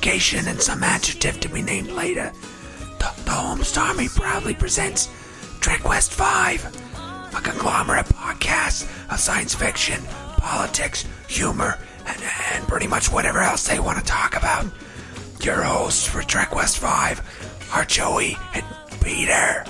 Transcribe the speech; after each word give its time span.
education, 0.00 0.48
and 0.48 0.60
some 0.62 0.82
adjective 0.82 1.38
to 1.40 1.48
be 1.50 1.60
named 1.60 1.90
later, 1.90 2.32
the, 2.98 3.12
the 3.24 3.30
Holmes 3.32 3.76
Army 3.76 4.08
proudly 4.08 4.54
presents 4.54 5.10
Trek 5.60 5.86
West 5.86 6.12
5, 6.12 7.34
a 7.36 7.40
conglomerate 7.42 8.06
podcast 8.06 8.84
of 9.12 9.20
science 9.20 9.54
fiction, 9.54 10.02
politics, 10.38 11.04
humor, 11.28 11.78
and, 12.06 12.22
and 12.54 12.66
pretty 12.66 12.86
much 12.86 13.12
whatever 13.12 13.40
else 13.40 13.68
they 13.68 13.78
want 13.78 13.98
to 13.98 14.04
talk 14.04 14.36
about. 14.36 14.64
Your 15.42 15.62
hosts 15.62 16.06
for 16.06 16.22
Trek 16.22 16.54
West 16.54 16.78
5 16.78 17.68
are 17.74 17.84
Joey 17.84 18.38
and 18.54 18.64
Peter. 19.02 19.64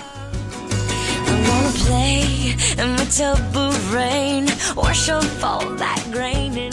Play 1.87 2.55
in 2.78 2.95
the 2.95 3.91
rain, 3.92 4.47
wash 4.77 5.09
off 5.09 5.42
all 5.42 5.70
that 5.70 6.09
grain 6.12 6.70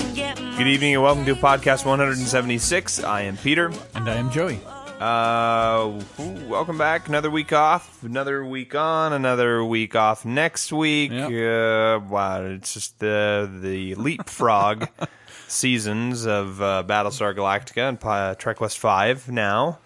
Good 0.57 0.65
evening 0.65 0.95
and 0.95 1.03
welcome 1.03 1.23
to 1.25 1.35
podcast 1.35 1.85
176. 1.85 3.03
I 3.03 3.21
am 3.21 3.37
Peter. 3.37 3.71
And 3.93 4.09
I 4.09 4.15
am 4.15 4.31
Joey. 4.31 4.59
Uh, 4.99 6.01
ooh, 6.19 6.49
welcome 6.49 6.79
back. 6.79 7.07
Another 7.07 7.29
week 7.29 7.53
off. 7.53 8.03
Another 8.03 8.43
week 8.43 8.73
on. 8.73 9.13
Another 9.13 9.63
week 9.63 9.95
off 9.95 10.25
next 10.25 10.73
week. 10.73 11.11
Yep. 11.11 11.29
Uh, 11.29 12.05
wow, 12.07 12.43
it's 12.43 12.73
just 12.73 12.97
the 12.97 13.47
the 13.61 13.93
leapfrog 13.93 14.87
seasons 15.47 16.25
of 16.25 16.59
uh, 16.59 16.83
Battlestar 16.87 17.35
Galactica 17.35 17.87
and 17.89 17.99
uh, 18.03 18.33
Trek 18.33 18.59
West 18.59 18.79
Five 18.79 19.29
now. 19.29 19.77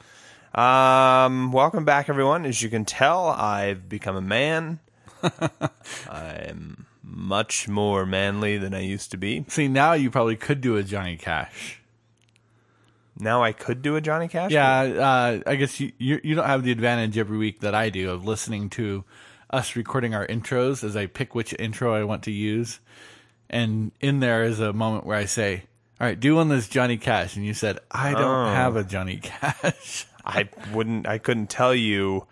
Um, 0.55 1.52
welcome 1.52 1.83
back, 1.83 2.08
everyone. 2.08 2.45
As 2.45 2.61
you 2.61 2.69
can 2.69 2.86
tell, 2.86 3.27
I've 3.27 3.89
become 3.89 4.16
a 4.16 4.22
man. 4.22 4.80
I'm 6.09 6.86
much 7.14 7.67
more 7.67 8.06
manly 8.06 8.58
than 8.58 8.73
I 8.73 8.80
used 8.80 9.12
to 9.12 9.17
be. 9.17 9.45
See, 9.50 9.67
now 9.67 9.94
you 9.94 10.09
probably 10.09 10.36
could 10.38 10.62
do 10.62 10.78
a 10.78 10.84
Johnny 10.84 11.17
Cash. 11.17 11.81
Now 13.20 13.44
I 13.44 13.52
could 13.52 13.81
do 13.81 13.95
a 13.95 14.02
Johnny 14.02 14.28
Cash. 14.28 14.52
Yeah, 14.52 14.80
uh, 14.80 15.39
I 15.45 15.56
guess 15.56 15.80
you, 15.80 15.92
you 15.98 16.20
you 16.23 16.34
don't 16.36 16.45
have 16.48 16.64
the 16.64 16.72
advantage 16.72 17.17
every 17.17 17.38
week 17.38 17.59
that 17.59 17.76
I 17.76 17.89
do 17.89 18.09
of 18.12 18.26
listening 18.26 18.70
to 18.72 19.04
us 19.50 19.76
recording 19.76 20.16
our 20.16 20.26
intros 20.26 20.84
as 20.84 20.95
I 20.95 21.06
pick 21.08 21.36
which 21.36 21.54
intro 21.59 21.94
I 21.94 22.04
want 22.06 22.23
to 22.23 22.32
use. 22.32 22.80
And 23.50 23.92
in 24.00 24.22
there 24.22 24.44
is 24.44 24.59
a 24.62 24.72
moment 24.72 25.06
where 25.06 25.17
I 25.17 25.26
say, 25.26 25.64
"All 26.00 26.08
right, 26.08 26.17
do 26.20 26.36
one 26.36 26.48
that's 26.48 26.70
Johnny 26.70 26.98
Cash," 26.98 27.36
and 27.36 27.45
you 27.45 27.54
said, 27.54 27.80
"I 27.92 28.12
don't 28.14 28.48
Oh. 28.48 28.54
have 28.54 28.76
a 28.78 28.84
Johnny 28.84 29.17
Cash." 29.22 30.08
I 30.26 30.48
wouldn't. 30.73 31.06
I 31.08 31.17
couldn't 31.17 31.50
tell 31.50 31.76
you 31.76 32.26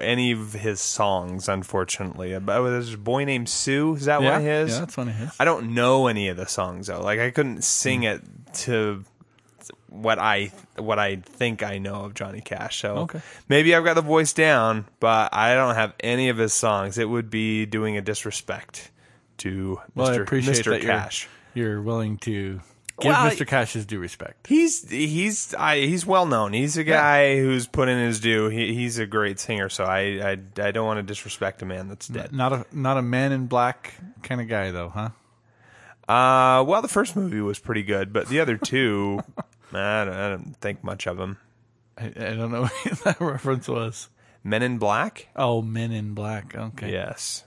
any 0.00 0.32
of 0.32 0.52
his 0.52 0.80
songs, 0.80 1.48
unfortunately. 1.48 2.38
But 2.38 2.62
there's 2.68 2.94
a 2.94 2.98
boy 2.98 3.24
named 3.24 3.48
Sue. 3.48 3.94
Is 3.96 4.06
that 4.06 4.22
yeah, 4.22 4.30
one 4.30 4.38
of 4.40 4.46
his? 4.46 4.72
yeah, 4.74 4.80
that's 4.80 4.96
one 4.96 5.08
of 5.08 5.14
his. 5.14 5.30
I 5.38 5.44
don't 5.44 5.74
know 5.74 6.06
any 6.08 6.28
of 6.28 6.36
the 6.36 6.46
songs 6.46 6.86
though. 6.88 7.00
Like 7.00 7.20
I 7.20 7.30
couldn't 7.30 7.62
sing 7.62 8.00
Hmm. 8.00 8.06
it 8.06 8.22
to 8.64 9.04
what 9.90 10.18
I 10.18 10.52
what 10.76 10.98
I 10.98 11.16
think 11.16 11.62
I 11.62 11.78
know 11.78 12.04
of 12.04 12.14
Johnny 12.14 12.40
Cash. 12.40 12.80
So 12.80 12.96
Okay. 12.98 13.20
maybe 13.48 13.74
I've 13.74 13.84
got 13.84 13.94
the 13.94 14.02
voice 14.02 14.32
down, 14.32 14.86
but 15.00 15.34
I 15.34 15.54
don't 15.54 15.74
have 15.74 15.94
any 16.00 16.28
of 16.28 16.36
his 16.38 16.52
songs. 16.52 16.98
It 16.98 17.08
would 17.08 17.30
be 17.30 17.66
doing 17.66 17.96
a 17.96 18.00
disrespect 18.02 18.90
to 19.38 19.80
Well, 19.94 20.08
I 20.08 20.16
Mr. 20.16 20.22
appreciate 20.22 20.56
Mr. 20.56 20.70
that 20.70 20.82
you're- 20.82 20.92
Cash. 20.94 21.28
You're 21.54 21.80
willing 21.82 22.18
to 22.18 22.60
give 23.00 23.12
Well, 23.12 23.30
Mr. 23.30 23.46
Cash 23.46 23.72
his 23.72 23.86
due 23.86 23.98
respect. 23.98 24.46
He's 24.46 24.88
he's 24.88 25.54
I, 25.54 25.80
he's 25.80 26.04
well 26.06 26.26
known. 26.26 26.52
He's 26.52 26.76
a 26.76 26.84
guy 26.84 27.38
who's 27.38 27.66
put 27.66 27.88
in 27.88 27.98
his 27.98 28.20
due. 28.20 28.48
He, 28.48 28.74
he's 28.74 28.98
a 28.98 29.06
great 29.06 29.38
singer. 29.40 29.68
So 29.68 29.84
I, 29.84 30.00
I 30.00 30.38
I 30.62 30.70
don't 30.70 30.86
want 30.86 30.98
to 30.98 31.02
disrespect 31.02 31.62
a 31.62 31.66
man 31.66 31.88
that's 31.88 32.08
dead. 32.08 32.32
Not 32.32 32.52
a 32.52 32.66
not 32.72 32.96
a 32.98 33.02
man 33.02 33.32
in 33.32 33.46
black 33.46 33.94
kind 34.22 34.40
of 34.40 34.48
guy 34.48 34.70
though, 34.70 34.88
huh? 34.88 35.10
Uh, 36.08 36.64
well, 36.64 36.80
the 36.80 36.88
first 36.88 37.16
movie 37.16 37.40
was 37.40 37.58
pretty 37.58 37.82
good, 37.82 38.12
but 38.12 38.28
the 38.28 38.40
other 38.40 38.56
two, 38.62 39.20
I 39.72 40.04
don't, 40.04 40.14
I 40.14 40.28
don't 40.30 40.56
think 40.56 40.82
much 40.82 41.06
of 41.06 41.18
them. 41.18 41.36
I, 41.98 42.06
I 42.06 42.34
don't 42.34 42.50
know 42.50 42.62
what 42.84 43.04
that 43.04 43.20
reference 43.20 43.68
was. 43.68 44.08
Men 44.42 44.62
in 44.62 44.78
Black. 44.78 45.28
Oh, 45.36 45.60
Men 45.60 45.92
in 45.92 46.14
Black. 46.14 46.54
Okay. 46.56 46.92
Yes. 46.92 47.44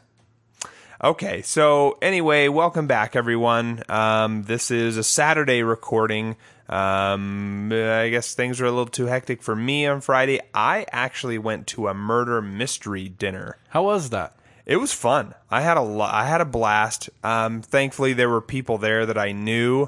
Okay, 1.03 1.41
so 1.41 1.97
anyway, 1.99 2.47
welcome 2.47 2.85
back, 2.85 3.15
everyone. 3.15 3.81
Um, 3.89 4.43
this 4.43 4.69
is 4.69 4.97
a 4.97 5.03
Saturday 5.03 5.63
recording. 5.63 6.35
Um, 6.69 7.71
I 7.73 8.09
guess 8.09 8.35
things 8.35 8.59
were 8.59 8.67
a 8.67 8.71
little 8.71 8.85
too 8.85 9.07
hectic 9.07 9.41
for 9.41 9.55
me 9.55 9.87
on 9.87 10.01
Friday. 10.01 10.41
I 10.53 10.85
actually 10.91 11.39
went 11.39 11.65
to 11.67 11.87
a 11.87 11.95
murder 11.95 12.39
mystery 12.39 13.09
dinner. 13.09 13.57
How 13.69 13.81
was 13.81 14.11
that? 14.11 14.35
It 14.67 14.75
was 14.75 14.93
fun. 14.93 15.33
I 15.49 15.61
had 15.61 15.77
a 15.77 15.81
lo- 15.81 16.05
I 16.05 16.25
had 16.25 16.39
a 16.39 16.45
blast. 16.45 17.09
Um, 17.23 17.63
thankfully, 17.63 18.13
there 18.13 18.29
were 18.29 18.39
people 18.39 18.77
there 18.77 19.07
that 19.07 19.17
I 19.17 19.31
knew 19.31 19.87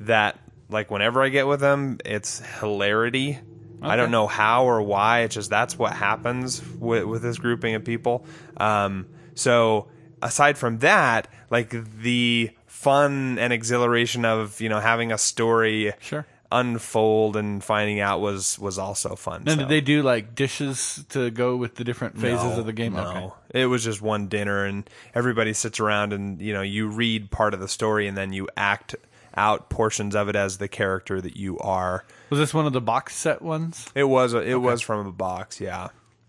that 0.00 0.38
like 0.70 0.90
whenever 0.90 1.22
I 1.22 1.28
get 1.28 1.46
with 1.46 1.60
them, 1.60 1.98
it's 2.02 2.40
hilarity. 2.60 3.38
I 3.82 3.96
don't 3.96 4.10
know 4.10 4.26
how 4.26 4.64
or 4.64 4.80
why. 4.80 5.20
It's 5.20 5.34
just 5.34 5.50
that's 5.50 5.78
what 5.78 5.92
happens 5.92 6.66
with 6.78 7.04
with 7.04 7.20
this 7.20 7.36
grouping 7.36 7.74
of 7.74 7.84
people. 7.84 8.24
Um, 8.56 9.06
so 9.34 9.88
aside 10.26 10.58
from 10.58 10.78
that, 10.78 11.28
like 11.50 11.74
the 12.02 12.50
fun 12.66 13.38
and 13.38 13.52
exhilaration 13.52 14.24
of 14.24 14.60
you 14.60 14.68
know 14.68 14.80
having 14.80 15.10
a 15.12 15.18
story 15.18 15.92
Sure. 16.00 16.26
unfold 16.52 17.36
and 17.36 17.62
finding 17.62 18.00
out 18.00 18.20
was 18.20 18.58
was 18.58 18.78
also 18.78 19.14
fun. 19.16 19.42
And 19.42 19.50
So- 19.50 19.56
did 19.56 19.68
they 19.68 19.80
do 19.80 20.02
like 20.02 20.34
dishes 20.34 21.04
to 21.10 21.30
go 21.30 21.56
with 21.56 21.76
the 21.76 21.84
different 21.84 22.18
phases 22.20 22.58
of 22.58 22.66
the 22.66 22.72
game? 22.72 22.94
No, 22.94 23.02
Okay. 23.50 23.62
it 23.62 23.66
was 23.66 23.82
just 23.84 24.00
one 24.02 24.28
dinner, 24.28 24.64
and 24.64 24.88
everybody 25.14 25.52
sits 25.52 25.80
around, 25.80 26.12
and 26.12 26.40
you 26.40 26.52
know, 26.52 26.62
you 26.62 26.88
read 26.88 27.30
part 27.30 27.54
of 27.54 27.60
the 27.60 27.68
story, 27.68 28.06
and 28.06 28.16
then 28.16 28.32
you 28.32 28.48
act 28.56 28.94
out 29.38 29.68
portions 29.68 30.14
of 30.16 30.28
it 30.30 30.36
as 30.36 30.56
the 30.58 30.68
character 30.68 31.20
that 31.20 31.36
you 31.36 31.58
are. 31.58 32.04
Was 32.30 32.38
this 32.38 32.54
one 32.54 32.66
of 32.66 32.72
the 32.72 32.80
box 32.80 33.14
set 33.14 33.42
ones? 33.42 33.86
It 33.94 34.04
was 34.04 34.32
it 34.34 34.60
was 34.60 34.80
from 34.80 35.06
a 35.06 35.12
box, 35.12 35.60
yeah, 35.60 35.88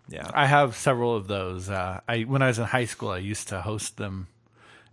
yeah. 0.10 0.30
I 0.34 0.46
have 0.46 0.76
several 0.76 1.16
of 1.16 1.28
those. 1.28 1.70
Uh, 1.70 2.02
I 2.08 2.22
when 2.22 2.42
I 2.42 2.48
was 2.48 2.60
in 2.60 2.66
high 2.66 2.86
school, 2.86 3.10
I 3.10 3.18
used 3.20 3.48
to 3.50 3.62
host 3.62 3.98
them, 3.98 4.28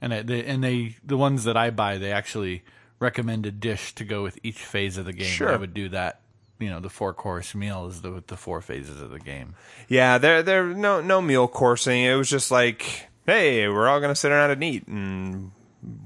and 0.01 0.13
I, 0.15 0.23
they, 0.23 0.45
and 0.45 0.63
they 0.63 0.97
the 1.05 1.17
ones 1.17 1.45
that 1.45 1.57
I 1.57 1.71
buy, 1.71 1.99
they 1.99 2.13
actually 2.13 2.63
recommend 3.01 3.47
a 3.47 3.51
dish 3.51 3.95
to 3.97 4.05
go 4.05 4.23
with 4.23 4.39
each 4.43 4.59
phase 4.65 4.97
of 4.99 5.05
the 5.05 5.13
game. 5.13 5.27
Sure. 5.27 5.53
I 5.53 5.57
would 5.57 5.75
do 5.75 5.89
that. 5.91 6.21
You 6.59 6.71
know, 6.71 6.81
the 6.81 6.89
four 6.89 7.13
course 7.13 7.55
meal 7.55 7.87
is 7.89 8.03
the 8.03 8.11
with 8.13 8.29
the 8.29 8.37
four 8.37 8.61
phases 8.61 9.01
of 9.01 9.11
the 9.11 9.19
game. 9.19 9.55
Yeah, 9.89 10.19
there 10.19 10.43
there 10.43 10.67
no 10.67 11.01
no 11.01 11.21
meal 11.21 11.49
coursing. 11.49 12.03
It 12.03 12.15
was 12.15 12.31
just 12.31 12.51
like, 12.51 13.09
hey, 13.27 13.69
we're 13.69 13.89
all 13.89 14.01
gonna 14.01 14.15
sit 14.15 14.31
around 14.33 14.53
and 14.53 14.63
eat 14.65 14.87
and 14.87 15.51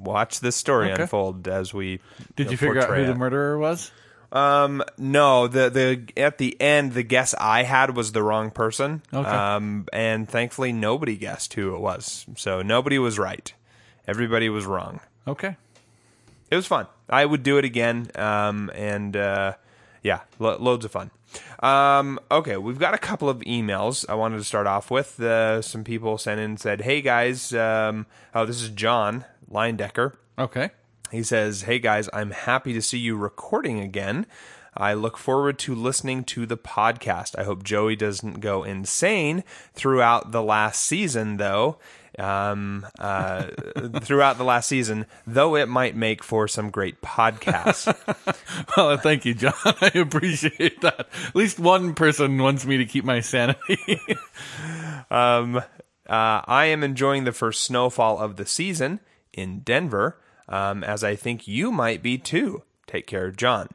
watch 0.01 0.41
this 0.41 0.57
story 0.57 0.91
Okay. 0.91 1.03
unfold 1.03 1.47
as 1.49 1.73
we. 1.75 2.01
Did 2.35 2.47
know, 2.47 2.51
you 2.53 2.57
figure 2.57 2.81
out 2.81 2.97
who 2.97 3.07
the 3.07 3.15
murderer 3.15 3.59
was? 3.59 3.93
Um, 4.31 4.83
no, 4.99 5.49
the 5.49 5.71
the 5.71 6.21
at 6.23 6.39
the 6.39 6.61
end, 6.61 6.93
the 6.93 7.03
guess 7.03 7.35
I 7.35 7.63
had 7.63 7.97
was 7.97 8.13
the 8.13 8.23
wrong 8.23 8.51
person. 8.51 9.03
Okay. 9.13 9.29
Um, 9.29 9.87
and 9.93 10.29
thankfully 10.29 10.73
nobody 10.73 11.17
guessed 11.17 11.55
who 11.55 11.75
it 11.75 11.81
was. 11.81 12.27
So 12.37 12.61
nobody 12.63 12.99
was 12.99 13.19
right. 13.19 13.53
Everybody 14.07 14.49
was 14.49 14.67
wrong. 14.67 15.01
Okay. 15.27 15.57
It 16.51 16.57
was 16.57 16.67
fun. 16.67 16.87
I 17.09 17.25
would 17.25 17.43
do 17.43 17.59
it 17.59 17.65
again. 17.65 18.11
Um, 18.15 18.71
and 18.75 19.17
uh, 19.17 19.55
yeah, 20.03 20.21
lo- 20.39 20.57
loads 20.59 20.85
of 20.85 20.91
fun. 20.91 21.11
Um, 21.61 22.19
okay, 22.31 22.57
we've 22.57 22.79
got 22.79 22.95
a 22.95 22.99
couple 22.99 23.29
of 23.29 23.41
emails 23.41 24.05
I 24.09 24.15
wanted 24.15 24.39
to 24.39 24.45
start 24.45 24.67
off 24.67 24.91
with. 24.91 25.21
Uh, 25.21 25.61
some 25.61 25.85
people 25.85 26.17
sent 26.17 26.41
in 26.41 26.51
and 26.51 26.61
said, 26.61 26.83
"Hey 26.83 27.03
guys, 27.03 27.53
um, 27.53 28.07
oh 28.35 28.47
this 28.47 28.63
is 28.63 28.71
John 28.71 29.25
Leindecker." 29.51 30.15
Okay. 30.39 30.71
He 31.11 31.23
says, 31.23 31.63
Hey 31.63 31.79
guys, 31.79 32.09
I'm 32.13 32.31
happy 32.31 32.73
to 32.73 32.83
see 32.83 32.99
you 32.99 33.17
recording 33.17 33.81
again. 33.81 34.27
I 34.77 34.95
look 34.95 35.19
forward 35.19 35.59
to 35.61 35.75
listening 35.75 36.23
to 36.25 36.47
the 36.47 36.57
podcast. 36.57 37.37
I 37.37 37.43
hope 37.43 37.65
Joey 37.65 37.97
doesn't 37.97 38.41
go 38.41 38.63
insane 38.63 39.43
throughout 39.75 40.31
the 40.31 40.43
last 40.43 40.83
season, 40.85 41.37
though. 41.39 41.79
Um, 42.17 42.87
uh, 42.99 43.45
throughout 44.01 44.39
the 44.39 44.45
last 44.45 44.69
season, 44.69 45.07
though 45.27 45.57
it 45.57 45.69
might 45.69 45.97
make 45.97 46.23
for 46.23 46.47
some 46.49 46.71
great 46.71 47.01
podcasts. 47.01 47.95
Well, 48.77 48.97
thank 48.97 49.25
you, 49.25 49.35
John. 49.35 49.55
I 49.65 49.91
appreciate 49.95 50.81
that. 50.83 51.09
At 51.29 51.35
least 51.35 51.59
one 51.59 51.95
person 51.95 52.39
wants 52.39 52.65
me 52.65 52.77
to 52.77 52.85
keep 52.85 53.05
my 53.05 53.21
sanity. 53.21 54.01
Um, 55.11 55.57
uh, 55.57 55.63
I 56.09 56.67
am 56.67 56.85
enjoying 56.85 57.25
the 57.25 57.33
first 57.33 57.63
snowfall 57.63 58.19
of 58.19 58.37
the 58.37 58.47
season 58.47 59.01
in 59.33 59.61
Denver, 59.61 60.21
um, 60.49 60.83
as 60.85 61.05
I 61.05 61.17
think 61.17 61.47
you 61.47 61.71
might 61.73 62.03
be 62.03 62.19
too. 62.19 62.63
Take 62.87 63.07
care, 63.07 63.31
John. 63.31 63.69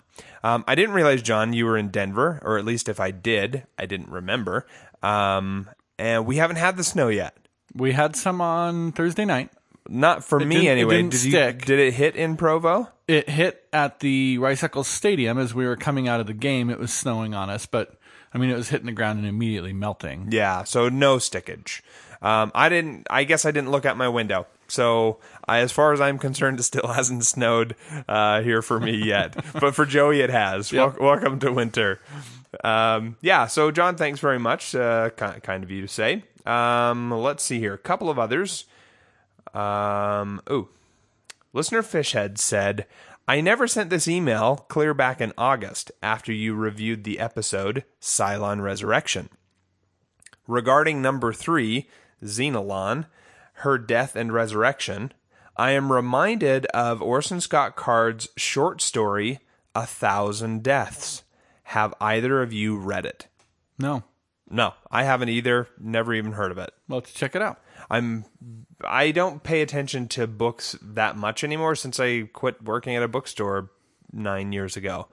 Um, 0.43 0.63
I 0.67 0.75
didn't 0.75 0.95
realize, 0.95 1.21
John, 1.21 1.53
you 1.53 1.65
were 1.65 1.77
in 1.77 1.89
Denver, 1.89 2.39
or 2.43 2.57
at 2.57 2.65
least 2.65 2.89
if 2.89 2.99
I 2.99 3.11
did, 3.11 3.63
I 3.77 3.85
didn't 3.85 4.09
remember. 4.09 4.65
Um, 5.01 5.69
and 5.97 6.25
we 6.25 6.37
haven't 6.37 6.57
had 6.57 6.77
the 6.77 6.83
snow 6.83 7.07
yet. 7.09 7.35
we 7.75 7.91
had 7.93 8.15
some 8.15 8.41
on 8.41 8.91
Thursday 8.91 9.25
night. 9.25 9.51
Not 9.87 10.23
for 10.23 10.39
me, 10.39 10.67
it 10.67 10.71
anyway. 10.71 10.97
didn't 10.97 11.11
did 11.11 11.23
you? 11.23 11.31
Did 11.31 11.79
it 11.79 11.93
hit 11.93 12.15
in 12.15 12.37
Provo? 12.37 12.89
It 13.07 13.29
hit 13.29 13.67
at 13.73 13.99
the 13.99 14.37
Rice 14.37 14.63
Eccles 14.63 14.87
Stadium 14.87 15.37
as 15.37 15.53
we 15.53 15.65
were 15.65 15.75
coming 15.75 16.07
out 16.07 16.21
of 16.21 16.27
the 16.27 16.33
game. 16.33 16.69
It 16.69 16.79
was 16.79 16.93
snowing 16.93 17.33
on 17.33 17.49
us, 17.49 17.65
but 17.65 17.97
I 18.33 18.37
mean, 18.37 18.49
it 18.49 18.55
was 18.55 18.69
hitting 18.69 18.85
the 18.85 18.93
ground 18.93 19.19
and 19.19 19.27
immediately 19.27 19.73
melting. 19.73 20.29
Yeah, 20.31 20.63
so 20.63 20.87
no 20.87 21.17
stickage. 21.17 21.81
Um, 22.21 22.51
I 22.55 22.69
didn't. 22.69 23.07
I 23.09 23.25
guess 23.25 23.43
I 23.45 23.51
didn't 23.51 23.71
look 23.71 23.85
out 23.85 23.97
my 23.97 24.07
window. 24.07 24.47
So, 24.67 25.19
I, 25.47 25.59
as 25.59 25.71
far 25.71 25.93
as 25.93 26.01
I'm 26.01 26.17
concerned, 26.17 26.59
it 26.59 26.63
still 26.63 26.87
hasn't 26.93 27.25
snowed 27.25 27.75
uh, 28.07 28.41
here 28.41 28.61
for 28.61 28.79
me 28.79 28.95
yet. 29.05 29.35
but 29.59 29.75
for 29.75 29.85
Joey, 29.85 30.21
it 30.21 30.29
has. 30.29 30.71
Wel- 30.71 30.95
welcome 30.99 31.39
to 31.39 31.51
winter. 31.51 31.99
Um, 32.63 33.17
yeah. 33.21 33.47
So, 33.47 33.71
John, 33.71 33.95
thanks 33.95 34.19
very 34.19 34.39
much. 34.39 34.75
Uh, 34.75 35.09
kind, 35.11 35.41
kind 35.43 35.63
of 35.63 35.71
you 35.71 35.81
to 35.81 35.87
say. 35.87 36.23
Um, 36.45 37.11
let's 37.11 37.43
see 37.43 37.59
here. 37.59 37.73
A 37.73 37.77
couple 37.79 38.09
of 38.09 38.19
others. 38.19 38.65
Um, 39.53 40.41
ooh, 40.49 40.69
listener 41.53 41.83
Fishhead 41.83 42.37
said, 42.37 42.85
"I 43.27 43.39
never 43.41 43.67
sent 43.67 43.89
this 43.89 44.07
email 44.07 44.65
clear 44.67 44.93
back 44.93 45.21
in 45.21 45.33
August 45.37 45.91
after 46.01 46.31
you 46.33 46.55
reviewed 46.55 47.03
the 47.03 47.19
episode 47.19 47.83
Cylon 48.01 48.61
Resurrection." 48.61 49.29
Regarding 50.47 51.01
number 51.01 51.31
three, 51.31 51.87
Xenolon, 52.23 53.05
her 53.57 53.77
death 53.77 54.15
and 54.15 54.33
resurrection, 54.33 55.13
I 55.55 55.71
am 55.71 55.91
reminded 55.91 56.65
of 56.67 57.01
Orson 57.01 57.39
Scott 57.41 57.75
Card's 57.75 58.27
short 58.35 58.81
story, 58.81 59.39
A 59.75 59.85
Thousand 59.85 60.63
Deaths. 60.63 61.23
Have 61.67 61.93
either 62.01 62.41
of 62.41 62.51
you 62.51 62.77
read 62.77 63.05
it? 63.05 63.27
No. 63.79 64.03
No, 64.49 64.73
I 64.91 65.03
haven't 65.03 65.29
either. 65.29 65.67
Never 65.79 66.13
even 66.13 66.33
heard 66.33 66.51
of 66.51 66.57
it. 66.57 66.71
Well, 66.87 66.99
let's 66.99 67.13
check 67.13 67.35
it 67.35 67.41
out. 67.41 67.59
I'm 67.89 68.25
I 68.85 69.11
don't 69.11 69.41
pay 69.41 69.61
attention 69.61 70.07
to 70.09 70.27
books 70.27 70.77
that 70.81 71.15
much 71.15 71.43
anymore 71.43 71.75
since 71.75 71.99
I 71.99 72.23
quit 72.33 72.61
working 72.61 72.95
at 72.95 73.03
a 73.03 73.07
bookstore 73.07 73.71
nine 74.11 74.51
years 74.51 74.77
ago. 74.77 75.07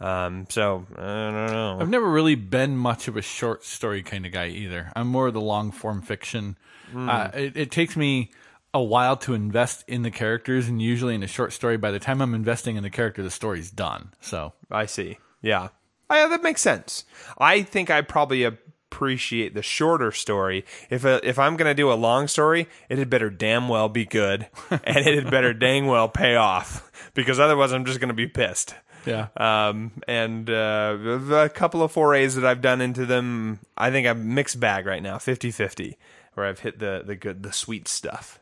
Um, 0.00 0.46
so 0.48 0.86
I 0.96 1.02
don't 1.02 1.46
know. 1.52 1.78
I've 1.80 1.90
never 1.90 2.08
really 2.10 2.34
been 2.34 2.76
much 2.76 3.06
of 3.08 3.16
a 3.16 3.22
short 3.22 3.64
story 3.64 4.02
kind 4.02 4.24
of 4.24 4.32
guy 4.32 4.48
either. 4.48 4.90
I'm 4.96 5.08
more 5.08 5.26
of 5.26 5.34
the 5.34 5.40
long 5.40 5.72
form 5.72 6.02
fiction. 6.02 6.56
Uh, 6.96 7.30
it, 7.34 7.56
it 7.56 7.70
takes 7.70 7.96
me 7.96 8.30
a 8.72 8.82
while 8.82 9.16
to 9.18 9.34
invest 9.34 9.84
in 9.86 10.02
the 10.02 10.10
characters, 10.10 10.68
and 10.68 10.80
usually 10.80 11.14
in 11.14 11.22
a 11.22 11.28
short 11.28 11.52
story, 11.52 11.76
by 11.76 11.90
the 11.90 11.98
time 11.98 12.20
I'm 12.20 12.34
investing 12.34 12.76
in 12.76 12.82
the 12.82 12.90
character, 12.90 13.22
the 13.22 13.30
story's 13.30 13.70
done. 13.70 14.12
So 14.20 14.54
I 14.70 14.86
see. 14.86 15.18
Yeah. 15.42 15.68
Oh, 16.08 16.16
yeah, 16.16 16.28
that 16.28 16.42
makes 16.42 16.60
sense. 16.60 17.04
I 17.38 17.62
think 17.62 17.90
I 17.90 18.02
probably 18.02 18.42
appreciate 18.42 19.54
the 19.54 19.62
shorter 19.62 20.10
story. 20.10 20.64
If 20.88 21.04
a, 21.04 21.26
if 21.28 21.38
I'm 21.38 21.56
gonna 21.56 21.74
do 21.74 21.92
a 21.92 21.94
long 21.94 22.26
story, 22.26 22.68
it 22.88 22.98
had 22.98 23.08
better 23.10 23.30
damn 23.30 23.68
well 23.68 23.88
be 23.88 24.04
good, 24.04 24.48
and 24.70 24.96
it 24.96 25.22
had 25.22 25.30
better 25.30 25.54
dang 25.54 25.86
well 25.86 26.08
pay 26.08 26.34
off, 26.34 26.90
because 27.14 27.38
otherwise 27.38 27.72
I'm 27.72 27.84
just 27.84 28.00
gonna 28.00 28.14
be 28.14 28.26
pissed. 28.26 28.74
Yeah, 29.06 29.28
Um, 29.36 29.92
and 30.06 30.48
uh, 30.48 30.96
the 30.96 31.50
couple 31.54 31.82
of 31.82 31.92
forays 31.92 32.34
that 32.34 32.44
I've 32.44 32.60
done 32.60 32.80
into 32.80 33.06
them, 33.06 33.60
I 33.76 33.90
think 33.90 34.06
I'm 34.06 34.34
mixed 34.34 34.60
bag 34.60 34.86
right 34.86 35.02
now, 35.02 35.16
50-50, 35.16 35.96
where 36.34 36.46
I've 36.46 36.60
hit 36.60 36.78
the 36.78 37.02
the 37.04 37.16
good, 37.16 37.42
the 37.42 37.52
sweet 37.52 37.88
stuff. 37.88 38.40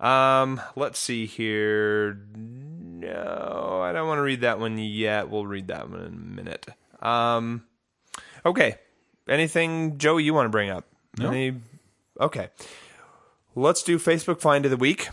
Um, 0.00 0.60
let's 0.76 0.98
see 0.98 1.26
here. 1.26 2.18
No, 2.36 3.80
I 3.82 3.92
don't 3.92 4.08
want 4.08 4.18
to 4.18 4.22
read 4.22 4.42
that 4.42 4.58
one 4.58 4.76
yet. 4.78 5.30
We'll 5.30 5.46
read 5.46 5.68
that 5.68 5.88
one 5.88 6.00
in 6.00 6.06
a 6.06 6.10
minute. 6.10 6.66
Um, 7.00 7.64
okay. 8.44 8.76
Anything, 9.28 9.96
Joey, 9.98 10.24
you 10.24 10.34
want 10.34 10.46
to 10.46 10.50
bring 10.50 10.70
up? 10.70 10.86
No. 11.18 11.30
Any? 11.30 11.54
Okay. 12.20 12.48
Let's 13.54 13.82
do 13.82 13.98
Facebook 13.98 14.40
Find 14.40 14.64
of 14.64 14.70
the 14.70 14.76
Week. 14.76 15.08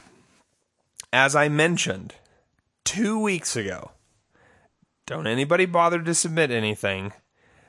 As 1.14 1.36
I 1.36 1.48
mentioned 1.48 2.16
two 2.84 3.20
weeks 3.20 3.56
ago, 3.56 3.92
don't 5.06 5.28
anybody 5.28 5.66
bother 5.66 6.02
to 6.02 6.14
submit 6.14 6.52
anything 6.52 7.14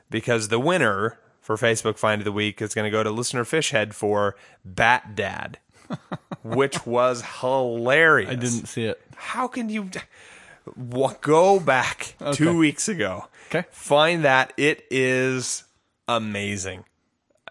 because 0.09 0.47
the 0.49 0.59
winner 0.59 1.17
for 1.41 1.57
Facebook 1.57 1.97
Find 1.97 2.21
of 2.21 2.25
the 2.25 2.31
Week 2.31 2.61
is 2.61 2.73
going 2.73 2.85
to 2.85 2.91
go 2.91 3.03
to 3.03 3.11
listener 3.11 3.43
Fishhead 3.43 3.93
for 3.93 4.35
Bat 4.63 5.15
Dad, 5.15 5.59
which 6.43 6.85
was 6.85 7.21
hilarious. 7.41 8.29
I 8.29 8.35
didn't 8.35 8.67
see 8.67 8.85
it. 8.85 9.01
How 9.15 9.47
can 9.47 9.69
you 9.69 9.89
go 11.21 11.59
back 11.59 12.15
two 12.33 12.57
weeks 12.57 12.87
ago? 12.87 13.25
Okay. 13.47 13.65
Find 13.71 14.23
that 14.23 14.53
it 14.57 14.85
is 14.89 15.63
amazing. 16.07 16.85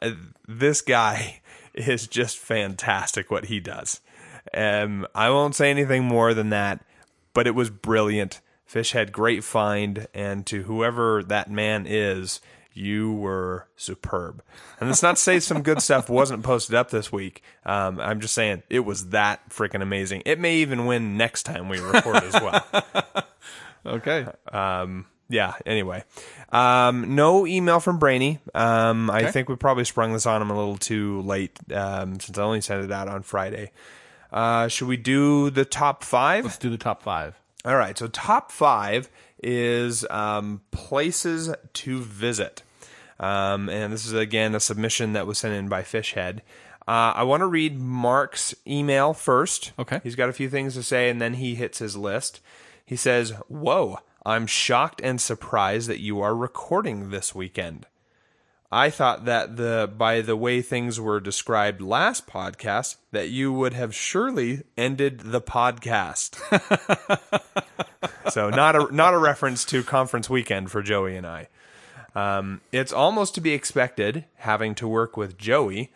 Uh, 0.01 0.13
This 0.49 0.81
guy 0.81 1.41
is 1.75 2.07
just 2.07 2.39
fantastic 2.39 3.31
what 3.31 3.47
he 3.47 3.61
does. 3.61 4.01
Um, 4.55 5.07
I 5.15 5.31
won't 5.31 5.55
say 5.55 5.71
anything 5.71 6.05
more 6.05 6.35
than 6.35 6.51
that, 6.51 6.85
but 7.35 7.47
it 7.47 7.55
was 7.55 7.71
brilliant. 7.71 8.41
Fishhead 8.73 9.13
great 9.13 9.45
find, 9.45 10.07
and 10.15 10.47
to 10.47 10.63
whoever 10.63 11.23
that 11.25 11.51
man 11.51 11.87
is, 11.87 12.41
you 12.73 13.13
were 13.13 13.69
superb. 13.77 14.43
And 14.81 14.89
that's 14.89 15.03
not 15.03 15.17
to 15.17 15.23
say 15.23 15.41
some 15.41 15.63
good 15.63 15.83
stuff 15.83 16.09
wasn't 16.09 16.43
posted 16.43 16.75
up 16.75 16.91
this 16.91 17.13
week. 17.13 17.43
Um, 17.67 18.01
I'm 18.01 18.21
just 18.21 18.35
saying 18.35 18.63
it 18.71 18.81
was 18.81 19.11
that 19.11 19.51
freaking 19.51 19.83
amazing. 19.83 20.23
It 20.25 20.39
may 20.39 20.57
even 20.57 20.87
win 20.87 21.19
next 21.19 21.43
time 21.43 21.69
we 21.69 21.81
record 21.81 22.25
as 22.25 22.35
well. 22.35 23.25
Okay. 23.85 24.27
Um, 24.53 25.07
yeah. 25.29 25.55
Anyway, 25.67 26.05
um, 26.51 27.15
no 27.15 27.47
email 27.47 27.81
from 27.81 27.99
Brainy. 27.99 28.39
Um, 28.55 29.11
I 29.11 29.31
think 29.31 29.49
we 29.49 29.57
probably 29.57 29.85
sprung 29.85 30.13
this 30.13 30.27
on 30.27 30.41
him 30.41 30.51
a 30.51 30.57
little 30.57 30.77
too 30.77 31.23
late 31.23 31.59
um, 31.75 32.21
since 32.21 32.39
I 32.39 32.43
only 32.43 32.61
sent 32.61 32.85
it 32.85 32.93
out 32.93 33.09
on 33.09 33.23
Friday. 33.23 33.73
Uh, 34.31 34.69
should 34.69 34.89
we 34.89 34.97
do 34.97 35.51
the 35.51 35.65
top 35.65 36.05
five? 36.05 36.45
Let's 36.45 36.59
do 36.59 36.71
the 36.71 36.79
top 36.79 37.03
five. 37.03 37.42
All 37.65 37.77
right. 37.77 37.97
So 37.97 38.09
top 38.09 38.51
five 38.51 39.09
is 39.43 40.05
um, 40.11 40.63
places 40.71 41.55
to 41.73 42.01
visit, 42.01 42.63
um, 43.21 43.69
and 43.69 43.93
this 43.93 44.07
is 44.07 44.13
again 44.13 44.55
a 44.55 44.61
submission 44.61 45.13
that 45.13 45.27
was 45.27 45.39
sent 45.39 45.55
in 45.55 45.69
by 45.69 45.83
Fishhead. 45.83 46.41
Uh, 46.89 47.15
I 47.15 47.23
want 47.23 47.43
to 47.43 47.47
read 47.47 47.79
Mark's 47.79 48.55
email 48.67 49.15
first. 49.15 49.73
Okay. 49.79 50.01
He's 50.03 50.17
got 50.17 50.29
a 50.29 50.33
few 50.33 50.49
things 50.49 50.75
to 50.75 50.83
say, 50.83 51.09
and 51.09 51.21
then 51.21 51.35
he 51.35 51.55
hits 51.55 51.79
his 51.79 51.97
list. 51.97 52.41
He 52.85 52.97
says, 52.97 53.31
"Whoa." 53.49 53.99
I'm 54.25 54.47
shocked 54.47 55.01
and 55.03 55.21
surprised 55.21 55.89
that 55.89 55.99
you 55.99 56.21
are 56.21 56.35
recording 56.35 57.11
this 57.11 57.35
weekend. 57.35 57.87
I 58.75 58.89
thought 58.89 59.27
that 59.27 59.57
the 59.57 59.93
by 59.99 60.23
the 60.23 60.35
way 60.35 60.63
things 60.63 60.99
were 60.99 61.21
described 61.21 61.83
last 61.83 62.27
podcast 62.27 62.97
that 63.11 63.29
you 63.29 63.53
would 63.53 63.75
have 63.75 63.95
surely 63.95 64.63
ended 64.79 65.21
the 65.21 65.43
podcast. 65.43 66.41
so 68.31 68.49
not 68.49 68.75
a 68.75 68.89
not 68.91 69.13
a 69.13 69.19
reference 69.19 69.67
to 69.67 69.83
conference 69.83 70.31
weekend 70.31 70.71
for 70.71 70.81
Joey 70.81 71.17
and 71.17 71.27
I. 71.27 71.49
Um, 72.15 72.63
it's 72.73 72.95
almost 72.95 73.35
to 73.35 73.43
be 73.43 73.53
expected 73.53 74.25
having 74.37 74.75
to 74.77 74.89
work 74.89 75.19
with 75.19 75.37
Joey. 75.37 75.93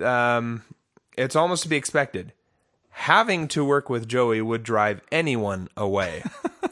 Um, 0.00 0.62
it's 1.18 1.34
almost 1.34 1.64
to 1.64 1.68
be 1.68 1.76
expected. 1.76 2.32
Having 2.90 3.48
to 3.48 3.64
work 3.64 3.90
with 3.90 4.06
Joey 4.06 4.40
would 4.40 4.62
drive 4.62 5.00
anyone 5.10 5.68
away. 5.76 6.22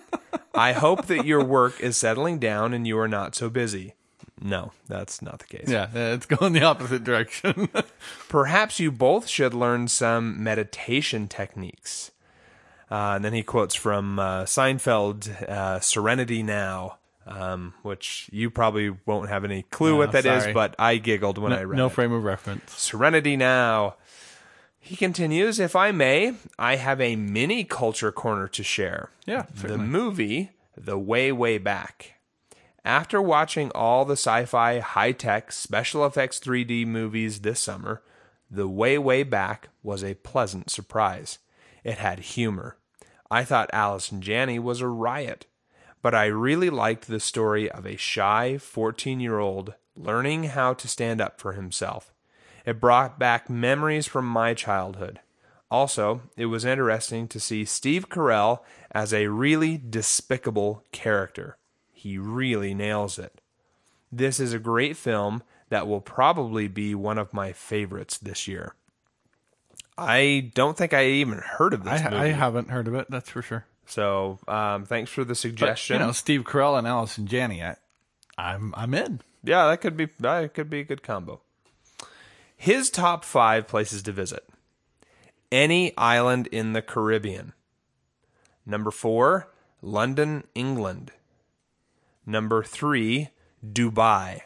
I 0.54 0.74
hope 0.74 1.06
that 1.06 1.24
your 1.24 1.42
work 1.42 1.80
is 1.80 1.96
settling 1.96 2.38
down 2.38 2.72
and 2.72 2.86
you 2.86 2.96
are 2.98 3.08
not 3.08 3.34
so 3.34 3.50
busy. 3.50 3.94
No, 4.42 4.72
that's 4.88 5.20
not 5.20 5.38
the 5.40 5.44
case. 5.46 5.68
Yeah, 5.68 5.88
it's 5.92 6.26
going 6.36 6.52
the 6.54 6.62
opposite 6.62 7.04
direction. 7.04 7.68
Perhaps 8.28 8.80
you 8.80 8.90
both 8.90 9.26
should 9.28 9.52
learn 9.54 9.88
some 9.88 10.42
meditation 10.42 11.28
techniques. 11.28 12.10
Uh, 12.90 13.12
and 13.16 13.24
then 13.24 13.32
he 13.32 13.42
quotes 13.42 13.74
from 13.74 14.18
uh, 14.18 14.44
Seinfeld, 14.44 15.28
uh, 15.48 15.78
"Serenity 15.80 16.42
Now," 16.42 16.98
um, 17.26 17.74
which 17.82 18.28
you 18.32 18.50
probably 18.50 18.90
won't 19.06 19.28
have 19.28 19.44
any 19.44 19.62
clue 19.62 19.90
No, 19.92 19.96
what 19.98 20.12
that 20.12 20.26
is, 20.26 20.42
sorry. 20.42 20.52
but 20.54 20.74
I 20.78 20.96
giggled 20.96 21.38
when 21.38 21.52
I 21.52 21.62
read 21.62 21.76
no 21.76 21.86
it. 21.86 21.92
frame 21.92 22.12
of 22.12 22.24
reference. 22.24 22.72
Serenity 22.76 23.36
Now. 23.36 23.96
He 24.82 24.96
continues, 24.96 25.60
if 25.60 25.76
I 25.76 25.92
may, 25.92 26.32
I 26.58 26.76
have 26.76 27.02
a 27.02 27.14
mini 27.14 27.64
culture 27.64 28.10
corner 28.10 28.48
to 28.48 28.62
share. 28.64 29.10
Yeah, 29.26 29.44
The 29.54 29.76
movie, 29.76 30.52
The 30.74 30.98
Way, 30.98 31.30
Way 31.32 31.58
Back. 31.58 32.14
After 32.84 33.20
watching 33.20 33.70
all 33.74 34.04
the 34.04 34.14
sci 34.14 34.46
fi, 34.46 34.78
high 34.78 35.12
tech, 35.12 35.52
special 35.52 36.06
effects 36.06 36.40
3D 36.40 36.86
movies 36.86 37.40
this 37.40 37.60
summer, 37.60 38.02
The 38.50 38.68
Way, 38.68 38.96
Way 38.96 39.22
Back 39.22 39.68
was 39.82 40.02
a 40.02 40.14
pleasant 40.14 40.70
surprise. 40.70 41.38
It 41.84 41.98
had 41.98 42.20
humor. 42.20 42.78
I 43.30 43.44
thought 43.44 43.70
and 43.72 44.22
Janney 44.22 44.58
was 44.58 44.80
a 44.80 44.88
riot, 44.88 45.46
but 46.02 46.14
I 46.14 46.26
really 46.26 46.70
liked 46.70 47.06
the 47.06 47.20
story 47.20 47.70
of 47.70 47.86
a 47.86 47.96
shy 47.96 48.58
14 48.58 49.20
year 49.20 49.38
old 49.38 49.74
learning 49.94 50.44
how 50.44 50.72
to 50.74 50.88
stand 50.88 51.20
up 51.20 51.40
for 51.40 51.52
himself. 51.52 52.12
It 52.64 52.80
brought 52.80 53.18
back 53.18 53.50
memories 53.50 54.06
from 54.06 54.26
my 54.26 54.54
childhood. 54.54 55.20
Also, 55.70 56.22
it 56.36 56.46
was 56.46 56.64
interesting 56.64 57.28
to 57.28 57.38
see 57.38 57.64
Steve 57.64 58.08
Carell 58.08 58.60
as 58.90 59.14
a 59.14 59.28
really 59.28 59.78
despicable 59.78 60.82
character. 60.90 61.56
He 62.00 62.16
really 62.16 62.72
nails 62.72 63.18
it. 63.18 63.42
This 64.10 64.40
is 64.40 64.54
a 64.54 64.58
great 64.58 64.96
film 64.96 65.42
that 65.68 65.86
will 65.86 66.00
probably 66.00 66.66
be 66.66 66.94
one 66.94 67.18
of 67.18 67.34
my 67.34 67.52
favorites 67.52 68.16
this 68.16 68.48
year. 68.48 68.74
I 69.98 70.50
don't 70.54 70.78
think 70.78 70.94
I 70.94 71.04
even 71.04 71.38
heard 71.38 71.74
of 71.74 71.84
this 71.84 72.00
I, 72.00 72.04
movie. 72.04 72.16
I 72.16 72.26
haven't 72.28 72.70
heard 72.70 72.88
of 72.88 72.94
it. 72.94 73.10
That's 73.10 73.28
for 73.28 73.42
sure. 73.42 73.66
So, 73.84 74.38
um, 74.48 74.86
thanks 74.86 75.10
for 75.10 75.24
the 75.24 75.32
But, 75.32 75.36
suggestion. 75.36 76.00
you 76.00 76.06
know, 76.06 76.12
Steve 76.12 76.44
Carell 76.44 76.78
and 76.78 76.86
Allison 76.86 77.26
Janney. 77.26 77.62
I, 77.62 77.76
I'm 78.38 78.72
I'm 78.74 78.94
in. 78.94 79.20
Yeah, 79.44 79.66
that 79.66 79.82
could 79.82 79.94
be 79.98 80.08
that 80.20 80.54
could 80.54 80.70
be 80.70 80.80
a 80.80 80.84
good 80.84 81.02
combo. 81.02 81.42
His 82.56 82.88
top 82.88 83.26
five 83.26 83.68
places 83.68 84.02
to 84.04 84.12
visit 84.12 84.48
any 85.52 85.94
island 85.98 86.46
in 86.46 86.72
the 86.72 86.80
Caribbean. 86.80 87.52
Number 88.64 88.90
four, 88.90 89.48
London, 89.82 90.44
England. 90.54 91.12
Number 92.30 92.62
three, 92.62 93.30
Dubai. 93.66 94.42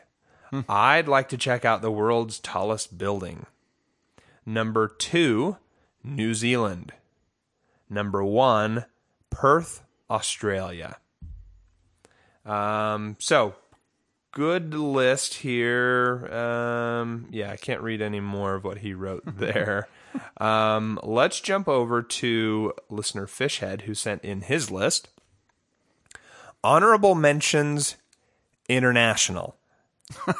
I'd 0.69 1.07
like 1.07 1.29
to 1.29 1.37
check 1.37 1.67
out 1.67 1.83
the 1.83 1.91
world's 1.91 2.39
tallest 2.39 2.97
building. 2.97 3.45
Number 4.47 4.89
two, 4.89 5.59
New 6.03 6.33
Zealand. 6.33 6.93
Number 7.91 8.25
one, 8.25 8.87
Perth, 9.29 9.83
Australia. 10.09 10.97
Um, 12.47 13.17
so 13.19 13.55
good 14.33 14.73
list 14.73 15.35
here. 15.35 16.27
Um, 16.33 17.27
yeah, 17.31 17.51
I 17.51 17.57
can't 17.57 17.83
read 17.83 18.01
any 18.01 18.21
more 18.21 18.55
of 18.55 18.65
what 18.65 18.79
he 18.79 18.95
wrote 18.95 19.25
there. 19.39 19.89
um, 20.39 20.99
let's 21.03 21.39
jump 21.39 21.69
over 21.69 22.01
to 22.03 22.73
listener 22.89 23.27
Fishhead, 23.27 23.83
who 23.83 23.95
sent 23.95 24.25
in 24.25 24.41
his 24.43 24.71
list. 24.71 25.09
Honorable 26.65 27.15
mentions 27.15 27.97
international. 28.69 29.57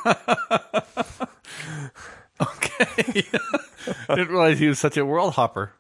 Okay. 2.41 3.25
Didn't 4.09 4.29
realize 4.29 4.59
he 4.59 4.69
was 4.69 4.79
such 4.79 4.97
a 4.97 5.05
world 5.05 5.35
hopper. 5.35 5.73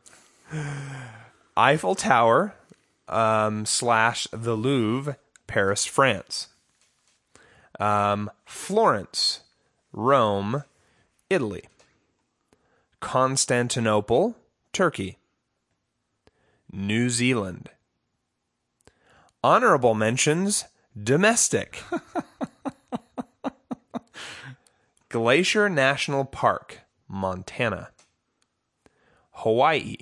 Eiffel 1.57 1.95
Tower 1.95 2.55
um, 3.09 3.67
slash 3.67 4.27
the 4.33 4.55
Louvre, 4.55 5.17
Paris, 5.47 5.85
France. 5.85 6.49
Um, 7.81 8.31
Florence, 8.47 9.41
Rome, 9.93 10.65
Italy. 11.29 11.65
Constantinople, 13.01 14.37
Turkey. 14.73 15.19
New 16.71 17.11
Zealand. 17.11 17.71
Honorable 19.45 19.93
mentions 19.93 20.65
domestic. 20.97 21.83
Glacier 25.11 25.69
National 25.69 26.25
Park, 26.25 26.79
Montana. 27.07 27.91
Hawaii. 29.33 29.97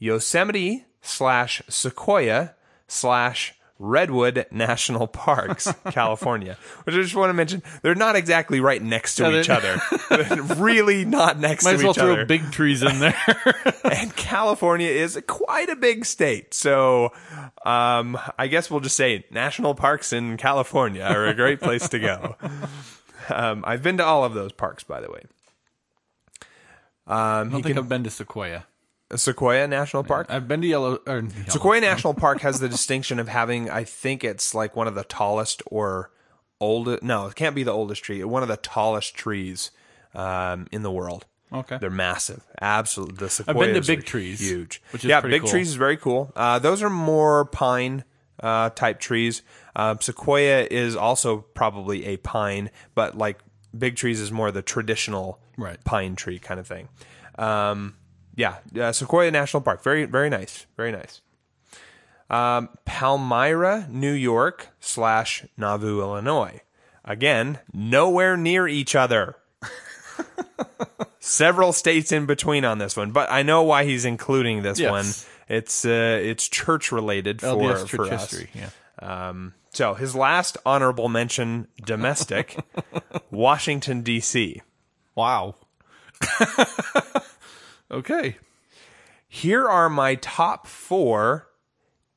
Yosemite 0.00 0.86
slash 1.00 1.62
Sequoia 1.68 2.56
slash 2.88 3.54
Redwood 3.82 4.46
National 4.50 5.06
Parks, 5.06 5.72
California. 5.90 6.58
Which 6.84 6.94
I 6.94 6.98
just 6.98 7.14
want 7.16 7.30
to 7.30 7.34
mention, 7.34 7.62
they're 7.80 7.94
not 7.94 8.14
exactly 8.14 8.60
right 8.60 8.80
next 8.82 9.14
to 9.16 9.22
Yeah, 9.30 9.40
each 9.40 9.48
other. 9.48 9.80
They're 10.10 10.42
really 10.56 11.06
not 11.06 11.38
next 11.38 11.64
Might 11.64 11.70
to 11.72 11.76
as 11.78 11.82
well 11.82 11.90
each 11.92 11.96
throw 11.96 12.12
other. 12.12 12.26
big 12.26 12.52
trees 12.52 12.82
in 12.82 12.98
there. 13.00 13.16
and 13.84 14.14
California 14.14 14.88
is 14.90 15.18
quite 15.26 15.70
a 15.70 15.76
big 15.76 16.04
state. 16.04 16.52
So 16.52 17.12
um, 17.64 18.18
I 18.38 18.48
guess 18.48 18.70
we'll 18.70 18.80
just 18.80 18.96
say 18.96 19.24
national 19.30 19.74
parks 19.74 20.12
in 20.12 20.36
California 20.36 21.02
are 21.02 21.26
a 21.26 21.34
great 21.34 21.60
place 21.60 21.88
to 21.88 21.98
go. 21.98 22.36
Um, 23.30 23.64
I've 23.66 23.82
been 23.82 23.96
to 23.96 24.04
all 24.04 24.24
of 24.24 24.34
those 24.34 24.52
parks, 24.52 24.84
by 24.84 25.00
the 25.00 25.10
way. 25.10 25.22
Um, 27.06 27.16
I 27.16 27.42
don't 27.44 27.50
think 27.52 27.66
can, 27.66 27.78
I've 27.78 27.88
been 27.88 28.04
to 28.04 28.10
Sequoia. 28.10 28.66
Sequoia 29.14 29.66
National 29.66 30.04
Park. 30.04 30.26
I've 30.30 30.46
been 30.48 30.60
to 30.62 30.66
Yellow. 30.66 31.00
Or 31.06 31.16
Yellow. 31.20 31.28
Sequoia 31.48 31.80
National 31.80 32.14
Park 32.14 32.40
has 32.40 32.60
the 32.60 32.68
distinction 32.76 33.18
of 33.18 33.28
having, 33.28 33.68
I 33.70 33.84
think 33.84 34.24
it's 34.24 34.54
like 34.54 34.76
one 34.76 34.86
of 34.86 34.94
the 34.94 35.04
tallest 35.04 35.62
or 35.66 36.10
oldest. 36.60 37.02
No, 37.02 37.26
it 37.26 37.34
can't 37.34 37.54
be 37.54 37.62
the 37.62 37.72
oldest 37.72 38.02
tree. 38.04 38.22
One 38.24 38.42
of 38.42 38.48
the 38.48 38.56
tallest 38.56 39.14
trees 39.14 39.70
um, 40.14 40.66
in 40.72 40.82
the 40.82 40.90
world. 40.90 41.26
Okay. 41.52 41.78
They're 41.78 41.90
massive. 41.90 42.44
Absolutely. 42.60 43.16
The 43.16 43.24
I've 43.24 43.32
sequoias 43.32 43.72
been 43.72 43.82
to 43.82 43.86
big 43.86 44.04
trees, 44.06 44.38
Huge. 44.40 44.80
which 44.92 45.04
is 45.04 45.08
yeah, 45.08 45.20
big 45.20 45.42
cool. 45.42 45.50
trees 45.50 45.68
is 45.68 45.74
very 45.74 45.96
cool. 45.96 46.32
Uh, 46.36 46.60
those 46.60 46.80
are 46.82 46.90
more 46.90 47.44
pine 47.46 48.04
uh, 48.38 48.70
type 48.70 49.00
trees. 49.00 49.42
Uh, 49.74 49.96
sequoia 50.00 50.66
is 50.70 50.94
also 50.94 51.38
probably 51.38 52.06
a 52.06 52.16
pine, 52.18 52.70
but 52.94 53.18
like 53.18 53.40
big 53.76 53.96
trees 53.96 54.20
is 54.20 54.30
more 54.30 54.50
the 54.52 54.62
traditional 54.62 55.40
Right. 55.56 55.82
pine 55.84 56.14
tree 56.16 56.38
kind 56.38 56.60
of 56.60 56.66
thing. 56.68 56.88
Um, 57.36 57.96
yeah, 58.36 58.56
uh, 58.78 58.92
Sequoia 58.92 59.30
National 59.30 59.60
Park. 59.62 59.82
Very, 59.82 60.04
very 60.04 60.30
nice. 60.30 60.66
Very 60.76 60.92
nice. 60.92 61.20
Um, 62.28 62.68
Palmyra, 62.84 63.86
New 63.90 64.12
York 64.12 64.68
slash 64.80 65.44
Nauvoo, 65.56 66.00
Illinois. 66.00 66.60
Again, 67.04 67.58
nowhere 67.72 68.36
near 68.36 68.68
each 68.68 68.94
other. 68.94 69.36
Several 71.18 71.72
states 71.72 72.12
in 72.12 72.26
between 72.26 72.64
on 72.64 72.78
this 72.78 72.96
one, 72.96 73.10
but 73.10 73.30
I 73.30 73.42
know 73.42 73.62
why 73.62 73.84
he's 73.84 74.04
including 74.04 74.62
this 74.62 74.78
Yes. 74.78 74.90
one. 74.90 75.06
It's 75.56 75.84
uh, 75.84 76.18
it's 76.22 76.48
church 76.48 76.92
related 76.92 77.40
for 77.40 77.48
LDS 77.48 77.88
for 77.88 77.96
church 77.98 78.12
us. 78.12 78.30
history. 78.30 78.50
Yeah. 78.54 78.70
Um, 79.28 79.54
so 79.70 79.94
his 79.94 80.14
last 80.14 80.56
honorable 80.64 81.08
mention, 81.08 81.66
domestic, 81.84 82.56
Washington 83.30 84.02
D.C. 84.02 84.62
Wow. 85.14 85.56
okay. 87.90 88.36
Here 89.28 89.68
are 89.68 89.88
my 89.88 90.16
top 90.16 90.66
four 90.66 91.48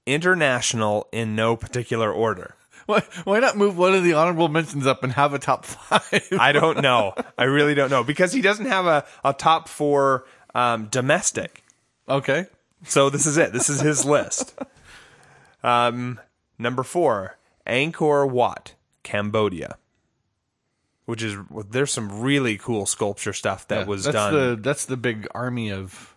international 0.05 1.07
in 1.11 1.35
no 1.35 1.55
particular 1.55 2.11
order. 2.11 2.55
Why, 2.85 3.01
why 3.23 3.39
not 3.39 3.55
move 3.55 3.77
one 3.77 3.93
of 3.93 4.03
the 4.03 4.13
honorable 4.13 4.49
mentions 4.49 4.85
up 4.85 5.03
and 5.03 5.13
have 5.13 5.33
a 5.33 5.39
top 5.39 5.63
five? 5.65 6.27
I 6.37 6.51
don't 6.51 6.81
know. 6.81 7.13
I 7.37 7.45
really 7.45 7.75
don't 7.75 7.89
know 7.89 8.03
because 8.03 8.33
he 8.33 8.41
doesn't 8.41 8.65
have 8.65 8.85
a, 8.85 9.05
a 9.23 9.31
top 9.31 9.69
four 9.69 10.25
um, 10.53 10.87
domestic. 10.87 11.63
okay. 12.09 12.47
So 12.85 13.09
this 13.09 13.25
is 13.25 13.37
it. 13.37 13.53
This 13.53 13.69
is 13.69 13.79
his 13.79 14.03
list. 14.03 14.53
Um, 15.63 16.19
number 16.59 16.83
four, 16.83 17.37
Angkor 17.65 18.29
Wat, 18.29 18.73
Cambodia. 19.03 19.77
Which 21.05 21.21
is 21.21 21.35
there's 21.69 21.91
some 21.91 22.21
really 22.21 22.57
cool 22.57 22.85
sculpture 22.85 23.33
stuff 23.33 23.67
that 23.67 23.79
Yeah, 23.81 23.85
was 23.85 24.05
that's 24.05 24.13
done. 24.13 24.33
The, 24.33 24.55
that's 24.61 24.85
the 24.85 24.95
big 24.97 25.27
army 25.35 25.69
of 25.71 26.15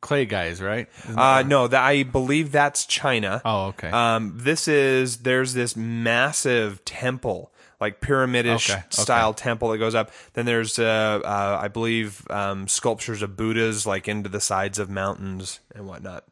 clay 0.00 0.24
guys, 0.24 0.60
right? 0.62 0.88
Uh, 1.16 1.44
no, 1.46 1.68
that 1.68 1.82
I 1.82 2.02
believe 2.02 2.50
that's 2.50 2.86
China. 2.86 3.42
Oh, 3.44 3.66
okay. 3.66 3.90
Um, 3.90 4.32
this 4.36 4.68
is 4.68 5.18
there's 5.18 5.52
this 5.54 5.76
massive 5.76 6.82
temple, 6.86 7.52
like 7.80 8.00
pyramidish 8.00 8.70
Okay, 8.70 8.78
okay. 8.80 8.86
style 8.90 9.34
temple 9.34 9.68
that 9.70 9.78
goes 9.78 9.94
up. 9.94 10.10
Then 10.32 10.46
there's, 10.46 10.78
uh, 10.78 11.20
uh, 11.22 11.58
I 11.62 11.68
believe, 11.68 12.26
um, 12.30 12.66
sculptures 12.68 13.20
of 13.22 13.36
Buddhas 13.36 13.86
like 13.86 14.08
into 14.08 14.28
the 14.30 14.40
sides 14.40 14.78
of 14.78 14.88
mountains 14.90 15.60
and 15.74 15.86
whatnot. 15.86 16.24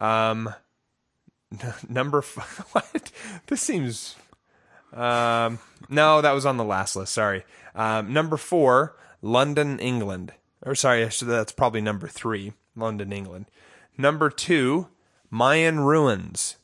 Um, 0.00 0.52
n- 1.52 1.74
number 1.88 2.18
f- 2.18 2.66
what? 2.72 3.12
This 3.46 3.60
seems. 3.60 4.16
Um, 4.92 5.58
no, 5.88 6.20
that 6.20 6.32
was 6.32 6.46
on 6.46 6.56
the 6.56 6.64
last 6.64 6.96
list. 6.96 7.12
Sorry. 7.12 7.44
Um, 7.74 8.12
number 8.12 8.36
four, 8.36 8.96
London, 9.22 9.78
England. 9.78 10.32
Or 10.64 10.74
sorry, 10.74 11.04
that's 11.22 11.52
probably 11.52 11.80
number 11.80 12.06
three, 12.08 12.52
London, 12.76 13.12
England. 13.12 13.46
Number 13.98 14.30
two, 14.30 14.88
Mayan 15.30 15.80
ruins, 15.80 16.56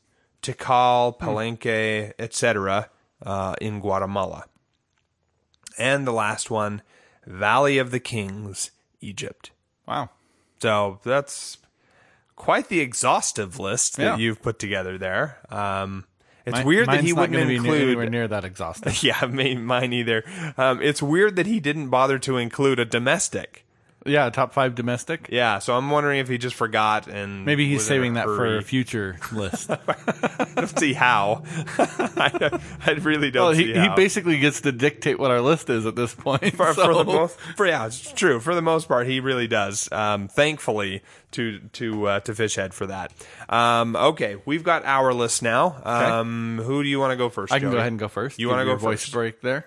Tikal, 0.43 1.19
Palenque, 1.19 2.13
etc., 2.19 2.91
uh, 3.25 3.55
in 3.61 3.81
Guatemala. 3.81 4.45
And 5.79 6.07
the 6.07 6.13
last 6.13 6.51
one, 6.51 6.83
Valley 7.27 7.79
of 7.79 7.91
the 7.91 8.01
Kings, 8.01 8.71
Egypt. 9.01 9.51
wow. 9.87 10.11
So 10.61 10.99
that's 11.05 11.59
quite 12.35 12.69
the 12.69 12.81
exhaustive 12.81 13.61
list 13.61 13.97
that 13.97 14.03
Yeah. 14.03 14.17
you've 14.17 14.43
put 14.43 14.59
together 14.59 14.99
there. 14.99 15.39
Um, 15.51 16.05
it's 16.49 16.59
Mi- 16.59 16.65
weird 16.65 16.89
that 16.89 17.05
he 17.05 17.13
wouldn't 17.13 17.49
be 17.49 17.57
include. 17.57 17.83
anywhere 17.83 18.11
near 18.11 18.29
that 18.29 18.45
exhaustive. 18.45 19.03
yeah, 19.03 19.25
me, 19.27 19.55
mine 19.55 19.93
either. 19.93 20.25
Um, 20.57 20.83
it's 20.83 21.03
weird 21.03 21.37
that 21.37 21.47
he 21.47 21.61
didn't 21.61 21.89
bother 21.89 22.19
to 22.21 22.37
include 22.37 22.79
a 22.79 22.85
domestic. 22.85 23.65
Yeah, 24.07 24.31
top 24.31 24.53
five 24.53 24.75
domestic. 24.75 25.29
Yeah, 25.31 25.59
so 25.59 25.77
I'm 25.77 25.91
wondering 25.91 26.21
if 26.21 26.29
he 26.29 26.39
just 26.39 26.55
forgot 26.55 27.09
and 27.09 27.45
Maybe 27.45 27.67
he's 27.67 27.79
was 27.79 27.91
in 27.91 27.93
a 27.93 27.97
saving 27.97 28.15
that 28.15 28.25
for 28.25 28.57
a 28.57 28.63
future 28.63 29.19
list. 29.33 29.69
Let's 30.57 30.79
see 30.79 30.93
how. 30.93 31.43
I, 31.79 32.61
I 32.87 32.91
really 32.93 33.31
don't 33.31 33.47
well, 33.47 33.55
see 33.55 33.73
he, 33.73 33.81
he 33.81 33.89
basically 33.91 34.39
gets 34.39 34.63
to 34.63 34.73
dictate 34.73 35.19
what 35.19 35.31
our 35.31 35.41
list 35.41 35.69
is 35.69 35.87
at 35.87 35.97
this 35.97 36.15
point. 36.15 36.43
for, 36.57 36.73
so- 36.75 36.85
for 36.85 36.95
the 36.95 37.05
most, 37.05 37.39
for, 37.57 37.67
yeah, 37.67 37.87
it's 37.87 38.13
true. 38.13 38.41
For 38.41 38.55
the 38.55 38.63
most 38.63 38.89
part, 38.89 39.07
he 39.07 39.21
really 39.21 39.49
does. 39.49 39.91
Um, 39.91 40.29
thankfully 40.29 41.03
to 41.33 41.59
to 41.75 42.07
uh, 42.07 42.21
to 42.21 42.33
Fishhead 42.33 42.73
for 42.73 42.87
that. 42.87 43.13
Um, 43.49 43.97
okay, 43.97 44.37
we've 44.45 44.65
got 44.65 44.85
our 44.85 45.13
list 45.13 45.43
now. 45.43 45.81
Um, 45.85 46.61
who 46.63 46.83
do 46.83 46.89
you 46.89 46.99
want 46.99 47.13
to 47.13 47.17
go 47.17 47.29
first? 47.29 47.53
I 47.53 47.59
can 47.59 47.67
Joey? 47.67 47.73
go 47.73 47.79
ahead 47.79 47.93
and 47.93 47.99
go 47.99 48.09
first. 48.09 48.39
You 48.39 48.49
wanna 48.49 48.65
your 48.65 48.77
go 48.77 48.81
voice 48.81 49.09
break 49.09 49.41
there? 49.41 49.67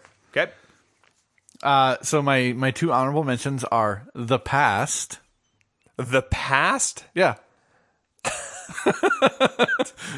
Uh, 1.64 1.98
so 2.02 2.22
my 2.22 2.54
my 2.54 2.72
two 2.72 2.92
honorable 2.92 3.24
mentions 3.24 3.64
are 3.66 4.08
the 4.14 4.40
past. 4.40 5.20
The 5.98 6.22
past. 6.24 7.06
Yeah. 7.14 7.36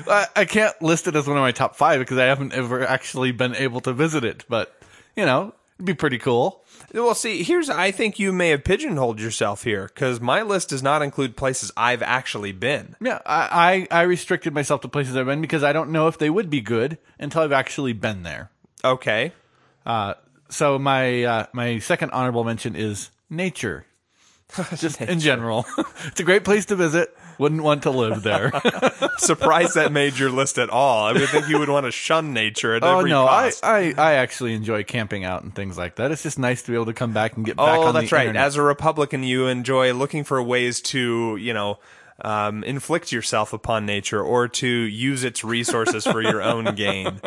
I, 0.08 0.28
I 0.36 0.46
can't 0.46 0.80
list 0.82 1.08
it 1.08 1.16
as 1.16 1.28
one 1.28 1.38
of 1.38 1.42
my 1.42 1.52
top 1.52 1.76
five 1.76 2.00
because 2.00 2.18
I 2.18 2.26
haven't 2.26 2.54
ever 2.54 2.86
actually 2.86 3.32
been 3.32 3.56
able 3.56 3.82
to 3.82 3.94
visit 3.94 4.24
it. 4.24 4.46
But 4.48 4.74
you 5.16 5.26
know, 5.26 5.54
It'd 5.78 5.86
be 5.86 5.94
pretty 5.96 6.20
cool. 6.20 6.64
Well, 6.94 7.16
see, 7.16 7.44
here's 7.44 7.70
I 7.70 7.92
think 7.92 8.20
you 8.20 8.32
may 8.32 8.50
have 8.50 8.64
pigeonholed 8.64 9.20
yourself 9.20 9.64
here 9.64 9.90
because 9.94 10.22
my 10.22 10.44
list 10.44 10.70
does 10.70 10.84
not 10.84 11.02
include 11.02 11.36
places 11.36 11.72
I've 11.76 12.04
actually 12.04 12.52
been. 12.52 12.96
Yeah, 13.02 13.20
I, 13.26 13.88
I 13.92 14.00
I 14.00 14.02
restricted 14.04 14.54
myself 14.54 14.82
to 14.82 14.88
places 14.88 15.18
I've 15.18 15.26
been 15.26 15.42
because 15.42 15.64
I 15.64 15.74
don't 15.74 15.90
know 15.90 16.08
if 16.08 16.20
they 16.20 16.30
would 16.30 16.50
be 16.50 16.62
good 16.62 17.00
until 17.20 17.42
I've 17.42 17.52
actually 17.52 17.94
been 17.94 18.22
there. 18.22 18.52
Okay. 18.86 19.34
Uh, 19.86 20.14
so 20.54 20.80
my 20.80 21.24
uh, 21.24 21.46
my 21.54 21.80
second 21.80 22.12
honorable 22.12 22.44
mention 22.44 22.76
is 22.76 23.10
nature. 23.30 23.86
Just 24.76 25.02
in 25.02 25.20
general, 25.20 25.66
it's 26.06 26.20
a 26.20 26.24
great 26.24 26.44
place 26.44 26.66
to 26.66 26.76
visit. 26.76 27.16
Wouldn't 27.40 27.64
want 27.64 27.84
to 27.84 27.90
live 27.90 28.22
there. 28.22 28.52
Surprised 29.18 29.74
that 29.74 29.92
made 29.92 30.20
your 30.20 30.30
list 30.30 30.60
at 30.60 30.70
all. 30.70 31.06
I 31.06 31.14
would 31.14 31.28
think 31.30 31.50
you 31.50 31.58
would 31.58 31.70
want 31.70 31.88
to 31.88 31.92
shun 31.92 32.34
nature 32.34 32.76
at 32.76 32.84
oh 32.84 33.00
every 33.00 33.10
no, 33.10 33.26
I, 33.26 33.46
cost. 33.46 33.66
I 33.66 33.94
I 33.98 34.14
actually 34.16 34.54
enjoy 34.54 34.84
camping 34.84 35.24
out 35.24 35.42
and 35.42 35.56
things 35.56 35.76
like 35.76 35.96
that. 35.96 36.12
It's 36.12 36.22
just 36.22 36.38
nice 36.38 36.62
to 36.64 36.72
be 36.72 36.76
able 36.76 36.86
to 36.86 36.94
come 36.94 37.14
back 37.14 37.36
and 37.36 37.44
get 37.44 37.58
back 37.58 37.80
on 37.80 37.88
oh, 37.88 37.92
that's 37.92 38.12
the 38.12 38.16
right. 38.16 38.28
internet. 38.28 38.46
As 38.46 38.56
a 38.56 38.62
Republican, 38.62 39.24
you 39.24 39.48
enjoy 39.48 39.92
looking 39.94 40.24
for 40.24 40.42
ways 40.44 40.82
to, 40.82 41.36
you 41.38 41.54
know, 41.54 41.80
um, 42.22 42.64
inflict 42.64 43.12
yourself 43.12 43.54
upon 43.54 43.88
nature 43.88 44.22
or 44.22 44.48
to 44.48 44.68
use 44.68 45.24
its 45.24 45.44
resources 45.44 46.06
for 46.06 46.22
your 46.22 46.44
own 46.44 46.76
gain. 46.76 47.20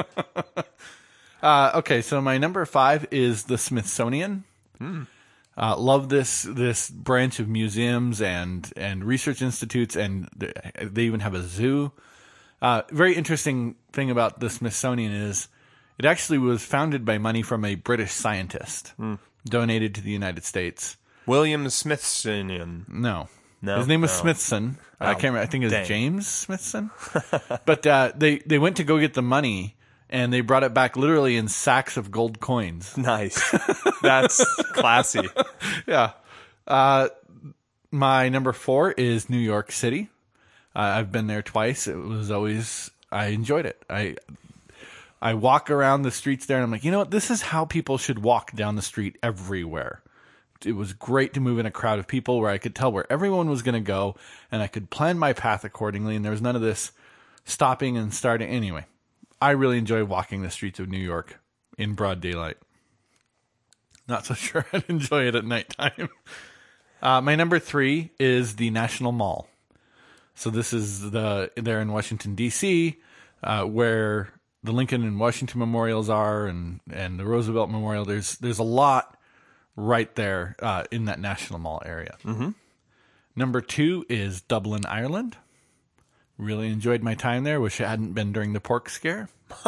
Uh, 1.46 1.70
okay, 1.78 2.02
so 2.02 2.20
my 2.20 2.38
number 2.38 2.64
five 2.66 3.06
is 3.12 3.44
the 3.44 3.56
Smithsonian. 3.56 4.42
Uh, 4.80 5.76
love 5.78 6.08
this 6.08 6.42
this 6.42 6.90
branch 6.90 7.38
of 7.38 7.48
museums 7.48 8.20
and 8.20 8.72
and 8.76 9.04
research 9.04 9.40
institutes, 9.40 9.94
and 9.94 10.28
they 10.82 11.02
even 11.04 11.20
have 11.20 11.34
a 11.34 11.42
zoo. 11.42 11.92
Uh, 12.60 12.82
very 12.90 13.14
interesting 13.14 13.76
thing 13.92 14.10
about 14.10 14.40
the 14.40 14.50
Smithsonian 14.50 15.12
is 15.12 15.46
it 15.98 16.04
actually 16.04 16.38
was 16.38 16.64
founded 16.64 17.04
by 17.04 17.16
money 17.16 17.42
from 17.42 17.64
a 17.64 17.76
British 17.76 18.10
scientist, 18.10 18.92
donated 19.44 19.94
to 19.94 20.00
the 20.00 20.10
United 20.10 20.44
States. 20.44 20.96
William 21.26 21.70
Smithsonian. 21.70 22.86
No. 22.88 23.28
No? 23.62 23.78
His 23.78 23.86
name 23.86 24.00
was 24.00 24.10
Oh. 24.10 24.20
Smithson. 24.22 24.78
I 25.00 25.12
can't 25.14 25.24
remember. 25.34 25.40
I 25.42 25.46
think 25.46 25.62
it 25.62 25.66
was 25.66 25.72
dang. 25.72 25.86
James 25.86 26.26
Smithson. 26.26 26.90
but 27.66 27.86
uh, 27.86 28.12
they, 28.16 28.38
they 28.40 28.58
went 28.58 28.76
to 28.78 28.84
go 28.84 28.98
get 28.98 29.14
the 29.14 29.22
money 29.22 29.75
and 30.08 30.32
they 30.32 30.40
brought 30.40 30.62
it 30.64 30.74
back 30.74 30.96
literally 30.96 31.36
in 31.36 31.48
sacks 31.48 31.96
of 31.96 32.10
gold 32.10 32.40
coins. 32.40 32.96
Nice. 32.96 33.54
That's 34.02 34.44
classy. 34.72 35.28
Yeah. 35.86 36.12
Uh, 36.66 37.08
my 37.90 38.28
number 38.28 38.52
four 38.52 38.90
is 38.92 39.30
New 39.30 39.38
York 39.38 39.70
City. 39.70 40.08
Uh, 40.74 40.80
I've 40.80 41.12
been 41.12 41.26
there 41.26 41.42
twice. 41.42 41.86
It 41.86 41.96
was 41.96 42.30
always, 42.30 42.90
I 43.10 43.26
enjoyed 43.26 43.66
it. 43.66 43.80
I, 43.88 44.16
I 45.22 45.34
walk 45.34 45.70
around 45.70 46.02
the 46.02 46.10
streets 46.10 46.46
there 46.46 46.56
and 46.56 46.64
I'm 46.64 46.70
like, 46.70 46.84
you 46.84 46.90
know 46.90 46.98
what? 46.98 47.10
This 47.10 47.30
is 47.30 47.42
how 47.42 47.64
people 47.64 47.98
should 47.98 48.18
walk 48.18 48.52
down 48.52 48.76
the 48.76 48.82
street 48.82 49.16
everywhere. 49.22 50.02
It 50.64 50.72
was 50.72 50.92
great 50.92 51.34
to 51.34 51.40
move 51.40 51.58
in 51.58 51.66
a 51.66 51.70
crowd 51.70 51.98
of 51.98 52.08
people 52.08 52.40
where 52.40 52.50
I 52.50 52.58
could 52.58 52.74
tell 52.74 52.90
where 52.90 53.10
everyone 53.10 53.48
was 53.48 53.62
going 53.62 53.74
to 53.74 53.80
go 53.80 54.16
and 54.50 54.62
I 54.62 54.66
could 54.66 54.90
plan 54.90 55.18
my 55.18 55.32
path 55.32 55.64
accordingly. 55.64 56.16
And 56.16 56.24
there 56.24 56.32
was 56.32 56.42
none 56.42 56.56
of 56.56 56.62
this 56.62 56.92
stopping 57.44 57.96
and 57.96 58.12
starting. 58.12 58.48
Anyway, 58.48 58.86
I 59.40 59.50
really 59.50 59.78
enjoy 59.78 60.04
walking 60.04 60.42
the 60.42 60.50
streets 60.50 60.80
of 60.80 60.88
New 60.88 60.98
York 60.98 61.40
in 61.78 61.94
broad 61.94 62.20
daylight. 62.20 62.56
Not 64.08 64.26
so 64.26 64.34
sure 64.34 64.66
I'd 64.72 64.84
enjoy 64.88 65.26
it 65.26 65.34
at 65.34 65.44
nighttime. 65.44 66.08
Uh, 67.02 67.20
my 67.20 67.36
number 67.36 67.58
three 67.58 68.10
is 68.18 68.56
the 68.56 68.70
National 68.70 69.12
Mall. 69.12 69.46
So 70.34 70.48
this 70.48 70.72
is 70.72 71.10
the 71.10 71.52
there 71.54 71.80
in 71.82 71.92
Washington 71.92 72.34
D.C., 72.34 72.96
uh, 73.44 73.64
where 73.64 74.30
the 74.64 74.72
Lincoln 74.72 75.04
and 75.04 75.20
Washington 75.20 75.60
memorials 75.60 76.08
are, 76.08 76.46
and 76.46 76.80
and 76.90 77.20
the 77.20 77.26
Roosevelt 77.26 77.68
Memorial. 77.68 78.06
There's 78.06 78.38
there's 78.38 78.58
a 78.58 78.64
lot 78.64 79.18
right 79.76 80.12
there 80.14 80.56
uh, 80.60 80.84
in 80.90 81.04
that 81.04 81.20
National 81.20 81.58
Mall 81.58 81.82
area. 81.84 82.16
Mm-hmm. 82.24 82.50
Number 83.36 83.60
two 83.60 84.06
is 84.08 84.40
Dublin, 84.40 84.86
Ireland. 84.86 85.36
Really 86.38 86.68
enjoyed 86.68 87.02
my 87.02 87.14
time 87.14 87.44
there. 87.44 87.60
Wish 87.60 87.80
it 87.80 87.86
hadn't 87.86 88.12
been 88.12 88.32
during 88.32 88.52
the 88.52 88.60
pork 88.60 88.90
scare. 88.90 89.28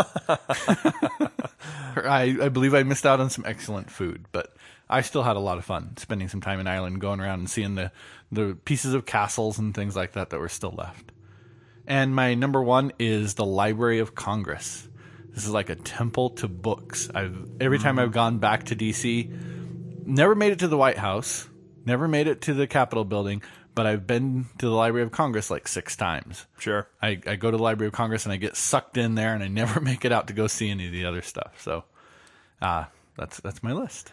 I, 1.96 2.36
I 2.42 2.48
believe 2.48 2.74
I 2.74 2.82
missed 2.82 3.06
out 3.06 3.20
on 3.20 3.30
some 3.30 3.44
excellent 3.46 3.90
food, 3.90 4.26
but 4.32 4.54
I 4.90 5.00
still 5.02 5.22
had 5.22 5.36
a 5.36 5.40
lot 5.40 5.58
of 5.58 5.64
fun 5.64 5.96
spending 5.96 6.28
some 6.28 6.40
time 6.40 6.60
in 6.60 6.66
Ireland, 6.66 7.00
going 7.00 7.20
around 7.20 7.40
and 7.40 7.50
seeing 7.50 7.74
the, 7.74 7.92
the 8.30 8.56
pieces 8.64 8.94
of 8.94 9.06
castles 9.06 9.58
and 9.58 9.74
things 9.74 9.96
like 9.96 10.12
that 10.12 10.30
that 10.30 10.40
were 10.40 10.48
still 10.48 10.74
left. 10.76 11.12
And 11.86 12.14
my 12.14 12.34
number 12.34 12.62
one 12.62 12.92
is 12.98 13.34
the 13.34 13.46
Library 13.46 13.98
of 14.00 14.14
Congress. 14.14 14.86
This 15.30 15.44
is 15.44 15.52
like 15.52 15.70
a 15.70 15.74
temple 15.74 16.30
to 16.30 16.48
books. 16.48 17.08
I've 17.14 17.48
every 17.60 17.78
time 17.78 17.98
I've 17.98 18.06
mm-hmm. 18.08 18.14
gone 18.14 18.38
back 18.38 18.64
to 18.64 18.76
DC, 18.76 20.06
never 20.06 20.34
made 20.34 20.52
it 20.52 20.58
to 20.60 20.68
the 20.68 20.76
White 20.76 20.98
House, 20.98 21.48
never 21.86 22.08
made 22.08 22.26
it 22.26 22.42
to 22.42 22.54
the 22.54 22.66
Capitol 22.66 23.04
building, 23.04 23.42
but 23.78 23.86
I've 23.86 24.08
been 24.08 24.46
to 24.58 24.66
the 24.66 24.74
Library 24.74 25.04
of 25.04 25.12
Congress 25.12 25.52
like 25.52 25.68
six 25.68 25.94
times. 25.94 26.46
Sure. 26.58 26.88
I, 27.00 27.20
I 27.24 27.36
go 27.36 27.48
to 27.48 27.56
the 27.56 27.62
Library 27.62 27.86
of 27.86 27.94
Congress 27.94 28.24
and 28.26 28.32
I 28.32 28.36
get 28.36 28.56
sucked 28.56 28.96
in 28.96 29.14
there 29.14 29.32
and 29.34 29.40
I 29.40 29.46
never 29.46 29.80
make 29.90 30.04
it 30.04 30.10
out 30.10 30.26
to 30.26 30.32
go 30.32 30.48
see 30.48 30.68
any 30.68 30.86
of 30.86 30.92
the 30.92 31.04
other 31.04 31.22
stuff. 31.22 31.62
So 31.62 31.84
uh, 32.60 32.86
that's 33.16 33.38
that's 33.38 33.62
my 33.62 33.72
list. 33.72 34.10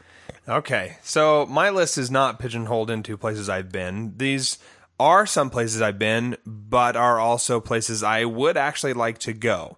Okay, 0.48 0.98
so 1.02 1.48
my 1.48 1.72
list 1.72 1.98
is 1.98 2.12
not 2.12 2.38
pigeonholed 2.38 2.92
into 2.92 3.18
places 3.18 3.50
I've 3.50 3.72
been. 3.72 4.14
These 4.18 4.60
are 5.00 5.26
some 5.26 5.50
places 5.50 5.82
I've 5.82 5.98
been, 5.98 6.38
but 6.46 6.96
are 6.96 7.20
also 7.20 7.60
places 7.60 8.04
I 8.04 8.24
would 8.26 8.58
actually 8.58 8.94
like 8.94 9.18
to 9.22 9.34
go. 9.34 9.78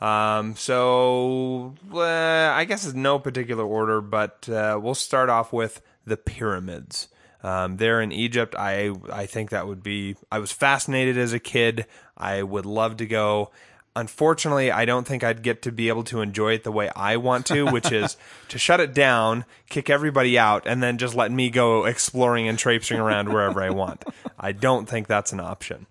Um, 0.00 0.56
so 0.56 1.74
uh, 1.92 2.00
I 2.00 2.64
guess 2.64 2.86
it's 2.86 2.94
no 2.94 3.18
particular 3.18 3.64
order, 3.66 4.00
but 4.00 4.48
uh, 4.48 4.80
we'll 4.82 4.94
start 4.94 5.28
off 5.28 5.52
with 5.52 5.82
the 6.06 6.16
pyramids. 6.16 7.08
Um, 7.42 7.78
there 7.78 8.00
in 8.00 8.12
Egypt, 8.12 8.54
I 8.58 8.92
I 9.10 9.26
think 9.26 9.50
that 9.50 9.66
would 9.66 9.82
be. 9.82 10.16
I 10.30 10.38
was 10.38 10.52
fascinated 10.52 11.16
as 11.16 11.32
a 11.32 11.38
kid. 11.38 11.86
I 12.16 12.42
would 12.42 12.66
love 12.66 12.98
to 12.98 13.06
go. 13.06 13.50
Unfortunately, 13.96 14.70
I 14.70 14.84
don't 14.84 15.06
think 15.06 15.24
I'd 15.24 15.42
get 15.42 15.62
to 15.62 15.72
be 15.72 15.88
able 15.88 16.04
to 16.04 16.20
enjoy 16.20 16.52
it 16.54 16.64
the 16.64 16.70
way 16.70 16.90
I 16.94 17.16
want 17.16 17.46
to, 17.46 17.64
which 17.66 17.90
is 17.92 18.16
to 18.48 18.58
shut 18.58 18.78
it 18.78 18.94
down, 18.94 19.44
kick 19.68 19.90
everybody 19.90 20.38
out, 20.38 20.66
and 20.66 20.82
then 20.82 20.96
just 20.96 21.14
let 21.14 21.32
me 21.32 21.50
go 21.50 21.86
exploring 21.86 22.46
and 22.46 22.58
traipsing 22.58 23.00
around 23.00 23.32
wherever 23.32 23.62
I 23.62 23.70
want. 23.70 24.04
I 24.38 24.52
don't 24.52 24.88
think 24.88 25.06
that's 25.06 25.32
an 25.32 25.40
option. 25.40 25.86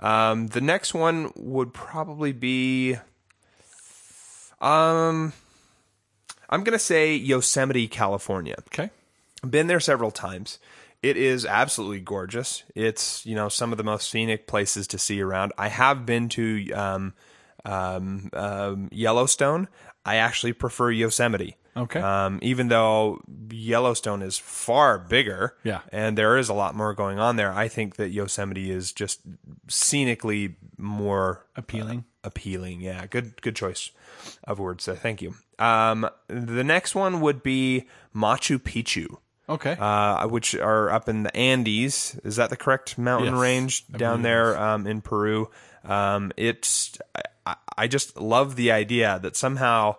Um, 0.00 0.48
the 0.48 0.60
next 0.60 0.92
one 0.92 1.32
would 1.34 1.72
probably 1.72 2.32
be, 2.32 2.96
um, 4.60 5.32
I'm 6.50 6.62
gonna 6.62 6.78
say 6.78 7.14
Yosemite, 7.14 7.88
California. 7.88 8.56
Okay. 8.68 8.90
Been 9.50 9.66
there 9.66 9.80
several 9.80 10.10
times. 10.10 10.58
It 11.02 11.16
is 11.18 11.44
absolutely 11.44 12.00
gorgeous. 12.00 12.62
It's 12.74 13.24
you 13.26 13.34
know 13.34 13.48
some 13.48 13.72
of 13.72 13.78
the 13.78 13.84
most 13.84 14.08
scenic 14.10 14.46
places 14.46 14.86
to 14.88 14.98
see 14.98 15.20
around. 15.20 15.52
I 15.58 15.68
have 15.68 16.06
been 16.06 16.28
to 16.30 16.72
um, 16.72 17.12
um, 17.64 18.30
um, 18.32 18.88
Yellowstone. 18.90 19.68
I 20.04 20.16
actually 20.16 20.52
prefer 20.54 20.90
Yosemite. 20.90 21.56
Okay. 21.76 21.98
Um, 22.00 22.38
even 22.40 22.68
though 22.68 23.20
Yellowstone 23.50 24.22
is 24.22 24.38
far 24.38 24.96
bigger, 24.96 25.56
Yeah. 25.64 25.80
and 25.90 26.16
there 26.16 26.38
is 26.38 26.48
a 26.48 26.54
lot 26.54 26.76
more 26.76 26.94
going 26.94 27.18
on 27.18 27.34
there, 27.34 27.52
I 27.52 27.66
think 27.66 27.96
that 27.96 28.10
Yosemite 28.10 28.70
is 28.70 28.92
just 28.92 29.20
scenically 29.68 30.54
more 30.78 31.44
Appealing. 31.56 32.04
appealing. 32.22 32.80
Yeah, 32.80 33.06
good 33.06 33.40
good 33.42 33.56
choice 33.56 33.90
of 34.44 34.58
words. 34.58 34.84
there. 34.84 34.94
thank 34.94 35.20
you. 35.20 35.34
Um, 35.58 36.08
the 36.28 36.64
next 36.64 36.94
one 36.94 37.20
would 37.20 37.42
be 37.42 37.86
Machu 38.14 38.58
Picchu, 38.58 39.16
Okay. 39.48 39.76
uh, 39.78 40.26
which 40.28 40.54
are 40.54 40.90
up 40.90 41.08
in 41.08 41.22
the 41.22 41.36
Andes. 41.36 42.18
Is 42.24 42.36
that 42.36 42.50
the 42.50 42.56
correct 42.56 42.96
mountain 42.96 43.34
Yes, 43.34 43.40
range 43.40 43.86
down 43.88 44.22
there 44.22 44.56
um, 44.58 44.86
in 44.86 45.00
Peru? 45.02 45.50
Um, 45.84 46.32
it's 46.36 46.96
I, 47.46 47.56
I 47.76 47.86
just 47.86 48.16
love 48.16 48.56
the 48.56 48.72
idea 48.72 49.18
that 49.22 49.36
somehow 49.36 49.96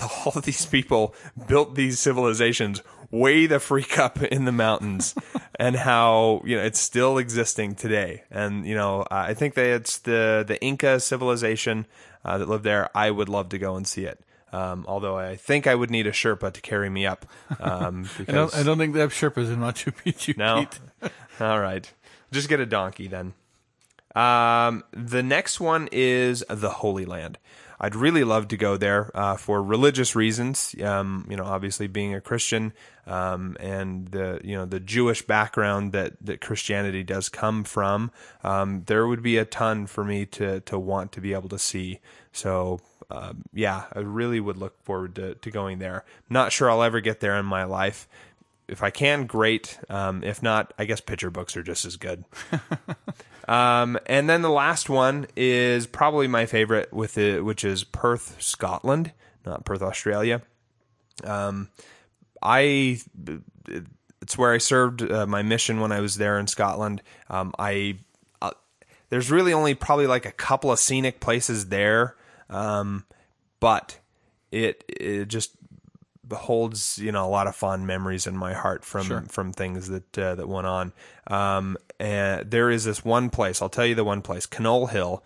all 0.02 0.32
of 0.34 0.44
these 0.44 0.66
people 0.66 1.14
built 1.46 1.74
these 1.74 1.98
civilizations 2.00 2.82
way 3.10 3.46
the 3.46 3.58
freak 3.58 3.98
up 3.98 4.22
in 4.22 4.44
the 4.44 4.52
mountains 4.52 5.14
and 5.58 5.74
how 5.76 6.40
you 6.44 6.56
know 6.56 6.62
it's 6.62 6.78
still 6.78 7.18
existing 7.18 7.74
today 7.74 8.22
and 8.30 8.64
you 8.64 8.74
know 8.74 9.00
uh, 9.02 9.24
i 9.28 9.34
think 9.34 9.54
that 9.54 9.66
it's 9.66 9.98
the 9.98 10.44
the 10.46 10.62
inca 10.62 11.00
civilization 11.00 11.86
uh, 12.24 12.38
that 12.38 12.48
lived 12.48 12.62
there 12.62 12.88
i 12.96 13.10
would 13.10 13.28
love 13.28 13.48
to 13.48 13.58
go 13.58 13.74
and 13.74 13.88
see 13.88 14.04
it 14.04 14.20
um, 14.52 14.84
although 14.88 15.16
i 15.16 15.36
think 15.36 15.66
i 15.66 15.74
would 15.74 15.90
need 15.90 16.06
a 16.06 16.12
sherpa 16.12 16.52
to 16.52 16.60
carry 16.60 16.90
me 16.90 17.06
up 17.06 17.26
um, 17.60 18.08
I 18.14 18.18
because 18.18 18.52
don't, 18.52 18.56
I 18.56 18.62
don't 18.62 18.78
think 18.78 18.94
they 18.94 19.00
have 19.00 19.12
Sherpas 19.12 19.52
in 19.52 19.56
Machu 19.58 19.92
Picchu. 19.94 20.36
no. 20.36 20.66
All 21.40 21.60
right. 21.60 21.90
Just 22.32 22.48
get 22.48 22.60
a 22.60 22.66
donkey 22.66 23.08
then. 23.08 23.34
Um, 24.14 24.84
the 24.92 25.22
next 25.22 25.60
one 25.60 25.88
is 25.92 26.44
the 26.48 26.70
Holy 26.70 27.04
Land. 27.04 27.38
I'd 27.82 27.96
really 27.96 28.24
love 28.24 28.48
to 28.48 28.58
go 28.58 28.76
there 28.76 29.10
uh, 29.14 29.36
for 29.36 29.62
religious 29.62 30.14
reasons. 30.14 30.74
Um, 30.82 31.26
you 31.30 31.36
know, 31.36 31.44
obviously 31.44 31.86
being 31.86 32.14
a 32.14 32.20
Christian 32.20 32.74
um, 33.06 33.56
and 33.58 34.08
the 34.08 34.38
you 34.44 34.54
know 34.54 34.66
the 34.66 34.80
Jewish 34.80 35.22
background 35.22 35.92
that 35.92 36.12
that 36.20 36.42
Christianity 36.42 37.02
does 37.02 37.30
come 37.30 37.64
from. 37.64 38.10
Um, 38.44 38.82
there 38.84 39.06
would 39.06 39.22
be 39.22 39.38
a 39.38 39.46
ton 39.46 39.86
for 39.86 40.04
me 40.04 40.26
to 40.26 40.60
to 40.60 40.78
want 40.78 41.12
to 41.12 41.22
be 41.22 41.32
able 41.32 41.48
to 41.48 41.58
see. 41.58 42.00
So 42.32 42.80
um, 43.10 43.42
yeah, 43.52 43.84
I 43.92 44.00
really 44.00 44.40
would 44.40 44.56
look 44.56 44.82
forward 44.84 45.16
to, 45.16 45.34
to 45.34 45.50
going 45.50 45.78
there. 45.78 46.04
Not 46.28 46.52
sure 46.52 46.70
I'll 46.70 46.82
ever 46.82 47.00
get 47.00 47.20
there 47.20 47.36
in 47.36 47.46
my 47.46 47.64
life. 47.64 48.08
If 48.68 48.82
I 48.82 48.90
can, 48.90 49.26
great. 49.26 49.78
Um, 49.88 50.22
if 50.22 50.42
not, 50.42 50.72
I 50.78 50.84
guess 50.84 51.00
picture 51.00 51.30
books 51.30 51.56
are 51.56 51.62
just 51.62 51.84
as 51.84 51.96
good. 51.96 52.24
um, 53.48 53.98
and 54.06 54.30
then 54.30 54.42
the 54.42 54.50
last 54.50 54.88
one 54.88 55.26
is 55.34 55.88
probably 55.88 56.28
my 56.28 56.46
favorite, 56.46 56.92
with 56.92 57.18
it, 57.18 57.44
which 57.44 57.64
is 57.64 57.82
Perth, 57.82 58.40
Scotland, 58.40 59.12
not 59.44 59.64
Perth, 59.64 59.82
Australia. 59.82 60.42
Um, 61.24 61.68
I 62.42 63.00
it's 64.22 64.38
where 64.38 64.52
I 64.52 64.58
served 64.58 65.02
uh, 65.02 65.26
my 65.26 65.42
mission 65.42 65.80
when 65.80 65.92
I 65.92 66.00
was 66.00 66.16
there 66.16 66.38
in 66.38 66.46
Scotland. 66.46 67.02
Um, 67.28 67.54
I 67.58 67.98
uh, 68.40 68.52
there's 69.08 69.30
really 69.30 69.52
only 69.52 69.74
probably 69.74 70.06
like 70.06 70.26
a 70.26 70.32
couple 70.32 70.70
of 70.70 70.78
scenic 70.78 71.20
places 71.20 71.68
there, 71.68 72.16
um, 72.50 73.06
but 73.60 73.98
it 74.50 74.84
it 74.88 75.26
just 75.26 75.52
holds 76.32 76.98
you 76.98 77.10
know 77.10 77.26
a 77.26 77.28
lot 77.28 77.46
of 77.46 77.56
fond 77.56 77.86
memories 77.86 78.26
in 78.26 78.36
my 78.36 78.52
heart 78.52 78.84
from 78.84 79.26
from 79.26 79.52
things 79.52 79.88
that 79.88 80.18
uh, 80.18 80.34
that 80.34 80.48
went 80.48 80.66
on. 80.66 80.92
Um, 81.26 81.76
and 81.98 82.50
there 82.50 82.70
is 82.70 82.84
this 82.84 83.04
one 83.04 83.30
place. 83.30 83.60
I'll 83.60 83.68
tell 83.68 83.86
you 83.86 83.94
the 83.94 84.04
one 84.04 84.22
place, 84.22 84.46
Kinnoull 84.46 84.90
Hill, 84.90 85.22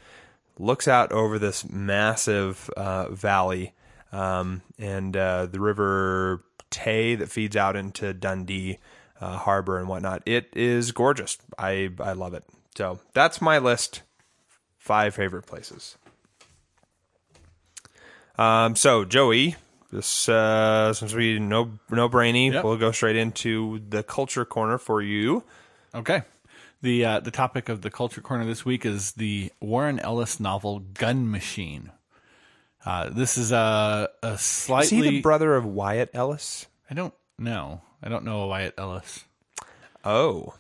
looks 0.59 0.89
out 0.89 1.13
over 1.13 1.39
this 1.39 1.69
massive 1.69 2.71
uh, 2.77 3.09
valley 3.11 3.75
um, 4.13 4.63
and 4.79 5.17
uh, 5.17 5.47
the 5.47 5.61
River 5.61 6.45
Tay 6.71 7.15
that 7.15 7.29
feeds 7.31 7.57
out 7.57 7.77
into 7.77 8.13
Dundee 8.13 8.79
uh, 9.21 9.39
Harbor 9.39 9.79
and 9.79 9.89
whatnot. 9.89 10.23
It 10.27 10.51
is 10.55 10.93
gorgeous. 10.93 11.39
I 11.59 11.91
I 12.01 12.13
love 12.13 12.35
it. 12.35 12.45
So 12.77 12.99
that's 13.13 13.41
my 13.41 13.59
list. 13.59 14.03
Five 14.79 15.15
favorite 15.15 15.47
places. 15.47 15.97
Um, 18.39 18.75
so 18.77 19.05
Joey, 19.05 19.57
this 19.93 20.29
uh, 20.29 20.93
since 20.93 21.15
we 21.15 21.39
no 21.39 21.71
no 21.91 22.09
brainy, 22.09 22.51
Yep. 22.51 22.65
we'll 22.65 22.77
go 22.77 22.91
straight 22.93 23.17
into 23.17 23.81
the 23.89 24.03
culture 24.03 24.45
corner 24.45 24.79
for 24.79 25.01
you. 25.03 25.45
Okay. 25.95 26.23
The 26.83 27.05
uh, 27.05 27.21
the 27.21 27.31
topic 27.31 27.69
of 27.69 27.83
the 27.83 27.91
culture 27.91 28.21
corner 28.21 28.45
this 28.45 28.65
week 28.65 28.85
is 28.85 29.13
the 29.13 29.51
Warren 29.61 29.99
Ellis 30.01 30.39
novel 30.41 30.81
Gun 30.81 31.31
Machine. 31.31 31.91
Uh, 32.85 33.09
this 33.09 33.39
is 33.39 33.53
a 33.53 34.11
a 34.23 34.33
Is 34.33 34.41
slightly. 34.41 34.97
he 34.99 35.03
the 35.03 35.21
brother 35.23 35.55
of 35.57 35.65
Wyatt 35.65 36.11
Ellis? 36.13 36.67
I 36.91 36.95
don't 36.95 37.15
know. 37.39 37.81
I 38.03 38.09
don't 38.11 38.25
know 38.25 38.47
Wyatt 38.49 38.75
Ellis. 38.77 39.25
Oh, 40.05 40.55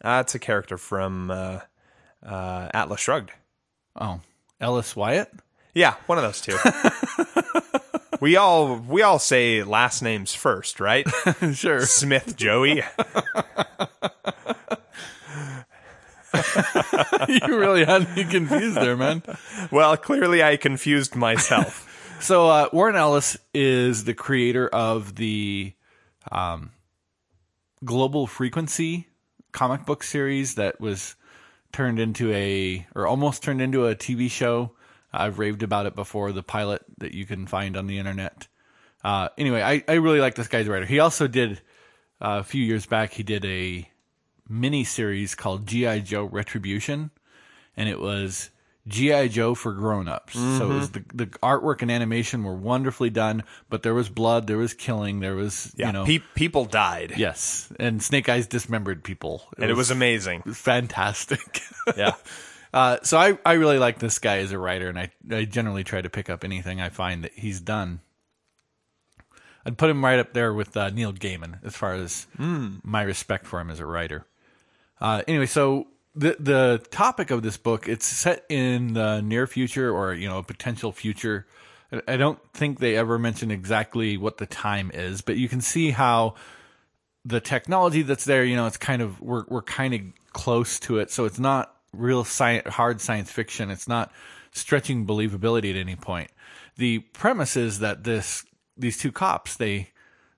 that's 0.00 0.36
a 0.36 0.38
character 0.38 0.76
from 0.78 1.30
uh, 1.32 1.60
uh, 2.24 2.68
Atlas 2.72 3.00
Shrugged. 3.00 3.30
Oh, 4.00 4.20
Ellis 4.60 4.94
Wyatt. 4.94 5.32
Yeah, 5.74 5.94
one 6.06 6.18
of 6.18 6.24
those 6.24 6.40
two. 6.40 6.56
we 8.20 8.36
all 8.36 8.76
we 8.76 9.02
all 9.02 9.18
say 9.18 9.62
last 9.62 10.02
names 10.02 10.34
first, 10.34 10.80
right? 10.80 11.06
sure. 11.54 11.86
Smith 11.86 12.36
Joey. 12.36 12.76
you 17.28 17.58
really 17.58 17.84
had 17.84 18.14
me 18.14 18.24
confused 18.24 18.76
there, 18.76 18.96
man. 18.96 19.22
Well, 19.70 19.96
clearly 19.96 20.42
I 20.42 20.56
confused 20.56 21.14
myself. 21.16 21.88
So 22.20 22.48
uh, 22.48 22.68
Warren 22.72 22.96
Ellis 22.96 23.36
is 23.52 24.04
the 24.04 24.14
creator 24.14 24.68
of 24.68 25.16
the 25.16 25.72
um, 26.30 26.70
Global 27.84 28.26
Frequency 28.26 29.08
comic 29.52 29.84
book 29.84 30.02
series 30.02 30.54
that 30.54 30.80
was 30.80 31.16
turned 31.72 31.98
into 31.98 32.32
a 32.32 32.86
or 32.94 33.06
almost 33.06 33.42
turned 33.42 33.60
into 33.60 33.86
a 33.86 33.94
TV 33.94 34.30
show. 34.30 34.72
I've 35.12 35.38
raved 35.38 35.62
about 35.62 35.86
it 35.86 35.94
before. 35.94 36.32
The 36.32 36.42
pilot 36.42 36.82
that 36.98 37.12
you 37.12 37.26
can 37.26 37.46
find 37.46 37.76
on 37.76 37.86
the 37.86 37.98
internet. 37.98 38.48
Uh, 39.04 39.28
anyway, 39.36 39.62
I, 39.62 39.82
I 39.88 39.94
really 39.94 40.20
like 40.20 40.34
this 40.36 40.48
guy's 40.48 40.68
writer. 40.68 40.86
He 40.86 40.98
also 41.00 41.26
did 41.26 41.60
uh, 42.20 42.38
a 42.40 42.44
few 42.44 42.62
years 42.64 42.86
back. 42.86 43.12
He 43.12 43.22
did 43.22 43.44
a 43.44 43.88
mini 44.48 44.84
series 44.84 45.34
called 45.34 45.66
GI 45.66 46.00
Joe 46.02 46.24
Retribution, 46.24 47.10
and 47.76 47.88
it 47.88 48.00
was 48.00 48.50
GI 48.88 49.28
Joe 49.30 49.54
for 49.54 49.72
grown-ups. 49.72 50.34
So 50.34 50.70
it 50.70 50.74
was 50.74 50.90
the 50.90 51.04
the 51.14 51.26
artwork 51.26 51.82
and 51.82 51.90
animation 51.90 52.42
were 52.44 52.54
wonderfully 52.54 53.10
done, 53.10 53.44
but 53.70 53.82
there 53.82 53.94
was 53.94 54.08
blood, 54.08 54.46
there 54.46 54.56
was 54.56 54.74
killing, 54.74 55.20
there 55.20 55.34
was 55.36 55.72
Yeah, 55.76 55.86
you 55.88 55.92
know 55.92 56.04
pe- 56.04 56.18
people 56.34 56.64
died, 56.64 57.14
yes, 57.16 57.72
and 57.78 58.02
Snake 58.02 58.28
Eyes 58.28 58.46
dismembered 58.48 59.02
people, 59.04 59.44
and 59.56 59.70
it 59.70 59.74
was 59.74 59.90
amazing. 59.90 60.42
fantastic. 60.42 61.60
Yeah, 61.96 62.12
Uh, 62.72 62.98
so 63.02 63.18
I, 63.18 63.38
I 63.44 63.52
really 63.54 63.78
like 63.78 63.98
this 63.98 64.18
guy 64.18 64.38
as 64.38 64.52
a 64.52 64.58
writer, 64.58 64.88
and 64.88 64.98
I, 64.98 65.10
I 65.30 65.44
generally 65.44 65.84
try 65.84 66.00
to 66.00 66.08
pick 66.08 66.30
up 66.30 66.42
anything 66.44 66.80
I 66.80 66.88
find 66.88 67.22
that 67.24 67.32
he's 67.34 67.60
done. 67.60 68.00
I'd 69.64 69.78
put 69.78 69.90
him 69.90 70.04
right 70.04 70.18
up 70.18 70.32
there 70.32 70.52
with 70.52 70.76
uh, 70.76 70.90
Neil 70.90 71.12
Gaiman 71.12 71.58
as 71.64 71.76
far 71.76 71.94
as 71.94 72.26
my 72.38 73.02
respect 73.02 73.46
for 73.46 73.60
him 73.60 73.70
as 73.70 73.78
a 73.78 73.86
writer. 73.86 74.26
Uh, 75.00 75.22
anyway, 75.28 75.46
so 75.46 75.86
the 76.14 76.36
the 76.38 76.84
topic 76.90 77.30
of 77.30 77.42
this 77.42 77.56
book 77.56 77.88
it's 77.88 78.04
set 78.06 78.44
in 78.50 78.92
the 78.92 79.20
near 79.22 79.46
future 79.46 79.90
or 79.90 80.12
you 80.14 80.28
know 80.28 80.38
a 80.38 80.42
potential 80.42 80.92
future. 80.92 81.46
I- 81.92 82.02
I 82.08 82.16
don't 82.16 82.38
think 82.54 82.78
they 82.80 82.96
ever 82.96 83.18
mention 83.18 83.50
exactly 83.50 84.16
what 84.16 84.38
the 84.38 84.46
time 84.46 84.90
is, 84.94 85.20
but 85.20 85.36
you 85.36 85.48
can 85.48 85.60
see 85.60 85.90
how 85.90 86.34
the 87.24 87.40
technology 87.40 88.02
that's 88.02 88.24
there, 88.24 88.44
you 88.44 88.56
know, 88.56 88.66
it's 88.66 88.76
kind 88.78 89.00
of 89.02 89.20
we're 89.20 89.44
we're 89.48 89.62
kind 89.62 89.94
of 89.94 90.00
close 90.32 90.80
to 90.80 90.98
it, 90.98 91.10
so 91.10 91.24
it's 91.24 91.38
not 91.38 91.76
real 91.92 92.24
hard 92.24 93.00
science 93.00 93.30
fiction. 93.30 93.70
It's 93.70 93.88
not 93.88 94.12
stretching 94.52 95.06
believability 95.06 95.70
at 95.70 95.76
any 95.76 95.96
point. 95.96 96.30
The 96.76 97.00
premise 97.00 97.56
is 97.56 97.80
that 97.80 98.04
this 98.04 98.44
these 98.76 98.98
two 98.98 99.12
cops 99.12 99.56
they 99.56 99.90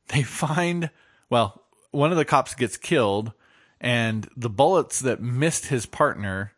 they 0.08 0.22
find 0.22 0.90
well, 1.30 1.62
one 1.90 2.10
of 2.10 2.18
the 2.18 2.24
cops 2.24 2.54
gets 2.54 2.76
killed, 2.76 3.32
and 3.80 4.28
the 4.36 4.50
bullets 4.50 5.00
that 5.00 5.20
missed 5.22 5.66
his 5.66 5.86
partner 5.86 6.52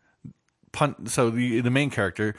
punt 0.72 1.10
so 1.10 1.30
the 1.30 1.60
the 1.60 1.70
main 1.70 1.90
character 1.90 2.34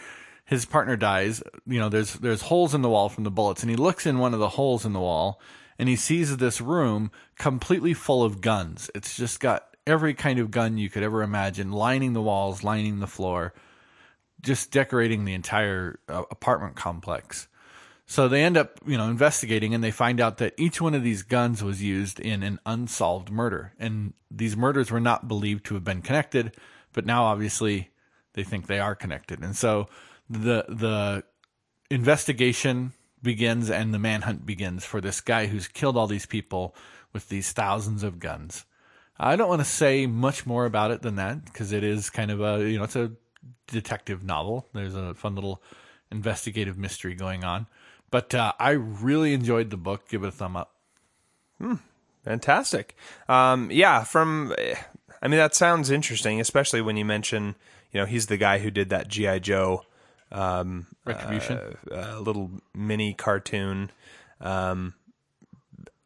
his 0.45 0.63
partner 0.63 0.95
dies 0.95 1.41
you 1.65 1.79
know 1.79 1.89
there's 1.89 2.13
there's 2.15 2.43
holes 2.43 2.75
in 2.75 2.83
the 2.83 2.89
wall 2.89 3.09
from 3.09 3.23
the 3.23 3.31
bullets 3.31 3.63
and 3.63 3.69
he 3.69 3.75
looks 3.75 4.05
in 4.05 4.19
one 4.19 4.33
of 4.33 4.39
the 4.39 4.49
holes 4.49 4.85
in 4.85 4.93
the 4.93 4.99
wall 4.99 5.41
and 5.79 5.89
he 5.89 5.95
sees 5.95 6.37
this 6.37 6.61
room 6.61 7.11
completely 7.37 7.95
full 7.95 8.23
of 8.23 8.39
guns 8.39 8.91
it's 8.93 9.17
just 9.17 9.39
got 9.39 9.66
every 9.87 10.13
kind 10.13 10.39
of 10.39 10.51
gun 10.51 10.77
you 10.77 10.89
could 10.89 11.03
ever 11.03 11.23
imagine 11.23 11.71
lining 11.71 12.13
the 12.13 12.21
walls 12.21 12.63
lining 12.63 12.99
the 12.99 13.07
floor 13.07 13.53
just 14.41 14.71
decorating 14.71 15.25
the 15.25 15.33
entire 15.33 15.99
uh, 16.09 16.23
apartment 16.29 16.75
complex 16.75 17.47
so 18.09 18.29
they 18.29 18.41
end 18.41 18.55
up, 18.55 18.79
you 18.87 18.97
know, 18.97 19.09
investigating 19.09 19.75
and 19.75 19.83
they 19.83 19.91
find 19.91 20.21
out 20.21 20.37
that 20.37 20.53
each 20.57 20.79
one 20.79 20.95
of 20.95 21.03
these 21.03 21.23
guns 21.23 21.61
was 21.61 21.83
used 21.83 22.21
in 22.21 22.41
an 22.41 22.57
unsolved 22.65 23.29
murder. 23.29 23.73
And 23.77 24.13
these 24.31 24.55
murders 24.55 24.89
were 24.89 25.01
not 25.01 25.27
believed 25.27 25.65
to 25.65 25.73
have 25.73 25.83
been 25.83 26.01
connected, 26.01 26.55
but 26.93 27.05
now 27.05 27.25
obviously 27.25 27.91
they 28.33 28.45
think 28.45 28.65
they 28.65 28.79
are 28.79 28.95
connected. 28.95 29.43
And 29.43 29.57
so 29.57 29.89
the 30.29 30.65
the 30.69 31.25
investigation 31.91 32.93
begins 33.21 33.69
and 33.69 33.93
the 33.93 33.99
manhunt 33.99 34.45
begins 34.45 34.85
for 34.85 35.01
this 35.01 35.19
guy 35.19 35.47
who's 35.47 35.67
killed 35.67 35.97
all 35.97 36.07
these 36.07 36.25
people 36.25 36.73
with 37.11 37.27
these 37.27 37.51
thousands 37.51 38.03
of 38.03 38.19
guns. 38.19 38.63
I 39.19 39.35
don't 39.35 39.49
want 39.49 39.61
to 39.61 39.65
say 39.65 40.05
much 40.05 40.45
more 40.45 40.65
about 40.65 40.91
it 40.91 41.01
than 41.01 41.15
that 41.15 41.45
because 41.45 41.71
it 41.71 41.83
is 41.83 42.09
kind 42.09 42.31
of 42.31 42.41
a, 42.41 42.69
you 42.69 42.77
know, 42.77 42.83
it's 42.83 42.95
a 42.95 43.11
detective 43.67 44.23
novel. 44.23 44.67
There's 44.73 44.95
a 44.95 45.13
fun 45.13 45.35
little 45.35 45.61
investigative 46.11 46.77
mystery 46.77 47.15
going 47.15 47.43
on. 47.43 47.67
But 48.09 48.33
uh, 48.33 48.53
I 48.59 48.71
really 48.71 49.33
enjoyed 49.33 49.69
the 49.69 49.77
book. 49.77 50.07
Give 50.07 50.23
it 50.23 50.27
a 50.27 50.31
thumb 50.31 50.55
up. 50.55 50.73
fantastic. 52.23 52.95
Um, 53.27 53.69
yeah, 53.71 54.03
from 54.03 54.53
I 55.21 55.27
mean 55.27 55.39
that 55.39 55.55
sounds 55.55 55.89
interesting, 55.89 56.39
especially 56.39 56.81
when 56.81 56.95
you 56.95 57.05
mention 57.05 57.55
you 57.91 57.99
know 57.99 58.05
he's 58.05 58.27
the 58.27 58.37
guy 58.37 58.59
who 58.59 58.71
did 58.71 58.89
that 58.89 59.07
GI 59.07 59.41
Joe 59.41 59.83
um, 60.31 60.87
Retribution. 61.05 61.77
uh, 61.91 62.19
little 62.19 62.51
mini 62.73 63.13
cartoon. 63.13 63.91
Um, 64.39 64.93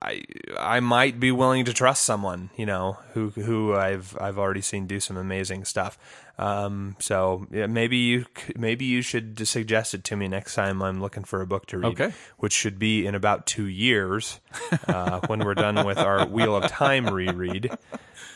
I 0.01 0.23
I 0.59 0.79
might 0.79 1.19
be 1.19 1.31
willing 1.31 1.65
to 1.65 1.73
trust 1.73 2.03
someone, 2.03 2.49
you 2.57 2.65
know, 2.65 2.97
who 3.13 3.29
who 3.29 3.75
I've 3.75 4.17
I've 4.19 4.39
already 4.39 4.61
seen 4.61 4.87
do 4.87 4.99
some 4.99 5.15
amazing 5.17 5.65
stuff. 5.65 5.97
Um, 6.39 6.95
so 6.99 7.45
yeah, 7.51 7.67
maybe 7.67 7.97
you 7.97 8.25
maybe 8.55 8.85
you 8.85 9.03
should 9.03 9.47
suggest 9.47 9.93
it 9.93 10.03
to 10.05 10.15
me 10.15 10.27
next 10.27 10.55
time 10.55 10.81
I'm 10.81 10.99
looking 11.01 11.23
for 11.23 11.41
a 11.41 11.45
book 11.47 11.67
to 11.67 11.77
read, 11.77 12.01
Okay. 12.01 12.13
which 12.37 12.53
should 12.53 12.79
be 12.79 13.05
in 13.05 13.13
about 13.13 13.45
two 13.45 13.65
years 13.67 14.39
uh, 14.87 15.19
when 15.27 15.39
we're 15.45 15.53
done 15.53 15.85
with 15.85 15.99
our 15.99 16.25
Wheel 16.25 16.55
of 16.55 16.67
Time 16.71 17.05
reread. 17.07 17.69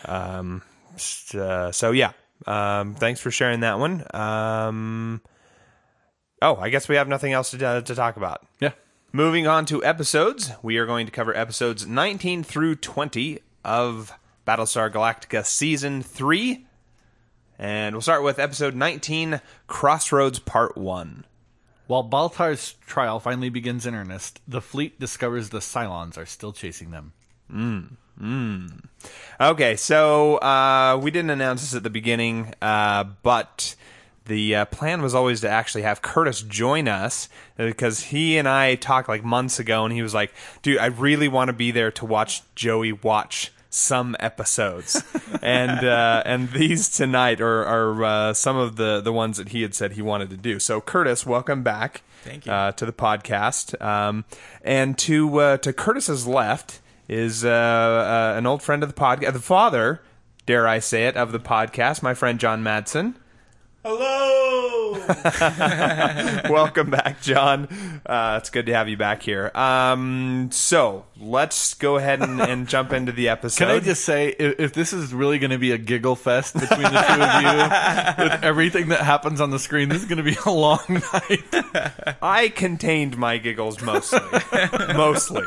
Um, 0.05 0.61
uh, 1.33 1.71
so 1.71 1.91
yeah, 1.91 2.11
um, 2.45 2.93
thanks 2.93 3.19
for 3.21 3.31
sharing 3.31 3.61
that 3.61 3.79
one. 3.79 4.05
Um, 4.13 5.21
oh, 6.43 6.57
I 6.57 6.69
guess 6.69 6.87
we 6.87 6.97
have 6.97 7.07
nothing 7.07 7.33
else 7.33 7.51
to, 7.51 7.65
uh, 7.67 7.81
to 7.81 7.95
talk 7.95 8.17
about. 8.17 8.45
Yeah. 8.59 8.73
Moving 9.15 9.47
on 9.47 9.65
to 9.67 9.81
episodes, 9.81 10.51
we 10.61 10.75
are 10.75 10.85
going 10.85 11.05
to 11.05 11.11
cover 11.13 11.33
episodes 11.33 11.87
19 11.87 12.43
through 12.43 12.75
20 12.75 13.39
of 13.63 14.11
Battlestar 14.45 14.91
Galactica 14.91 15.45
Season 15.45 16.03
3. 16.03 16.65
And 17.57 17.95
we'll 17.95 18.01
start 18.01 18.23
with 18.23 18.39
episode 18.39 18.75
19, 18.75 19.39
Crossroads 19.67 20.39
Part 20.39 20.75
1. 20.77 21.23
While 21.87 22.09
Baltar's 22.09 22.73
trial 22.85 23.21
finally 23.21 23.47
begins 23.47 23.85
in 23.85 23.95
earnest, 23.95 24.41
the 24.49 24.59
fleet 24.59 24.99
discovers 24.99 25.47
the 25.47 25.59
Cylons 25.59 26.17
are 26.17 26.25
still 26.25 26.51
chasing 26.51 26.91
them. 26.91 27.13
Mm. 27.49 27.91
Mm. 28.21 28.83
Okay, 29.39 29.77
so 29.77 30.39
uh, 30.39 30.99
we 31.01 31.09
didn't 31.09 31.31
announce 31.31 31.61
this 31.61 31.73
at 31.73 31.83
the 31.83 31.89
beginning, 31.89 32.53
uh, 32.61 33.05
but 33.23 33.77
the 34.25 34.55
uh, 34.55 34.65
plan 34.65 35.01
was 35.01 35.13
always 35.15 35.41
to 35.41 35.49
actually 35.49 35.83
have 35.83 36.01
Curtis 36.01 36.41
join 36.41 36.87
us 36.87 37.29
because 37.57 38.05
he 38.05 38.37
and 38.37 38.47
I 38.47 38.75
talked 38.75 39.07
like 39.07 39.23
months 39.23 39.59
ago, 39.59 39.85
and 39.85 39.93
he 39.93 40.01
was 40.01 40.13
like, 40.13 40.33
"Dude, 40.61 40.77
I 40.77 40.87
really 40.87 41.27
want 41.27 41.49
to 41.49 41.53
be 41.53 41.71
there 41.71 41.91
to 41.91 42.05
watch 42.05 42.41
Joey 42.55 42.91
watch." 42.91 43.51
Some 43.71 44.15
episodes, 44.21 45.03
and 45.41 45.85
uh, 45.85 46.23
and 46.25 46.49
these 46.51 46.87
tonight 46.87 47.41
are, 47.41 47.65
are 47.65 48.03
uh, 48.05 48.33
some 48.33 48.55
of 48.55 48.77
the, 48.77 49.01
the 49.01 49.11
ones 49.11 49.35
that 49.35 49.49
he 49.49 49.63
had 49.63 49.75
said 49.75 49.91
he 49.91 50.01
wanted 50.01 50.29
to 50.29 50.37
do. 50.37 50.59
So 50.61 50.79
Curtis, 50.79 51.25
welcome 51.25 51.61
back. 51.61 52.01
Thank 52.23 52.45
you. 52.45 52.53
uh, 52.53 52.71
to 52.71 52.85
the 52.85 52.93
podcast. 52.93 53.79
Um, 53.83 54.23
and 54.63 54.97
to 54.99 55.39
uh, 55.39 55.57
to 55.57 55.73
Curtis's 55.73 56.25
left 56.25 56.79
is 57.09 57.43
uh, 57.43 57.49
uh, 57.49 58.37
an 58.37 58.45
old 58.45 58.63
friend 58.63 58.81
of 58.81 58.87
the 58.87 58.95
podcast, 58.95 59.33
the 59.33 59.39
father, 59.39 60.01
dare 60.45 60.67
I 60.67 60.79
say 60.79 61.07
it, 61.07 61.17
of 61.17 61.33
the 61.33 61.39
podcast, 61.39 62.01
my 62.01 62.13
friend 62.13 62.39
Jon 62.39 62.63
Madsen. 62.63 63.15
Hello. 63.87 64.93
Welcome 66.49 66.89
back, 66.89 67.21
Jon. 67.21 67.67
Uh, 68.03 68.39
it's 68.41 68.49
good 68.49 68.65
to 68.65 68.73
have 68.73 68.89
you 68.89 68.97
back 68.97 69.21
here. 69.21 69.51
Um, 69.53 70.49
so 70.51 71.05
let's 71.19 71.75
go 71.75 71.97
ahead 71.97 72.23
and, 72.23 72.41
and 72.41 72.67
jump 72.67 72.93
into 72.93 73.11
the 73.11 73.29
episode. 73.29 73.65
Can 73.67 73.75
I 73.75 73.79
just 73.79 74.03
say, 74.03 74.29
if, 74.29 74.59
if 74.59 74.73
this 74.73 74.91
is 74.91 75.13
really 75.13 75.37
going 75.37 75.51
to 75.51 75.59
be 75.59 75.71
a 75.71 75.77
giggle 75.77 76.15
fest 76.15 76.55
between 76.55 76.81
the 76.81 76.89
two 76.89 77.21
of 77.21 78.17
you, 78.17 78.23
with 78.23 78.43
everything 78.43 78.89
that 78.89 79.01
happens 79.01 79.39
on 79.39 79.51
the 79.51 79.59
screen, 79.59 79.89
this 79.89 80.01
is 80.01 80.05
going 80.05 80.17
to 80.17 80.23
be 80.23 80.35
a 80.47 80.51
long 80.51 80.83
night. 81.13 82.17
I 82.23 82.51
contained 82.55 83.17
my 83.19 83.37
giggles 83.37 83.83
mostly. 83.83 84.19
mostly. 84.95 85.43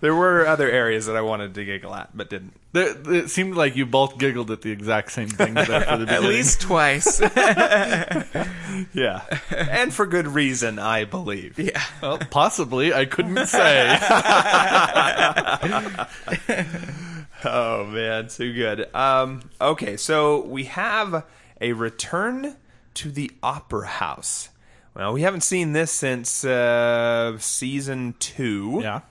There 0.00 0.14
were 0.14 0.46
other 0.46 0.70
areas 0.70 1.06
that 1.06 1.16
I 1.16 1.22
wanted 1.22 1.54
to 1.54 1.64
giggle 1.64 1.92
at, 1.94 2.16
but 2.16 2.30
didn't. 2.30 2.54
There, 2.72 2.94
it 3.14 3.30
seemed 3.30 3.56
like 3.56 3.74
you 3.74 3.84
both 3.84 4.18
giggled 4.18 4.50
at 4.52 4.62
the 4.62 4.70
exact 4.70 5.10
same 5.10 5.28
thing 5.28 5.54
there 5.54 5.64
for 5.66 5.96
the 5.96 6.06
At 6.08 6.22
least 6.22 6.60
twice. 6.60 7.20
Yeah. 8.94 9.22
and 9.50 9.92
for 9.92 10.06
good 10.06 10.28
reason, 10.28 10.78
I 10.78 11.04
believe. 11.04 11.58
yeah. 11.58 11.82
Well, 12.00 12.18
possibly, 12.30 12.94
I 12.94 13.06
couldn't 13.06 13.44
say. 13.46 13.98
Oh 17.44 17.84
man, 17.86 18.26
too 18.28 18.52
good. 18.52 18.92
Um, 18.94 19.48
okay, 19.60 19.96
so 19.96 20.44
we 20.44 20.64
have 20.64 21.24
a 21.60 21.72
return 21.72 22.56
to 22.94 23.10
the 23.12 23.30
opera 23.44 23.86
house. 23.86 24.48
Well, 24.94 25.12
we 25.12 25.22
haven't 25.22 25.42
seen 25.42 25.72
this 25.72 25.92
since 25.92 26.44
uh, 26.44 27.38
season 27.38 28.16
two. 28.18 28.80
yeah, 28.82 29.02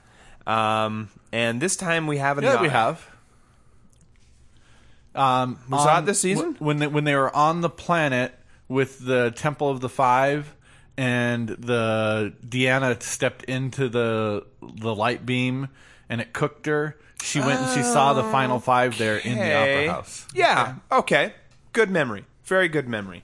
Um, 0.45 1.09
and 1.31 1.61
this 1.61 1.77
time 1.77 2.05
we 2.05 2.17
have 2.17 2.37
a 2.37 2.41
yeah, 2.41 2.61
we 2.61 2.67
have. 2.67 3.09
Um, 5.15 5.59
it 5.71 5.73
on- 5.73 6.03
this 6.05 6.19
season? 6.19 6.55
wh- 6.55 6.61
when 6.61 6.77
they, 6.79 6.87
when 6.87 7.05
they 7.05 7.15
were 7.15 7.33
on 7.33 7.61
the 7.61 7.69
planet 7.69 8.36
with 8.67 8.99
the 9.05 9.31
Temple 9.31 9.69
of 9.69 9.79
the 9.81 9.89
Five, 9.89 10.53
and 10.97 11.47
the 11.49 12.33
D'Anna 12.47 12.99
stepped 13.01 13.43
into 13.43 13.89
the 13.89 14.45
the 14.61 14.93
light 14.95 15.25
beam, 15.25 15.69
and 16.09 16.21
it 16.21 16.33
cooked 16.33 16.65
her. 16.65 16.97
She 17.23 17.39
went 17.39 17.59
and 17.59 17.73
she 17.73 17.81
saw 17.83 18.13
the 18.13 18.23
final 18.23 18.59
five 18.59 18.97
there 18.97 19.17
in 19.17 19.35
the 19.35 19.41
Okay. 19.41 19.87
opera 19.87 19.93
house. 19.93 20.27
Yeah. 20.35 20.75
Okay. 20.91 21.33
Good 21.73 21.89
memory. 21.89 22.25
Very 22.43 22.67
good 22.67 22.87
memory. 22.87 23.23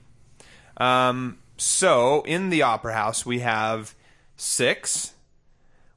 Um, 0.76 1.38
so 1.56 2.22
in 2.26 2.50
the 2.50 2.62
opera 2.62 2.92
house 2.94 3.24
we 3.24 3.38
have 3.40 3.94
six. 4.36 5.14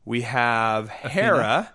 We 0.05 0.21
have 0.21 0.89
Hera. 0.89 1.73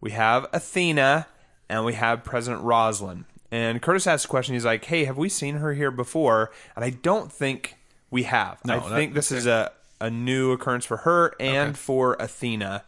We 0.00 0.10
have 0.10 0.46
Athena, 0.52 1.28
and 1.68 1.84
we 1.84 1.94
have 1.94 2.24
President 2.24 2.64
Roslin. 2.64 3.24
And 3.52 3.80
Curtis 3.82 4.06
asked 4.08 4.24
a 4.24 4.28
question. 4.28 4.54
He's 4.54 4.64
like, 4.64 4.84
"Hey, 4.86 5.04
have 5.04 5.16
we 5.18 5.28
seen 5.28 5.56
her 5.56 5.74
here 5.74 5.90
before?" 5.92 6.50
And 6.74 6.84
I 6.84 6.90
don't 6.90 7.30
think 7.30 7.76
we 8.10 8.24
have. 8.24 8.58
I 8.68 8.78
that- 8.78 8.88
think 8.88 9.14
this 9.14 9.30
is 9.30 9.46
a 9.46 9.70
a 10.00 10.10
new 10.10 10.50
occurrence 10.50 10.84
for 10.86 10.96
her 10.98 11.32
and 11.38 11.78
for 11.78 12.16
Athena. 12.18 12.82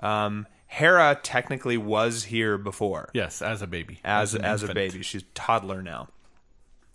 Um, 0.00 0.46
Hera 0.66 1.18
technically 1.22 1.78
was 1.78 2.24
here 2.24 2.58
before 2.58 3.08
Yes, 3.14 3.40
as 3.40 3.62
a 3.62 3.66
baby, 3.66 4.00
as 4.04 4.34
an 4.34 4.44
as 4.44 4.62
a 4.62 4.66
infant. 4.66 4.74
baby. 4.74 5.02
She's 5.02 5.22
a 5.22 5.26
toddler 5.34 5.80
now. 5.82 6.08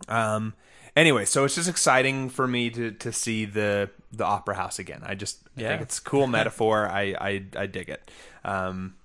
Um. 0.08 0.54
Anyway, 0.96 1.26
so 1.26 1.44
it's 1.44 1.56
just 1.56 1.68
exciting 1.70 2.30
for 2.30 2.46
me 2.48 2.70
to 2.70 2.92
to 2.92 3.12
see 3.12 3.46
the 3.46 3.90
the 4.12 4.26
opera 4.26 4.56
house 4.56 4.78
again. 4.80 5.02
I 5.04 5.16
just 5.16 5.40
I 5.58 5.62
Yeah. 5.62 5.70
think 5.70 5.82
it's 5.84 5.98
a 5.98 6.04
cool 6.04 6.28
metaphor. 6.38 6.88
I, 6.88 7.16
I 7.20 7.44
I 7.58 7.66
dig 7.68 7.90
it. 7.90 8.12
Um. 8.44 8.96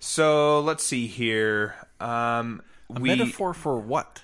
So 0.00 0.60
let's 0.60 0.82
see 0.84 1.06
here. 1.06 1.74
Um. 2.00 2.62
A 2.90 3.00
we 3.00 3.08
metaphor 3.10 3.54
for 3.54 3.78
what? 3.78 4.22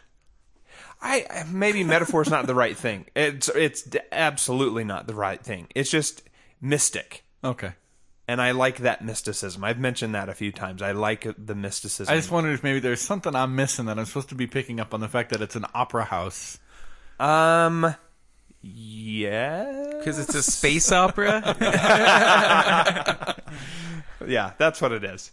I 1.01 1.27
I- 1.31 1.44
maybe 1.51 1.85
metaphor 1.85 2.23
is 2.23 2.31
not 2.31 2.46
the 2.46 2.55
right 2.55 2.77
thing. 2.77 3.07
It's 3.16 3.49
it's 3.49 3.83
d- 3.83 4.01
absolutely 4.12 4.85
not 4.85 5.07
the 5.07 5.14
right 5.14 5.42
thing. 5.42 5.68
It's 5.75 5.90
just 5.90 6.23
mystic. 6.61 7.25
Okay. 7.42 7.73
And 8.29 8.40
I 8.40 8.53
like 8.53 8.79
that 8.79 9.05
mysticism. 9.05 9.64
I've 9.64 9.79
mentioned 9.81 10.14
that 10.14 10.29
a 10.29 10.35
few 10.35 10.53
times. 10.53 10.83
I 10.83 10.92
like 10.92 11.27
the 11.37 11.55
mysticism. 11.57 12.12
I 12.12 12.16
just 12.16 12.31
wondered 12.31 12.53
if 12.53 12.62
maybe 12.62 12.79
there's 12.79 13.01
something 13.01 13.35
I'm 13.35 13.57
missing 13.57 13.87
that 13.87 13.99
I'm 13.99 14.05
supposed 14.05 14.29
to 14.29 14.37
be 14.37 14.46
picking 14.46 14.79
up 14.79 14.94
on 14.94 15.01
the 15.01 15.09
fact 15.09 15.31
that 15.31 15.40
it's 15.42 15.57
an 15.57 15.66
opera 15.75 16.05
house. 16.05 16.59
Um. 17.18 17.96
Yeah. 18.62 19.94
Because 19.99 20.18
it's 20.20 20.35
a 20.35 20.42
space 20.42 20.92
opera. 20.92 21.57
Yeah, 24.27 24.53
that's 24.59 24.81
what 24.83 24.92
it 24.92 25.03
is. 25.03 25.33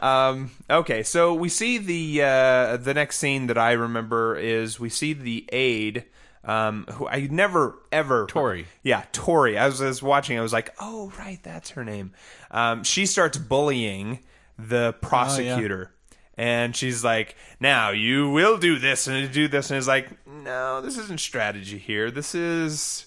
Um, 0.00 0.50
okay, 0.68 1.02
so 1.02 1.34
we 1.34 1.48
see 1.48 1.78
the 1.78 2.22
uh, 2.22 2.76
the 2.76 2.94
next 2.94 3.18
scene 3.18 3.46
that 3.46 3.58
I 3.58 3.72
remember 3.72 4.36
is 4.36 4.80
we 4.80 4.88
see 4.88 5.12
the 5.12 5.44
aide. 5.52 6.04
Um, 6.44 6.86
who 6.92 7.08
I 7.08 7.26
never 7.28 7.76
ever 7.90 8.26
Tory. 8.26 8.66
Yeah, 8.84 9.02
Tory. 9.10 9.58
I 9.58 9.66
was, 9.66 9.82
I 9.82 9.86
was 9.86 10.00
watching. 10.00 10.38
I 10.38 10.42
was 10.42 10.52
like, 10.52 10.72
oh 10.80 11.12
right, 11.18 11.40
that's 11.42 11.70
her 11.70 11.84
name. 11.84 12.12
Um, 12.52 12.84
she 12.84 13.04
starts 13.06 13.36
bullying 13.36 14.20
the 14.56 14.94
prosecutor. 15.00 15.92
And 16.38 16.76
she's 16.76 17.02
like, 17.02 17.34
"Now 17.60 17.90
you 17.90 18.30
will 18.30 18.58
do 18.58 18.78
this 18.78 19.06
and 19.06 19.32
do 19.32 19.48
this," 19.48 19.70
and 19.70 19.78
is 19.78 19.88
like, 19.88 20.10
"No, 20.26 20.82
this 20.82 20.98
isn't 20.98 21.18
strategy 21.18 21.78
here. 21.78 22.10
This 22.10 22.34
is 22.34 23.06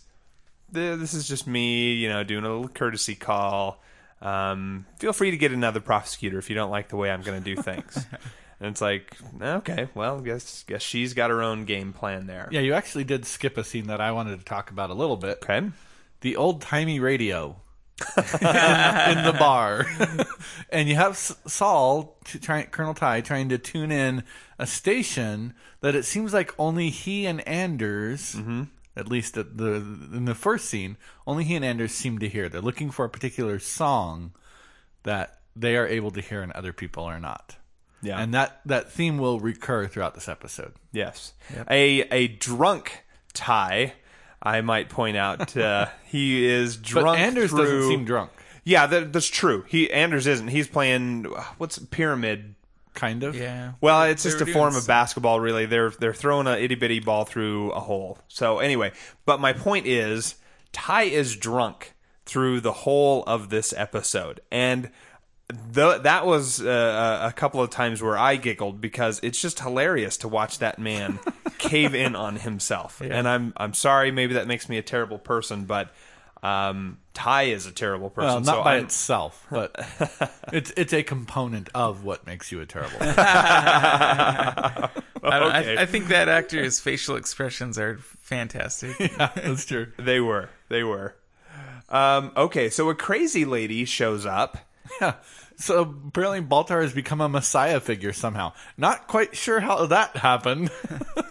th- 0.73 0.99
this 0.99 1.13
is 1.13 1.27
just 1.27 1.45
me, 1.45 1.93
you 1.93 2.09
know, 2.09 2.23
doing 2.23 2.43
a 2.43 2.47
little 2.47 2.67
courtesy 2.67 3.13
call. 3.13 3.81
Um, 4.21 4.85
feel 4.97 5.13
free 5.13 5.31
to 5.31 5.37
get 5.37 5.51
another 5.51 5.79
prosecutor 5.79 6.37
if 6.37 6.49
you 6.49 6.55
don't 6.55 6.71
like 6.71 6.89
the 6.89 6.97
way 6.97 7.09
I'm 7.09 7.21
going 7.21 7.41
to 7.41 7.55
do 7.55 7.61
things. 7.61 8.05
and 8.59 8.69
it's 8.69 8.81
like, 8.81 9.15
okay, 9.41 9.87
well, 9.93 10.19
guess 10.19 10.63
guess 10.67 10.81
she's 10.81 11.13
got 11.13 11.29
her 11.29 11.41
own 11.41 11.65
game 11.65 11.93
plan 11.93 12.27
there. 12.27 12.49
Yeah, 12.51 12.61
you 12.61 12.73
actually 12.73 13.05
did 13.05 13.25
skip 13.25 13.57
a 13.57 13.63
scene 13.63 13.87
that 13.87 14.01
I 14.01 14.11
wanted 14.11 14.39
to 14.39 14.45
talk 14.45 14.71
about 14.71 14.89
a 14.89 14.93
little 14.93 15.17
bit. 15.17 15.39
Okay. 15.43 15.69
The 16.21 16.35
old 16.35 16.61
timey 16.61 16.99
radio 16.99 17.55
in 18.17 18.23
the 19.23 19.35
bar, 19.37 19.85
and 20.69 20.87
you 20.87 20.95
have 20.95 21.17
Saul, 21.17 22.17
try, 22.23 22.63
Colonel 22.63 22.93
Tigh, 22.93 23.21
trying 23.21 23.49
to 23.49 23.57
tune 23.57 23.91
in 23.91 24.23
a 24.57 24.67
station 24.67 25.53
that 25.81 25.95
it 25.95 26.03
seems 26.03 26.33
like 26.33 26.53
only 26.57 26.89
he 26.89 27.25
and 27.25 27.45
Anders, 27.47 28.37
at 28.99 29.07
least 29.07 29.37
at 29.37 29.57
the 29.57 29.75
in 29.75 30.25
the 30.25 30.35
first 30.35 30.65
scene, 30.65 30.97
only 31.25 31.43
he 31.43 31.55
and 31.55 31.65
Anders 31.65 31.93
seem 31.93 32.19
to 32.19 32.29
hear. 32.29 32.49
They're 32.49 32.61
looking 32.61 32.91
for 32.91 33.05
a 33.05 33.09
particular 33.09 33.57
song 33.59 34.33
that 35.03 35.39
they 35.55 35.75
are 35.77 35.87
able 35.87 36.11
to 36.11 36.21
hear 36.21 36.41
and 36.41 36.51
other 36.51 36.73
people 36.73 37.03
are 37.03 37.19
not. 37.19 37.55
Yeah. 38.01 38.19
And 38.19 38.33
that, 38.33 38.61
that 38.65 38.91
theme 38.91 39.17
will 39.17 39.39
recur 39.39 39.87
throughout 39.87 40.15
this 40.15 40.29
episode. 40.29 40.73
Yes. 40.91 41.33
A 41.69 42.01
a 42.11 42.27
drunk 42.27 43.03
Tigh. 43.33 43.93
I 44.41 44.61
might 44.61 44.89
point 44.89 45.17
out 45.17 45.57
uh, 45.57 45.87
he 46.05 46.45
is 46.45 46.77
drunk. 46.77 47.05
But. 47.07 47.17
Anders 47.19 47.49
through- 47.49 47.59
doesn't 47.59 47.89
seem 47.89 48.05
drunk. 48.05 48.31
Yeah, 48.63 48.85
that, 48.87 49.13
that's 49.13 49.27
true. 49.27 49.65
He 49.67 49.91
Anders 49.91 50.27
isn't. 50.27 50.49
He's 50.49 50.67
playing 50.67 51.23
what's 51.57 51.79
pyramid 51.79 52.55
Kind 52.99 53.23
of. 53.23 53.33
yeah. 53.33 53.73
Well, 53.79 54.03
it's 54.03 54.23
They 54.23 54.31
just 54.31 54.41
a 54.41 54.45
form 54.45 54.75
of 54.75 54.85
basketball, 54.85 55.39
really. 55.39 55.65
They're 55.65 55.89
they're 55.91 56.13
throwing 56.13 56.47
a 56.47 56.57
itty 56.57 56.75
bitty 56.75 56.99
ball 56.99 57.23
through 57.23 57.71
a 57.71 57.79
hole. 57.79 58.17
So 58.27 58.59
anyway, 58.59 58.91
but 59.25 59.39
my 59.39 59.53
point 59.53 59.87
is, 59.87 60.35
Tigh 60.73 61.03
is 61.03 61.37
drunk 61.37 61.93
through 62.25 62.59
the 62.59 62.73
whole 62.73 63.23
of 63.23 63.49
this 63.49 63.73
episode, 63.75 64.41
and 64.51 64.91
th- 65.73 66.01
that 66.01 66.25
was 66.25 66.61
uh, 66.61 67.21
a 67.23 67.31
couple 67.31 67.61
of 67.61 67.69
times 67.69 68.03
where 68.03 68.17
I 68.17 68.35
giggled 68.35 68.81
because 68.81 69.21
it's 69.23 69.41
just 69.41 69.61
hilarious 69.61 70.17
to 70.17 70.27
watch 70.27 70.59
that 70.59 70.77
man 70.77 71.19
cave 71.57 71.95
in 71.95 72.17
on 72.17 72.35
himself. 72.35 73.01
And 73.01 73.27
I'm 73.29 73.53
I'm 73.55 73.73
sorry, 73.73 74.11
maybe 74.11 74.33
that 74.33 74.45
makes 74.45 74.67
me 74.67 74.77
a 74.77 74.83
terrible 74.83 75.19
person, 75.19 75.63
but 75.63 75.91
um, 76.43 76.97
Tigh 77.19 77.43
is 77.51 77.65
a 77.65 77.71
terrible 77.73 78.09
person. 78.09 78.27
Well, 78.27 78.39
not 78.39 78.55
so 78.55 78.63
by 78.63 78.75
I'm- 78.75 78.85
itself, 78.85 79.45
but 79.51 79.75
it's 80.53 80.71
it's 80.77 80.93
a 80.93 81.03
component 81.03 81.67
of 81.75 82.05
what 82.05 82.25
makes 82.25 82.49
you 82.49 82.61
a 82.61 82.65
terrible. 82.65 82.97
person. 82.97 83.15
I, 83.17 84.89
don't- 85.23 85.51
I- 85.51 85.81
I, 85.81 85.85
think 85.85 86.07
that 86.07 86.29
actor's 86.29 86.79
facial 86.79 87.17
expressions 87.17 87.77
are 87.77 87.97
fantastic. 88.21 88.97
yeah, 88.99 89.31
that's 89.35 89.65
true. 89.65 89.87
They 89.97 90.21
were. 90.21 90.49
They 90.69 90.83
were. 90.83 91.13
Um, 91.89 92.31
okay, 92.37 92.69
so 92.69 92.89
a 92.89 92.95
crazy 92.95 93.43
lady 93.43 93.83
shows 93.83 94.25
up. 94.25 94.57
Yeah. 95.01 95.15
So 95.59 95.81
apparently 96.07 96.41
Baltar 96.41 96.81
has 96.81 96.93
become 96.93 97.19
a 97.19 97.27
messiah 97.27 97.81
figure 97.81 98.13
somehow. 98.13 98.53
Not 98.77 99.07
quite 99.07 99.35
sure 99.35 99.59
how 99.59 99.85
that 99.87 100.17
happened. 100.17 100.71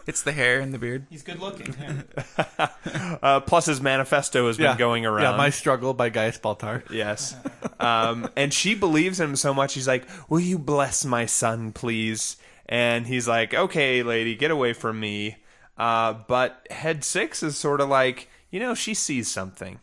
It's 0.07 0.23
the 0.23 0.33
hair 0.33 0.61
and 0.61 0.73
the 0.73 0.79
beard. 0.79 1.07
He's 1.11 1.23
good 1.23 1.39
looking. 1.39 1.75
yeah. 1.79 2.69
Uh, 3.23 3.41
plus, 3.41 3.67
his 3.67 3.79
manifesto 3.83 4.47
has 4.47 4.57
been 4.57 4.79
going 4.79 5.05
around. 5.05 5.33
Yeah, 5.33 5.37
My 5.37 5.51
Struggle 5.51 5.93
by 5.93 6.09
Gaius 6.09 6.39
Baltar. 6.39 6.83
Yes. 6.91 7.37
Um, 7.79 8.31
and 8.35 8.55
she 8.55 8.75
believes 8.75 9.21
him 9.21 9.37
so 9.37 9.53
much, 9.53 9.75
he's 9.75 9.87
like, 9.87 10.09
Will 10.31 10.41
you 10.41 10.59
bless 10.59 11.05
my 11.05 11.27
son, 11.27 11.73
please? 11.73 12.39
And 12.67 13.07
he's 13.07 13.29
like, 13.29 13.53
Okay, 13.53 14.03
lady, 14.03 14.35
get 14.35 14.51
away 14.51 14.73
from 14.73 14.99
me. 14.99 15.37
Uh, 15.77 16.15
but 16.27 16.67
Head 16.71 17.05
Six 17.05 17.43
is 17.43 17.59
sort 17.59 17.83
of 17.83 17.91
like, 17.91 18.31
You 18.51 18.61
know, 18.61 18.75
she 18.75 18.95
sees 18.95 19.29
something 19.31 19.79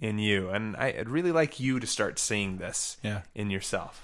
in 0.00 0.18
you. 0.18 0.50
And 0.50 0.76
I- 0.76 0.94
I'd 0.98 1.08
really 1.08 1.32
like 1.32 1.58
you 1.60 1.80
to 1.80 1.86
start 1.86 2.18
seeing 2.18 2.58
this 2.58 2.96
Yeah. 3.02 3.22
in 3.34 3.50
yourself. 3.50 4.02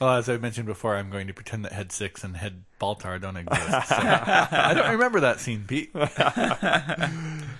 Well, 0.00 0.14
as 0.14 0.28
I 0.28 0.36
mentioned 0.36 0.66
before, 0.66 0.94
I'm 0.96 1.10
going 1.10 1.26
to 1.26 1.34
pretend 1.34 1.64
that 1.64 1.72
Head 1.72 1.90
Six 1.90 2.22
and 2.22 2.36
Head 2.36 2.62
Baltar 2.80 3.20
don't 3.20 3.36
exist. 3.36 3.88
So 3.88 3.96
I 3.98 4.72
don't 4.74 4.92
remember 4.92 5.18
that 5.20 5.40
scene, 5.40 5.64
Pete. 5.66 5.90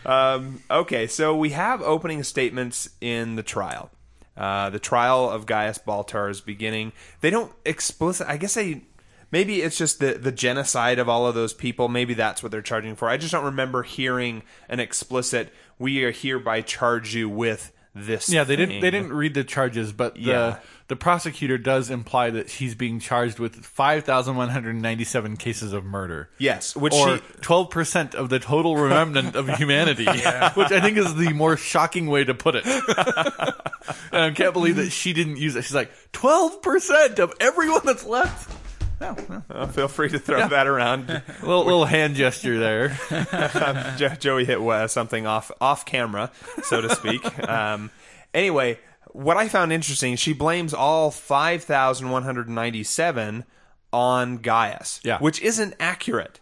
Um, 0.07 0.62
okay, 0.70 1.07
so 1.07 1.37
we 1.37 1.50
have 1.50 1.83
opening 1.83 2.22
statements 2.22 2.88
in 3.00 3.37
the 3.37 3.42
trial. 3.42 3.90
Uh, 4.37 4.70
the 4.70 4.78
trial 4.78 5.28
of 5.28 5.44
Gaius 5.44 5.78
Baltar 5.78 6.31
is 6.31 6.40
beginning. 6.40 6.92
They 7.20 7.28
don't 7.28 7.52
explicit. 7.66 8.26
I 8.28 8.37
guess 8.38 8.54
they. 8.54 8.83
Maybe 9.31 9.61
it's 9.62 9.77
just 9.77 10.01
the 10.01 10.14
the 10.14 10.33
genocide 10.33 10.99
of 10.99 11.09
all 11.09 11.27
of 11.27 11.35
those 11.35 11.53
people. 11.53 11.88
Maybe 11.88 12.14
that's 12.14 12.43
what 12.43 12.51
they're 12.53 12.62
charging 12.62 12.97
for. 12.97 13.09
I 13.09 13.17
just 13.17 13.33
don't 13.33 13.45
remember 13.45 13.83
hearing 13.83 14.43
an 14.69 14.81
explicit. 14.81 15.53
We 15.79 16.03
are 16.05 16.11
hereby 16.12 16.62
charge 16.62 17.14
you 17.14 17.29
with 17.29 17.73
this. 17.95 18.31
Yeah, 18.31 18.45
they 18.45 18.57
didn't. 18.57 18.81
They 18.81 18.91
didn't 18.91 19.12
read 19.12 19.35
the 19.35 19.45
charges, 19.45 19.93
but 19.93 20.14
the 20.14 20.21
Yeah. 20.21 20.59
the 20.87 20.97
prosecutor 20.97 21.59
does 21.59 21.91
imply 21.91 22.31
that 22.31 22.49
he's 22.49 22.75
being 22.75 23.01
charged 23.01 23.38
with 23.38 23.57
five 23.64 24.05
thousand 24.05 24.37
one 24.37 24.49
hundred 24.51 24.77
ninety 24.77 25.05
seven 25.05 25.37
cases 25.37 25.73
of 25.73 25.85
murder. 25.85 26.31
Yes, 26.38 26.75
which 26.77 26.95
or 26.95 27.19
twelve 27.41 27.71
percent 27.71 28.14
of 28.14 28.29
the 28.31 28.38
total 28.38 28.77
remnant 28.77 29.35
of 29.37 29.49
humanity, 29.59 30.05
which 30.07 30.71
I 30.73 30.81
think 30.81 30.97
is 30.97 31.14
the 31.17 31.33
more 31.35 31.57
shocking 31.57 32.07
way 32.07 32.25
to 32.25 32.35
put 32.35 32.55
it. 32.57 32.64
and 34.12 34.23
I 34.23 34.31
can't 34.31 34.53
believe 34.53 34.77
that 34.77 34.91
she 34.91 35.12
didn't 35.12 35.37
use 35.37 35.57
it. 35.57 35.62
She's 35.62 35.75
like 35.75 35.91
twelve 36.12 36.62
percent 36.62 37.19
of 37.19 37.33
everyone 37.41 37.83
that's 37.85 38.05
left. 38.07 38.55
Oh, 39.01 39.17
well, 39.29 39.45
Uh, 39.49 39.67
feel 39.69 39.89
free 39.89 40.09
to 40.09 40.19
throw 40.19 40.49
that 40.49 40.67
around. 40.67 41.07
little 41.43 41.65
little 41.65 41.85
hand 41.85 42.17
gesture 42.17 42.59
there. 42.59 42.99
Jo- 43.97 44.09
Joey 44.19 44.45
hit 44.45 44.59
uh, 44.61 44.89
something 44.89 45.27
off 45.27 45.51
off 45.61 45.85
camera, 45.87 46.31
so 46.65 46.81
to 46.81 46.95
speak. 46.95 47.23
um, 47.49 47.91
anyway, 48.35 48.79
what 49.13 49.37
I 49.37 49.49
found 49.49 49.73
interesting, 49.73 50.17
she 50.17 50.33
blames 50.33 50.75
all 50.75 51.11
five 51.11 51.63
thousand 51.65 52.11
one 52.11 52.25
hundred 52.25 52.49
ninety 52.49 52.83
seven 52.83 53.45
on 53.93 54.39
Gaius, 54.39 55.01
Yeah. 55.05 55.19
which 55.19 55.41
isn't 55.43 55.75
accurate 55.81 56.41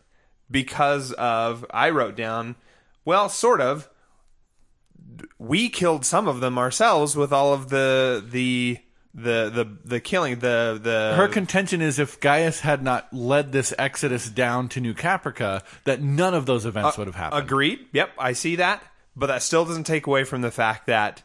because 0.50 1.12
of 1.12 1.64
I 1.70 1.90
wrote 1.90 2.16
down, 2.16 2.56
well, 3.04 3.28
sort 3.28 3.60
of. 3.60 3.88
We 5.38 5.68
killed 5.68 6.04
some 6.04 6.26
of 6.28 6.40
them 6.40 6.58
ourselves 6.58 7.16
with 7.16 7.32
all 7.32 7.52
of 7.52 7.68
the 7.68 8.24
the 8.28 8.78
the 9.16 9.50
the 9.50 9.78
the 9.88 10.00
killing 10.00 10.38
the 10.40 10.78
the 10.80 11.14
Her 11.16 11.26
contention 11.26 11.80
is 11.80 11.98
if 11.98 12.20
Gaius 12.20 12.60
had 12.60 12.82
not 12.82 13.10
led 13.12 13.50
this 13.50 13.72
exodus 13.78 14.28
down 14.28 14.68
to 14.70 14.80
New 14.80 14.92
Caprica, 14.92 15.62
that 15.84 16.02
none 16.02 16.34
of 16.34 16.44
those 16.44 16.66
events 16.66 16.96
uh, 16.96 17.00
would 17.00 17.06
have 17.06 17.16
happened. 17.16 17.42
Agreed. 17.42 17.80
Yep, 17.92 18.10
I 18.18 18.32
see 18.34 18.56
that. 18.56 18.82
But 19.16 19.28
that 19.28 19.42
still 19.42 19.64
doesn't 19.64 19.84
take 19.84 20.06
away 20.06 20.24
from 20.24 20.42
the 20.42 20.50
fact 20.50 20.86
that 20.86 21.22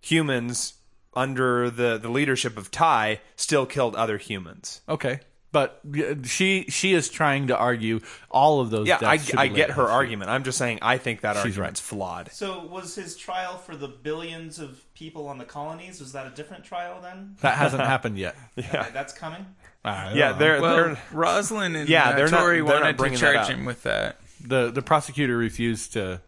humans 0.00 0.74
under 1.12 1.68
the, 1.70 1.98
the 1.98 2.08
leadership 2.08 2.56
of 2.56 2.70
Tigh 2.70 3.20
still 3.36 3.66
killed 3.66 3.94
other 3.94 4.16
humans. 4.16 4.80
Okay, 4.88 5.20
but 5.52 5.80
she 6.24 6.66
she 6.68 6.92
is 6.92 7.08
trying 7.08 7.46
to 7.46 7.56
argue 7.56 8.00
all 8.30 8.60
of 8.60 8.70
those. 8.70 8.86
Yeah, 8.88 8.98
I, 9.02 9.18
I 9.36 9.48
get 9.48 9.70
her 9.70 9.84
to 9.84 9.88
argument. 9.90 10.30
I'm 10.30 10.44
just 10.44 10.58
saying 10.58 10.80
I 10.82 10.98
think 10.98 11.22
that 11.22 11.34
She's 11.36 11.56
argument's 11.56 11.80
flawed. 11.80 12.30
So 12.32 12.66
was 12.66 12.94
his 12.94 13.16
trial 13.16 13.56
for 13.56 13.74
the 13.76 13.88
billions 13.88 14.58
of 14.58 14.82
people 14.94 15.28
on 15.28 15.38
the 15.38 15.44
colonies? 15.44 16.00
Was 16.00 16.12
that 16.12 16.26
a 16.26 16.30
different 16.30 16.64
trial 16.64 17.00
then? 17.02 17.36
That 17.40 17.56
hasn't 17.56 17.82
happened 17.82 18.18
yet. 18.18 18.36
Okay, 18.58 18.88
that's 18.92 19.12
coming. 19.12 19.46
Yeah, 19.84 20.32
they're 20.32 20.60
Well, 20.60 20.76
they're 20.76 20.98
Roslin 21.12 21.76
and 21.76 21.88
Yeah, 21.88 22.08
uh, 22.10 22.16
they're 22.16 22.28
not- 22.28 22.44
they're 22.46 22.62
not 22.64 22.86
to 22.88 22.94
bringing 22.94 23.18
that 23.20 23.34
charge 23.34 23.36
up. 23.36 23.48
him 23.48 23.64
with 23.64 23.84
that. 23.84 24.18
the 24.44 24.70
the 24.70 24.82
prosecutor 24.82 25.36
refused 25.36 25.92
to 25.94 26.20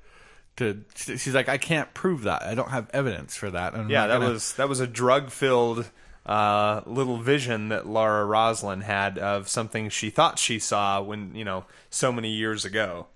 to. 0.57 0.85
She's 0.95 1.35
like, 1.35 1.49
I 1.49 1.59
can't 1.59 1.93
prove 1.93 2.23
that. 2.23 2.43
I 2.45 2.55
don't 2.55 2.71
have 2.71 2.89
evidence 2.93 3.37
for 3.37 3.51
that. 3.51 3.75
I'm 3.75 3.91
yeah, 3.91 4.07
that 4.07 4.21
gonna- 4.21 4.33
was 4.33 4.53
that 4.55 4.69
was 4.69 4.81
a 4.81 4.87
drug 4.87 5.31
filled 5.31 5.91
uh, 6.29 6.83
little 6.87 7.17
vision 7.17 7.69
that 7.71 7.87
Laura 7.87 8.25
Roslin 8.25 8.83
had 8.83 9.19
of 9.19 9.49
something 9.49 9.89
she 9.89 10.11
thought 10.11 10.39
she 10.39 10.59
saw 10.59 11.01
when 11.01 11.35
you 11.35 11.45
know 11.45 11.65
so 11.91 12.13
many 12.13 12.31
years 12.31 12.65
ago. 12.65 13.07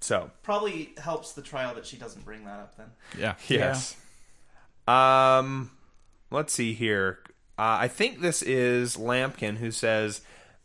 So 0.00 0.30
Probably 0.42 0.92
helps 0.98 1.32
the 1.32 1.40
trial 1.40 1.74
that 1.76 1.86
she 1.86 1.96
doesn't 1.96 2.24
bring 2.26 2.44
that 2.44 2.58
up 2.58 2.76
then. 2.76 2.88
yeah. 3.18 3.34
Yes. 3.48 3.96
Um, 4.86 5.70
let's 6.30 6.52
see 6.52 6.74
here. 6.74 7.20
Uh, 7.58 7.78
I 7.80 7.88
think 7.88 8.20
this 8.20 8.42
is 8.42 8.96
Lampkin 8.96 9.56
who 9.58 9.70
says, 9.70 10.20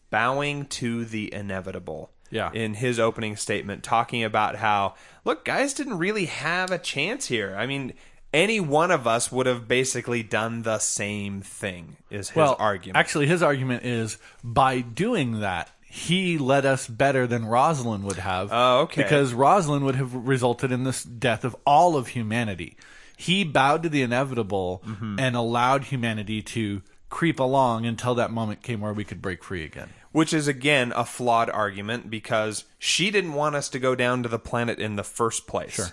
bowing 0.09 0.65
to 0.65 1.05
the 1.05 1.33
inevitable. 1.33 2.11
Yeah. 2.31 2.51
In 2.53 2.75
his 2.75 2.99
opening 2.99 3.35
statement, 3.37 3.81
talking 3.83 4.23
about 4.23 4.57
how, 4.57 4.93
look, 5.25 5.45
guys 5.45 5.73
didn't 5.73 5.97
really 5.97 6.25
have 6.25 6.69
a 6.69 6.77
chance 6.77 7.25
here. 7.27 7.55
I 7.57 7.65
mean, 7.65 7.93
any 8.33 8.59
one 8.59 8.91
of 8.91 9.07
us 9.07 9.31
would 9.31 9.45
have 9.45 9.67
basically 9.67 10.23
done 10.23 10.61
the 10.63 10.79
same 10.79 11.41
thing, 11.41 11.97
is 12.09 12.29
his 12.29 12.35
well, 12.35 12.55
argument. 12.59 12.97
Actually, 12.97 13.27
his 13.27 13.41
argument 13.41 13.83
is 13.83 14.17
by 14.43 14.81
doing 14.81 15.39
that, 15.39 15.71
he 15.81 16.37
led 16.37 16.65
us 16.65 16.87
better 16.87 17.25
than 17.25 17.45
Roslin 17.45 18.03
would 18.03 18.17
have. 18.17 18.49
Oh, 18.51 18.81
okay. 18.81 19.01
Because 19.01 19.33
Roslin 19.33 19.83
would 19.85 19.95
have 19.95 20.13
resulted 20.13 20.71
in 20.71 20.83
this 20.83 21.03
death 21.03 21.43
of 21.43 21.55
all 21.65 21.97
of 21.97 22.09
humanity. 22.09 22.77
He 23.17 23.43
bowed 23.43 23.83
to 23.83 23.89
the 23.89 24.01
inevitable 24.03 24.83
Mm-hmm. 24.85 25.19
and 25.19 25.35
allowed 25.35 25.85
humanity 25.85 26.41
to 26.43 26.81
creep 27.09 27.39
along 27.39 27.85
until 27.87 28.13
that 28.15 28.29
moment 28.31 28.61
came 28.61 28.81
where 28.81 28.93
we 28.93 29.03
could 29.03 29.21
break 29.21 29.43
free 29.43 29.63
again. 29.63 29.89
Which 30.11 30.31
is 30.33 30.47
again 30.47 30.93
a 30.95 31.05
flawed 31.05 31.49
argument 31.49 32.09
because 32.09 32.65
she 32.77 33.09
didn't 33.09 33.33
want 33.33 33.55
us 33.55 33.67
to 33.69 33.79
go 33.79 33.95
down 33.95 34.23
to 34.23 34.29
the 34.29 34.39
planet 34.39 34.77
in 34.79 34.95
the 34.95 35.03
first 35.03 35.47
place. 35.47 35.73
Sure. 35.73 35.87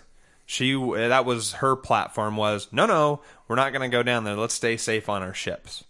She 0.47 0.73
that 0.75 1.25
was 1.25 1.55
her 1.55 1.75
platform 1.75 2.37
was 2.37 2.69
no 2.71 2.87
no 2.87 3.21
we're 3.49 3.57
not 3.57 3.73
going 3.73 3.89
to 3.89 3.95
go 3.95 4.05
down 4.05 4.23
there 4.23 4.37
let's 4.37 4.55
stay 4.55 4.77
safe 4.77 5.09
on 5.09 5.23
our 5.23 5.35
ships. 5.35 5.85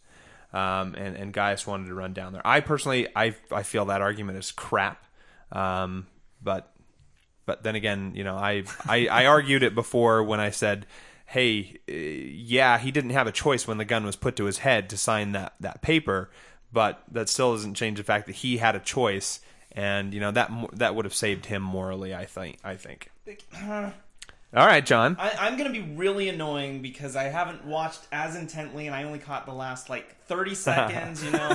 Um, 0.53 0.95
and 0.95 1.15
and 1.15 1.33
Gaius 1.33 1.67
wanted 1.67 1.89
to 1.89 1.95
run 1.95 2.15
down 2.15 2.33
there. 2.33 2.41
I 2.45 2.61
personally 2.61 3.07
I 3.15 3.35
I 3.53 3.63
feel 3.63 3.85
that 3.87 4.01
argument 4.01 4.39
is 4.39 4.51
crap. 4.53 5.05
Um, 5.53 6.07
but 6.43 6.73
but 7.45 7.63
then 7.63 7.75
again 7.75 8.13
you 8.15 8.25
know 8.25 8.37
I 8.37 8.65
I, 8.87 9.07
I 9.09 9.27
argued 9.27 9.63
it 9.63 9.75
before 9.75 10.23
when 10.25 10.41
I 10.41 10.51
said. 10.51 10.87
Hey, 11.29 11.81
uh, 11.89 11.93
yeah, 11.93 12.79
he 12.79 12.93
didn't 12.93 13.11
have 13.11 13.27
a 13.27 13.33
choice 13.33 13.67
when 13.67 13.79
the 13.79 13.85
gun 13.85 14.07
was 14.07 14.15
put 14.15 14.37
to 14.37 14.45
his 14.45 14.59
head 14.59 14.89
to 14.91 14.97
sign 14.97 15.33
that, 15.33 15.55
that 15.59 15.83
paper, 15.83 16.31
but 16.73 17.03
that 17.11 17.29
still 17.29 17.51
doesn't 17.51 17.75
change 17.75 17.99
the 17.99 18.05
fact 18.05 18.27
that 18.27 18.37
he 18.37 18.59
had 18.59 18.77
a 18.77 18.79
choice, 18.79 19.41
and 19.73 20.15
you 20.15 20.21
know 20.21 20.31
that 20.31 20.53
that 20.75 20.95
would 20.95 21.05
have 21.05 21.15
saved 21.15 21.47
him 21.47 21.63
morally. 21.63 22.15
I 22.15 22.27
think. 22.27 22.59
I 22.63 22.77
think. 22.77 23.11
All 24.57 24.67
right, 24.67 24.85
Jon. 24.85 25.17
I, 25.19 25.33
I'm 25.39 25.59
gonna 25.59 25.71
be 25.71 25.83
really 25.83 26.31
annoying 26.31 26.81
because 26.81 27.15
I 27.15 27.25
haven't 27.25 27.67
watched 27.67 28.01
as 28.11 28.37
intently, 28.37 28.87
and 28.87 28.97
I 28.97 29.03
only 29.03 29.19
caught 29.19 29.45
the 29.45 29.53
last 29.53 29.91
like 29.91 30.17
30 30.23 30.55
seconds. 30.55 31.23
You 31.23 31.31
know, 31.31 31.49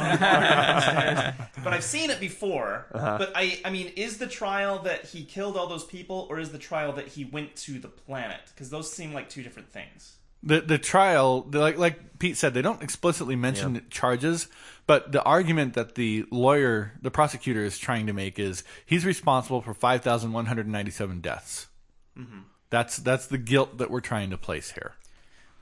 but 1.63 1.73
I've 1.73 1.83
seen 1.83 2.11
it 2.11 2.19
before. 2.19 2.85
Uh-huh. 2.93 3.17
But 3.17 3.31
I, 3.35 3.59
I 3.65 3.71
mean, 3.71 3.87
is 3.95 4.19
the 4.19 4.27
trial 4.27 4.83
that 4.83 5.05
he 5.05 5.23
killed 5.23 5.57
all 5.57 5.65
those 5.65 5.83
people, 5.83 6.27
or 6.29 6.37
is 6.37 6.51
the 6.51 6.59
trial 6.59 6.93
that 6.93 7.07
he 7.07 7.25
went 7.25 7.55
to 7.57 7.79
the 7.79 7.87
planet? 7.87 8.39
Because 8.53 8.69
those 8.69 8.93
seem 8.93 9.13
like 9.13 9.29
two 9.29 9.41
different 9.41 9.71
things. 9.71 10.17
The 10.43 10.61
the 10.61 10.77
trial, 10.77 11.41
the- 11.41 11.59
like 11.59 11.79
like 11.79 12.19
Pete 12.19 12.37
said, 12.37 12.53
they 12.53 12.61
don't 12.61 12.83
explicitly 12.83 13.35
mention 13.35 13.83
charges, 13.89 14.47
but 14.85 15.11
the 15.11 15.23
argument 15.23 15.73
that 15.73 15.95
the 15.95 16.25
lawyer, 16.29 16.93
the 17.01 17.09
prosecutor, 17.09 17.65
is 17.65 17.79
trying 17.79 18.05
to 18.05 18.13
make 18.13 18.37
is 18.37 18.63
he's 18.85 19.07
responsible 19.07 19.61
for 19.63 19.73
five 19.73 20.01
thousand 20.01 20.33
one 20.33 20.45
hundred 20.45 20.67
ninety 20.67 20.91
seven 20.91 21.19
deaths. 21.19 21.67
Mm-hmm. 22.15 22.41
That's 22.71 22.97
that's 22.97 23.27
the 23.27 23.37
guilt 23.37 23.77
that 23.77 23.91
we're 23.91 24.01
trying 24.01 24.31
to 24.31 24.37
place 24.37 24.71
here. 24.71 24.93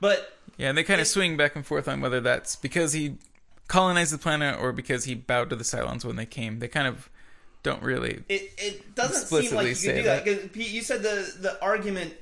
But 0.00 0.32
Yeah, 0.56 0.70
and 0.70 0.78
they 0.78 0.84
kind 0.84 1.00
of 1.02 1.06
swing 1.06 1.36
back 1.36 1.54
and 1.56 1.66
forth 1.66 1.86
on 1.88 2.00
whether 2.00 2.20
that's 2.22 2.56
because 2.56 2.94
he 2.94 3.18
colonized 3.68 4.12
the 4.14 4.18
planet 4.18 4.58
or 4.58 4.72
because 4.72 5.04
he 5.04 5.14
bowed 5.14 5.50
to 5.50 5.56
the 5.56 5.64
Cylons 5.64 6.04
when 6.04 6.16
they 6.16 6.24
came. 6.26 6.58
They 6.60 6.68
kind 6.68 6.86
of 6.88 7.10
don't 7.62 7.82
really. 7.82 8.24
it, 8.30 8.52
it 8.56 8.94
doesn't 8.94 9.26
seem 9.28 9.54
like 9.54 9.66
you 9.66 9.74
say 9.74 9.86
can 9.88 9.96
do 9.96 10.02
that. 10.04 10.24
that. 10.24 10.40
'Cause, 10.40 10.50
Pete, 10.52 10.70
you 10.70 10.80
said 10.80 11.02
the 11.02 11.30
the 11.40 11.62
argument 11.62 12.14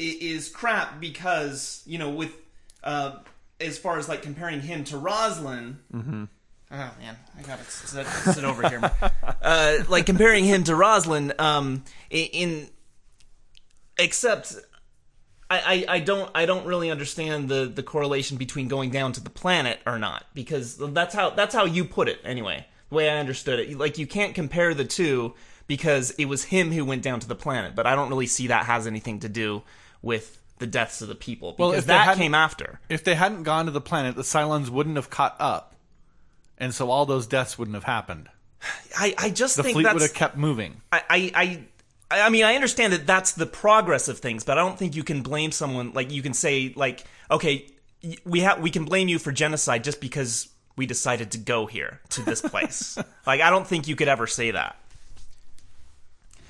is 0.00 0.48
crap 0.48 0.98
because 0.98 1.82
you 1.86 1.98
know 1.98 2.10
with 2.10 2.34
uh, 2.82 3.18
as 3.60 3.78
far 3.78 3.98
as 3.98 4.08
like 4.08 4.22
comparing 4.22 4.60
him 4.60 4.82
to 4.84 4.96
Roslin. 4.98 5.78
Mm-hmm. 5.94 6.24
Oh 6.74 6.90
man, 7.00 7.16
I 7.38 7.42
gotta 7.42 7.62
sit, 7.64 8.06
sit 8.06 8.44
over 8.44 8.68
here. 8.68 8.80
Uh, 9.42 9.82
like 9.88 10.06
comparing 10.06 10.44
him 10.44 10.62
to 10.62 10.74
Roslin, 10.74 11.32
um, 11.40 11.82
in 12.10 12.68
except 13.98 14.56
I, 15.50 15.84
I, 15.88 15.94
I 15.96 15.98
don't 16.00 16.30
I 16.34 16.46
don't 16.46 16.66
really 16.66 16.90
understand 16.90 17.48
the, 17.48 17.66
the 17.66 17.82
correlation 17.82 18.36
between 18.36 18.68
going 18.68 18.90
down 18.90 19.12
to 19.12 19.22
the 19.22 19.30
planet 19.30 19.80
or 19.86 19.98
not 19.98 20.24
because 20.34 20.76
that's 20.76 21.14
how 21.14 21.30
that's 21.30 21.54
how 21.54 21.64
you 21.64 21.84
put 21.84 22.08
it 22.08 22.20
anyway 22.24 22.66
the 22.88 22.94
way 22.94 23.10
I 23.10 23.18
understood 23.18 23.58
it 23.58 23.78
like 23.78 23.98
you 23.98 24.06
can't 24.06 24.34
compare 24.34 24.74
the 24.74 24.84
two 24.84 25.34
because 25.66 26.10
it 26.12 26.24
was 26.26 26.44
him 26.44 26.72
who 26.72 26.84
went 26.84 27.02
down 27.02 27.20
to 27.20 27.28
the 27.28 27.34
planet 27.34 27.74
but 27.74 27.86
I 27.86 27.94
don't 27.94 28.08
really 28.08 28.26
see 28.26 28.46
that 28.48 28.66
has 28.66 28.86
anything 28.86 29.20
to 29.20 29.28
do 29.28 29.62
with 30.00 30.38
the 30.58 30.66
deaths 30.66 31.02
of 31.02 31.08
the 31.08 31.14
people 31.14 31.52
because 31.52 31.58
Well, 31.60 31.72
if 31.72 31.86
that 31.86 32.16
came 32.16 32.34
after 32.34 32.80
If 32.88 33.04
they 33.04 33.16
hadn't 33.16 33.42
gone 33.42 33.66
to 33.66 33.72
the 33.72 33.80
planet, 33.80 34.14
the 34.14 34.22
Cylons 34.22 34.68
wouldn't 34.68 34.94
have 34.94 35.10
caught 35.10 35.34
up, 35.40 35.74
and 36.56 36.72
so 36.72 36.88
all 36.88 37.04
those 37.04 37.26
deaths 37.26 37.58
wouldn't 37.58 37.74
have 37.74 37.84
happened. 37.84 38.28
I, 38.96 39.12
I 39.18 39.30
just 39.30 39.56
The 39.56 39.64
think 39.64 39.74
fleet 39.74 39.92
would 39.92 40.02
have 40.02 40.14
kept 40.14 40.36
moving. 40.36 40.80
I, 40.92 41.02
I, 41.10 41.32
I, 41.34 41.64
I 42.20 42.28
mean, 42.28 42.44
I 42.44 42.54
understand 42.54 42.92
that 42.92 43.06
that's 43.06 43.32
the 43.32 43.46
progress 43.46 44.08
of 44.08 44.18
things, 44.18 44.44
but 44.44 44.58
I 44.58 44.62
don't 44.62 44.78
think 44.78 44.94
you 44.94 45.04
can 45.04 45.22
blame 45.22 45.52
someone 45.52 45.92
like 45.92 46.10
you 46.10 46.22
can 46.22 46.34
say 46.34 46.72
like, 46.76 47.04
okay, 47.30 47.66
we 48.24 48.40
have 48.40 48.60
we 48.60 48.70
can 48.70 48.84
blame 48.84 49.08
you 49.08 49.18
for 49.18 49.32
genocide 49.32 49.84
just 49.84 50.00
because 50.00 50.48
we 50.76 50.86
decided 50.86 51.32
to 51.32 51.38
go 51.38 51.66
here 51.66 52.00
to 52.10 52.22
this 52.22 52.40
place. 52.42 52.98
like, 53.26 53.40
I 53.40 53.50
don't 53.50 53.66
think 53.66 53.88
you 53.88 53.96
could 53.96 54.08
ever 54.08 54.26
say 54.26 54.50
that 54.50 54.76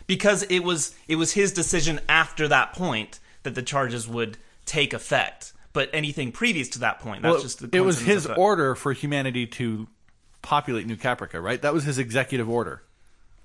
because 0.06 0.42
it 0.44 0.60
was 0.60 0.94
it 1.08 1.16
was 1.16 1.32
his 1.32 1.52
decision 1.52 2.00
after 2.08 2.48
that 2.48 2.72
point 2.74 3.20
that 3.42 3.54
the 3.54 3.62
charges 3.62 4.08
would 4.08 4.38
take 4.64 4.92
effect. 4.92 5.52
But 5.72 5.88
anything 5.94 6.32
previous 6.32 6.68
to 6.70 6.80
that 6.80 7.00
point, 7.00 7.22
that's 7.22 7.32
Well, 7.32 7.42
just 7.42 7.60
the 7.60 7.76
it 7.76 7.80
was 7.80 7.98
his 8.00 8.26
order 8.26 8.74
for 8.74 8.92
humanity 8.92 9.46
to 9.46 9.88
populate 10.42 10.86
New 10.86 10.96
Caprica, 10.96 11.42
right? 11.42 11.60
That 11.62 11.72
was 11.72 11.84
his 11.84 11.98
executive 11.98 12.48
order. 12.48 12.82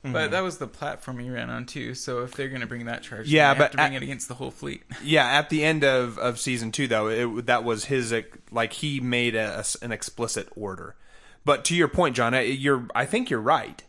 But 0.04 0.32
that 0.32 0.42
was 0.42 0.58
the 0.58 0.68
platform 0.68 1.20
he 1.20 1.30
ran 1.30 1.50
on 1.50 1.66
too. 1.66 1.94
So 1.94 2.24
if 2.24 2.32
they're 2.34 2.48
going 2.48 2.62
to 2.62 2.68
bring 2.68 2.86
that 2.86 3.04
charge, 3.04 3.28
Yeah, 3.28 3.44
they 3.44 3.48
have 3.48 3.58
but 3.58 3.72
to 3.72 3.78
bring 3.78 3.96
at- 3.96 4.02
it 4.02 4.06
against 4.06 4.28
the 4.30 4.36
whole 4.36 4.52
fleet. 4.52 4.84
Yeah, 5.04 5.26
at 5.26 5.50
the 5.50 5.64
end 5.66 5.84
of, 5.84 6.18
of 6.18 6.40
season 6.40 6.72
two, 6.72 6.88
though, 6.88 7.08
it, 7.08 7.46
that 7.48 7.64
was 7.66 7.86
his 7.86 8.14
like 8.50 8.74
he 8.74 9.00
made 9.02 9.36
a, 9.36 9.66
an 9.82 9.92
explicit 9.92 10.48
order. 10.56 10.96
But 11.44 11.66
to 11.66 11.76
your 11.76 11.88
point, 11.90 12.16
Jon, 12.16 12.34
I- 12.34 12.42
you're 12.42 12.88
I 12.96 13.06
think 13.06 13.30
you're 13.30 13.42
right 13.42 13.84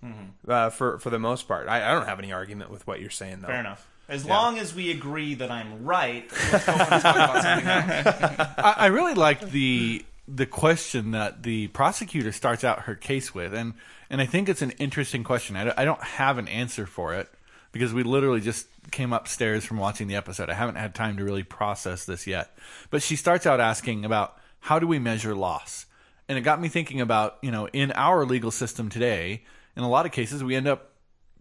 uh, 0.48 0.70
for 0.70 0.98
for 0.98 1.11
the 1.11 1.18
most 1.20 1.46
part. 1.46 1.68
I, 1.68 1.88
I 1.88 1.92
don't 1.92 2.06
have 2.06 2.18
any 2.18 2.32
argument 2.32 2.70
with 2.70 2.84
what 2.86 3.00
you're 3.00 3.11
saying, 3.11 3.40
though. 3.42 3.48
Fair 3.48 3.61
enough. 3.61 3.86
As 4.09 4.24
long 4.24 4.59
as 4.59 4.74
we 4.74 4.90
agree 4.90 5.34
that 5.34 5.50
I'm 5.50 5.84
right, 5.84 6.24
let's 6.50 6.64
go 6.64 6.72
on 6.72 6.80
and 6.80 7.02
talk 7.02 7.16
about 7.16 8.38
else. 8.40 8.48
I, 8.59 8.74
I 8.78 8.86
really 8.86 9.14
liked 9.14 9.50
the 9.50 10.04
the 10.26 10.46
question 10.46 11.11
that 11.12 11.42
the 11.42 11.68
prosecutor 11.68 12.32
starts 12.32 12.64
out 12.64 12.80
her 12.82 12.94
case 12.94 13.34
with, 13.34 13.52
and 13.54 13.74
and 14.11 14.20
I 14.20 14.26
think 14.26 14.48
it's 14.48 14.62
an 14.62 14.72
interesting 14.72 15.24
question. 15.24 15.56
I 15.56 15.84
don't, 15.84 16.02
have 16.02 16.38
an 16.38 16.48
answer 16.48 16.86
for 16.86 17.14
it 17.14 17.28
because 17.72 17.92
we 17.92 18.02
literally 18.02 18.40
just 18.40 18.66
came 18.90 19.12
upstairs 19.12 19.64
from 19.64 19.76
watching 19.76 20.09
the 20.09 20.16
episode. 20.16 20.48
I 20.48 20.54
haven't 20.54 20.76
had 20.76 20.94
time 20.94 21.16
to 21.18 21.24
really 21.24 21.42
process 21.42 22.04
this 22.04 22.26
yet. 22.26 22.56
But 22.90 23.02
she 23.02 23.16
starts 23.16 23.46
out 23.46 23.61
asking 23.61 24.04
about 24.04 24.36
how 24.61 24.78
do 24.78 24.86
we 24.86 24.98
measure 24.98 25.34
loss, 25.34 25.86
and 26.28 26.38
it 26.38 26.42
got 26.42 26.61
me 26.61 26.68
thinking 26.68 27.00
about 27.00 27.38
you 27.42 27.50
know 27.50 27.68
in 27.68 27.92
our 27.92 28.24
legal 28.24 28.50
system 28.50 28.88
today, 28.88 29.44
in 29.76 29.82
a 29.82 29.88
lot 29.88 30.06
of 30.06 30.12
cases 30.12 30.42
we 30.42 30.56
end 30.56 30.66
up 30.66 30.92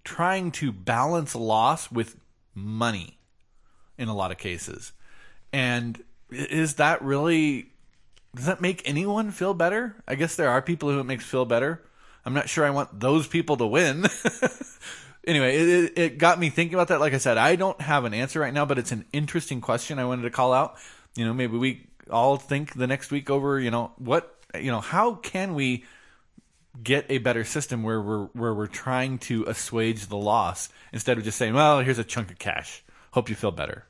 trying 0.03 0.51
to 0.51 0.71
balance 0.71 1.35
loss 1.35 1.91
with 1.91 2.15
money 2.53 3.17
in 3.97 4.07
a 4.07 4.15
lot 4.15 4.31
of 4.31 4.37
cases. 4.37 4.91
And 5.51 6.01
is 6.29 6.75
that 6.75 7.01
really 7.01 7.71
does 8.35 8.45
that 8.45 8.61
make 8.61 8.87
anyone 8.87 9.31
feel 9.31 9.53
better? 9.53 9.95
I 10.07 10.15
guess 10.15 10.35
there 10.35 10.49
are 10.49 10.61
people 10.61 10.91
who 10.91 10.99
it 10.99 11.05
makes 11.05 11.25
feel 11.25 11.45
better. 11.45 11.83
I'm 12.27 12.33
not 12.33 12.49
sure 12.49 12.65
I 12.65 12.71
want 12.71 12.99
those 12.99 13.25
people 13.25 13.55
to 13.55 13.65
win. 13.65 14.05
anyway, 15.25 15.55
it, 15.55 15.93
it, 15.97 16.17
got 16.17 16.37
me 16.37 16.49
thinking 16.49 16.73
about 16.73 16.89
that. 16.89 16.99
Like 16.99 17.13
I 17.13 17.19
said, 17.19 17.37
I 17.37 17.55
don't 17.55 17.79
have 17.79 18.03
an 18.03 18.13
answer 18.13 18.41
right 18.41 18.53
now, 18.53 18.65
but 18.65 18.77
it's 18.77 18.91
an 18.91 19.05
interesting 19.13 19.61
question 19.61 19.97
I 19.97 20.03
wanted 20.03 20.23
to 20.23 20.29
call 20.29 20.51
out. 20.51 20.75
You 21.15 21.23
know, 21.23 21.33
maybe 21.33 21.57
we 21.57 21.87
all 22.11 22.35
think 22.35 22.73
the 22.73 22.85
next 22.85 23.11
week 23.11 23.29
over, 23.29 23.57
you 23.57 23.71
know, 23.71 23.93
what, 23.95 24.35
you 24.59 24.69
know, 24.69 24.81
how 24.81 25.15
can 25.15 25.53
we 25.55 25.85
get 26.83 27.05
a 27.07 27.19
better 27.19 27.45
system 27.45 27.81
where 27.81 28.01
we're 28.01 28.25
where 28.25 28.53
we're 28.53 28.67
trying 28.67 29.19
to 29.19 29.45
assuage 29.45 30.07
the 30.07 30.17
loss 30.17 30.67
instead 30.91 31.17
of 31.17 31.23
just 31.23 31.37
saying, 31.37 31.53
"Well, 31.53 31.79
here's 31.79 31.97
a 31.97 32.03
chunk 32.03 32.29
of 32.29 32.37
cash. 32.37 32.83
Hope 33.11 33.29
you 33.29 33.35
feel 33.35 33.51
better." 33.51 33.86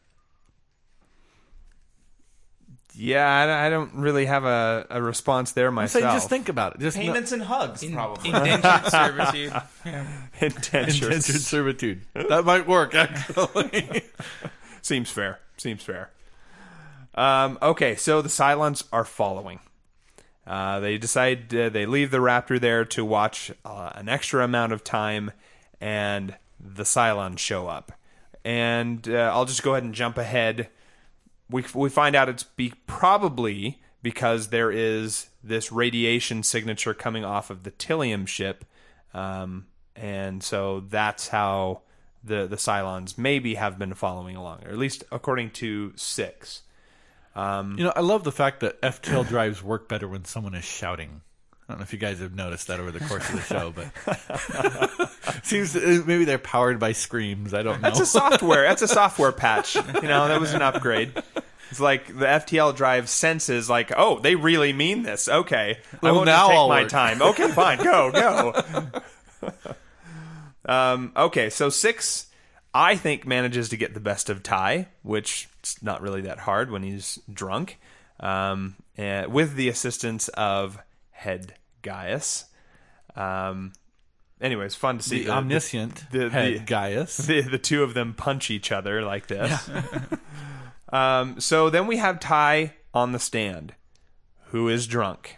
Yeah, 2.99 3.27
I, 3.27 3.67
I 3.67 3.69
don't 3.69 3.93
really 3.93 4.25
have 4.25 4.43
a, 4.43 4.87
a 4.89 5.01
response 5.01 5.51
there 5.51 5.71
myself. 5.71 5.91
So 5.91 5.99
myself. 5.99 6.15
just 6.15 6.29
think 6.29 6.49
about 6.49 6.75
it. 6.75 6.81
Just 6.81 6.97
Payments 6.97 7.31
and 7.31 7.43
hugs, 7.43 7.85
probably. 7.85 8.29
Indentured 8.29 8.91
servitude. 8.91 9.53
Indentures. 10.41 11.01
indentured 11.03 11.41
servitude. 11.41 12.01
That 12.27 12.43
might 12.43 12.67
work 12.67 12.95
actually. 12.95 14.03
Seems 14.81 15.11
fair. 15.11 15.39
Seems 15.57 15.83
fair. 15.83 16.09
Um, 17.13 17.57
okay, 17.61 17.95
so 17.95 18.21
the 18.21 18.29
Cylons 18.29 18.83
are 18.91 19.05
following. 19.05 19.59
Uh, 20.45 20.79
they 20.79 20.97
decide 20.97 21.53
uh, 21.53 21.69
they 21.69 21.85
leave 21.85 22.09
the 22.09 22.17
Raptor 22.17 22.59
there 22.59 22.85
to 22.85 23.05
watch 23.05 23.51
uh, 23.63 23.91
an 23.95 24.09
extra 24.09 24.43
amount 24.43 24.73
of 24.73 24.83
time, 24.83 25.31
and 25.79 26.35
the 26.59 26.83
Cylons 26.83 27.39
show 27.39 27.67
up. 27.67 27.91
And 28.43 29.07
uh, 29.09 29.31
I'll 29.33 29.45
just 29.45 29.61
go 29.61 29.73
ahead 29.73 29.83
and 29.83 29.93
jump 29.93 30.17
ahead. 30.17 30.69
We 31.49 31.63
we 31.73 31.89
find 31.89 32.15
out 32.15 32.29
it's 32.29 32.43
be 32.43 32.73
probably 32.87 33.81
because 34.01 34.49
there 34.49 34.71
is 34.71 35.29
this 35.43 35.71
radiation 35.71 36.43
signature 36.43 36.93
coming 36.93 37.23
off 37.25 37.49
of 37.49 37.63
the 37.63 37.71
tylium 37.71 38.27
ship, 38.27 38.65
um, 39.13 39.67
and 39.95 40.43
so 40.43 40.81
that's 40.81 41.29
how 41.29 41.81
the 42.23 42.47
the 42.47 42.57
Cylons 42.57 43.17
maybe 43.17 43.55
have 43.55 43.79
been 43.79 43.93
following 43.93 44.35
along, 44.35 44.63
or 44.65 44.69
at 44.69 44.77
least 44.77 45.03
according 45.11 45.51
to 45.51 45.93
Six. 45.95 46.63
you 47.77 47.83
know, 47.83 47.93
I 47.95 48.01
love 48.01 48.23
the 48.23 48.31
fact 48.31 48.61
that 48.61 48.81
FTL 48.81 49.27
drives 49.27 49.63
work 49.63 49.87
better 49.87 50.07
when 50.07 50.25
someone 50.25 50.55
is 50.55 50.65
shouting. 50.65 51.21
I 51.67 51.73
don't 51.73 51.79
know 51.79 51.83
if 51.83 51.91
you 51.91 51.99
guys 51.99 52.19
have 52.19 52.33
noticed 52.33 52.67
that 52.67 52.79
over 52.79 52.91
the 52.91 53.01
course 53.01 53.29
of 53.29 53.35
the 53.35 53.41
show, 53.41 53.73
but 53.75 55.43
seems 55.45 55.75
uh, 55.75 56.01
maybe 56.05 56.23
they're 56.23 56.37
powered 56.37 56.79
by 56.79 56.93
screams. 56.93 57.53
I 57.53 57.61
don't 57.61 57.81
know. 57.81 57.89
That's 57.89 57.99
a 57.99 58.05
software. 58.05 58.63
That's 58.63 58.81
a 58.83 58.87
software 58.87 59.33
patch. 59.33 59.75
You 59.75 59.81
know, 60.03 60.29
that 60.29 60.39
was 60.39 60.53
an 60.53 60.61
upgrade. 60.61 61.11
It's 61.69 61.79
like 61.79 62.07
the 62.07 62.25
FTL 62.25 62.75
drive 62.75 63.09
senses, 63.09 63.69
like, 63.69 63.91
oh, 63.95 64.19
they 64.19 64.35
really 64.35 64.71
mean 64.73 65.03
this. 65.03 65.27
Okay, 65.27 65.79
I 66.01 66.11
won't 66.11 66.25
now 66.27 66.47
take 66.47 66.57
I'll 66.57 66.69
my 66.69 66.81
work. 66.83 66.89
time. 66.89 67.21
Okay, 67.21 67.47
fine, 67.51 67.77
go, 67.83 68.11
go. 68.11 69.51
um, 70.65 71.11
okay, 71.15 71.49
so 71.49 71.69
six, 71.69 72.27
I 72.73 72.95
think 72.95 73.25
manages 73.25 73.69
to 73.69 73.77
get 73.77 73.93
the 73.93 73.99
best 73.99 74.29
of 74.29 74.43
Tigh, 74.43 74.87
which 75.03 75.47
is 75.63 75.81
not 75.81 76.01
really 76.01 76.21
that 76.21 76.39
hard 76.39 76.71
when 76.71 76.83
he's 76.83 77.19
drunk, 77.31 77.79
um, 78.19 78.75
and 78.97 79.31
with 79.33 79.55
the 79.55 79.69
assistance 79.69 80.27
of 80.29 80.79
Head 81.11 81.53
Gaius. 81.81 82.45
Um, 83.15 83.73
anyways, 84.41 84.75
fun 84.75 84.97
to 84.99 85.03
see 85.03 85.23
the 85.23 85.31
omniscient 85.31 86.05
the- 86.11 86.29
head 86.29 86.53
the- 86.53 86.59
Gaius. 86.59 87.17
the 87.17 87.41
the 87.41 87.57
two 87.57 87.83
of 87.83 87.93
them 87.93 88.13
punch 88.13 88.49
each 88.51 88.71
other 88.71 89.01
like 89.01 89.27
this. 89.27 89.69
um, 90.89 91.39
so 91.39 91.69
then 91.69 91.87
we 91.87 91.97
have 91.97 92.19
Tigh 92.19 92.73
on 92.93 93.11
the 93.11 93.19
stand, 93.19 93.73
who 94.47 94.69
is 94.69 94.87
drunk, 94.87 95.37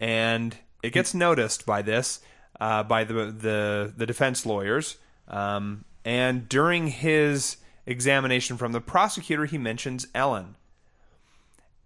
and 0.00 0.56
it 0.82 0.92
gets 0.92 1.14
noticed 1.14 1.66
by 1.66 1.82
this 1.82 2.20
uh, 2.60 2.82
by 2.82 3.04
the 3.04 3.14
the 3.26 3.92
the 3.96 4.06
defense 4.06 4.46
lawyers. 4.46 4.98
Um, 5.28 5.84
and 6.04 6.48
during 6.48 6.88
his 6.88 7.56
examination 7.86 8.56
from 8.56 8.72
the 8.72 8.80
prosecutor, 8.80 9.46
he 9.46 9.58
mentions 9.58 10.06
Ellen. 10.14 10.56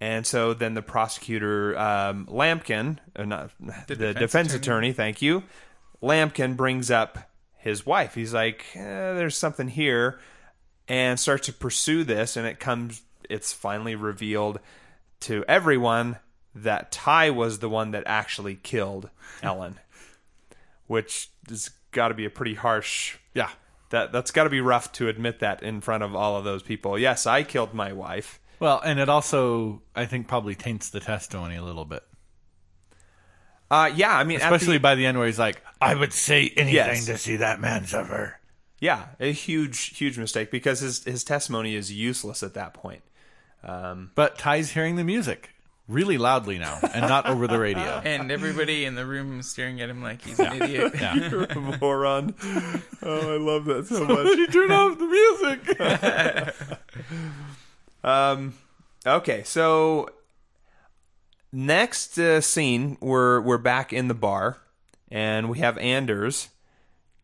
And 0.01 0.26
so 0.26 0.55
then 0.55 0.74
the 0.74 0.83
prosecutor, 0.83 1.76
um, 1.76 2.26
Lampkin, 2.26 2.99
uh, 3.16 3.24
not, 3.24 3.51
the, 3.89 3.97
defense, 3.97 4.18
defense 4.18 4.55
attorney. 4.55 4.93
thank 4.93 5.20
you, 5.22 5.43
Lampkin 6.01 6.57
brings 6.57 6.91
up 6.91 7.31
his 7.57 7.85
wife. 7.85 8.14
He's 8.14 8.33
like, 8.33 8.64
eh, 8.74 9.14
"There's 9.14 9.37
something 9.37 9.68
here," 9.68 10.20
and 10.89 11.18
starts 11.20 11.47
to 11.47 11.53
pursue 11.53 12.05
this. 12.05 12.36
And 12.36 12.47
it 12.47 12.59
comes, 12.61 13.03
it's 13.28 13.53
finally 13.53 13.95
revealed 13.95 14.61
to 15.20 15.45
everyone 15.49 16.18
that 16.55 16.91
Tigh 16.93 17.30
was 17.30 17.59
the 17.59 17.68
one 17.68 17.91
that 17.93 18.03
actually 18.07 18.57
killed 18.57 19.11
Ellen, 19.43 19.78
which 20.86 21.28
has 21.49 21.70
got 21.93 22.09
to 22.09 22.14
be 22.14 22.24
a 22.24 22.30
pretty 22.30 22.55
harsh. 22.55 23.16
Yeah. 23.34 23.51
That 23.91 24.12
that's 24.12 24.30
got 24.32 24.45
to 24.45 24.51
be 24.51 24.61
rough 24.61 24.93
to 24.93 25.09
admit 25.09 25.39
that 25.41 25.62
in 25.62 25.80
front 25.80 26.03
of 26.03 26.14
all 26.14 26.36
of 26.36 26.45
those 26.45 26.62
people. 26.62 26.99
Yes, 26.99 27.26
I 27.26 27.43
killed 27.43 27.72
my 27.72 27.93
wife. 27.95 28.39
Well, 28.61 28.80
and 28.84 28.99
it 28.99 29.09
also, 29.09 29.80
I 29.97 30.05
think, 30.05 30.28
probably 30.28 30.55
taints 30.55 30.91
the 30.91 31.01
testimony 31.01 31.57
a 31.57 31.62
little 31.62 31.84
bit, 31.86 32.03
Uh, 33.70 33.91
yeah, 33.95 34.14
I 34.16 34.24
mean, 34.24 34.39
especially 34.39 34.78
the- 34.78 34.80
by 34.82 34.95
the 34.95 35.07
end 35.07 35.16
where 35.18 35.26
he's 35.26 35.39
like, 35.39 35.62
"I 35.80 35.95
would 35.95 36.12
say 36.12 36.49
anything 36.57 36.74
Yes. 36.74 37.07
to 37.07 37.16
see 37.18 37.36
that 37.36 37.61
man 37.61 37.86
suffer." 37.86 38.38
Yeah, 38.81 39.07
a 39.18 39.33
huge, 39.33 39.97
huge 39.97 40.18
mistake 40.18 40.51
because 40.51 40.81
his 40.81 41.05
his 41.05 41.24
testimony 41.24 41.74
is 41.74 41.93
useless 41.93 42.43
at 42.43 42.55
that 42.55 42.74
point. 42.74 43.03
But 43.62 44.39
Tigh's 44.39 44.70
hearing 44.72 44.97
the 44.97 45.05
music 45.05 45.51
really 45.89 46.18
loudly 46.18 46.59
now, 46.59 46.79
and 46.95 47.09
not 47.09 47.26
over 47.26 47.47
the 47.47 47.59
radio. 47.59 48.01
And 48.05 48.31
everybody 48.31 48.85
in 48.85 48.95
the 48.95 49.07
room 49.07 49.41
is 49.41 49.51
staring 49.51 49.81
at 49.81 49.89
him 49.89 50.03
like 50.03 50.22
he's 50.22 50.39
an 50.39 50.62
idiot. 50.62 50.93
You're 51.31 51.45
a 51.51 51.79
moron. 51.81 52.35
Oh, 53.03 53.35
I 53.35 53.39
love 53.39 53.64
that 53.64 53.87
so 53.89 54.05
much. 54.05 54.26
you 54.37 54.47
turn 54.47 54.70
off 54.70 54.99
the 54.99 55.07
music. 55.07 56.55
Um, 58.05 58.55
okay, 59.05 59.43
so 59.45 60.09
next 61.53 62.18
uh, 62.18 62.41
scene, 62.41 62.97
we're 63.01 63.41
we're 63.41 63.59
back 63.59 63.93
in 63.93 64.09
the 64.09 64.14
bar, 64.14 64.59
and 65.11 65.49
we 65.49 65.59
have 65.59 65.76
Anders 65.79 66.49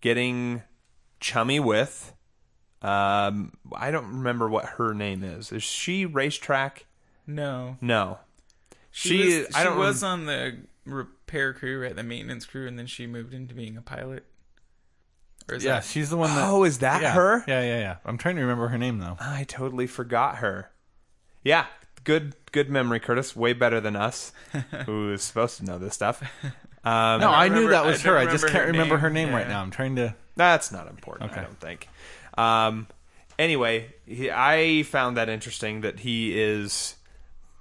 getting 0.00 0.62
chummy 1.24 1.58
with. 1.58 2.12
Um, 2.82 3.54
I 3.74 3.90
don't 3.90 4.06
remember 4.18 4.48
what 4.48 4.66
her 4.66 4.92
name 4.92 5.24
is. 5.24 5.50
Is 5.52 5.62
she 5.62 6.04
racetrack? 6.04 6.84
No, 7.26 7.78
No, 7.80 8.18
she, 8.90 9.38
was, 9.38 9.54
I 9.54 9.58
she 9.60 9.64
don't. 9.64 9.78
was 9.78 10.02
rem- 10.02 10.12
on 10.12 10.26
the 10.26 10.56
repair 10.84 11.54
crew, 11.54 11.80
right? 11.82 11.96
The 11.96 12.02
maintenance 12.02 12.44
crew, 12.44 12.68
and 12.68 12.78
then 12.78 12.86
she 12.86 13.06
moved 13.06 13.32
into 13.32 13.54
being 13.54 13.78
a 13.78 13.80
pilot. 13.82 14.26
Or 15.48 15.54
is 15.54 15.64
Yeah, 15.64 15.76
that- 15.76 15.84
she's 15.84 16.10
the 16.10 16.18
one 16.18 16.28
that. 16.34 16.46
Oh, 16.46 16.64
is 16.64 16.80
that 16.80 17.00
yeah, 17.00 17.12
her? 17.14 17.42
Yeah, 17.48 17.62
yeah, 17.62 17.78
yeah. 17.78 17.96
I'm 18.04 18.18
trying 18.18 18.36
to 18.36 18.42
remember 18.42 18.68
her 18.68 18.76
name 18.76 18.98
though. 18.98 19.16
I 19.18 19.44
totally 19.44 19.86
forgot 19.86 20.36
her. 20.38 20.70
Yeah, 21.42 21.64
good 22.04 22.34
good 22.52 22.68
memory, 22.68 23.00
Curtis. 23.00 23.34
Way 23.34 23.54
better 23.54 23.80
than 23.80 23.96
us, 23.96 24.32
who 24.84 25.10
is 25.12 25.22
supposed 25.22 25.56
to 25.58 25.64
know 25.64 25.78
this 25.78 25.94
stuff. 25.94 26.22
Um, 26.86 27.20
No, 27.22 27.30
I, 27.30 27.48
knew 27.48 27.54
remember- 27.66 27.70
that 27.70 27.86
was 27.86 28.04
I 28.04 28.08
her. 28.10 28.18
I 28.18 28.26
just 28.26 28.44
can't 28.46 28.56
her 28.58 28.66
remember 28.66 28.96
name. 28.96 29.00
her 29.00 29.08
name 29.08 29.30
right 29.32 29.48
now. 29.48 29.62
I'm 29.62 29.70
trying 29.70 29.96
to. 29.96 30.14
That's 30.36 30.72
not 30.72 30.88
important. 30.88 31.32
I 31.32 31.42
don't 31.42 31.60
think. 31.60 31.88
Um, 32.36 32.86
anyway, 33.38 33.94
he, 34.06 34.30
I 34.30 34.82
found 34.82 35.16
that 35.16 35.28
interesting 35.28 35.82
that 35.82 36.00
he 36.00 36.38
is 36.38 36.96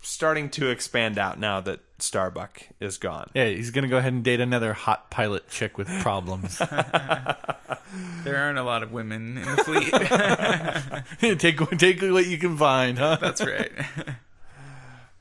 starting 0.01 0.49
to 0.49 0.69
expand 0.69 1.17
out 1.17 1.39
now 1.39 1.61
that 1.61 1.79
Starbuck 1.99 2.61
is 2.79 2.97
gone. 2.97 3.29
Yeah, 3.33 3.47
he's 3.47 3.71
gonna 3.71 3.87
go 3.87 3.97
ahead 3.97 4.13
and 4.13 4.23
date 4.23 4.41
another 4.41 4.73
hot 4.73 5.09
pilot 5.09 5.49
chick 5.49 5.77
with 5.77 5.87
problems. 6.01 6.57
there 8.23 8.37
aren't 8.37 8.57
a 8.57 8.63
lot 8.63 8.83
of 8.83 8.91
women 8.91 9.37
in 9.37 9.55
the 9.55 11.03
fleet. 11.19 11.39
take 11.39 11.59
take 11.77 12.01
what 12.01 12.27
you 12.27 12.37
can 12.37 12.57
find, 12.57 12.97
huh? 12.97 13.17
That's 13.21 13.41
right. 13.41 13.71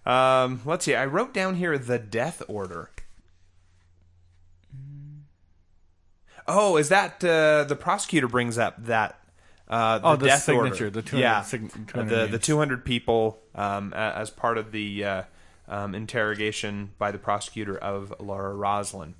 Um, 0.05 0.61
let's 0.64 0.84
see. 0.84 0.94
I 0.94 1.07
wrote 1.07 1.32
down 1.32 1.55
here 1.55 1.78
the 1.78 1.98
death 1.98 2.42
order. 2.48 2.90
Oh, 6.49 6.76
is 6.76 6.88
that 6.90 7.22
uh, 7.24 7.64
the 7.64 7.76
prosecutor 7.76 8.28
brings 8.28 8.59
up 8.59 8.84
that? 8.86 9.18
Uh, 9.68 9.99
the 9.99 10.07
Oh, 10.09 10.16
the 10.16 10.26
death 10.26 10.43
signature, 10.43 10.84
order. 10.86 10.90
the 10.90 11.03
200 11.03 11.22
yeah, 11.22 11.43
sign- 11.43 11.68
200 11.86 12.09
the 12.09 12.26
the 12.32 12.38
two 12.38 12.59
hundred 12.59 12.84
people 12.84 13.38
um, 13.55 13.93
as 13.95 14.28
part 14.28 14.59
of 14.59 14.70
the 14.72 15.05
uh, 15.05 15.22
um, 15.68 15.95
interrogation 15.95 16.90
by 16.99 17.11
the 17.11 17.18
prosecutor 17.18 17.78
of 17.78 18.12
Laura 18.20 18.55
Roslin, 18.55 19.14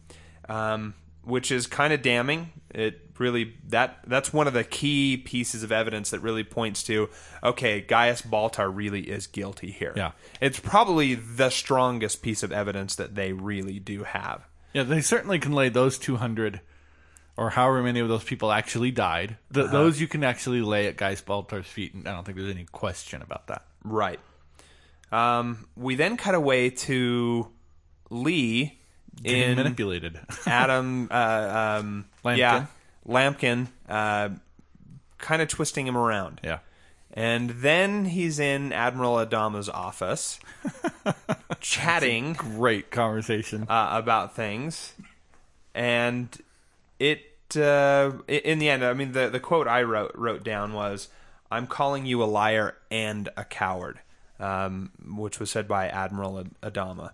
um, 0.49 0.95
which 1.25 1.51
is 1.51 1.67
kind 1.67 1.93
of 1.95 2.03
damning. 2.03 2.51
It 2.71 3.01
really 3.19 3.55
that 3.69 4.01
that's 4.07 4.33
one 4.33 4.47
of 4.47 4.53
the 4.53 4.65
key 4.65 5.17
pieces 5.17 5.63
of 5.63 5.71
evidence 5.73 6.11
that 6.11 6.21
really 6.21 6.45
points 6.45 6.83
to 6.85 7.09
okay, 7.43 7.81
Gaius 7.81 8.21
Baltar 8.23 8.71
really 8.75 9.03
is 9.09 9.27
guilty 9.27 9.71
here. 9.71 9.93
Yeah. 9.97 10.11
it's 10.41 10.59
probably 10.61 11.15
the 11.15 11.49
strongest 11.51 12.21
piece 12.21 12.43
of 12.43 12.53
evidence 12.53 12.95
that 12.97 13.15
they 13.15 13.33
really 13.33 13.79
do 13.79 14.03
have. 14.03 14.43
Yeah, 14.75 14.83
they 14.83 15.01
certainly 15.01 15.39
can 15.39 15.53
lay 15.53 15.69
those 15.71 15.99
200 15.99 16.61
or 17.43 17.51
however 17.51 17.83
many 17.83 17.99
of 18.01 18.09
those 18.09 18.23
people 18.25 18.53
actually 18.53 18.91
died. 18.93 19.37
Th- 19.53 19.71
Those 19.71 20.01
you 20.01 20.07
can 20.07 20.23
actually 20.23 20.63
lay 20.63 20.87
at 20.87 20.97
Gaius 20.97 21.21
Baltar's 21.23 21.67
feet, 21.67 21.93
and 21.95 22.07
I 22.09 22.13
don't 22.13 22.25
think 22.25 22.39
there's 22.39 22.51
any 22.55 22.67
question 22.71 23.21
about 23.23 23.49
that. 23.49 23.65
Right. 23.85 24.21
Um, 25.11 25.67
we 25.77 25.95
then 25.97 26.17
cut 26.17 26.35
away 26.35 26.71
to 26.71 27.49
Lee 28.11 28.79
Getting 29.23 29.43
in 29.43 29.57
manipulated. 29.57 30.21
Adam, 30.47 31.09
uh, 31.11 31.79
um, 31.81 32.07
Lampkin. 32.25 32.37
yeah, 32.39 32.67
Lampkin, 33.07 33.69
uh, 33.89 34.31
kind 35.19 35.43
of 35.43 35.49
twisting 35.49 35.87
him 35.87 35.97
around. 35.97 36.41
yeah. 36.45 36.59
And 37.15 37.51
then 37.51 38.07
he's 38.07 38.39
in 38.39 38.73
Admiral 38.73 39.17
Adama's 39.17 39.69
office, 39.69 40.41
chatting 41.61 42.33
Great 42.33 42.91
conversation. 42.91 43.67
uh, 43.69 43.91
about 43.93 44.35
things, 44.35 44.95
and 45.75 46.29
it 46.99 47.21
uh, 47.57 48.13
in 48.29 48.59
the 48.59 48.69
end, 48.69 48.85
I 48.85 48.93
mean, 48.95 49.13
the 49.13 49.29
the 49.29 49.41
quote 49.41 49.67
I 49.67 49.83
wrote 49.83 50.13
wrote 50.15 50.45
down 50.45 50.73
was, 50.73 51.09
"I'm 51.51 51.67
calling 51.67 52.07
you 52.07 52.23
a 52.23 52.25
liar 52.25 52.77
and 52.91 53.29
a 53.37 53.45
coward," 53.45 54.01
um, 54.39 54.91
which 55.05 55.41
was 55.41 55.51
said 55.51 55.69
by 55.69 55.89
Admiral 55.89 56.45
Adama. 56.63 57.13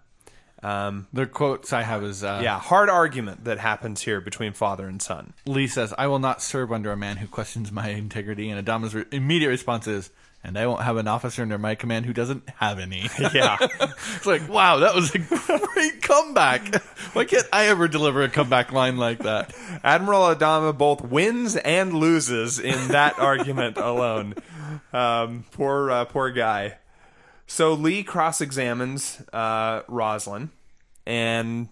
Um, 0.62 1.06
the 1.12 1.26
quotes 1.26 1.72
I 1.72 1.82
have 1.82 2.02
is 2.02 2.24
uh, 2.24 2.40
yeah, 2.42 2.58
hard 2.58 2.88
argument 2.88 3.44
that 3.44 3.58
happens 3.58 4.02
here 4.02 4.20
between 4.20 4.52
father 4.52 4.88
and 4.88 5.00
son. 5.00 5.32
Lee 5.46 5.68
says, 5.68 5.94
I 5.96 6.08
will 6.08 6.18
not 6.18 6.42
serve 6.42 6.72
under 6.72 6.90
a 6.90 6.96
man 6.96 7.18
who 7.18 7.26
questions 7.28 7.70
my 7.70 7.90
integrity. 7.90 8.50
And 8.50 8.64
Adama's 8.66 8.94
re- 8.94 9.04
immediate 9.12 9.50
response 9.50 9.86
is, 9.86 10.10
and 10.42 10.58
I 10.58 10.66
won't 10.66 10.82
have 10.82 10.96
an 10.96 11.08
officer 11.08 11.42
under 11.42 11.58
my 11.58 11.74
command 11.74 12.06
who 12.06 12.12
doesn't 12.12 12.48
have 12.56 12.78
any. 12.78 13.08
Yeah, 13.34 13.56
it's 13.60 14.26
like, 14.26 14.48
wow, 14.48 14.78
that 14.78 14.94
was 14.94 15.14
a 15.14 15.18
great 15.18 16.02
comeback. 16.02 16.82
Why 17.12 17.24
can't 17.24 17.46
I 17.52 17.66
ever 17.66 17.86
deliver 17.88 18.22
a 18.22 18.28
comeback 18.28 18.72
line 18.72 18.96
like 18.96 19.20
that? 19.20 19.54
Admiral 19.84 20.34
Adama 20.34 20.76
both 20.76 21.02
wins 21.02 21.56
and 21.56 21.92
loses 21.92 22.58
in 22.58 22.88
that 22.88 23.18
argument 23.18 23.76
alone. 23.76 24.34
Um, 24.92 25.44
poor, 25.52 25.90
uh, 25.90 26.04
poor 26.06 26.30
guy. 26.30 26.78
So 27.50 27.72
Lee 27.72 28.04
cross 28.04 28.40
examines 28.40 29.20
uh, 29.32 29.82
Roslin 29.88 30.50
and 31.06 31.68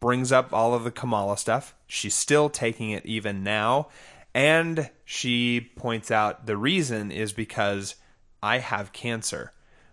brings 0.00 0.30
up 0.30 0.52
all 0.52 0.74
of 0.74 0.84
the 0.84 0.90
chamalla 0.92 1.36
stuff. 1.38 1.74
She's 1.88 2.14
still 2.14 2.48
taking 2.50 2.90
it 2.90 3.04
even 3.06 3.42
now. 3.42 3.88
And 4.34 4.90
she 5.04 5.72
points 5.76 6.10
out 6.10 6.46
the 6.46 6.56
reason 6.56 7.10
is 7.10 7.32
because 7.32 7.94
I 8.42 8.58
have 8.58 8.92
cancer, 8.92 9.52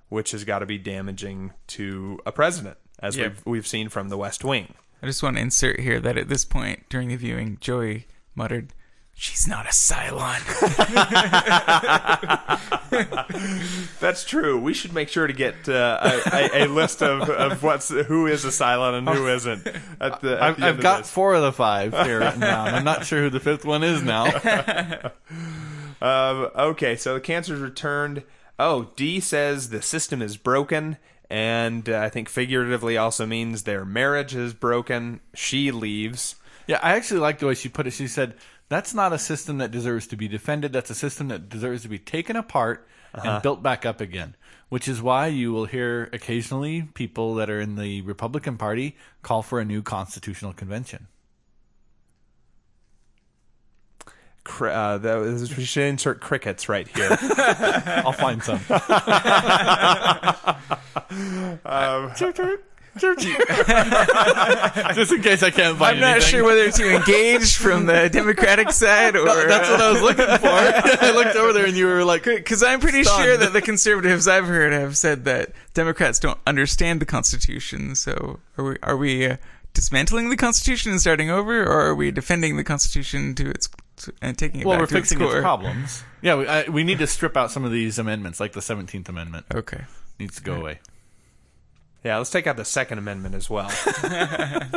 which 0.10 0.32
has 0.32 0.44
got 0.44 0.60
to 0.60 0.66
be 0.66 0.78
damaging 0.78 1.54
to 1.68 2.20
a 2.26 2.32
president, 2.32 2.78
as 3.00 3.16
Yeah. 3.16 3.30
we've, 3.30 3.46
we've 3.46 3.68
seen 3.68 3.90
from 3.90 4.10
the 4.10 4.18
West 4.18 4.44
Wing. 4.44 4.74
I 5.02 5.08
just 5.08 5.24
want 5.24 5.38
to 5.38 5.42
insert 5.42 5.80
here 5.80 6.00
that 6.02 6.18
at 6.18 6.28
this 6.30 6.44
point 6.46 6.84
during 6.90 7.08
the 7.08 7.16
viewing, 7.16 7.58
Joey 7.62 8.06
muttered, 8.36 8.74
"She's 9.16 9.48
not 9.48 9.66
a 9.66 9.70
Cylon." 9.70 10.42
That's 14.00 14.24
true. 14.24 14.60
We 14.60 14.74
should 14.74 14.94
make 14.94 15.10
sure 15.10 15.26
to 15.28 15.34
get 15.34 15.68
uh, 15.68 16.00
a, 16.32 16.62
a, 16.62 16.66
a 16.66 16.68
list 16.68 17.02
of, 17.02 17.30
of 17.30 17.64
what's 17.64 17.90
who 17.90 18.28
is 18.28 18.46
a 18.46 18.50
Cylon 18.50 18.98
and 18.98 19.10
who 19.10 19.28
isn't. 19.28 19.66
At 20.00 20.22
the, 20.22 20.36
at 20.36 20.42
I've, 20.44 20.60
the 20.60 20.66
I've 20.68 20.80
got 20.80 21.00
this. 21.00 21.12
four 21.12 21.34
of 21.34 21.42
the 21.42 21.52
five 21.52 21.94
here 22.06 22.20
written 22.20 22.42
down. 22.42 22.74
I'm 22.76 22.84
not 22.84 23.06
sure 23.06 23.22
who 23.22 23.30
the 23.30 23.40
fifth 23.40 23.66
one 23.66 23.84
is 23.84 24.04
now. 24.04 24.26
Um, 26.02 26.50
okay, 26.56 26.98
so 26.98 27.14
the 27.16 27.22
cancer's 27.22 27.62
returned. 27.62 28.24
Oh, 28.60 28.92
Dee 28.96 29.20
says 29.22 29.70
the 29.70 29.82
system 29.82 30.22
is 30.22 30.38
broken, 30.38 30.98
and 31.30 31.88
uh, 31.90 32.00
I 32.00 32.10
think 32.10 32.30
figuratively 32.30 32.98
also 32.98 33.26
means 33.26 33.64
their 33.64 33.86
marriage 33.86 34.36
is 34.36 34.54
broken. 34.54 35.22
She 35.34 35.72
leaves. 35.72 36.36
Yeah, 36.68 36.80
I 36.84 36.96
actually 36.96 37.22
like 37.22 37.40
the 37.40 37.48
way 37.48 37.56
she 37.56 37.70
put 37.70 37.88
it. 37.88 37.92
She 37.92 38.08
said, 38.08 38.36
"That's 38.70 38.94
not 38.94 39.14
a 39.14 39.20
system 39.20 39.58
that 39.60 39.72
deserves 39.72 40.08
to 40.08 40.16
be 40.16 40.28
defended. 40.28 40.74
That's 40.74 40.90
a 40.90 40.96
system 40.96 41.28
that 41.30 41.50
deserves 41.50 41.84
to 41.84 41.90
be 41.90 42.00
taken 42.00 42.36
apart 42.36 42.88
and 43.14 43.42
built 43.42 43.64
back 43.64 43.86
up 43.86 44.02
again." 44.02 44.36
Which 44.70 44.88
is 44.88 45.02
why 45.02 45.28
you 45.28 45.54
will 45.54 45.66
hear 45.66 46.10
occasionally 46.12 46.84
people 46.96 47.36
that 47.36 47.50
are 47.50 47.62
in 47.62 47.76
the 47.76 48.02
Republican 48.02 48.58
Party 48.58 48.98
call 49.22 49.44
for 49.44 49.60
a 49.60 49.66
new 49.66 49.84
constitutional 49.84 50.54
convention. 50.54 51.08
Uh, 54.60 54.98
that 55.00 55.16
was, 55.16 55.56
we 55.58 55.66
should 55.66 55.84
insert 55.84 56.22
crickets 56.22 56.70
right 56.70 56.88
here. 56.88 57.18
I'll 57.38 58.12
find 58.12 58.44
some. 58.44 58.60
Just 64.96 65.12
in 65.12 65.22
case 65.22 65.44
I 65.44 65.52
can't 65.52 65.78
find 65.78 65.96
I'm 65.96 66.00
not 66.00 66.12
anything. 66.16 66.30
sure 66.30 66.44
whether 66.46 66.62
it's 66.62 66.78
to 66.78 66.96
engage 66.96 67.58
from 67.58 67.86
the 67.86 68.10
Democratic 68.10 68.72
side 68.72 69.16
or 69.18 69.26
That's 69.26 69.70
what 69.70 69.82
I 69.82 69.92
was 69.92 70.02
looking 70.02 70.26
for. 70.26 70.48
I 71.06 71.12
looked 71.14 71.36
over 71.36 71.52
there 71.54 71.66
and 71.66 71.76
you 71.76 71.88
were 71.88 72.06
like, 72.06 72.24
Because 72.24 72.64
I'm 72.64 72.80
pretty 72.80 73.04
Stunned. 73.04 73.24
sure 73.24 73.38
that 73.38 73.52
the 73.54 73.62
conservatives 73.62 74.28
I've 74.28 74.46
heard 74.46 74.72
have 74.72 74.98
said 74.98 75.26
that 75.26 75.52
Democrats 75.74 76.20
don't 76.20 76.40
understand 76.48 77.02
the 77.02 77.06
Constitution. 77.06 77.96
So 77.96 78.40
are 78.58 78.64
we 78.66 78.78
are 78.82 78.96
we 78.98 79.26
uh, 79.26 79.38
dismantling 79.74 80.30
the 80.30 80.38
Constitution 80.38 80.92
and 80.92 81.02
starting 81.02 81.30
over, 81.30 81.64
or 81.64 81.88
are 81.88 81.96
we 81.96 82.12
defending 82.12 82.56
the 82.56 82.64
Constitution 82.64 83.36
to 83.36 83.50
its 83.50 83.70
to, 83.98 84.14
and 84.22 84.38
taking 84.38 84.62
it 84.62 84.66
well, 84.66 84.76
back 84.78 84.82
we're 84.90 84.96
fixing 84.96 85.22
its 85.22 85.34
problems. 85.36 86.04
Yeah, 86.22 86.36
we, 86.36 86.48
I, 86.48 86.64
we 86.70 86.84
need 86.84 87.00
to 87.00 87.08
strip 87.08 87.36
out 87.38 87.52
some 87.52 87.66
of 87.66 87.72
these 87.72 88.00
amendments, 88.00 88.40
like 88.40 88.54
the 88.54 88.60
17th 88.62 89.08
Amendment 89.10 89.46
Okay. 89.54 89.84
needs 90.20 90.36
to 90.38 90.44
go 90.44 90.54
away. 90.56 90.80
Yeah, 92.06 92.20
let's 92.20 92.30
take 92.30 92.46
out 92.46 92.56
the 92.56 92.64
Second 92.64 93.00
Amendment 93.00 93.34
as 93.34 93.50
well. 93.50 93.70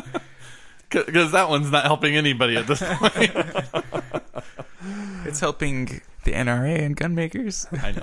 Because 0.91 1.33
that 1.33 1.51
one's 1.51 1.71
not 1.71 1.85
helping 1.85 2.17
anybody 2.17 2.57
at 2.57 2.67
this 2.67 2.83
point. 2.83 3.31
It's 5.27 5.41
helping 5.41 6.01
the 6.25 6.33
NRA 6.33 6.81
and 6.81 6.97
gun 6.97 7.15
makers. 7.15 7.67
I 7.71 7.93
know. 7.93 8.03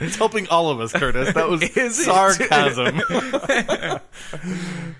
it's 0.00 0.16
helping 0.16 0.48
all 0.48 0.70
of 0.70 0.80
us, 0.80 0.92
Curtis. 0.92 1.32
That 1.34 1.48
was 1.48 1.62
Is 1.62 2.04
sarcasm. 2.04 3.00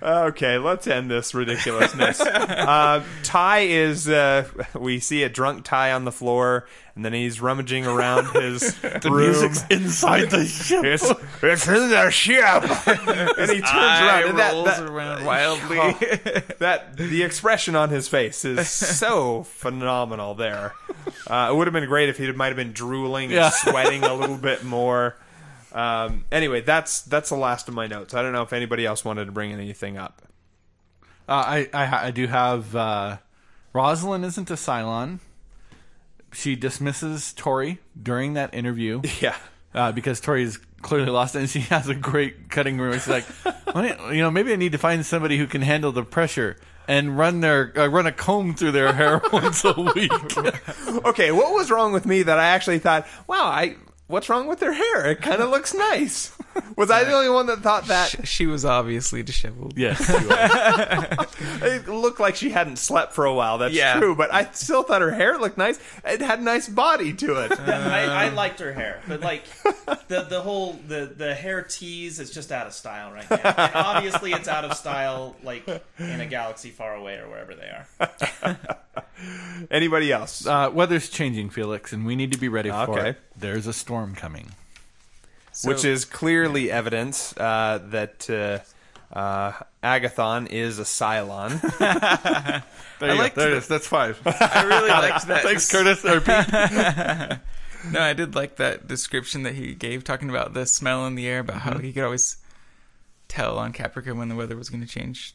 Okay, 0.01 0.59
let's 0.59 0.87
end 0.87 1.11
this 1.11 1.35
ridiculousness. 1.35 2.21
uh, 2.21 3.03
Tigh 3.25 3.67
is, 3.71 4.09
uh, 4.09 4.47
we 4.79 5.01
see 5.01 5.25
a 5.25 5.29
drunk 5.29 5.65
Tigh 5.65 5.91
on 5.91 6.05
the 6.05 6.13
floor, 6.13 6.69
and 6.97 7.05
then 7.05 7.13
he's 7.13 7.41
rummaging 7.41 7.87
around 7.87 8.27
his 8.33 8.75
the 8.81 9.11
room. 9.11 9.31
music's 9.31 9.65
inside 9.69 10.31
the 10.31 10.45
ship. 10.47 10.85
It's, 10.85 11.11
it's 11.43 11.69
in 11.69 11.89
the 11.91 12.11
ship, 12.11 12.45
and 12.87 13.51
he 13.51 13.57
turns 13.61 13.65
Eye 13.65 14.21
around. 14.23 14.31
And 14.31 14.39
that, 14.39 14.53
rolls 14.53 14.67
that, 14.67 14.83
around 14.83 15.25
wildly. 15.25 15.77
that 16.59 16.97
the 16.97 17.23
expression 17.23 17.75
on 17.75 17.91
his 17.91 18.07
face 18.09 18.45
is 18.45 18.69
so 18.71 19.43
phenomenal. 19.45 20.35
There, 20.35 20.73
uh, 21.27 21.49
it 21.51 21.57
would 21.57 21.67
have 21.67 21.75
been 21.75 21.87
great 21.87 22.09
if 22.09 22.19
he 22.19 22.31
might 22.33 22.49
have 22.49 22.57
been 22.57 22.73
drooling 22.73 23.31
Yeah. 23.31 23.47
and 23.47 23.55
sweating 23.55 24.05
a 24.05 24.15
little 24.15 24.37
bit 24.39 24.63
more. 24.65 25.17
Um, 25.73 26.25
anyway, 26.31 26.61
that's 26.61 27.03
that's 27.03 27.31
the 27.31 27.37
last 27.37 27.67
of 27.69 27.75
my 27.75 27.89
notes. 27.89 28.15
I 28.15 28.23
don't 28.23 28.33
know 28.33 28.43
if 28.43 28.53
anybody 28.53 28.87
else 28.87 29.05
wanted 29.05 29.25
to 29.25 29.33
bring 29.33 29.53
anything 29.53 29.99
up. 29.99 30.23
Uh, 31.29 31.33
I, 31.33 31.69
I 31.75 32.07
I 32.07 32.11
do 32.13 32.29
have 32.29 32.77
uh, 32.77 33.17
Roslin 33.73 34.23
isn't 34.23 34.51
a 34.51 34.55
Cylon. 34.55 35.19
She 36.35 36.57
dismisses 36.57 37.33
Tory 37.33 37.79
during 38.01 38.35
that 38.35 38.55
interview 38.55 39.01
Yeah. 39.21 39.37
uh, 39.75 39.93
because 39.93 40.21
Tory 40.21 40.43
is 40.43 40.59
clearly 40.83 41.11
lost, 41.11 41.35
and 41.35 41.49
she 41.49 41.61
has 41.73 41.89
a 41.89 41.95
great 41.95 42.51
cutting 42.51 42.79
room. 42.79 42.93
She's 42.95 43.09
like, 43.09 43.25
"Why 43.73 43.97
you 44.13 44.21
know, 44.21 44.31
maybe 44.31 44.53
I 44.53 44.57
need 44.57 44.73
to 44.73 44.79
find 44.79 45.05
somebody 45.07 45.39
who 45.39 45.47
can 45.47 45.63
handle 45.63 45.93
the 45.93 46.03
pressure 46.05 46.57
and 46.87 47.17
run 47.17 47.41
their 47.41 47.73
uh, 47.79 47.87
run 47.87 48.07
a 48.07 48.13
comb 48.13 48.55
through 48.55 48.73
their 48.73 48.93
hair 48.93 49.21
once 49.33 49.65
a 49.65 49.73
week. 49.95 50.13
Okay, 51.07 51.33
what 51.33 51.55
was 51.55 51.71
wrong 51.71 51.93
with 51.93 52.05
me 52.05 52.23
that 52.25 52.39
I 52.39 52.45
actually 52.47 52.79
thought, 52.79 53.07
wow, 53.27 53.45
I 53.47 53.77
what's 54.07 54.29
wrong 54.29 54.47
with 54.47 54.61
their 54.61 54.73
hair? 54.75 55.07
It 55.11 55.23
kind 55.23 55.41
of 55.41 55.49
looks 55.51 55.73
nice. 55.73 56.37
Was 56.77 56.91
I 56.91 57.05
the 57.05 57.13
only 57.13 57.29
one 57.29 57.47
that 57.47 57.61
thought 57.61 57.87
that? 57.87 58.09
Sh- 58.11 58.29
she 58.29 58.47
was 58.47 58.65
obviously 58.65 59.23
disheveled. 59.23 59.75
yes, 59.77 60.01
you 60.09 60.31
are. 60.31 61.67
It 61.69 61.89
looked 61.89 62.21
like 62.21 62.37
she 62.37 62.51
hadn't 62.51 62.77
slept 62.77 63.13
for 63.13 63.25
a 63.25 63.35
while. 63.35 63.59
That's 63.59 63.75
Yeah. 63.75 63.99
true, 63.99 64.15
but 64.15 64.33
I 64.33 64.51
still 64.53 64.83
thought 64.83 65.01
her 65.03 65.11
hair 65.13 65.39
looked 65.39 65.59
nice. 65.59 65.79
It 66.05 66.21
had 66.21 66.41
a 66.41 66.43
nice 66.43 66.69
body 66.69 67.13
to 67.15 67.45
it. 67.45 67.59
I, 67.61 68.27
I 68.27 68.29
liked 68.31 68.61
her 68.61 68.73
hair, 68.73 69.01
but 69.09 69.21
like 69.21 69.45
the 70.09 70.23
the 70.29 70.41
whole 70.41 70.79
the 70.87 71.13
the 71.17 71.35
hair 71.35 71.63
tease 71.63 72.19
is 72.21 72.31
just 72.31 72.51
out 72.53 72.67
of 72.67 72.73
style 72.75 73.13
right 73.13 73.29
now. 73.31 73.37
And 73.57 73.75
obviously, 73.75 74.33
it's 74.33 74.49
out 74.49 74.65
of 74.65 74.77
style 74.77 75.37
like 75.43 75.67
in 75.99 76.21
a 76.21 76.27
galaxy 76.27 76.71
far 76.71 76.95
away 76.95 77.17
or 77.19 77.29
wherever 77.29 77.55
they 77.55 77.71
are. 77.71 78.59
Anybody 79.71 80.13
else? 80.13 80.47
uh, 80.47 80.71
weather's 80.73 81.09
changing, 81.09 81.51
Felix, 81.51 81.93
and 81.93 82.05
we 82.05 82.17
need 82.17 82.33
to 82.33 82.39
be 82.39 82.49
ready 82.49 82.71
for 82.71 82.99
Okay. 82.99 83.11
it. 83.11 83.19
There's 83.37 83.67
a 83.67 83.73
storm 83.73 84.15
coming. 84.15 84.51
Which 85.63 85.85
is 85.85 86.05
clearly 86.05 86.71
evidence 86.71 87.37
uh, 87.37 87.81
that 87.91 88.29
uh, 88.29 89.17
uh, 89.17 89.53
Agathon 89.83 90.49
is 90.51 90.79
a 90.79 90.83
Cylon. 90.85 91.61
There 93.01 93.13
you 93.13 93.19
liked 93.19 93.35
go. 93.37 93.43
There 93.43 93.51
the- 93.51 93.57
is. 93.59 93.69
That's 93.69 93.87
five. 93.89 94.21
I 94.27 94.65
really 94.65 94.89
liked 94.89 95.27
that. 95.27 95.43
Thanks, 95.43 95.71
Curtis. 95.71 96.05
Or 96.05 96.21
Pete. 96.21 97.93
No, 97.93 98.01
I 98.01 98.13
did 98.15 98.35
like 98.35 98.57
that 98.57 98.87
description 98.89 99.43
that 99.43 99.55
he 99.55 99.75
gave, 99.75 100.05
talking 100.05 100.31
about 100.31 100.55
the 100.55 100.65
smell 100.65 101.07
in 101.07 101.17
the 101.17 101.27
air, 101.27 101.41
about 101.41 101.57
how 101.57 101.79
he 101.79 101.93
could 101.93 102.05
always 102.05 102.37
tell 103.29 103.59
on 103.59 103.73
Caprica 103.73 104.17
when 104.17 104.29
the 104.29 104.35
weather 104.37 104.57
was 104.57 104.71
going 104.71 104.81
to 104.81 104.89
change. 104.89 105.35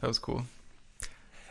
That 0.00 0.06
was 0.08 0.18
cool. 0.18 0.44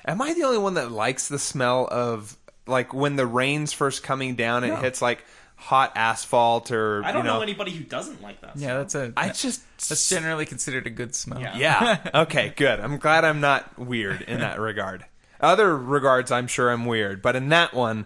Am 0.06 0.22
I 0.22 0.34
the 0.34 0.44
only 0.44 0.60
one 0.60 0.76
that 0.76 0.92
likes 0.92 1.28
the 1.28 1.40
smell 1.40 1.88
of 1.92 2.38
like 2.66 2.94
when 2.94 3.16
the 3.18 3.26
rain's 3.26 3.74
first 3.74 4.04
coming 4.04 4.36
down? 4.36 4.64
It 4.64 4.80
hits 4.80 5.02
like 5.02 5.26
hot 5.58 5.92
asphalt 5.96 6.72
or 6.72 7.04
I 7.04 7.12
don't 7.12 7.24
you 7.26 7.28
know. 7.28 7.38
know 7.38 7.42
anybody 7.42 7.72
who 7.72 7.84
doesn't 7.84 8.22
like 8.22 8.42
that. 8.42 8.56
Yeah, 8.56 8.78
that's 8.78 8.96
a. 8.96 9.12
I 9.18 9.30
just 9.30 9.62
that's 9.90 10.08
generally 10.10 10.46
considered 10.46 10.88
a 10.88 10.90
good 10.92 11.14
smell. 11.16 11.42
Yeah. 11.42 11.58
yeah. 11.58 12.10
Okay, 12.24 12.54
good. 12.56 12.80
I'm 12.80 12.98
glad 12.98 13.26
I'm 13.26 13.42
not 13.42 13.78
weird 13.78 14.22
in 14.22 14.40
that 14.40 14.60
regard. 14.60 15.06
Other 15.42 15.76
regards, 15.78 16.32
I'm 16.32 16.48
sure 16.48 16.72
I'm 16.72 16.86
weird, 16.86 17.22
but 17.22 17.36
in 17.36 17.50
that 17.50 17.74
one, 17.74 18.06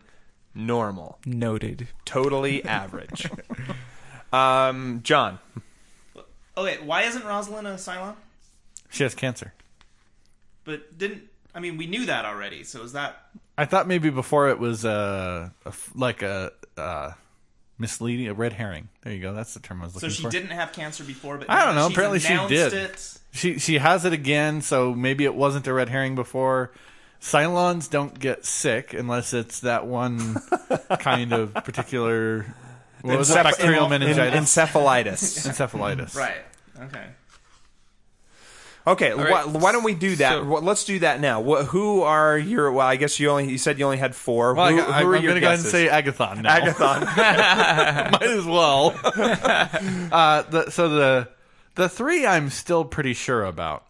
normal, 0.55 1.19
Noted. 1.25 1.87
totally 2.05 2.63
average. 2.81 3.29
um, 4.33 5.01
Jon. 5.03 5.39
Oh 6.57 6.63
wait, 6.63 6.83
why 6.83 7.03
isn't 7.03 7.23
Roslin 7.25 7.65
a 7.65 7.75
Cylon? 7.75 8.15
She 8.89 9.03
has 9.03 9.15
cancer. 9.15 9.53
But 10.63 10.97
didn't 10.97 11.23
I 11.55 11.59
mean 11.59 11.77
we 11.77 11.87
knew 11.87 12.05
that 12.05 12.25
already? 12.25 12.63
So 12.63 12.83
is 12.83 12.93
that 12.93 13.17
I 13.57 13.65
thought 13.65 13.87
maybe 13.87 14.09
before 14.09 14.49
it 14.49 14.59
was 14.59 14.83
uh, 14.85 15.49
a 15.65 15.69
f- 15.69 15.91
like 15.95 16.21
a 16.23 16.51
uh, 16.77 17.11
misleading, 17.81 18.27
a 18.29 18.33
red 18.33 18.53
herring. 18.53 18.87
There 19.01 19.11
you 19.11 19.21
go. 19.21 19.33
That's 19.33 19.53
the 19.53 19.59
term 19.59 19.81
I 19.81 19.85
was 19.85 19.95
looking 19.95 20.09
for. 20.09 20.13
so? 20.15 20.17
She 20.17 20.23
for. 20.23 20.29
didn't 20.31 20.51
have 20.51 20.71
cancer 20.71 21.03
before, 21.03 21.37
but 21.37 21.49
I 21.49 21.65
don't 21.65 21.75
know, 21.75 21.87
she's 21.89 21.97
apparently 21.97 22.19
she 22.19 22.37
did. 22.47 22.73
It. 22.73 23.17
She 23.33 23.59
she 23.59 23.77
has 23.79 24.05
it 24.05 24.13
again, 24.13 24.61
so 24.61 24.93
maybe 24.93 25.25
it 25.25 25.35
wasn't 25.35 25.67
a 25.67 25.73
red 25.73 25.89
herring 25.89 26.15
before. 26.15 26.71
Cylons 27.21 27.89
don't 27.89 28.17
get 28.19 28.45
sick 28.45 28.93
unless 28.93 29.33
it's 29.33 29.59
that 29.61 29.85
one 29.85 30.35
kind 30.99 31.33
of 31.33 31.53
particular. 31.53 32.45
What 33.01 33.17
was 33.17 33.29
it? 33.29 33.35
Encep- 33.37 33.43
Bacterial 33.43 33.83
en- 33.85 33.89
meningitis, 34.01 34.39
encephalitis. 34.55 35.47
encephalitis. 35.47 36.15
Right. 36.15 36.37
Okay. 36.83 37.05
Okay, 38.87 39.13
right. 39.13 39.29
why, 39.29 39.45
why 39.45 39.71
don't 39.71 39.83
we 39.83 39.93
do 39.93 40.15
that? 40.15 40.31
So- 40.31 40.43
Well, 40.43 40.61
let's 40.63 40.85
do 40.85 40.99
that 40.99 41.19
now. 41.19 41.39
What, 41.41 41.65
who 41.67 42.01
are 42.01 42.37
your? 42.37 42.71
Well, 42.71 42.87
I 42.87 42.95
guess 42.95 43.19
you 43.19 43.29
only 43.29 43.49
you 43.49 43.57
said 43.59 43.77
you 43.77 43.85
only 43.85 43.97
had 43.97 44.15
four. 44.15 44.55
Well, 44.55 44.69
who, 44.71 44.81
I, 44.81 45.03
who 45.03 45.13
am 45.15 45.21
going 45.21 45.35
to 45.35 45.39
go 45.41 45.47
ahead 45.47 45.59
and 45.59 45.67
say 45.67 45.87
Agathon 45.87 46.41
now. 46.41 46.57
Agathon. 46.59 47.01
Might 48.11 48.23
as 48.23 48.45
well. 48.45 48.95
uh, 50.11 50.41
the, 50.43 50.69
so 50.71 50.89
the 50.89 51.29
the 51.75 51.87
three 51.89 52.25
I'm 52.25 52.49
still 52.49 52.83
pretty 52.83 53.13
sure 53.13 53.43
about. 53.45 53.85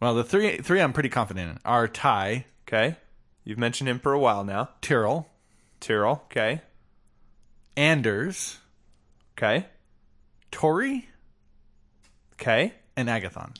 Well, 0.00 0.14
the 0.14 0.24
three 0.24 0.58
three 0.58 0.80
I'm 0.80 0.92
pretty 0.92 1.08
confident 1.08 1.50
in 1.52 1.58
are 1.64 1.86
Tigh, 1.86 2.46
okay, 2.66 2.96
you've 3.44 3.58
mentioned 3.58 3.88
him 3.88 4.00
for 4.00 4.12
a 4.12 4.18
while 4.18 4.42
now. 4.44 4.70
Tyrol, 4.82 5.28
Tyrol. 5.80 6.22
Okay. 6.30 6.60
Anders, 7.76 8.58
Okay. 9.36 9.66
Tory, 10.50 11.08
Okay. 12.34 12.72
And 12.96 13.08
Agathon. 13.08 13.52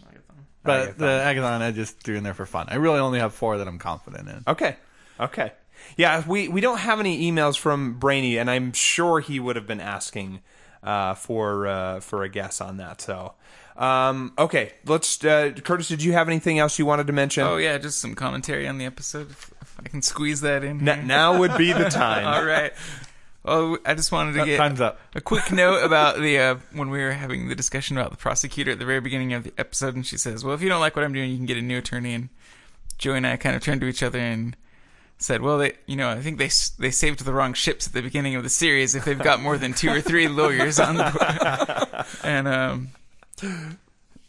But 0.63 0.97
the 0.99 1.05
Agathon 1.05 1.61
I 1.61 1.73
just 1.73 2.01
threw 2.01 2.17
in 2.17 2.23
there 2.25 2.35
for 2.35 2.47
fun. 2.47 2.67
I 2.71 2.77
really 2.77 2.99
only 2.99 3.19
have 3.19 3.35
four 3.35 3.59
that 3.59 3.69
I'm 3.69 3.79
confident 3.79 4.29
in. 4.29 4.43
Okay. 4.47 4.77
Okay. 5.21 5.53
Yeah, 5.97 6.23
we, 6.27 6.49
we 6.49 6.61
don't 6.61 6.79
have 6.79 7.01
any 7.01 7.31
emails 7.31 7.59
from 7.59 7.99
Brainy, 7.99 8.39
and 8.39 8.51
I'm 8.51 8.73
sure 8.73 9.21
he 9.21 9.39
would 9.39 9.57
have 9.57 9.67
been 9.67 9.81
asking 9.81 10.41
uh, 10.83 11.15
for 11.15 11.67
uh, 11.67 12.01
for 12.01 12.23
a 12.23 12.29
guess 12.29 12.61
on 12.61 12.79
that. 12.79 13.01
So, 13.01 13.35
um, 13.77 14.33
okay, 14.39 14.73
let's. 14.87 15.23
Uh, 15.25 15.51
Curtis, 15.51 15.89
did 15.89 16.03
you 16.03 16.13
have 16.13 16.29
anything 16.29 16.59
else 16.59 16.79
you 16.79 16.87
wanted 16.87 17.07
to 17.09 17.13
mention? 17.13 17.45
Oh 17.45 17.57
yeah, 17.57 17.77
just 17.79 17.99
some 17.99 18.15
commentary 18.15 18.67
on 18.69 18.79
the 18.79 18.85
episode. 18.85 19.31
If, 19.31 19.53
if 19.61 19.81
I 19.81 19.89
can 19.89 20.03
squeeze 20.03 20.41
that 20.43 20.65
in. 20.65 20.87
N- 20.89 21.07
now 21.07 21.39
would 21.39 21.57
be 21.59 21.73
the 21.73 21.85
time. 21.91 22.27
All 22.27 22.45
right. 22.45 22.73
Well, 23.45 23.77
I 23.85 23.95
just 23.95 24.11
wanted 24.11 24.33
to 24.39 24.45
get 24.47 24.57
Time's 24.57 24.81
up. 24.81 24.99
a 25.15 25.21
quick 25.21 25.53
note 25.53 25.81
about 25.85 26.19
the 26.19 26.39
uh, 26.39 26.55
when 26.73 26.89
we 26.91 26.99
were 26.99 27.13
having 27.13 27.49
the 27.49 27.55
discussion 27.55 27.99
about 27.99 28.11
the 28.11 28.17
prosecutor 28.17 28.71
at 28.71 28.79
the 28.79 28.87
very 28.87 29.01
beginning 29.01 29.35
of 29.35 29.45
the 29.45 29.53
episode, 29.59 29.95
and 29.95 30.07
she 30.07 30.17
says, 30.17 30.43
"Well, 30.45 30.55
if 30.55 30.63
you 30.63 30.69
don't 30.69 30.81
like 30.81 30.97
what 30.97 31.05
I'm 31.05 31.13
doing, 31.13 31.31
you 31.31 31.37
can 31.37 31.47
get 31.47 31.59
a 31.59 31.63
new 31.63 31.79
attorney." 31.79 32.15
And 32.15 32.31
Joey 32.97 33.19
and 33.19 33.27
I 33.27 33.37
kind 33.37 33.55
of 33.55 33.63
turned 33.63 33.83
to 33.83 33.87
each 33.87 34.03
other 34.03 34.19
and 34.19 34.57
said, 35.19 35.43
"Well, 35.43 35.59
they, 35.59 35.75
you 35.87 35.97
know, 35.97 36.09
I 36.09 36.21
think 36.23 36.39
they 36.39 36.49
they 36.79 36.91
saved 36.91 37.23
the 37.25 37.35
wrong 37.35 37.53
ships 37.53 37.87
at 37.87 37.93
the 37.93 38.01
beginning 38.01 38.35
of 38.35 38.45
the 38.45 38.49
series 38.49 38.95
if 38.95 39.05
they've 39.05 39.19
got 39.19 39.43
more 39.43 39.59
than 39.59 39.75
two 39.75 39.91
or 39.91 40.01
three 40.01 40.27
lawyers 40.41 40.81
on 40.81 40.97
the 40.97 42.07
and 42.25 42.49
um, 42.49 42.89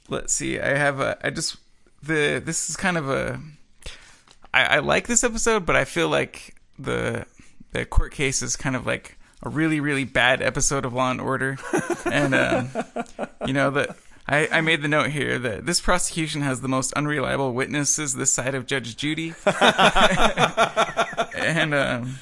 let's 0.09 0.33
see, 0.33 0.59
I 0.59 0.75
have 0.75 0.99
a, 0.99 1.17
I 1.25 1.29
just 1.29 1.55
the 2.03 2.41
this 2.43 2.69
is 2.69 2.75
kind 2.75 2.97
of 2.97 3.09
a 3.09 3.39
I, 4.53 4.63
I 4.63 4.79
like 4.79 5.07
this 5.07 5.23
episode, 5.23 5.65
but 5.65 5.77
I 5.77 5.85
feel 5.85 6.09
like 6.09 6.55
the 6.77 7.25
the 7.75 7.85
court 7.85 8.13
case 8.13 8.41
is 8.41 8.55
kind 8.55 8.75
of 8.75 8.85
like 8.85 9.17
a 9.43 9.49
really 9.49 9.79
really 9.79 10.05
bad 10.05 10.41
episode 10.41 10.85
of 10.85 10.93
Law 10.93 11.11
and 11.11 11.21
Order, 11.21 11.57
and 12.05 12.33
um, 12.33 12.69
you 13.45 13.53
know 13.53 13.71
that. 13.71 13.97
I, 14.27 14.47
I 14.51 14.61
made 14.61 14.81
the 14.81 14.87
note 14.87 15.11
here 15.11 15.37
that 15.37 15.67
this 15.67 15.79
prosecution 15.79 16.41
has 16.41 16.61
the 16.61 16.67
most 16.67 16.91
unreliable 16.93 17.53
witnesses 17.53 18.15
this 18.15 18.33
side 18.33 18.55
of 18.55 18.65
Judge 18.65 18.97
Judy, 18.97 19.35
and 21.35 21.75
um, 21.75 22.17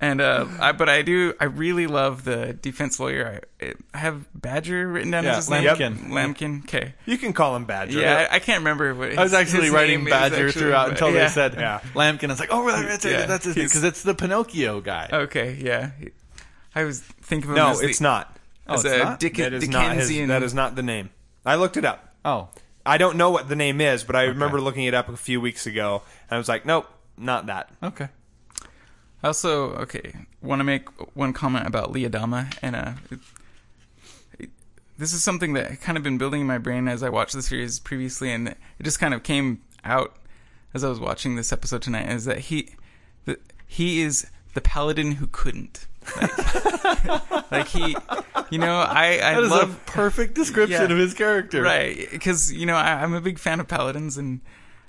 and 0.00 0.20
uh, 0.20 0.46
I, 0.60 0.72
but 0.72 0.88
I 0.88 1.02
do 1.02 1.34
I 1.40 1.44
really 1.44 1.86
love 1.86 2.24
the 2.24 2.52
defense 2.52 2.98
lawyer. 3.00 3.40
I, 3.60 3.72
I 3.94 3.98
have 3.98 4.26
Badger 4.40 4.86
written 4.88 5.10
down 5.10 5.24
Yeah, 5.24 5.30
as 5.30 5.36
his 5.48 5.50
name. 5.50 5.64
Lampkin. 5.64 6.08
Lampkin. 6.08 6.64
Okay. 6.64 6.94
You 7.06 7.18
can 7.18 7.32
call 7.32 7.54
him 7.56 7.64
Badger. 7.64 8.00
Yeah, 8.00 8.28
I, 8.30 8.36
I 8.36 8.38
can't 8.38 8.60
remember 8.60 8.94
what. 8.94 9.10
His, 9.10 9.18
I 9.18 9.22
was 9.22 9.34
actually 9.34 9.70
writing 9.70 10.04
Badger 10.04 10.48
actually, 10.48 10.62
throughout 10.62 10.90
until 10.90 11.10
yeah. 11.12 11.22
they 11.24 11.28
said 11.28 11.54
Yeah. 11.54 11.80
Lampkin. 11.94 12.30
It's 12.30 12.40
like, 12.40 12.48
oh, 12.52 12.66
that's, 12.66 13.04
Yeah. 13.04 13.26
that's 13.26 13.44
his 13.44 13.56
name 13.56 13.66
because 13.66 13.84
it's 13.84 14.02
the 14.02 14.14
Pinocchio 14.14 14.80
guy. 14.80 15.08
Okay, 15.12 15.58
yeah. 15.60 15.90
I 16.74 16.84
was 16.84 17.00
thinking 17.00 17.50
of 17.50 17.56
him 17.56 17.62
No, 17.62 17.70
as 17.70 17.80
the- 17.80 17.88
it's 17.88 18.00
not. 18.00 18.36
as 18.66 18.84
Oh, 18.84 18.88
it's 18.88 19.00
a 19.00 19.04
not? 19.04 19.20
Dick- 19.20 19.36
That 19.36 19.52
is 19.52 19.68
not 19.68 19.94
his, 19.96 20.08
Dickensian. 20.08 20.28
That 20.28 20.42
is 20.42 20.54
not 20.54 20.74
the 20.74 20.82
name. 20.82 21.10
I 21.44 21.56
looked 21.56 21.76
it 21.76 21.84
up. 21.84 22.14
Oh, 22.24 22.48
I 22.86 22.98
don't 22.98 23.16
know 23.16 23.30
what 23.30 23.48
the 23.48 23.56
name 23.56 23.80
is, 23.80 24.02
but 24.04 24.16
I 24.16 24.24
remember 24.24 24.60
looking 24.60 24.84
it 24.84 24.94
up 24.94 25.08
a 25.08 25.16
few 25.16 25.40
weeks 25.40 25.66
ago, 25.66 26.02
and 26.28 26.34
I 26.36 26.38
was 26.38 26.48
like, 26.48 26.64
nope, 26.66 26.86
not 27.16 27.46
that. 27.46 27.70
okay. 27.82 28.08
I 29.22 29.28
also 29.28 29.74
okay 29.76 30.14
want 30.40 30.60
to 30.60 30.64
make 30.64 30.88
one 31.16 31.32
comment 31.32 31.66
about 31.66 31.92
Lee 31.92 32.04
Adama, 32.04 32.52
and 32.62 32.74
uh, 32.76 32.92
it, 33.10 33.18
it- 34.38 34.50
this 34.98 35.12
is 35.12 35.22
something 35.24 35.52
that 35.54 35.80
kind 35.80 35.96
of 35.96 36.04
been 36.04 36.18
building 36.18 36.42
in 36.42 36.46
my 36.46 36.58
brain 36.58 36.86
as 36.88 37.02
I 37.02 37.08
watched 37.08 37.32
the 37.34 37.42
series 37.42 37.78
previously, 37.78 38.30
and 38.32 38.48
it 38.48 38.56
just 38.82 38.98
kind 39.00 39.14
of 39.14 39.22
came 39.22 39.62
out 39.84 40.16
as 40.74 40.84
I 40.84 40.88
was 40.88 41.00
watching 41.00 41.36
this 41.36 41.52
episode 41.52 41.82
tonight. 41.82 42.08
Is 42.10 42.24
that 42.26 42.38
he, 42.38 42.70
the, 43.24 43.38
he 43.66 44.00
is 44.02 44.26
the 44.54 44.60
paladin 44.60 45.12
who 45.12 45.26
couldn't, 45.28 45.86
like, 46.20 47.50
like 47.52 47.68
he, 47.68 47.96
you 48.50 48.58
know, 48.58 48.76
I 48.80 49.20
I 49.22 49.34
That 49.34 49.42
is 49.44 49.50
love 49.50 49.72
a 49.76 49.90
perfect 49.90 50.34
description 50.34 50.82
Yeah. 50.88 50.92
of 50.92 50.98
his 50.98 51.14
character. 51.14 51.62
Right, 51.62 52.08
because 52.10 52.52
you 52.52 52.66
know 52.66 52.74
I, 52.76 53.02
I'm 53.02 53.14
a 53.14 53.20
big 53.20 53.38
fan 53.38 53.60
of 53.60 53.68
paladins, 53.68 54.18
and 54.18 54.40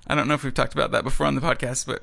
I 0.07 0.15
don't 0.15 0.27
know 0.27 0.33
if 0.33 0.43
we've 0.43 0.53
talked 0.53 0.73
about 0.73 0.91
that 0.91 1.03
before 1.03 1.25
on 1.27 1.35
the 1.35 1.41
podcast, 1.41 1.85
but 1.85 2.01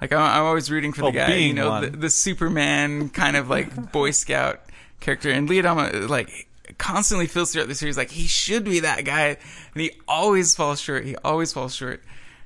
like 0.00 0.12
I'm, 0.12 0.18
I'm 0.20 0.42
always 0.44 0.70
rooting 0.70 0.92
for 0.92 1.04
Oh, 1.04 1.06
the 1.06 1.12
guy, 1.12 1.34
you 1.36 1.54
know, 1.54 1.70
one. 1.70 1.82
the, 1.82 1.90
the 1.90 2.10
Superman 2.10 3.08
kind 3.10 3.36
of 3.36 3.48
like 3.48 3.92
Boy 3.92 4.10
Scout 4.10 4.60
character, 5.00 5.30
and 5.30 5.48
Lee 5.48 5.60
Adama 5.62 6.08
like 6.08 6.48
constantly 6.78 7.26
feels 7.26 7.52
throughout 7.52 7.68
the 7.68 7.74
series 7.74 7.96
like 7.96 8.10
he 8.10 8.26
should 8.26 8.64
be 8.64 8.80
that 8.80 9.04
guy, 9.04 9.36
and 9.74 9.80
he 9.80 9.92
always 10.08 10.54
falls 10.54 10.80
short. 10.80 11.04
He 11.04 11.16
always 11.16 11.52
falls 11.52 11.74
short. 11.74 12.02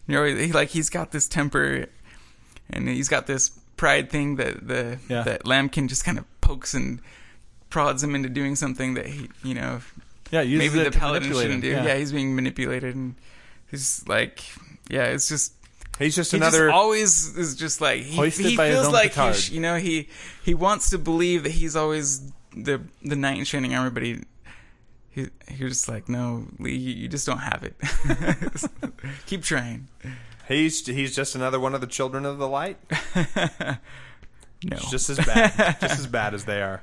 You 0.07 0.15
know, 0.15 0.25
he, 0.25 0.53
like 0.53 0.69
he's 0.69 0.91
got 0.91 1.11
this 1.13 1.27
temper, 1.29 1.87
and 2.71 2.89
he's 2.89 3.09
got 3.09 3.27
this 3.27 3.51
pride 3.77 4.11
thing 4.11 4.37
that 4.37 4.67
the 4.67 4.99
Yeah. 5.09 5.23
that 5.23 5.45
Lampkin 5.45 5.89
just 5.89 6.05
kind 6.05 6.19
of 6.19 6.25
pokes 6.41 6.75
and 6.75 7.01
prods 7.71 8.03
him 8.03 8.15
into 8.15 8.29
doing 8.29 8.57
something 8.57 8.95
that 8.95 9.07
he, 9.07 9.29
you 9.45 9.55
know, 9.55 9.81
Yeah, 10.33 10.43
maybe 10.43 10.67
it 10.81 10.85
the 10.85 10.91
to 10.91 10.99
paladin 10.99 11.33
shouldn't 11.33 11.63
do. 11.63 11.71
him. 11.73 11.85
Yeah. 11.87 11.97
he's 11.97 12.13
being 12.13 12.35
manipulated, 12.35 12.95
and 12.97 13.15
he's 13.71 14.07
like, 14.09 14.43
yeah, 14.91 15.05
it's 15.07 15.29
just 15.29 15.53
He's 16.01 16.17
just 16.17 16.33
he 16.33 16.39
another. 16.39 16.67
just 16.67 16.75
always 16.75 17.37
is 17.37 17.55
just 17.55 17.81
like 17.81 18.03
he, 18.03 18.29
he 18.31 18.57
feels 18.57 18.89
like 18.89 19.15
petard. 19.15 19.37
he's, 19.37 19.51
you 19.51 19.61
know 19.61 19.77
he 19.77 20.09
he 20.43 20.55
wants 20.55 20.91
to 20.91 20.99
believe 20.99 21.45
that 21.45 21.53
he's 21.53 21.77
always 21.77 22.33
the 22.57 22.81
the 23.03 23.15
knight 23.15 23.39
in 23.39 23.45
shining 23.45 23.75
armor, 23.75 23.91
but 23.91 24.03
he. 24.03 24.23
He, 25.13 25.27
he 25.49 25.65
was 25.65 25.73
just 25.73 25.89
like, 25.89 26.09
no, 26.09 26.47
Lee, 26.61 26.77
you 26.77 26.95
you 26.95 27.09
just 27.09 27.27
don't 27.27 27.39
have 27.39 27.65
it. 27.65 27.75
Keep 29.27 29.43
trying. 29.43 29.89
he's 30.47 30.87
he's 30.87 31.17
just 31.17 31.35
another 31.35 31.59
one 31.59 31.75
of 31.75 31.81
the 31.81 31.89
children 31.89 32.25
of 32.25 32.39
the 32.39 32.47
light. 32.49 32.77
No. 34.63 34.77
It's 34.77 34.91
just 34.91 35.09
as 35.09 35.19
bad, 35.19 35.79
just 35.81 35.99
as 36.01 36.07
bad 36.07 36.35
as 36.35 36.45
they 36.45 36.61
are. 36.61 36.83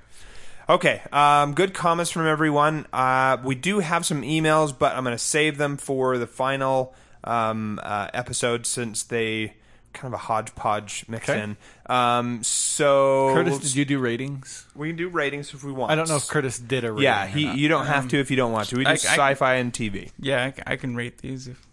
Okay, 0.68 1.02
um, 1.12 1.54
good 1.54 1.74
comments 1.74 2.12
from 2.12 2.26
everyone. 2.28 2.88
Uh, 2.92 3.38
we 3.44 3.56
do 3.56 3.80
have 3.80 4.06
some 4.06 4.24
emails, 4.24 4.78
but 4.78 4.96
I'm 4.96 5.04
going 5.04 5.16
to 5.16 5.24
save 5.24 5.58
them 5.58 5.78
for 5.78 6.18
the 6.18 6.28
final 6.28 6.94
um, 7.28 7.80
uh, 7.84 8.08
episode 8.14 8.66
since 8.66 9.04
they 9.04 9.54
kind 9.94 10.14
of 10.14 10.20
a 10.20 10.22
hodgepodge 10.24 11.06
mix 11.08 11.28
Okay. 11.28 11.42
in. 11.42 11.58
Um, 11.88 12.44
so 12.44 13.32
Curtis, 13.34 13.60
did 13.60 13.76
you 13.76 13.86
do 13.86 14.00
ratings? 14.00 14.66
we 14.76 14.90
can 14.90 14.96
do 14.98 15.10
ratings 15.10 15.54
if 15.54 15.64
we 15.64 15.72
want. 15.72 15.92
I 15.92 15.96
don't 15.96 16.08
know 16.10 16.18
if 16.18 16.28
Curtis 16.28 16.60
did 16.60 16.84
a 16.84 16.92
rating. 16.92 17.04
Yeah, 17.04 17.24
or 17.24 17.28
he, 17.28 17.46
not. 17.46 17.58
you 17.58 17.68
don't 17.68 17.86
have 17.88 18.08
to 18.10 18.18
if 18.20 18.30
you 18.30 18.38
don't 18.38 18.52
want 18.52 18.70
to. 18.70 18.78
We 18.78 18.84
do 18.84 18.90
I- 18.90 18.94
I- 18.94 18.96
sci-fi 18.98 19.56
and 19.56 19.74
TV. 19.74 20.12
yeah, 20.20 20.46
I, 20.46 20.52
c- 20.52 20.64
I 20.68 20.76
can 20.76 20.96
rate 20.96 21.18
these 21.20 21.48
if 21.48 21.66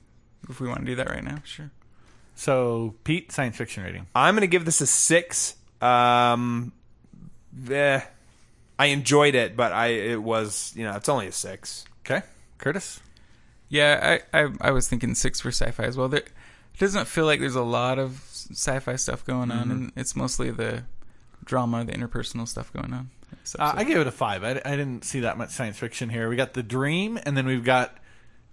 if 0.48 0.60
we 0.60 0.68
want 0.68 0.80
to 0.80 0.86
do 0.86 0.94
that 0.96 1.08
right 1.10 1.24
now. 1.24 1.38
Sure. 1.44 1.70
So, 2.36 2.94
Pete, 3.04 3.30
science 3.30 3.56
fiction 3.56 3.84
rating. 3.84 4.06
I'm 4.14 4.34
going 4.34 4.40
to 4.40 4.46
give 4.48 4.64
this 4.64 4.80
a 4.80 4.86
six. 4.86 5.54
Um, 5.80 6.72
eh, 7.70 8.00
I 8.78 8.86
enjoyed 8.86 9.34
it, 9.36 9.56
but 9.56 9.70
I 9.72 9.86
it 9.88 10.22
was 10.22 10.72
you 10.76 10.84
know 10.84 10.96
it's 10.96 11.08
only 11.08 11.26
a 11.28 11.32
six. 11.32 11.84
Okay. 12.04 12.22
Curtis? 12.58 13.00
Yeah, 13.74 14.18
I, 14.32 14.40
I 14.44 14.48
I 14.60 14.70
was 14.70 14.88
thinking 14.88 15.14
six 15.14 15.40
for 15.40 15.48
sci-fi 15.50 15.82
as 15.84 15.96
well. 15.96 16.08
There, 16.08 16.20
it 16.20 16.78
doesn't 16.78 17.06
feel 17.06 17.24
like 17.26 17.40
there's 17.40 17.56
a 17.56 17.62
lot 17.62 17.98
of 17.98 18.20
sci-fi 18.30 18.96
stuff 18.96 19.24
going 19.24 19.50
on, 19.50 19.70
and 19.70 19.92
it's 19.96 20.14
mostly 20.14 20.50
the 20.50 20.84
drama, 21.44 21.84
the 21.84 21.92
interpersonal 21.92 22.46
stuff 22.46 22.72
going 22.72 22.92
on. 22.92 23.10
Uh, 23.58 23.72
I 23.76 23.84
gave 23.84 23.96
it 23.98 24.06
a 24.06 24.12
five. 24.12 24.44
I, 24.44 24.60
I 24.64 24.76
didn't 24.76 25.04
see 25.04 25.20
that 25.20 25.36
much 25.36 25.50
science 25.50 25.76
fiction 25.78 26.08
here. 26.08 26.28
We 26.28 26.36
got 26.36 26.54
the 26.54 26.62
dream, 26.62 27.18
and 27.26 27.36
then 27.36 27.46
we've 27.46 27.64
got 27.64 27.96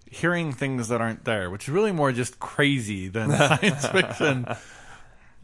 hearing 0.10 0.52
things 0.54 0.88
that 0.90 1.00
aren't 1.02 1.24
there, 1.24 1.50
which 1.50 1.64
is 1.68 1.70
really 1.70 1.92
more 1.92 2.12
just 2.12 2.40
crazy 2.40 3.08
than 3.08 3.30
science 3.38 3.86
fiction. 3.88 4.46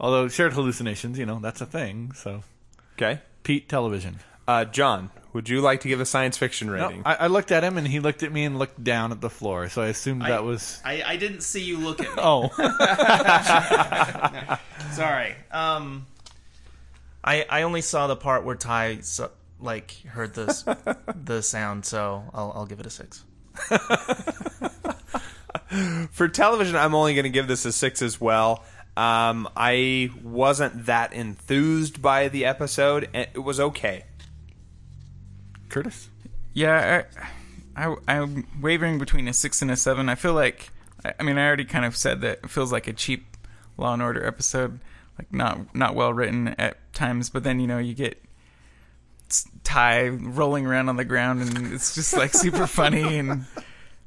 Although 0.00 0.28
shared 0.28 0.52
hallucinations, 0.54 1.18
you 1.18 1.26
know, 1.26 1.38
that's 1.40 1.60
a 1.60 1.66
thing. 1.66 2.12
So, 2.14 2.42
Okay, 2.96 3.20
Pete, 3.44 3.68
television. 3.68 4.18
uh, 4.48 4.64
John, 4.64 5.10
would 5.38 5.48
you 5.48 5.60
like 5.60 5.82
to 5.82 5.88
give 5.88 6.00
a 6.00 6.04
science 6.04 6.36
fiction 6.36 6.66
No, 6.66 6.72
rating? 6.72 7.02
I, 7.06 7.14
I 7.14 7.26
looked 7.28 7.52
at 7.52 7.62
him, 7.62 7.78
and 7.78 7.86
he 7.86 8.00
looked 8.00 8.24
at 8.24 8.32
me 8.32 8.44
and 8.44 8.58
looked 8.58 8.82
down 8.82 9.12
at 9.12 9.20
the 9.20 9.30
floor. 9.30 9.68
So 9.68 9.82
I 9.82 9.86
assumed 9.86 10.22
that 10.22 10.42
was. 10.42 10.80
I, 10.84 11.00
I 11.06 11.14
didn't 11.14 11.42
see 11.42 11.62
you 11.62 11.78
look 11.78 12.00
at 12.00 12.08
me. 12.08 12.14
Oh, 12.18 12.48
Sorry. 14.94 15.36
Um, 15.52 16.06
I 17.22 17.46
I 17.48 17.62
only 17.62 17.82
saw 17.82 18.08
the 18.08 18.16
part 18.16 18.42
where 18.42 18.56
Tigh 18.56 18.98
so, 19.02 19.30
like 19.60 19.92
heard 20.08 20.34
this 20.34 20.64
the 21.14 21.40
sound, 21.40 21.86
so 21.86 22.24
I'll 22.34 22.50
I'll 22.56 22.66
give 22.66 22.80
it 22.80 22.86
a 22.86 22.90
six. 22.90 23.22
For 26.10 26.26
television, 26.26 26.74
I'm 26.74 26.96
only 26.96 27.14
going 27.14 27.26
to 27.26 27.30
give 27.30 27.46
this 27.46 27.64
a 27.64 27.70
six 27.70 28.02
as 28.02 28.20
well. 28.20 28.64
Um, 28.96 29.48
I 29.56 30.10
wasn't 30.20 30.86
that 30.86 31.12
enthused 31.12 32.02
by 32.02 32.26
the 32.26 32.44
episode. 32.44 33.08
It 33.14 33.40
was 33.40 33.60
okay. 33.60 34.02
Curtis. 35.68 36.08
Yeah, 36.54 37.04
I, 37.76 37.86
I, 37.86 37.96
I'm 38.08 38.46
wavering 38.60 38.98
between 38.98 39.28
a 39.28 39.32
six 39.32 39.62
and 39.62 39.70
a 39.70 39.76
seven. 39.76 40.08
I 40.08 40.14
feel 40.14 40.34
like, 40.34 40.70
I, 41.18 41.22
mean, 41.22 41.38
I 41.38 41.46
already 41.46 41.64
kind 41.64 41.84
of 41.84 41.96
said 41.96 42.20
that 42.22 42.40
it 42.44 42.50
feels 42.50 42.72
like 42.72 42.86
a 42.86 42.92
cheap 42.92 43.36
Law 43.76 43.92
and 43.92 44.02
Order 44.02 44.26
episode, 44.26 44.80
like 45.18 45.32
not 45.32 45.74
not 45.74 45.94
well 45.94 46.12
written 46.12 46.48
at 46.58 46.92
times. 46.92 47.30
But 47.30 47.44
then 47.44 47.60
you 47.60 47.66
know 47.66 47.78
you 47.78 47.94
get 47.94 48.20
Tigh 49.62 50.08
rolling 50.08 50.66
around 50.66 50.88
on 50.88 50.96
the 50.96 51.04
ground, 51.04 51.42
and 51.42 51.72
it's 51.72 51.94
just 51.94 52.16
like 52.16 52.34
super 52.34 52.66
funny, 52.66 53.18
and 53.18 53.46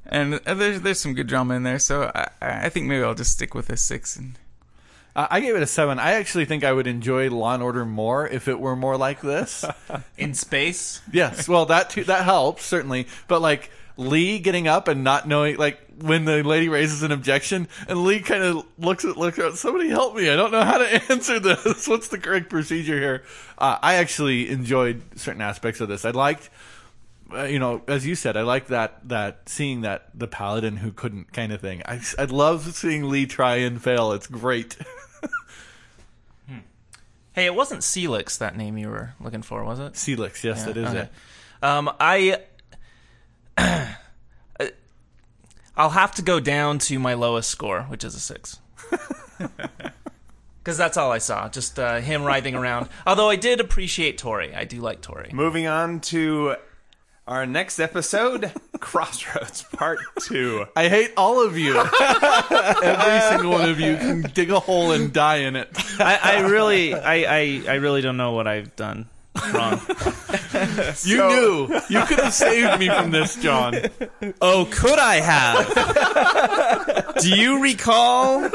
and 0.06 0.42
uh, 0.46 0.54
there's 0.54 0.82
there's 0.82 1.00
some 1.00 1.14
good 1.14 1.28
drama 1.28 1.56
in 1.56 1.64
there. 1.64 1.80
So 1.80 2.12
I 2.14 2.28
I 2.42 2.70
think 2.70 2.88
maybe 2.88 3.04
I'll 3.04 3.16
just 3.16 3.32
stick 3.32 3.56
with 3.56 3.70
a 3.70 3.78
six. 3.78 4.18
And 4.18 4.38
Uh, 5.16 5.28
I 5.30 5.42
gave 5.42 5.56
it 5.56 5.62
a 5.62 5.68
seven. 5.68 6.00
I 6.00 6.14
actually 6.14 6.46
think 6.46 6.64
I 6.64 6.72
would 6.72 6.88
enjoy 6.88 7.30
Law 7.30 7.54
and 7.54 7.62
Order 7.64 7.86
more 7.86 8.28
if 8.28 8.48
it 8.48 8.60
were 8.60 8.76
more 8.76 8.98
like 8.98 9.22
this. 9.22 9.66
In 10.18 10.34
space, 10.34 11.02
Yes, 11.12 11.48
well 11.50 11.66
that 11.66 11.90
too, 11.90 12.04
that 12.06 12.24
helps 12.24 12.64
certainly, 12.66 13.08
but 13.28 13.42
like 13.42 13.72
Lee 13.98 14.40
getting 14.40 14.68
up 14.68 14.88
and 14.88 15.04
not 15.04 15.28
knowing, 15.28 15.58
like 15.58 15.80
when 16.00 16.26
the 16.26 16.44
lady 16.44 16.70
raises 16.70 17.04
an 17.04 17.12
objection, 17.12 17.68
and 17.88 18.04
Lee 18.04 18.22
kind 18.22 18.42
of 18.42 18.66
looks 18.80 19.04
at 19.06 19.18
looks 19.18 19.38
at 19.38 19.56
somebody 19.56 19.90
help 19.90 20.16
me, 20.16 20.30
I 20.30 20.36
don't 20.36 20.52
know 20.52 20.64
how 20.64 20.78
to 20.78 21.04
answer 21.12 21.40
this. 21.40 21.88
What's 21.88 22.08
the 22.08 22.18
correct 22.18 22.50
procedure 22.50 22.98
here? 22.98 23.24
Uh, 23.58 23.78
I 23.82 23.96
actually 23.96 24.50
enjoyed 24.50 25.02
certain 25.20 25.42
aspects 25.42 25.82
of 25.82 25.90
this. 25.90 26.06
I 26.06 26.12
liked, 26.12 26.50
uh, 27.34 27.44
you 27.44 27.60
know, 27.60 27.82
as 27.88 28.08
you 28.08 28.16
said, 28.16 28.38
I 28.38 28.42
liked 28.44 28.70
that 28.70 29.08
that 29.10 29.50
seeing 29.50 29.82
that 29.82 30.08
the 30.14 30.28
paladin 30.28 30.78
who 30.78 30.92
couldn't 30.92 31.34
kind 31.34 31.52
of 31.52 31.60
thing. 31.62 31.82
I 31.86 32.00
I 32.18 32.24
love 32.26 32.74
seeing 32.74 33.10
Lee 33.10 33.26
try 33.26 33.58
and 33.58 33.82
fail. 33.82 34.14
It's 34.14 34.28
great. 34.28 34.78
hey, 37.34 37.46
it 37.46 37.56
wasn't 37.56 37.82
Seelix 37.82 38.38
that 38.38 38.56
name 38.56 38.78
you 38.78 38.90
were 38.90 39.14
looking 39.20 39.42
for, 39.42 39.64
was 39.64 39.80
it? 39.80 39.94
Seelix, 39.94 40.44
yes, 40.44 40.66
that 40.66 40.78
is 40.78 40.90
okay. 40.90 41.00
it. 41.00 41.10
Um, 41.64 41.92
I 42.00 42.42
I'll 45.76 45.90
have 45.90 46.14
to 46.16 46.22
go 46.22 46.40
down 46.40 46.80
to 46.80 47.00
my 47.00 47.14
lowest 47.14 47.50
score, 47.50 47.84
which 47.84 48.04
is 48.04 48.16
a 48.16 48.20
six. 48.20 48.60
Because 50.64 50.78
that's 50.78 50.96
all 50.96 51.12
I 51.12 51.18
saw, 51.18 51.50
just 51.50 51.80
uh, 51.80 52.02
him 52.02 52.24
writhing 52.24 52.54
around. 52.54 52.88
Although 53.08 53.32
I 53.32 53.36
did 53.36 53.60
appreciate 53.60 54.20
Tory. 54.20 54.54
I 54.54 54.64
do 54.64 54.80
like 54.80 55.02
Tory. 55.02 55.32
Moving 55.34 55.66
on 55.66 56.02
to 56.02 56.56
our 57.28 57.46
next 57.46 57.80
episode, 57.80 58.52
Crossroads 58.80 59.64
Part 59.64 60.00
Two. 60.22 60.66
I 60.76 60.90
hate 60.90 61.12
all 61.18 61.46
of 61.46 61.58
you. 61.58 61.78
Every 62.84 63.22
single 63.30 63.52
one 63.52 63.70
of 63.70 63.80
you 63.80 63.96
can 63.98 64.22
dig 64.34 64.52
a 64.52 64.60
hole 64.60 64.92
and 64.92 65.14
die 65.14 65.38
in 65.38 65.56
it. 65.56 65.70
I, 66.00 66.20
I 66.22 66.40
really, 66.42 66.94
I, 66.94 67.14
I, 67.16 67.62
I 67.68 67.74
really 67.76 68.02
don't 68.02 68.18
know 68.18 68.34
what 68.34 68.48
I've 68.48 68.76
done 68.76 69.08
wrong. 69.54 69.80
You 71.04 71.18
knew. 71.28 71.80
You 71.90 72.04
could 72.06 72.20
have 72.20 72.34
saved 72.34 72.80
me 72.80 72.90
from 72.90 73.12
this, 73.12 73.36
Jon. 73.38 73.76
oh, 74.42 74.68
could 74.70 75.00
I 75.00 75.16
have? 75.16 77.16
Do 77.22 77.30
you 77.30 77.62
recall 77.62 78.50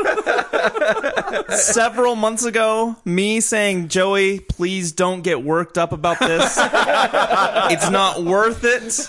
several 1.48 2.14
months 2.14 2.44
ago 2.44 2.96
me 3.04 3.40
saying, 3.40 3.88
Joey, 3.88 4.40
please 4.40 4.92
don't 4.92 5.22
get 5.22 5.42
worked 5.42 5.78
up 5.78 5.92
about 5.92 6.18
this. 6.20 6.56
it's 7.72 7.90
not 7.90 8.22
worth 8.22 8.62
it. 8.64 9.06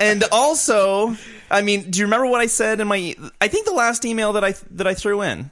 And 0.00 0.24
also, 0.30 1.16
I 1.50 1.62
mean, 1.62 1.90
do 1.90 1.98
you 1.98 2.04
remember 2.04 2.26
what 2.26 2.40
I 2.40 2.46
said 2.46 2.80
in 2.80 2.88
my? 2.88 3.14
I 3.40 3.48
think 3.48 3.66
the 3.66 3.72
last 3.72 4.04
email 4.04 4.34
that 4.34 4.44
I 4.44 4.54
that 4.72 4.86
I 4.86 4.94
threw 4.94 5.22
in. 5.22 5.50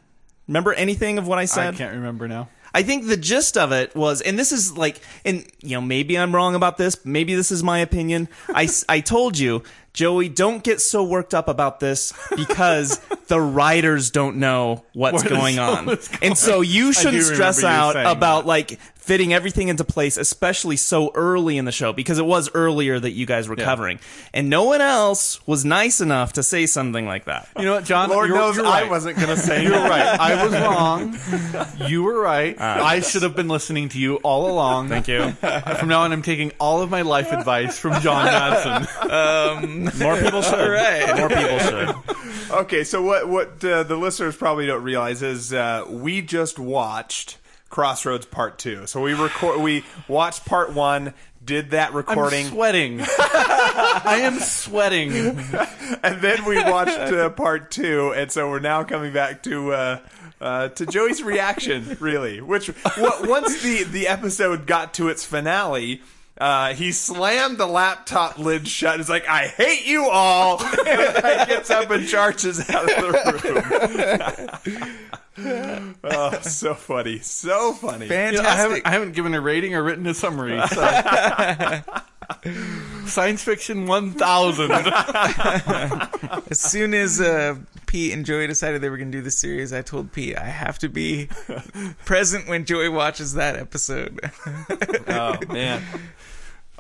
Remember 0.48 0.72
anything 0.72 1.18
of 1.18 1.26
what 1.26 1.38
I 1.38 1.46
said? 1.46 1.60
I 1.60 1.70
said? 1.70 1.78
can't 1.78 1.94
remember 1.96 2.28
now. 2.28 2.48
I 2.77 2.83
think 2.83 3.07
the 3.07 3.16
gist 3.16 3.57
of 3.57 3.72
it 3.72 3.97
was, 3.97 4.20
and 4.20 4.39
this 4.39 4.53
is 4.53 4.77
like, 4.77 5.01
and 5.24 5.47
you 5.62 5.77
know, 5.77 5.81
maybe 5.81 6.18
I'm 6.18 6.35
wrong 6.35 6.55
about 6.55 6.77
this. 6.77 7.07
Maybe 7.07 7.35
this 7.35 7.51
is 7.51 7.62
my 7.62 7.79
opinion. 7.79 8.29
I, 8.51 8.68
I 8.87 9.01
told 9.01 9.39
you, 9.39 9.62
Joey, 9.95 10.29
don't 10.29 10.62
get 10.62 10.83
so 10.83 11.03
worked 11.03 11.33
up 11.33 11.49
about 11.49 11.81
this 11.81 12.12
because 12.37 12.99
the 13.29 13.41
writers 13.41 14.11
don't 14.11 14.37
know 14.37 14.85
what's 14.93 15.22
the 15.22 15.31
going 15.31 15.59
on. 15.59 15.87
going. 15.87 15.99
And 16.20 16.37
so 16.37 16.61
you 16.61 16.93
shouldn't 16.93 17.22
stress 17.22 17.64
out 17.64 17.97
about 17.97 18.43
that. 18.43 18.47
like 18.47 18.79
fitting 19.07 19.32
everything 19.32 19.68
into 19.68 19.84
place, 19.84 20.16
especially 20.16 20.76
so 20.76 21.12
early 21.14 21.57
in 21.59 21.64
the 21.64 21.70
show 21.72 21.92
because 21.92 22.18
it 22.18 22.26
was 22.26 22.50
earlier 22.54 22.98
that 22.98 23.12
you 23.12 23.24
guys 23.24 23.48
were 23.48 23.54
Yeah. 23.57 23.64
covering. 23.64 24.00
And 24.34 24.50
no 24.50 24.64
one 24.64 24.80
else 24.80 25.46
was 25.46 25.64
nice 25.64 26.00
enough 26.00 26.32
to 26.34 26.42
say 26.42 26.66
something 26.66 27.07
like 27.07 27.26
that. 27.26 27.48
You 27.57 27.64
know 27.66 27.74
what, 27.74 27.84
Jon? 27.84 28.11
Lord 28.11 28.28
you're, 28.28 28.36
knows 28.36 28.57
you're 28.57 28.66
I 28.66 28.82
wasn't 28.88 29.16
going 29.16 29.28
to 29.28 29.36
say 29.36 29.62
You're 29.62 29.72
right. 29.74 30.18
I 30.20 30.44
was 30.44 30.52
wrong. 30.52 31.18
You 31.88 32.02
were 32.02 32.20
right. 32.20 32.61
I 32.61 32.98
should 33.00 33.22
have 33.22 33.36
been 33.36 33.46
listening 33.48 33.88
to 33.90 33.98
you 34.00 34.16
all 34.16 34.50
along. 34.50 34.88
Thank 34.88 35.07
you. 35.07 35.30
From 35.78 35.88
now 35.88 36.02
on, 36.02 36.12
I'm 36.12 36.22
taking 36.22 36.50
all 36.59 36.82
of 36.82 36.90
my 36.90 37.02
life 37.02 37.30
advice 37.30 37.78
from 37.78 38.00
Jon 38.00 38.26
Madsen. 38.26 39.98
More 40.02 40.16
people 40.20 40.42
should. 40.42 40.68
right. 40.68 41.16
More 41.16 41.28
people 41.28 41.59
should. 41.61 41.94
Okay, 42.50 42.82
so 42.84 43.02
what 43.02 43.28
what 43.28 43.64
uh, 43.64 43.82
the 43.84 43.96
listeners 43.96 44.36
probably 44.36 44.66
don't 44.66 44.82
realize 44.82 45.22
is 45.22 45.52
uh, 45.52 45.84
we 45.88 46.22
just 46.22 46.59
watched 46.59 47.38
Crossroads 47.68 48.26
Part 48.26 48.58
Two. 48.58 48.86
So 48.86 49.00
we 49.00 49.14
record 49.14 49.60
we 49.60 49.84
watched 50.08 50.44
Part 50.46 50.72
One, 50.72 51.14
did 51.44 51.70
that 51.70 51.94
recording. 51.94 52.46
I'm 52.46 52.52
sweating. 52.52 53.00
I 53.18 54.18
am 54.22 54.38
sweating. 54.38 55.12
and 56.02 56.20
then 56.20 56.44
we 56.44 56.56
watched 56.56 56.98
uh, 56.98 57.30
Part 57.30 57.70
Two, 57.70 58.12
and 58.14 58.30
so 58.30 58.48
we're 58.50 58.60
now 58.60 58.84
coming 58.84 59.12
back 59.12 59.42
to. 59.44 59.72
Uh, 59.72 59.98
uh, 60.38 60.68
to 60.68 60.84
Joey's 60.84 61.22
reaction, 61.22 61.96
really, 61.98 62.42
which 62.42 62.66
w- 62.96 63.30
once 63.30 63.62
the 63.62 63.84
the 63.84 64.06
episode 64.08 64.66
got 64.66 64.92
to 64.94 65.08
its 65.08 65.24
finale, 65.24 66.02
uh, 66.38 66.74
he 66.74 66.92
slammed 66.92 67.56
the 67.56 67.66
laptop 67.66 68.38
lid 68.38 68.68
shut. 68.68 68.98
He's 68.98 69.08
like, 69.08 69.26
"I 69.26 69.46
hate 69.46 69.86
you 69.86 70.08
all!" 70.10 70.62
and 70.86 71.16
he 71.16 71.46
gets 71.46 71.70
up 71.70 71.90
and 71.90 72.06
charges 72.06 72.68
out 72.68 72.82
of 72.90 73.02
the 73.02 74.58
room. 74.66 74.90
oh, 76.05 76.39
so 76.43 76.74
funny, 76.74 77.18
so 77.20 77.72
funny. 77.72 78.07
You 78.07 78.11
know, 78.11 78.16
I, 78.16 78.32
Fantastic. 78.32 78.47
haven't, 78.47 78.87
I 78.87 78.91
haven't 78.91 79.12
given 79.12 79.34
a 79.34 79.41
rating 79.41 79.74
or 79.74 79.82
written 79.82 80.07
a 80.07 80.14
summary. 80.14 80.61
So. 80.68 81.82
Science 83.07 83.43
fiction 83.45 83.87
1000. 83.87 84.70
As 86.51 86.61
soon 86.61 86.95
as 86.95 87.20
uh, 87.20 87.57
Pete 87.87 88.12
and 88.12 88.26
Joey 88.26 88.47
decided 88.47 88.80
they 88.80 88.89
were 88.89 88.97
going 88.97 89.12
to 89.12 89.18
do 89.18 89.22
the 89.22 89.30
series, 89.30 89.72
I 89.72 89.82
told 89.82 90.11
Pete 90.12 90.37
I 90.37 90.47
have 90.47 90.78
to 90.80 90.89
be 90.89 91.28
present 92.05 92.49
when 92.49 92.64
Joey 92.64 92.89
watches 92.89 93.34
that 93.34 93.57
episode. 93.57 94.18
Oh 95.09 95.37
man. 95.49 95.82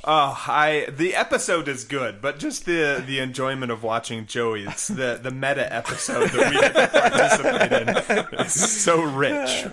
Oh, 0.08 0.40
I 0.46 0.86
the 0.88 1.16
episode 1.16 1.66
is 1.66 1.82
good, 1.84 2.20
but 2.22 2.38
just 2.38 2.64
the 2.64 3.02
the 3.04 3.18
enjoyment 3.18 3.72
of 3.72 3.82
watching 3.82 4.26
Joey. 4.26 4.64
It's 4.64 4.86
the 4.88 5.18
the 5.20 5.32
meta 5.32 5.72
episode 5.72 6.28
that 6.30 6.50
we 6.50 6.60
get 6.60 6.74
to 6.92 7.00
participate 7.00 8.28
in. 8.28 8.40
It's 8.40 8.54
so 8.82 9.02
rich. 9.02 9.66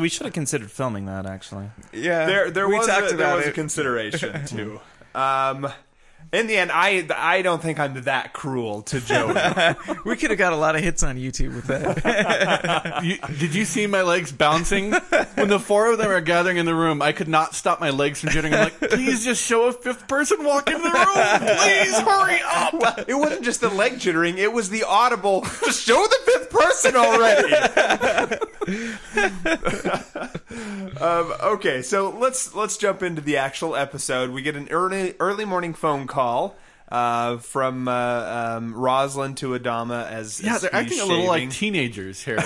We 0.00 0.08
should 0.08 0.24
have 0.26 0.32
considered 0.34 0.70
filming 0.70 1.06
that 1.06 1.26
actually. 1.26 1.70
yeah, 1.92 2.24
There 2.26 2.50
there 2.50 2.68
we 2.68 2.78
was 2.78 2.88
a, 2.88 2.90
there 2.90 3.14
about 3.14 3.36
was 3.38 3.46
a 3.48 3.52
consideration 3.52 4.46
too. 4.46 4.80
Um, 5.12 5.66
in 6.32 6.46
the 6.46 6.56
end, 6.56 6.70
I 6.72 7.04
I 7.16 7.42
don't 7.42 7.60
think 7.60 7.80
I'm 7.80 8.00
that 8.02 8.32
cruel 8.32 8.82
to 8.82 9.00
Joey. 9.00 9.34
we 10.04 10.14
could 10.16 10.30
have 10.30 10.38
got 10.38 10.52
a 10.52 10.56
lot 10.56 10.76
of 10.76 10.82
hits 10.82 11.02
on 11.02 11.16
YouTube 11.16 11.56
with 11.56 11.64
that. 11.66 13.00
You, 13.10 13.16
did 13.38 13.54
you 13.54 13.64
see 13.64 13.86
my 13.86 14.02
legs 14.02 14.30
bouncing? 14.30 14.92
When 15.34 15.48
the 15.48 15.58
four 15.58 15.90
of 15.90 15.96
them 15.98 16.10
are 16.10 16.20
gathering 16.20 16.58
in 16.58 16.66
the 16.66 16.74
room, 16.74 17.00
I 17.00 17.12
could 17.12 17.28
not 17.28 17.54
stop 17.54 17.80
my 17.80 17.88
legs 17.90 18.20
from 18.20 18.28
jittering. 18.30 18.52
I'm 18.52 18.64
like, 18.64 18.78
please 18.78 19.24
just 19.24 19.42
show 19.42 19.68
a 19.68 19.72
fifth 19.72 20.06
person 20.06 20.44
walk 20.44 20.68
into 20.68 20.82
the 20.82 20.90
room. 20.90 21.06
Please 21.58 21.98
hurry 21.98 22.42
up. 22.44 22.74
Well, 22.74 22.94
it 23.08 23.14
wasn't 23.14 23.42
just 23.42 23.62
the 23.62 23.70
leg 23.70 23.94
jittering; 23.94 24.36
it 24.36 24.52
was 24.52 24.68
the 24.68 24.84
audible. 24.84 25.46
Just 25.64 25.86
show 25.86 26.06
the 26.06 26.18
fifth 26.26 26.50
person 26.50 26.94
already. 26.96 27.54
um, 31.00 31.32
okay, 31.54 31.80
so 31.82 32.10
let's 32.10 32.54
let's 32.54 32.76
jump 32.76 33.02
into 33.02 33.22
the 33.22 33.38
actual 33.38 33.74
episode. 33.74 34.30
We 34.30 34.42
get 34.42 34.54
an 34.56 34.68
early 34.70 35.14
early 35.20 35.44
morning 35.44 35.74
phone 35.74 36.06
call 36.06 36.19
uh, 36.90 37.38
from 37.38 37.88
uh, 37.88 38.56
um, 38.56 38.74
Roslin 38.74 39.34
to 39.36 39.58
Adama 39.58 40.08
as 40.10 40.40
Yeah, 40.40 40.56
as 40.56 40.62
they're 40.62 40.74
acting 40.74 41.00
a 41.00 41.04
little 41.04 41.26
like 41.26 41.50
teenagers 41.50 42.22
here. 42.22 42.38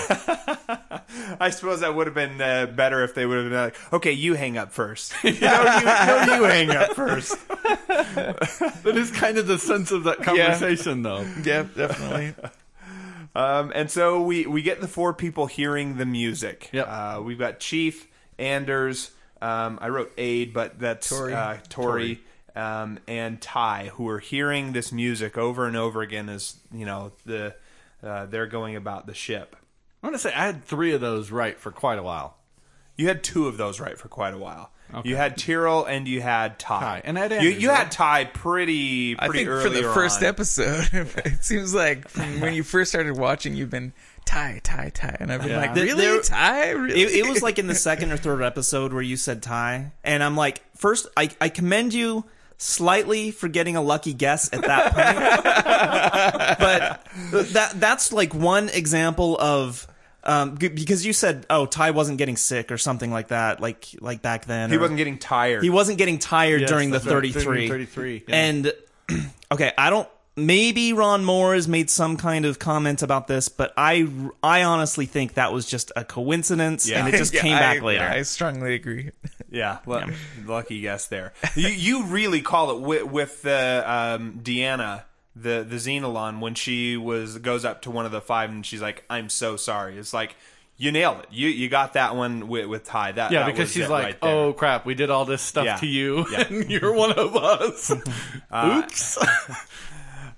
I 1.39 1.49
suppose 1.49 1.79
that 1.79 1.95
would 1.95 2.07
have 2.07 2.13
been 2.13 2.39
uh, 2.39 2.67
better 2.67 3.03
if 3.03 3.15
they 3.15 3.25
would 3.25 3.37
have 3.37 3.49
been 3.49 3.59
like, 3.59 3.93
"Okay, 3.93 4.11
you 4.11 4.35
hang 4.35 4.57
up 4.57 4.71
first. 4.71 5.13
no, 5.23 5.29
you, 5.31 5.39
no, 5.39 6.35
you 6.35 6.43
hang 6.43 6.69
up 6.71 6.93
first. 6.93 7.35
that 7.47 8.93
is 8.95 9.11
kind 9.11 9.37
of 9.37 9.47
the 9.47 9.57
sense 9.57 9.91
of 9.91 10.03
that 10.03 10.21
conversation, 10.21 11.03
though. 11.03 11.25
yeah, 11.43 11.63
definitely. 11.75 12.35
Um, 13.33 13.73
and 13.75 13.91
so 13.91 14.21
we, 14.21 14.45
we 14.45 14.61
get 14.61 14.79
the 14.79 14.87
four 14.87 15.13
people 15.13 15.45
hearing 15.47 15.97
the 15.97 16.05
music. 16.05 16.69
Yep. 16.71 16.87
Uh, 16.87 17.21
we've 17.21 17.39
got 17.39 17.59
Chief, 17.59 18.07
Anders, 18.39 19.11
um, 19.41 19.77
I 19.81 19.89
wrote 19.89 20.11
Aid, 20.17 20.53
but 20.53 20.79
that's 20.79 21.09
Tory. 21.09 21.33
Uh, 21.33 21.57
Tory, 21.69 22.21
Um, 22.55 22.99
and 23.07 23.41
Tigh, 23.41 23.91
who 23.95 24.07
are 24.07 24.19
hearing 24.19 24.71
this 24.71 24.91
music 24.91 25.37
over 25.37 25.67
and 25.67 25.75
over 25.75 26.01
again 26.01 26.29
as, 26.29 26.55
you 26.73 26.85
know, 26.85 27.11
the 27.25 27.55
uh, 28.03 28.25
they're 28.27 28.47
going 28.47 28.75
about 28.75 29.07
the 29.07 29.13
ship. 29.13 29.55
I 30.01 30.07
want 30.07 30.15
to 30.15 30.19
say 30.19 30.33
I 30.33 30.45
had 30.45 30.63
three 30.63 30.93
of 30.93 31.01
those 31.01 31.31
right 31.31 31.59
for 31.59 31.71
quite 31.71 31.99
a 31.99 32.03
while. 32.03 32.37
You 32.95 33.07
had 33.07 33.23
two 33.23 33.47
of 33.47 33.57
those 33.57 33.79
right 33.79 33.97
for 33.97 34.07
quite 34.07 34.33
a 34.33 34.37
while. 34.37 34.71
You 35.03 35.15
had 35.15 35.35
Tyrol 35.35 35.83
and 35.85 36.07
you 36.07 36.21
had 36.21 36.59
Tigh. 36.59 36.79
Tigh. 36.79 37.01
And 37.03 37.17
I 37.17 37.27
had 37.27 37.43
you, 37.43 37.49
you 37.49 37.69
right? 37.69 37.79
had 37.79 37.91
Tigh 37.91 38.23
pretty 38.25 39.15
pretty 39.15 39.41
I 39.41 39.45
think 39.47 39.61
for 39.63 39.69
the 39.69 39.81
first 39.93 40.19
on. 40.21 40.25
episode, 40.25 40.87
it 40.93 41.43
seems 41.43 41.73
like 41.73 42.07
from 42.07 42.39
when 42.39 42.53
you 42.53 42.63
first 42.63 42.91
started 42.91 43.17
watching, 43.17 43.55
you've 43.55 43.71
been 43.71 43.91
Tigh, 44.25 44.61
Tigh, 44.63 44.91
Tigh, 44.93 45.17
and 45.19 45.33
I've 45.33 45.41
been 45.41 45.49
Yeah. 45.49 45.57
like, 45.57 45.75
really, 45.75 46.05
there- 46.05 46.21
Tigh, 46.21 46.69
really? 46.69 47.01
It, 47.01 47.25
it 47.25 47.29
was 47.29 47.41
like 47.41 47.57
in 47.59 47.65
the 47.67 47.75
second 47.89 48.11
or 48.11 48.17
third 48.17 48.43
episode 48.43 48.93
where 48.93 49.01
you 49.01 49.17
said 49.17 49.41
Tigh, 49.41 49.91
and 50.03 50.23
I'm 50.23 50.37
like, 50.37 50.61
first, 50.77 51.07
I, 51.17 51.29
I 51.41 51.49
commend 51.49 51.93
you 51.93 52.23
slightly 52.57 53.31
for 53.31 53.47
getting 53.47 53.75
a 53.75 53.81
lucky 53.81 54.13
guess 54.13 54.51
at 54.53 54.61
that 54.63 54.93
point, 54.93 56.59
but 57.31 57.53
that 57.53 57.79
that's 57.79 58.13
like 58.13 58.33
one 58.33 58.69
example 58.69 59.37
of. 59.39 59.87
Um, 60.27 60.55
because 60.55 61.05
you 61.05 61.13
said, 61.13 61.45
"Oh, 61.51 61.67
Tigh 61.67 61.91
wasn't 61.91 62.17
getting 62.17 62.35
sick 62.35 62.71
or 62.71 62.79
something 62.79 63.11
like 63.11 63.27
that," 63.27 63.61
like 63.61 63.89
like 64.01 64.23
back 64.23 64.45
then. 64.45 64.71
He 64.71 64.77
or- 64.77 64.79
wasn't 64.79 64.97
getting 64.97 65.19
tired. 65.19 65.61
He 65.63 65.69
wasn't 65.69 65.99
getting 65.99 66.17
tired 66.17 66.61
Yes, 66.61 66.69
during 66.71 66.89
the 66.89 66.97
that's 66.97 67.05
right, 67.05 67.21
during 67.31 67.67
the 67.67 67.67
33. 67.67 67.69
33, 67.69 68.23
yeah. 68.27 68.35
And 68.35 68.73
okay, 69.51 69.71
I 69.77 69.91
don't 69.91 70.09
maybe 70.35 70.93
Ron 70.93 71.23
Moore 71.23 71.53
has 71.55 71.67
made 71.67 71.89
some 71.89 72.17
kind 72.17 72.45
of 72.45 72.59
comment 72.59 73.01
about 73.01 73.27
this, 73.27 73.49
but 73.49 73.73
I 73.77 74.07
I 74.43 74.63
honestly 74.63 75.05
think 75.05 75.35
that 75.35 75.53
was 75.53 75.65
just 75.65 75.91
a 75.95 76.03
coincidence 76.03 76.87
Yeah. 76.87 77.05
and 77.05 77.13
it 77.13 77.17
just 77.17 77.33
Yeah, 77.35 77.41
came 77.41 77.57
back 77.57 77.81
later. 77.81 78.03
I 78.03 78.21
strongly 78.23 78.73
agree. 78.75 79.11
Yeah, 79.49 79.77
lu- 79.85 80.13
lucky 80.45 80.81
guess 80.81 81.07
there. 81.07 81.33
You 81.55 81.69
you 81.69 82.03
really 82.05 82.41
call 82.41 82.71
it 82.75 82.81
with, 82.81 83.03
with 83.05 83.45
uh, 83.45 83.83
um, 84.17 84.39
D'Anna, 84.43 85.05
the 85.35 85.65
the 85.67 85.77
Xenolon, 85.77 86.39
when 86.39 86.55
she 86.55 86.97
was 86.97 87.37
goes 87.37 87.63
up 87.65 87.81
to 87.83 87.91
one 87.91 88.05
of 88.05 88.11
the 88.11 88.21
five 88.21 88.49
and 88.49 88.65
she's 88.65 88.81
like, 88.81 89.03
"I'm 89.09 89.29
so 89.29 89.55
sorry." 89.57 89.97
It's 89.97 90.13
like 90.13 90.35
you 90.77 90.91
nailed 90.91 91.19
it. 91.19 91.27
You 91.31 91.47
you 91.47 91.69
got 91.69 91.93
that 91.93 92.15
one 92.17 92.49
with, 92.49 92.65
with 92.65 92.83
Tigh. 92.83 93.13
That 93.13 93.31
Yeah, 93.31 93.39
that 93.41 93.45
because 93.45 93.69
was 93.69 93.71
she's 93.73 93.87
like, 93.89 94.03
right 94.03 94.17
"Oh 94.21 94.51
crap, 94.51 94.85
we 94.85 94.93
did 94.95 95.09
all 95.09 95.23
this 95.23 95.41
stuff 95.41 95.63
Yeah. 95.65 95.77
to 95.77 95.85
you, 95.87 96.25
Yeah. 96.29 96.47
and 96.49 96.69
you're 96.69 96.93
one 96.93 97.13
of 97.13 97.35
us." 97.37 97.91
Oops. 98.53 99.17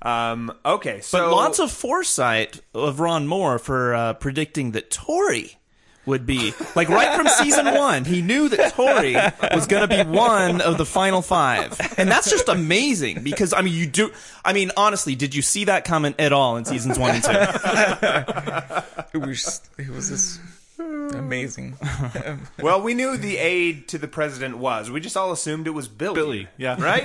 Um, 0.01 0.53
okay." 0.65 1.01
So 1.01 1.19
but 1.19 1.35
lots 1.35 1.59
of 1.59 1.71
foresight 1.71 2.61
of 2.73 2.99
Ron 2.99 3.27
Moore 3.27 3.59
for 3.59 3.93
uh, 3.93 4.13
predicting 4.13 4.71
that 4.71 4.89
Tory 4.91 5.57
would 6.05 6.25
be 6.25 6.53
like 6.75 6.87
right 6.89 7.15
from 7.15 7.27
season 7.27 7.65
one. 7.75 8.05
He 8.05 8.21
knew 8.21 8.47
that 8.49 8.73
Tory 8.73 9.15
was 9.53 9.67
going 9.67 9.87
to 9.87 10.03
be 10.03 10.09
one 10.09 10.61
of 10.61 10.77
the 10.77 10.85
final 10.85 11.21
five, 11.21 11.77
and 11.97 12.09
that's 12.09 12.29
just 12.29 12.47
amazing 12.47 13.23
because 13.23 13.53
I 13.53 13.61
mean, 13.61 13.73
you 13.73 13.85
do. 13.87 14.11
I 14.43 14.53
mean, 14.53 14.71
honestly, 14.77 15.15
did 15.15 15.35
you 15.35 15.41
see 15.41 15.65
that 15.65 15.83
comment 15.83 16.15
at 16.19 16.31
all 16.31 16.57
in 16.57 16.65
seasons 16.65 16.97
one 16.97 17.15
and 17.15 17.23
two? 17.23 18.83
It 19.13 19.25
was, 19.25 19.61
it 19.79 19.89
was 19.89 20.09
just 20.09 20.39
amazing. 20.79 21.77
well, 22.61 22.81
we 22.81 22.93
knew 22.93 23.17
the 23.17 23.37
aide 23.37 23.87
to 23.89 23.97
the 23.97 24.07
president 24.07 24.57
was. 24.57 24.89
We 24.91 24.99
just 24.99 25.17
all 25.17 25.31
assumed 25.31 25.67
it 25.67 25.71
was 25.71 25.87
Billy. 25.87 26.15
Billy, 26.15 26.47
yeah. 26.57 26.81
right. 26.81 27.03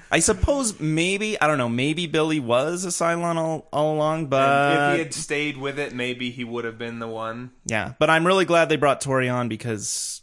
I 0.10 0.18
suppose 0.20 0.78
maybe 0.80 1.40
I 1.40 1.46
don't 1.46 1.58
know. 1.58 1.68
Maybe 1.68 2.06
Billy 2.06 2.40
was 2.40 2.84
a 2.84 2.88
Cylon 2.88 3.36
all, 3.36 3.68
all 3.72 3.94
along, 3.94 4.26
but. 4.26 4.90
if 4.92 4.96
he 4.98 5.04
had 5.04 5.14
stayed 5.14 5.56
with 5.56 5.78
it, 5.78 5.94
maybe 5.94 6.30
he 6.30 6.44
would 6.44 6.64
have 6.64 6.78
been 6.78 6.98
the 6.98 7.08
one. 7.08 7.50
yeah. 7.64 7.94
But 7.98 8.10
I'm 8.10 8.26
really 8.26 8.44
glad 8.44 8.68
they 8.68 8.76
brought 8.76 9.00
Tory 9.00 9.28
on 9.28 9.48
because 9.48 10.22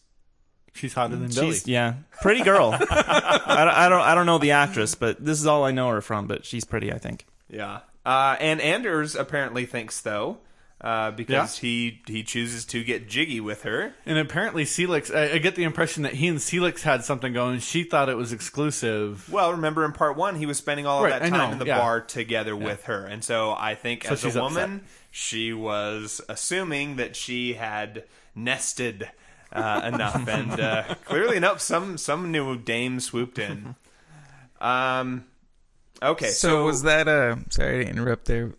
She's 0.77 0.93
hotter 0.93 1.15
than 1.15 1.29
Billy. 1.29 1.47
she's 1.53 1.67
yeah, 1.67 1.95
pretty 2.21 2.43
girl. 2.43 2.69
I, 2.71 2.77
don't- 2.77 3.75
I 3.75 3.89
don't 3.89 4.01
I 4.01 4.13
don't 4.15 4.27
know 4.27 4.37
the 4.37 4.51
actress, 4.51 4.93
but 4.93 5.23
this 5.23 5.39
is 5.39 5.47
all 5.47 5.63
I 5.63 5.71
know 5.71 5.89
her 5.89 6.01
from. 6.01 6.27
But 6.27 6.45
she's 6.45 6.65
pretty, 6.65 6.93
I 6.93 6.99
think. 6.99 7.25
Yeah. 7.49 7.79
Uh, 8.05 8.35
and 8.39 8.61
Anders 8.61 9.15
apparently 9.15 9.65
thinks 9.65 9.99
though 10.01 10.37
uh, 10.79 11.09
because 11.11 11.57
he 11.57 12.01
he 12.07 12.23
chooses 12.23 12.63
to 12.65 12.83
get 12.83 13.07
jiggy 13.09 13.39
with 13.41 13.63
her. 13.63 13.93
And 14.05 14.17
apparently, 14.17 14.63
Seelix, 14.63 15.13
I, 15.15 15.33
I 15.33 15.37
get 15.39 15.55
the 15.55 15.63
impression 15.63 16.03
that 16.03 16.13
he 16.13 16.27
and 16.27 16.37
Seelix 16.37 16.81
had 16.81 17.03
something 17.03 17.33
going. 17.33 17.59
She 17.59 17.83
thought 17.83 18.09
it 18.09 18.17
was 18.17 18.31
exclusive. 18.31 19.27
Well, 19.31 19.51
remember 19.51 19.83
in 19.85 19.91
part 19.93 20.15
one, 20.17 20.35
he 20.35 20.45
was 20.45 20.57
spending 20.57 20.85
all 20.85 20.99
of 21.03 21.11
Right, 21.11 21.19
that 21.21 21.29
time 21.29 21.53
in 21.53 21.59
the 21.59 21.65
yeah. 21.65 21.79
bar 21.79 22.01
together 22.01 22.55
with 22.55 22.83
her, 22.83 23.05
and 23.05 23.23
so 23.23 23.55
I 23.57 23.73
think 23.75 24.03
So 24.03 24.11
as 24.13 24.21
she's 24.21 24.35
a 24.35 24.43
upset. 24.43 24.61
woman, 24.61 24.83
she 25.09 25.51
was 25.53 26.21
assuming 26.29 26.97
that 26.97 27.15
she 27.15 27.53
had 27.53 28.03
nested 28.35 29.09
uh, 29.51 29.81
enough, 29.93 30.27
and 30.27 30.59
uh, 30.59 30.83
clearly 31.05 31.37
enough, 31.37 31.59
some 31.59 31.97
some 31.97 32.31
new 32.31 32.55
dame 32.57 32.99
swooped 32.99 33.39
in. 33.39 33.73
Um, 34.61 35.25
okay, 36.03 36.27
So, 36.29 36.49
so, 36.49 36.65
was 36.65 36.83
that 36.83 37.07
uh 37.07 37.37
sorry 37.49 37.83
to 37.85 37.89
interrupt 37.89 38.25
there. 38.25 38.53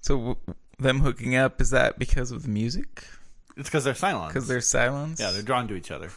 So 0.00 0.16
w- 0.16 0.36
them 0.78 1.00
hooking 1.00 1.34
up 1.34 1.60
is 1.60 1.70
that 1.70 1.98
because 1.98 2.30
of 2.30 2.42
the 2.42 2.48
music? 2.48 3.04
It's 3.56 3.68
because 3.68 3.84
they're 3.84 3.94
Cylons. 3.94 4.28
Because 4.28 4.48
they're 4.48 4.60
silence? 4.60 5.18
yeah, 5.18 5.30
they're 5.30 5.42
drawn 5.42 5.66
to 5.68 5.74
each 5.74 5.90
other. 5.90 6.10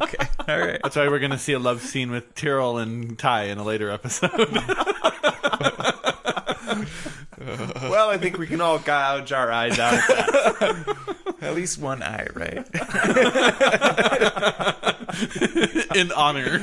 okay. 0.00 0.26
All 0.48 0.58
right. 0.58 0.80
That's 0.82 0.96
why 0.96 1.08
we're 1.08 1.18
going 1.18 1.30
to 1.32 1.38
see 1.38 1.52
a 1.52 1.58
love 1.58 1.82
scene 1.82 2.10
with 2.10 2.34
Tyrol 2.34 2.78
and 2.78 3.18
Tigh 3.18 3.44
in 3.44 3.58
a 3.58 3.64
later 3.64 3.90
episode. 3.90 4.30
well, 7.38 8.08
I 8.08 8.16
think 8.18 8.38
we 8.38 8.46
can 8.46 8.62
all 8.62 8.78
gouge 8.78 9.30
our 9.32 9.52
eyes 9.52 9.78
out. 9.78 9.92
At 9.94 10.08
that. 10.60 10.96
At 11.42 11.54
least 11.54 11.78
one 11.78 12.02
eye, 12.02 12.26
right? 12.34 12.66
in 15.96 16.10
honor. 16.12 16.58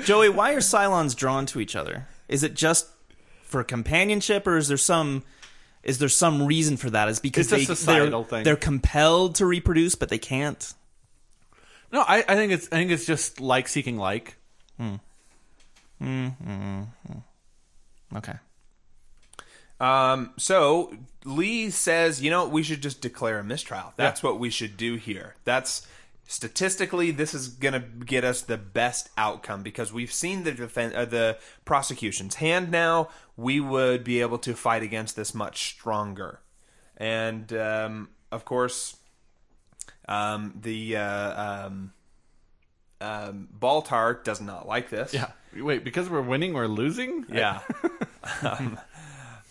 Joey, 0.00 0.28
why 0.28 0.52
are 0.52 0.58
Cylons 0.58 1.16
drawn 1.16 1.46
to 1.46 1.60
each 1.60 1.74
other? 1.74 2.06
Is 2.28 2.42
it 2.42 2.52
just 2.52 2.88
for 3.42 3.64
companionship, 3.64 4.46
or 4.46 4.58
is 4.58 4.68
there 4.68 4.76
some 4.76 5.22
is 5.86 5.98
there 5.98 6.08
some 6.08 6.44
reason 6.44 6.76
for 6.76 6.90
that? 6.90 7.08
Is 7.08 7.20
because 7.20 7.46
It's 7.46 7.52
a 7.52 7.56
they 7.56 7.64
societal 7.64 8.22
they're, 8.24 8.28
thing. 8.28 8.44
they're 8.44 8.56
compelled 8.56 9.36
to 9.36 9.46
reproduce, 9.46 9.94
but 9.94 10.08
they 10.08 10.18
can't. 10.18 10.74
No, 11.92 12.00
I, 12.00 12.24
I 12.28 12.34
think 12.34 12.52
it's 12.52 12.66
I 12.66 12.76
think 12.76 12.90
it's 12.90 13.06
just 13.06 13.40
like 13.40 13.68
seeking 13.68 13.96
like. 13.96 14.36
Okay. 18.14 18.34
Um, 19.78 20.32
so 20.36 20.92
Lee 21.24 21.70
says, 21.70 22.20
you 22.22 22.30
know, 22.30 22.48
we 22.48 22.62
should 22.62 22.82
just 22.82 23.00
declare 23.00 23.38
a 23.38 23.44
mistrial. 23.44 23.92
That's 23.96 24.22
what 24.22 24.38
we 24.40 24.50
should 24.50 24.76
do 24.76 24.96
here. 24.96 25.36
That's 25.44 25.86
statistically, 26.26 27.12
this 27.12 27.32
is 27.34 27.48
gonna 27.48 27.80
get 27.80 28.24
us 28.24 28.42
the 28.42 28.56
best 28.56 29.10
outcome 29.16 29.62
because 29.62 29.92
we've 29.92 30.12
seen 30.12 30.42
the 30.42 30.52
defense, 30.52 30.94
uh, 30.96 31.04
the 31.04 31.38
prosecution's 31.64 32.36
hand. 32.36 32.70
Now 32.70 33.08
we 33.36 33.60
would 33.60 34.04
be 34.04 34.20
able 34.20 34.38
to 34.38 34.54
fight 34.54 34.82
against 34.82 35.16
this 35.16 35.34
much 35.34 35.70
stronger, 35.70 36.40
and 36.96 37.52
um, 37.52 38.08
of 38.32 38.44
course, 38.44 38.96
um, 40.08 40.54
the 40.60 40.96
uh, 40.96 41.66
um, 41.66 41.92
um, 43.00 43.48
Baltar 43.58 44.22
does 44.24 44.40
not 44.40 44.66
like 44.66 44.90
this. 44.90 45.12
Yeah. 45.12 45.30
Wait, 45.54 45.84
because 45.84 46.08
we're 46.10 46.22
winning, 46.22 46.52
we're 46.52 46.66
losing? 46.66 47.24
Yeah. 47.32 47.60
Um, 48.42 48.76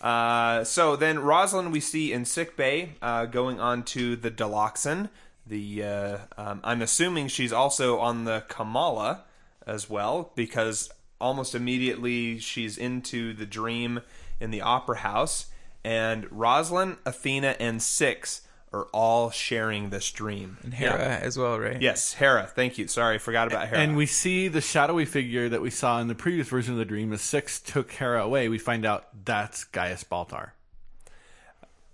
uh, 0.02 0.62
so 0.62 0.96
then 0.96 1.18
Roslin 1.18 1.70
we 1.70 1.80
see 1.80 2.12
in 2.12 2.26
sick 2.26 2.56
bay 2.56 2.90
uh, 3.00 3.24
going 3.24 3.58
on 3.58 3.84
to 3.84 4.16
the 4.16 4.30
Doloxan. 4.30 5.08
The 5.46 5.82
uh, 5.82 6.18
um, 6.36 6.60
I'm 6.62 6.82
assuming 6.82 7.28
she's 7.28 7.54
also 7.54 7.98
on 7.98 8.24
the 8.24 8.44
chamalla 8.50 9.20
as 9.66 9.88
well 9.88 10.30
because 10.34 10.90
almost 11.20 11.54
immediately 11.54 12.38
she's 12.38 12.76
into 12.78 13.32
the 13.32 13.46
dream 13.46 14.00
in 14.40 14.50
the 14.50 14.60
opera 14.60 14.98
house, 14.98 15.46
and 15.84 16.30
Roslin, 16.30 16.96
Athena, 17.06 17.56
and 17.60 17.82
Six 17.82 18.42
are 18.72 18.86
all 18.92 19.30
sharing 19.30 19.90
this 19.90 20.10
dream. 20.10 20.58
And 20.62 20.74
Hera 20.74 21.18
as 21.22 21.38
well, 21.38 21.58
right? 21.58 21.80
Yes, 21.80 22.14
Hera. 22.14 22.46
Thank 22.46 22.76
you. 22.76 22.88
Sorry, 22.88 23.18
forgot 23.18 23.46
about 23.46 23.68
Hera. 23.68 23.80
And 23.80 23.96
we 23.96 24.06
see 24.06 24.48
the 24.48 24.60
shadowy 24.60 25.04
figure 25.04 25.48
that 25.48 25.62
we 25.62 25.70
saw 25.70 26.00
in 26.00 26.08
the 26.08 26.14
previous 26.14 26.48
version 26.48 26.72
of 26.72 26.78
the 26.78 26.84
dream 26.84 27.12
as 27.12 27.22
Six 27.22 27.60
took 27.60 27.92
Hera 27.92 28.22
away. 28.22 28.48
We 28.48 28.58
find 28.58 28.84
out 28.84 29.06
that's 29.24 29.64
Gaius 29.64 30.04
Baltar. 30.04 30.50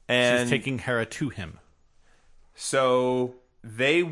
and 0.08 0.48
She's 0.48 0.50
taking 0.50 0.78
Hera 0.78 1.06
to 1.06 1.28
him. 1.28 1.58
So 2.54 3.34
they 3.62 4.10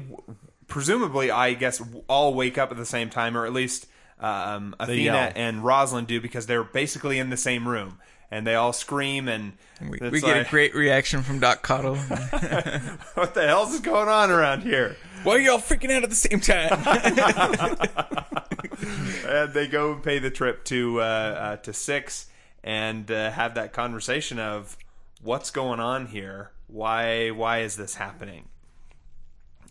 presumably, 0.68 1.30
I 1.30 1.54
guess, 1.54 1.82
all 2.08 2.34
wake 2.34 2.58
up 2.58 2.70
at 2.70 2.76
the 2.76 2.86
same 2.86 3.10
time, 3.10 3.36
or 3.36 3.46
at 3.46 3.52
least 3.52 3.86
um, 4.20 4.74
Athena 4.78 5.32
and 5.34 5.64
Roslin 5.64 6.04
do, 6.04 6.20
because 6.20 6.46
they're 6.46 6.64
basically 6.64 7.18
in 7.18 7.30
the 7.30 7.36
same 7.36 7.66
room, 7.66 7.98
and 8.30 8.46
they 8.46 8.54
all 8.54 8.72
scream, 8.72 9.28
and 9.28 9.54
We, 9.80 9.98
we 10.10 10.20
get 10.20 10.36
like, 10.36 10.46
a 10.46 10.48
great 10.50 10.74
reaction 10.74 11.22
from 11.22 11.40
Doc 11.40 11.62
Cottle. 11.62 11.96
"What 11.96 13.34
the 13.34 13.46
hell's 13.46 13.80
going 13.80 14.08
on 14.08 14.30
around 14.30 14.62
here?" 14.62 14.96
Why 15.22 15.34
are 15.34 15.40
y'all 15.40 15.58
freaking 15.58 15.90
out 15.90 16.02
at 16.02 16.08
the 16.08 16.16
same 16.16 16.40
time? 16.40 16.72
and 19.26 19.52
they 19.52 19.66
go 19.66 19.92
and 19.92 20.02
pay 20.02 20.18
the 20.18 20.30
trip 20.30 20.64
to 20.66 21.00
uh, 21.00 21.04
uh, 21.04 21.56
to 21.56 21.72
Six 21.72 22.26
and 22.64 23.10
uh, 23.10 23.30
have 23.30 23.54
that 23.54 23.72
conversation 23.72 24.38
of 24.38 24.76
what's 25.22 25.50
going 25.50 25.80
on 25.80 26.06
here. 26.06 26.52
Why 26.68 27.30
why 27.30 27.58
is 27.58 27.76
this 27.76 27.96
happening? 27.96 28.48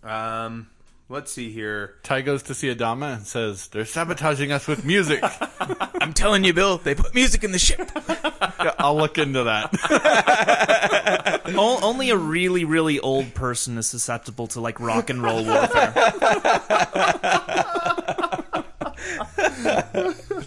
Um, 0.04 0.70
let's 1.10 1.32
see 1.32 1.52
here. 1.52 1.96
Tigh 2.04 2.22
goes 2.22 2.44
to 2.44 2.54
see 2.54 2.74
Adama 2.74 3.16
and 3.16 3.26
says, 3.28 3.68
They're 3.68 3.86
sabotaging 3.86 4.52
us 4.52 4.68
with 4.68 4.86
music. 4.86 5.20
I'm 5.60 6.14
telling 6.14 6.44
you, 6.44 6.54
Bill, 6.54 6.78
they 6.78 6.96
put 6.96 7.14
music 7.14 7.44
in 7.44 7.52
the 7.52 7.60
ship. 7.60 7.92
I'll 8.80 8.96
look 8.96 9.18
into 9.18 9.44
that. 9.44 9.70
O- 11.50 11.80
only 11.82 12.12
a 12.12 12.16
really, 12.16 12.64
really 12.64 13.00
old 13.00 13.34
person 13.34 13.78
is 13.80 13.88
susceptible 13.88 14.46
to 14.48 14.62
like 14.62 14.80
rock 14.80 15.10
and 15.10 15.22
roll 15.24 15.44
warfare. 15.44 15.94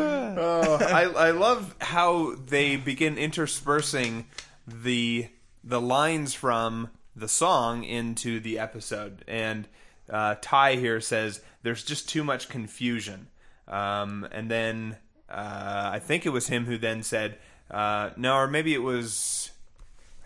Oh, 0.00 0.78
I 0.80 1.04
I 1.04 1.30
love 1.30 1.74
how 1.80 2.34
they 2.46 2.76
begin 2.76 3.18
interspersing 3.18 4.26
the 4.66 5.28
the 5.64 5.80
lines 5.80 6.34
from 6.34 6.90
the 7.18 7.28
song 7.28 7.84
into 7.84 8.40
the 8.40 8.58
episode, 8.58 9.24
and 9.28 9.66
uh, 10.10 10.36
Tigh 10.40 10.76
here 10.76 11.00
says 11.00 11.40
there's 11.62 11.84
just 11.84 12.08
too 12.08 12.24
much 12.24 12.48
confusion, 12.48 13.28
um, 13.66 14.26
and 14.32 14.50
then 14.50 14.96
uh, 15.30 15.90
I 15.92 15.98
think 15.98 16.24
it 16.26 16.30
was 16.30 16.46
him 16.48 16.64
who 16.66 16.78
then 16.78 17.02
said 17.02 17.38
uh, 17.70 18.10
no, 18.16 18.34
or 18.36 18.46
maybe 18.46 18.72
it 18.74 18.82
was 18.82 19.50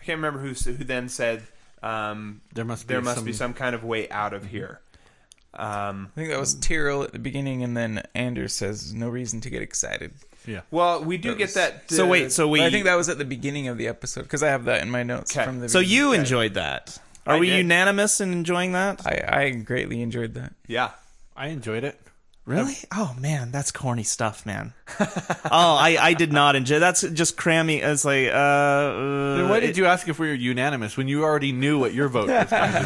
I 0.01 0.03
can't 0.05 0.17
remember 0.17 0.39
who 0.39 0.53
who 0.53 0.83
then 0.83 1.09
said 1.09 1.43
um, 1.81 2.41
There 2.53 2.63
must 2.65 2.87
be 2.87 2.93
there 2.93 3.01
must 3.01 3.17
some- 3.17 3.25
be 3.25 3.33
some 3.33 3.53
kind 3.53 3.75
of 3.75 3.83
way 3.83 4.09
out 4.09 4.33
of 4.33 4.45
here. 4.45 4.79
Um, 5.55 6.09
I 6.13 6.15
think 6.15 6.29
that 6.29 6.39
was 6.39 6.55
Tyrol 6.55 7.03
at 7.03 7.11
the 7.11 7.19
beginning, 7.19 7.63
and 7.63 7.77
then 7.77 8.01
Anders 8.15 8.53
says, 8.53 8.91
"No 8.93 9.07
reason 9.09 9.39
to 9.41 9.51
get 9.51 9.61
excited." 9.61 10.11
Yeah. 10.45 10.61
well, 10.71 11.03
we 11.03 11.17
do 11.17 11.29
That 11.29 11.37
get 11.37 11.43
was- 11.45 11.53
that. 11.55 11.89
So 11.91 12.05
uh, 12.05 12.07
wait, 12.07 12.31
so 12.31 12.47
we 12.47 12.63
I 12.63 12.69
think 12.69 12.85
that 12.85 12.95
was 12.95 13.09
at 13.09 13.17
the 13.17 13.25
beginning 13.25 13.67
of 13.69 13.77
the 13.77 13.87
episode 13.87 14.23
because 14.23 14.43
I 14.43 14.49
have 14.49 14.65
that 14.65 14.81
in 14.81 14.89
my 14.89 15.03
notes 15.03 15.35
Okay. 15.35 15.45
from 15.45 15.59
the. 15.61 15.69
so 15.69 15.79
beginning. 15.79 15.97
you 15.97 16.13
enjoyed 16.13 16.53
that? 16.55 16.97
Are 17.25 17.35
I 17.35 17.39
we 17.39 17.47
did. 17.49 17.57
unanimous 17.59 18.19
in 18.19 18.33
enjoying 18.33 18.73
that? 18.73 19.05
I, 19.07 19.43
I 19.45 19.49
greatly 19.51 20.01
enjoyed 20.01 20.33
that. 20.33 20.53
yeah. 20.67 20.91
I 21.35 21.47
enjoyed 21.47 21.83
it. 21.83 21.99
Really? 22.45 22.75
Oh 22.93 23.15
man, 23.17 23.51
that's 23.51 23.71
corny 23.71 24.03
stuff, 24.03 24.45
man. 24.45 24.73
oh, 24.99 25.07
I, 25.49 25.97
I 25.99 26.13
did 26.13 26.33
not 26.33 26.57
enjoy. 26.57 26.79
That's 26.79 27.01
just 27.01 27.37
cramming. 27.37 27.79
It's 27.79 28.03
like, 28.03 28.27
uh, 28.27 28.31
uh 28.35 29.37
Then 29.37 29.49
why 29.49 29.57
it- 29.59 29.61
did 29.61 29.77
you 29.77 29.85
ask 29.85 30.09
if 30.09 30.19
we 30.19 30.27
were 30.27 30.33
unanimous 30.33 30.97
when 30.97 31.07
you 31.07 31.23
already 31.23 31.53
knew 31.53 31.79
what 31.79 31.93
your 31.93 32.09
vote 32.09 32.27
was? 32.27 32.49
going 32.49 32.71
to 32.73 32.79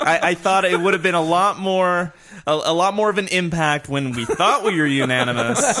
I, 0.00 0.20
I 0.22 0.34
thought 0.34 0.64
it 0.64 0.78
would 0.80 0.94
have 0.94 1.02
been 1.02 1.16
a 1.16 1.20
lot 1.22 1.58
more, 1.58 2.14
a, 2.46 2.52
a 2.52 2.72
lot 2.72 2.94
more 2.94 3.10
of 3.10 3.18
an 3.18 3.28
impact 3.28 3.88
when 3.88 4.12
we 4.12 4.24
thought 4.24 4.64
we 4.64 4.78
were 4.78 4.86
unanimous, 4.86 5.60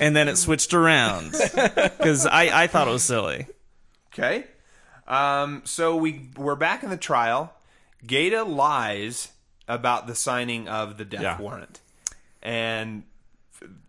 and 0.00 0.16
then 0.16 0.28
it 0.28 0.36
switched 0.36 0.74
around 0.74 1.32
because 1.32 2.26
I, 2.26 2.64
I 2.64 2.66
thought 2.66 2.88
it 2.88 2.92
was 2.92 3.02
silly. 3.02 3.46
Okay. 4.12 4.44
Um, 5.06 5.62
so 5.64 5.96
we 5.96 6.28
we're 6.36 6.56
back 6.56 6.82
in 6.82 6.90
the 6.90 6.96
trial. 6.96 7.52
Gaeta 8.06 8.42
lies 8.44 9.28
about 9.68 10.06
the 10.06 10.14
signing 10.14 10.68
of 10.68 10.96
the 10.98 11.04
death 11.04 11.22
Yeah. 11.22 11.40
warrant, 11.40 11.80
and 12.42 13.04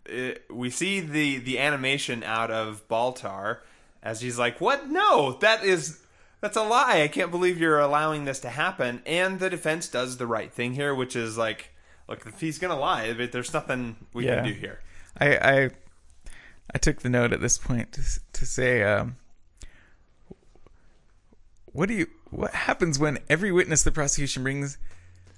it, 0.06 0.46
we 0.52 0.70
see 0.70 1.00
the 1.00 1.38
the 1.38 1.60
animation 1.60 2.24
out 2.24 2.52
of 2.52 2.88
Baltar 2.88 3.60
as 4.04 4.22
he's 4.22 4.38
like, 4.38 4.62
"What? 4.62 4.90
No, 4.90 5.34
that 5.42 5.64
is." 5.64 6.00
That's 6.42 6.56
a 6.58 6.64
lie. 6.64 7.02
I 7.02 7.08
can't 7.08 7.32
believe 7.32 7.60
you're 7.60 7.80
allowing 7.80 8.26
this 8.26 8.40
to 8.42 8.50
happen. 8.50 9.02
And 9.06 9.40
the 9.40 9.50
defense 9.50 9.88
does 9.88 10.18
the 10.18 10.28
right 10.28 10.52
thing 10.54 10.74
here, 10.74 10.94
which 10.94 11.16
is 11.16 11.38
like, 11.38 11.72
look, 12.08 12.26
if 12.26 12.40
he's 12.40 12.60
gonna 12.60 12.78
lie, 12.80 13.12
but 13.14 13.32
there's 13.32 13.54
nothing 13.54 13.96
we 14.14 14.26
Yeah. 14.28 14.36
can 14.36 14.46
do 14.46 14.54
here. 14.54 14.80
I 15.20 15.38
I 15.38 15.70
I 16.76 16.78
took 16.78 17.02
the 17.02 17.10
note 17.10 17.34
at 17.34 17.42
this 17.42 17.58
point 17.58 17.92
to 17.94 18.02
to 18.34 18.46
say, 18.46 18.84
um, 18.84 19.16
what 21.66 21.88
do 21.90 21.96
you 21.96 22.08
what 22.30 22.52
happens 22.54 23.00
when 23.00 23.20
every 23.30 23.52
witness 23.52 23.84
the 23.84 23.92
prosecution 23.92 24.44
brings 24.44 24.78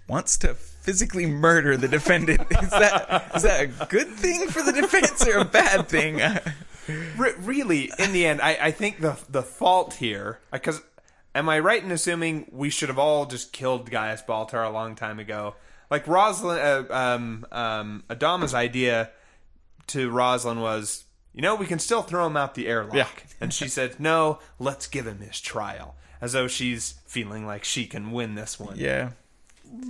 wants 0.08 0.38
to 0.39 0.54
physically 0.56 1.26
murder 1.28 1.78
the 1.78 1.88
defendant? 1.88 2.41
Is 2.62 2.70
that 2.72 3.32
is 3.36 3.43
that 3.43 3.62
a 3.62 3.86
good 3.86 4.08
thing 4.10 4.47
for 4.47 4.62
the 4.64 4.72
defense 4.74 5.26
or 5.28 5.38
a 5.39 5.45
bad 5.45 5.88
thing? 5.88 6.18
Re- 7.18 7.34
really, 7.41 7.91
in 8.00 8.14
the 8.14 8.26
end, 8.26 8.41
I, 8.41 8.58
I 8.60 8.72
think 8.72 9.00
the 9.00 9.20
the 9.30 9.43
fault 9.43 9.93
here, 9.95 10.39
because 10.52 10.82
am 11.36 11.49
I 11.49 11.59
right 11.59 11.84
in 11.84 11.91
assuming 11.91 12.47
we 12.51 12.69
should 12.69 12.89
have 12.89 12.99
all 12.99 13.25
just 13.25 13.51
killed 13.53 13.89
Gaius 13.89 14.21
Baltar 14.21 14.65
a 14.65 14.69
long 14.69 14.95
time 14.95 15.19
ago? 15.19 15.55
Like 15.89 16.07
Roslin, 16.07 16.59
uh, 16.59 16.93
um, 16.93 17.45
um, 17.51 18.03
Adama's 18.09 18.53
idea 18.53 19.09
to 19.88 20.09
Roslin 20.09 20.59
was, 20.61 21.05
you 21.34 21.41
know, 21.41 21.55
we 21.55 21.65
can 21.65 21.80
still 21.80 22.03
throw 22.03 22.27
him 22.27 22.38
out 22.38 22.53
the 22.55 22.67
airlock. 22.67 22.93
Yeah. 22.93 23.07
And 23.41 23.53
she 23.53 23.67
said, 23.67 23.99
no, 23.99 24.39
let's 24.59 24.86
give 24.88 25.07
him 25.07 25.19
his 25.19 25.39
trial, 25.41 25.95
as 26.21 26.34
though 26.34 26.47
she's 26.47 26.95
feeling 27.07 27.47
like 27.47 27.63
she 27.63 27.86
can 27.88 28.11
win 28.11 28.36
this 28.36 28.59
one 28.59 28.75
Yeah. 28.77 29.11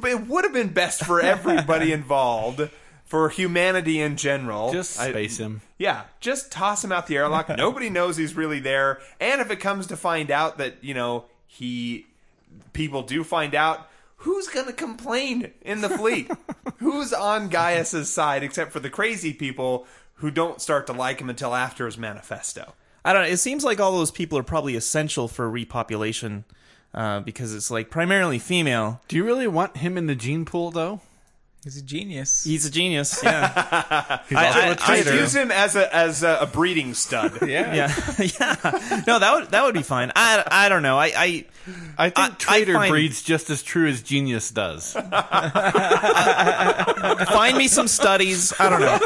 it 0.05 0.27
would 0.27 0.45
have 0.45 0.53
been 0.53 0.69
best 0.69 1.03
for 1.03 1.19
everybody 1.19 1.91
involved, 2.01 2.69
for 3.10 3.28
humanity 3.30 3.99
in 3.99 4.16
general. 4.16 4.72
Just 4.72 4.99
I- 4.99 5.10
space 5.10 5.38
him. 5.39 5.62
yeah, 5.80 6.03
just 6.20 6.51
toss 6.51 6.84
him 6.84 6.91
out 6.91 7.07
the 7.07 7.18
airlock. 7.18 7.49
Nobody 7.57 7.89
knows 7.89 8.16
he's 8.18 8.36
really 8.36 8.60
there. 8.60 9.01
And 9.20 9.41
if 9.41 9.49
it 9.49 9.57
comes 9.60 9.88
to 9.88 9.97
find 9.97 10.30
out 10.30 10.60
that 10.60 10.76
you 10.84 10.93
know 10.93 11.26
he, 11.47 12.05
people 12.72 13.01
do 13.01 13.24
find 13.24 13.53
out. 13.55 13.88
Who's 14.24 14.47
gonna 14.47 14.74
complain 14.74 15.51
in 15.62 15.82
the 15.82 15.89
fleet? 15.89 16.30
Who's 16.78 17.12
on 17.14 17.49
Gaius's 17.49 18.10
side 18.12 18.43
except 18.43 18.72
for 18.74 18.80
the 18.80 18.89
crazy 18.89 19.34
people 19.34 19.88
who 20.16 20.30
don't 20.30 20.62
start 20.62 20.86
to 20.88 20.93
like 20.93 21.20
him 21.22 21.30
until 21.30 21.55
after 21.55 21.86
his 21.86 21.97
manifesto? 21.97 22.74
I 23.03 23.14
don't 23.14 23.24
know. 23.24 23.30
It 23.30 23.38
seems 23.38 23.64
like 23.64 23.80
all 23.80 23.93
those 23.97 24.12
people 24.12 24.38
are 24.38 24.43
probably 24.43 24.76
essential 24.76 25.30
for 25.30 25.49
repopulation 25.49 26.43
uh, 26.93 27.22
because 27.22 27.55
it's 27.55 27.72
like 27.72 27.89
primarily 27.89 28.39
female. 28.39 29.01
Do 29.07 29.16
you 29.16 29.24
really 29.24 29.47
want 29.47 29.78
him 29.78 29.97
in 29.97 30.07
the 30.07 30.16
gene 30.16 30.43
pool, 30.43 30.70
though? 30.70 30.99
He's 31.64 31.76
a 31.76 31.82
genius. 31.82 32.45
He's 32.45 32.66
a 32.66 32.72
genius. 32.72 33.20
Yeah. 33.22 34.22
He's 34.30 34.38
I- 34.38 34.47
also 34.47 34.60
I- 34.93 34.97
a 34.97 35.10
I. 35.12 35.20
Use 35.20 35.36
him 35.36 35.51
as 35.51 35.76
a 35.76 35.93
as 35.93 36.24
a, 36.24 36.38
a 36.41 36.45
breeding 36.45 36.93
stud. 36.93 37.41
yeah. 37.47 37.74
yeah. 37.74 37.93
yeah. 38.39 38.55
No, 39.05 39.20
that 39.20 39.34
would 39.36 39.51
that 39.51 39.64
would 39.66 39.74
be 39.74 39.84
fine. 39.84 40.12
I, 40.16 40.41
I 40.49 40.70
don't 40.70 40.84
know. 40.84 40.97
I, 40.97 41.07
I 41.07 41.45
I 41.97 42.10
think 42.10 42.18
I- 42.20 42.26
I 42.28 42.30
traitor 42.30 42.74
find- 42.76 42.89
breeds 42.89 43.22
just 43.22 43.49
as 43.49 43.62
true 43.62 43.88
as 43.89 44.01
genius 44.01 44.51
does. 44.51 44.93
find 47.28 47.57
me 47.57 47.68
some 47.68 47.88
studies. 47.88 48.53
I 48.60 48.70
don't 48.70 48.82
know. 48.82 48.97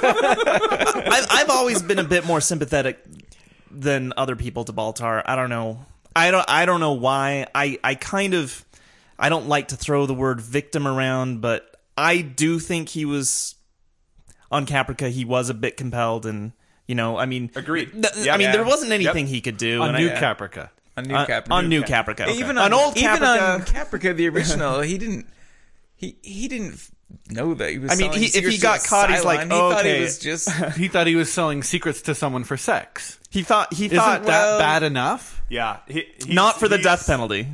I've, 1.11 1.27
I've 1.31 1.49
always 1.49 1.81
been 1.81 1.99
a 1.99 2.03
bit 2.03 2.25
more 2.25 2.41
sympathetic 2.41 3.03
than 3.71 4.13
other 4.17 4.35
people 4.35 4.63
to 4.65 4.73
Baltar. 4.73 5.23
I 5.25 5.35
don't 5.35 5.49
know. 5.49 5.85
I 6.15 6.31
don't. 6.31 6.45
I 6.47 6.65
don't 6.65 6.79
know 6.79 6.93
why. 6.93 7.47
I. 7.55 7.79
I 7.83 7.95
kind 7.95 8.33
of. 8.33 8.63
I 9.17 9.29
don't 9.29 9.47
like 9.47 9.69
to 9.69 9.75
throw 9.75 10.05
the 10.05 10.13
word 10.13 10.41
victim 10.41 10.87
around, 10.87 11.41
but 11.41 11.72
I 11.97 12.21
do 12.21 12.59
think 12.59 12.89
he 12.89 13.05
was 13.05 13.55
on 14.51 14.65
Caprica. 14.65 15.09
He 15.09 15.25
was 15.25 15.49
a 15.49 15.53
bit 15.53 15.77
compelled, 15.77 16.25
and 16.25 16.51
you 16.87 16.95
know, 16.95 17.17
I 17.17 17.25
mean, 17.25 17.49
Agreed. 17.55 17.91
th- 17.91 18.25
Yep. 18.25 18.33
I 18.33 18.37
mean, 18.37 18.45
Yeah. 18.47 18.51
there 18.53 18.65
wasn't 18.65 18.91
anything 18.91 19.27
he 19.27 19.41
could 19.41 19.57
do 19.57 19.81
On 19.81 19.93
New 19.95 20.09
I- 20.09 20.13
Caprica. 20.15 20.69
On 20.95 21.03
New 21.05 21.15
uh, 21.15 21.19
on, 21.21 21.25
Caprica. 21.27 21.51
on 21.51 21.69
New 21.69 21.81
Caprica. 21.83 22.21
okay. 22.27 22.37
Even 22.37 22.57
on, 22.57 22.71
on 22.71 22.73
old 22.73 22.97
even 22.97 23.09
Caprica. 23.17 23.53
on 23.55 23.61
Caprica, 23.61 24.15
the 24.15 24.27
original, 24.33 24.81
he 24.81 24.97
didn't. 24.97 25.25
He 25.95 26.17
he 26.21 26.47
didn't 26.47 26.79
know 27.29 27.53
that 27.55 27.71
he 27.71 27.79
was. 27.79 27.91
I 27.91 27.95
mean, 27.95 28.11
selling 28.11 28.19
he- 28.27 28.37
if 28.37 28.45
he 28.45 28.57
got 28.59 28.83
caught, 28.83 29.09
he's 29.09 29.23
like, 29.25 29.39
Cylon. 29.39 29.43
he 29.43 29.49
thought 29.49 29.79
okay. 29.79 29.95
he 29.97 30.01
was 30.03 30.19
just. 30.19 30.49
He 30.77 30.87
thought 30.87 31.07
he 31.07 31.15
was 31.15 31.31
selling 31.31 31.63
secrets 31.63 32.01
to 32.03 32.13
someone 32.15 32.43
for 32.43 32.57
sex. 32.57 33.19
he 33.31 33.41
thought 33.43 33.73
he 33.73 33.85
Isn't 33.85 33.97
thought 33.97 34.23
that 34.23 34.27
well- 34.27 34.59
bad 34.59 34.83
enough? 34.83 35.41
Yeah, 35.49 35.77
he, 35.87 36.05
not 36.27 36.59
for 36.59 36.67
the 36.67 36.77
death 36.79 37.05
penalty. 37.07 37.47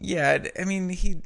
Yeah, 0.00 0.44
I 0.58 0.64
mean, 0.64 0.88
he. 0.90 1.16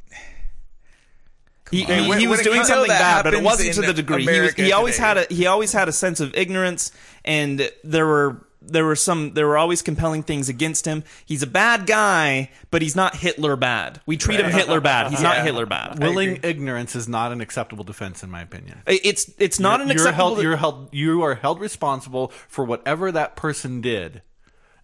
He, 1.70 1.84
he, 1.84 2.08
when- 2.08 2.18
he 2.18 2.26
was 2.26 2.40
doing 2.40 2.56
comes- 2.56 2.68
something 2.68 2.88
that 2.88 3.00
bad, 3.00 3.24
but 3.24 3.34
it 3.34 3.42
wasn't 3.42 3.74
to 3.74 3.82
the 3.82 3.92
degree. 3.92 4.24
He, 4.26 4.40
was, 4.40 4.54
he 4.54 4.72
always 4.72 4.96
today. 4.96 5.06
had 5.06 5.16
a 5.18 5.34
he 5.34 5.46
always 5.46 5.72
had 5.72 5.88
a 5.88 5.92
sense 5.92 6.20
of 6.20 6.34
ignorance, 6.34 6.92
and 7.24 7.70
there 7.84 8.06
were 8.06 8.44
there 8.62 8.84
were 8.84 8.96
some 8.96 9.32
there 9.32 9.46
were 9.46 9.56
always 9.56 9.80
compelling 9.80 10.22
things 10.22 10.48
against 10.50 10.84
him. 10.84 11.02
He's 11.24 11.42
a 11.42 11.46
bad 11.46 11.86
guy, 11.86 12.50
but 12.70 12.82
he's 12.82 12.94
not 12.94 13.16
Hitler 13.16 13.56
bad. 13.56 14.00
We 14.04 14.16
treat 14.18 14.38
him 14.40 14.50
Hitler 14.50 14.80
bad. 14.80 15.10
He's 15.10 15.22
not 15.22 15.38
Hitler 15.44 15.64
bad. 15.64 15.98
Willing 15.98 16.40
ignorance 16.42 16.94
is 16.94 17.08
not 17.08 17.32
an 17.32 17.40
acceptable 17.40 17.84
defense, 17.84 18.22
in 18.22 18.30
my 18.30 18.42
opinion. 18.42 18.82
It's 18.86 19.30
it's 19.38 19.58
not 19.58 19.80
an 19.80 19.86
you're 19.88 19.96
acceptable. 19.96 20.34
held, 20.34 20.42
you're 20.42 20.56
held 20.56 20.88
you 20.92 21.22
are 21.22 21.36
held 21.36 21.60
responsible 21.60 22.28
for 22.48 22.64
whatever 22.64 23.10
that 23.12 23.34
person 23.36 23.80
did 23.80 24.20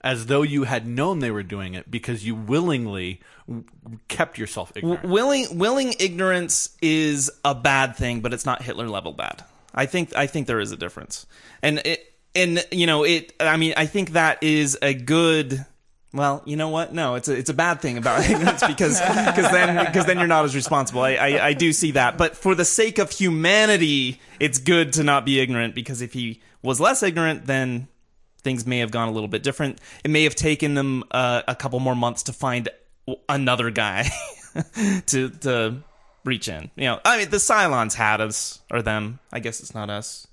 as 0.03 0.27
though 0.27 0.43
you 0.43 0.65
had 0.65 0.87
known 0.87 1.19
they 1.19 1.31
were 1.31 1.43
doing 1.43 1.75
it 1.75 1.91
because 1.91 2.25
you 2.27 2.35
willingly 2.35 3.21
w- 3.47 3.65
kept 4.09 4.39
yourself 4.39 4.73
ignorant. 4.77 5.05
willing 5.05 5.59
willing 5.59 5.95
ignorance 5.99 6.77
is 6.81 7.31
a 7.45 7.55
bad 7.55 7.97
thing, 7.97 8.21
but 8.21 8.33
it's 8.33 8.47
not 8.47 8.63
Hitler 8.63 8.89
level 8.89 9.13
bad. 9.13 9.45
I 9.75 9.87
think 9.87 10.15
I 10.17 10.27
think 10.27 10.47
there 10.47 10.61
is 10.61 10.73
a 10.73 10.77
difference, 10.77 11.27
and 11.63 11.79
it 11.85 12.13
and 12.35 12.65
you 12.71 12.87
know 12.87 13.05
it. 13.05 13.33
I 13.41 13.57
mean, 13.57 13.75
I 13.77 13.87
think 13.87 14.13
that 14.13 14.43
is 14.43 14.79
a 14.81 14.95
good. 14.95 15.65
Well, 16.13 16.41
you 16.47 16.57
know 16.57 16.71
what? 16.71 16.95
No, 16.95 17.17
it's 17.17 17.29
a 17.29 17.37
it's 17.37 17.51
a 17.51 17.55
bad 17.55 17.81
thing 17.83 17.99
about 17.99 18.25
ignorance 18.31 18.67
because 18.67 19.01
because 19.01 19.51
then 19.51 19.85
because 19.85 20.07
then 20.07 20.19
you're 20.19 20.27
not 20.27 20.45
as 20.45 20.55
responsible. 20.55 21.03
I, 21.03 21.15
I 21.15 21.47
I 21.49 21.53
do 21.53 21.73
see 21.73 21.91
that, 21.91 22.17
but 22.17 22.37
for 22.37 22.55
the 22.55 22.65
sake 22.65 22.99
of 22.99 23.11
humanity, 23.11 24.21
it's 24.41 24.59
good 24.59 24.95
to 24.95 25.03
not 25.03 25.27
be 25.27 25.41
ignorant 25.41 25.75
because 25.75 26.01
if 26.01 26.15
he 26.15 26.41
was 26.63 26.81
less 26.81 27.03
ignorant, 27.03 27.47
then 27.47 27.89
things 28.47 28.65
may 28.65 28.79
have 28.79 28.93
gone 28.93 29.09
a 29.09 29.11
little 29.11 29.27
bit 29.27 29.43
different. 29.43 29.81
It 30.05 30.11
may 30.13 30.23
have 30.23 30.37
taken 30.37 30.75
them 30.75 31.03
uh, 31.11 31.43
a 31.49 31.57
couple 31.57 31.81
more 31.81 31.97
months 31.97 32.23
to 32.25 32.33
find 32.33 32.69
another 33.29 33.71
guy 33.71 34.09
to 35.07 35.31
to 35.31 35.83
reach 36.25 36.47
in. 36.47 36.71
You 36.77 36.85
know, 36.85 37.01
I 37.05 37.19
mean, 37.19 37.31
the 37.31 37.39
Cylons 37.39 37.95
had 37.95 38.21
us 38.21 38.61
or 38.71 38.83
them. 38.83 39.19
I 39.33 39.41
guess 39.41 39.59
it's 39.59 39.75
not 39.75 39.91
us. 39.91 40.29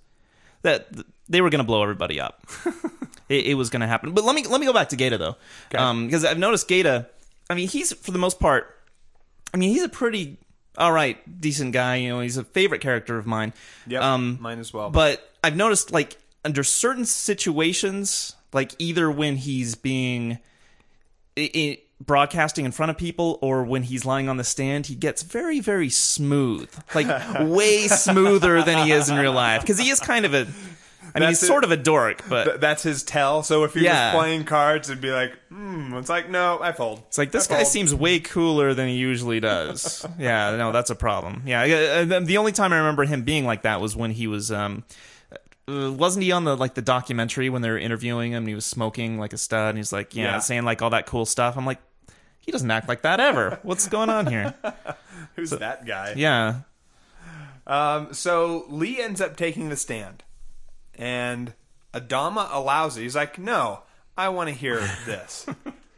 That 0.61 0.89
they 1.27 1.41
were 1.41 1.49
going 1.49 1.57
to 1.63 1.65
blow 1.65 1.81
everybody 1.81 2.21
up. 2.21 2.45
it, 3.29 3.47
it 3.47 3.53
was 3.55 3.71
going 3.71 3.81
to 3.81 3.87
happen. 3.87 4.13
But 4.13 4.23
let 4.23 4.35
me 4.35 4.43
let 4.45 4.61
me 4.61 4.67
go 4.67 4.73
back 4.73 4.89
to 4.89 4.95
Gaeta 4.95 5.17
though, 5.17 5.35
because 5.69 6.23
I've 6.23 6.37
noticed 6.37 6.67
Gaeta. 6.67 7.07
I 7.49 7.55
mean, 7.55 7.67
he's 7.67 7.93
for 7.93 8.11
the 8.11 8.19
most 8.19 8.39
part. 8.39 8.77
I 9.55 9.57
mean, 9.57 9.71
he's 9.71 9.83
a 9.83 9.89
pretty 9.89 10.37
all 10.77 10.91
right, 10.91 11.17
decent 11.41 11.73
guy. 11.73 11.95
You 11.95 12.09
know, 12.09 12.19
he's 12.19 12.37
a 12.37 12.43
favorite 12.43 12.81
character 12.81 13.17
of 13.17 13.25
mine. 13.25 13.53
Yeah, 13.87 14.13
Um, 14.13 14.37
mine 14.39 14.59
as 14.59 14.71
well. 14.71 14.89
But 14.89 15.27
I've 15.43 15.55
noticed, 15.55 15.91
like, 15.91 16.17
under 16.45 16.63
certain 16.63 17.05
situations, 17.05 18.35
like 18.51 18.73
either 18.79 19.09
when 19.09 19.37
he's 19.37 19.75
being 19.75 20.39
i 21.37 21.49
i 21.55 21.79
broadcasting 22.01 22.65
in 22.65 22.71
front 22.73 22.89
of 22.89 22.97
people 22.97 23.39
or 23.41 23.63
when 23.63 23.83
he's 23.83 24.03
lying 24.03 24.27
on 24.27 24.35
the 24.35 24.43
stand, 24.43 24.87
he 24.87 24.95
gets 24.95 25.23
very, 25.23 25.61
very 25.61 25.89
smooth. 25.89 26.69
Like, 26.93 27.07
way 27.39 27.87
smoother 27.87 28.61
than 28.61 28.85
he 28.85 28.91
is 28.91 29.09
in 29.09 29.15
real 29.17 29.31
life. 29.31 29.61
Because 29.61 29.79
he 29.79 29.89
is 29.89 30.01
kind 30.01 30.25
of 30.25 30.33
a. 30.33 30.39
I 31.15 31.19
mean, 31.19 31.27
That's 31.27 31.39
he's 31.39 31.43
it. 31.43 31.47
sort 31.47 31.63
of 31.63 31.71
a 31.71 31.77
dork, 31.77 32.23
but 32.27 32.43
Th- 32.45 32.59
that's 32.59 32.81
his 32.83 33.03
tell. 33.03 33.41
So 33.43 33.63
if 33.65 33.73
he 33.75 33.85
Yeah. 33.85 34.13
was 34.15 34.19
playing 34.21 34.43
cards, 34.45 34.89
it'd 34.89 34.99
be 35.01 35.11
like, 35.11 35.31
hmm. 35.47 35.93
It's 35.95 36.09
like, 36.09 36.29
no, 36.29 36.59
I 36.59 36.71
fold. 36.73 37.03
It's 37.07 37.17
like 37.19 37.31
this 37.31 37.47
I 37.49 37.53
guy 37.53 37.59
fold. 37.59 37.71
seems 37.71 37.93
way 37.95 38.19
cooler 38.19 38.73
than 38.73 38.87
he 38.89 38.95
usually 38.95 39.39
does. 39.39 40.05
yeah, 40.19 40.55
no, 40.57 40.71
that's 40.73 40.89
a 40.89 40.95
problem. 40.95 41.43
Yeah, 41.45 42.03
the 42.03 42.37
only 42.37 42.51
time 42.51 42.73
I 42.73 42.77
remember 42.79 43.05
him 43.05 43.21
being 43.21 43.45
like 43.45 43.61
that 43.61 43.79
was 43.79 43.95
when 43.95 44.11
he 44.11 44.27
was. 44.27 44.51
Um, 44.51 44.83
wasn't 45.67 46.23
he 46.23 46.31
on 46.31 46.43
the 46.43 46.55
like 46.57 46.73
the 46.73 46.81
documentary 46.81 47.49
when 47.49 47.61
they 47.61 47.69
were 47.69 47.77
interviewing 47.77 48.31
him? 48.33 48.39
and 48.43 48.47
He 48.49 48.55
was 48.55 48.65
smoking 48.65 49.17
like 49.19 49.33
a 49.33 49.37
stud, 49.37 49.69
and 49.69 49.77
he's 49.77 49.93
like, 49.93 50.15
yeah, 50.15 50.23
Yeah. 50.23 50.39
saying 50.39 50.63
like 50.63 50.81
all 50.81 50.89
that 50.91 51.05
cool 51.05 51.25
stuff. 51.25 51.57
I'm 51.57 51.65
like, 51.65 51.79
he 52.39 52.51
doesn't 52.51 52.69
act 52.69 52.87
like 52.89 53.03
that 53.03 53.19
ever. 53.19 53.59
What's 53.63 53.87
going 53.87 54.09
on 54.09 54.27
here? 54.27 54.53
Who's 55.35 55.51
that 55.51 55.85
guy? 55.85 56.13
Yeah, 56.17 56.61
Um, 57.65 58.13
so 58.13 58.65
Lee 58.67 59.01
ends 59.01 59.21
up 59.21 59.37
taking 59.37 59.69
the 59.69 59.77
stand, 59.77 60.23
and 60.95 61.53
Adama 61.93 62.49
allows 62.51 62.97
it. 62.97 63.01
He's 63.03 63.15
like, 63.15 63.39
"No, 63.39 63.83
I 64.17 64.29
want 64.29 64.49
to 64.49 64.55
hear 64.55 64.79
this," 65.05 65.45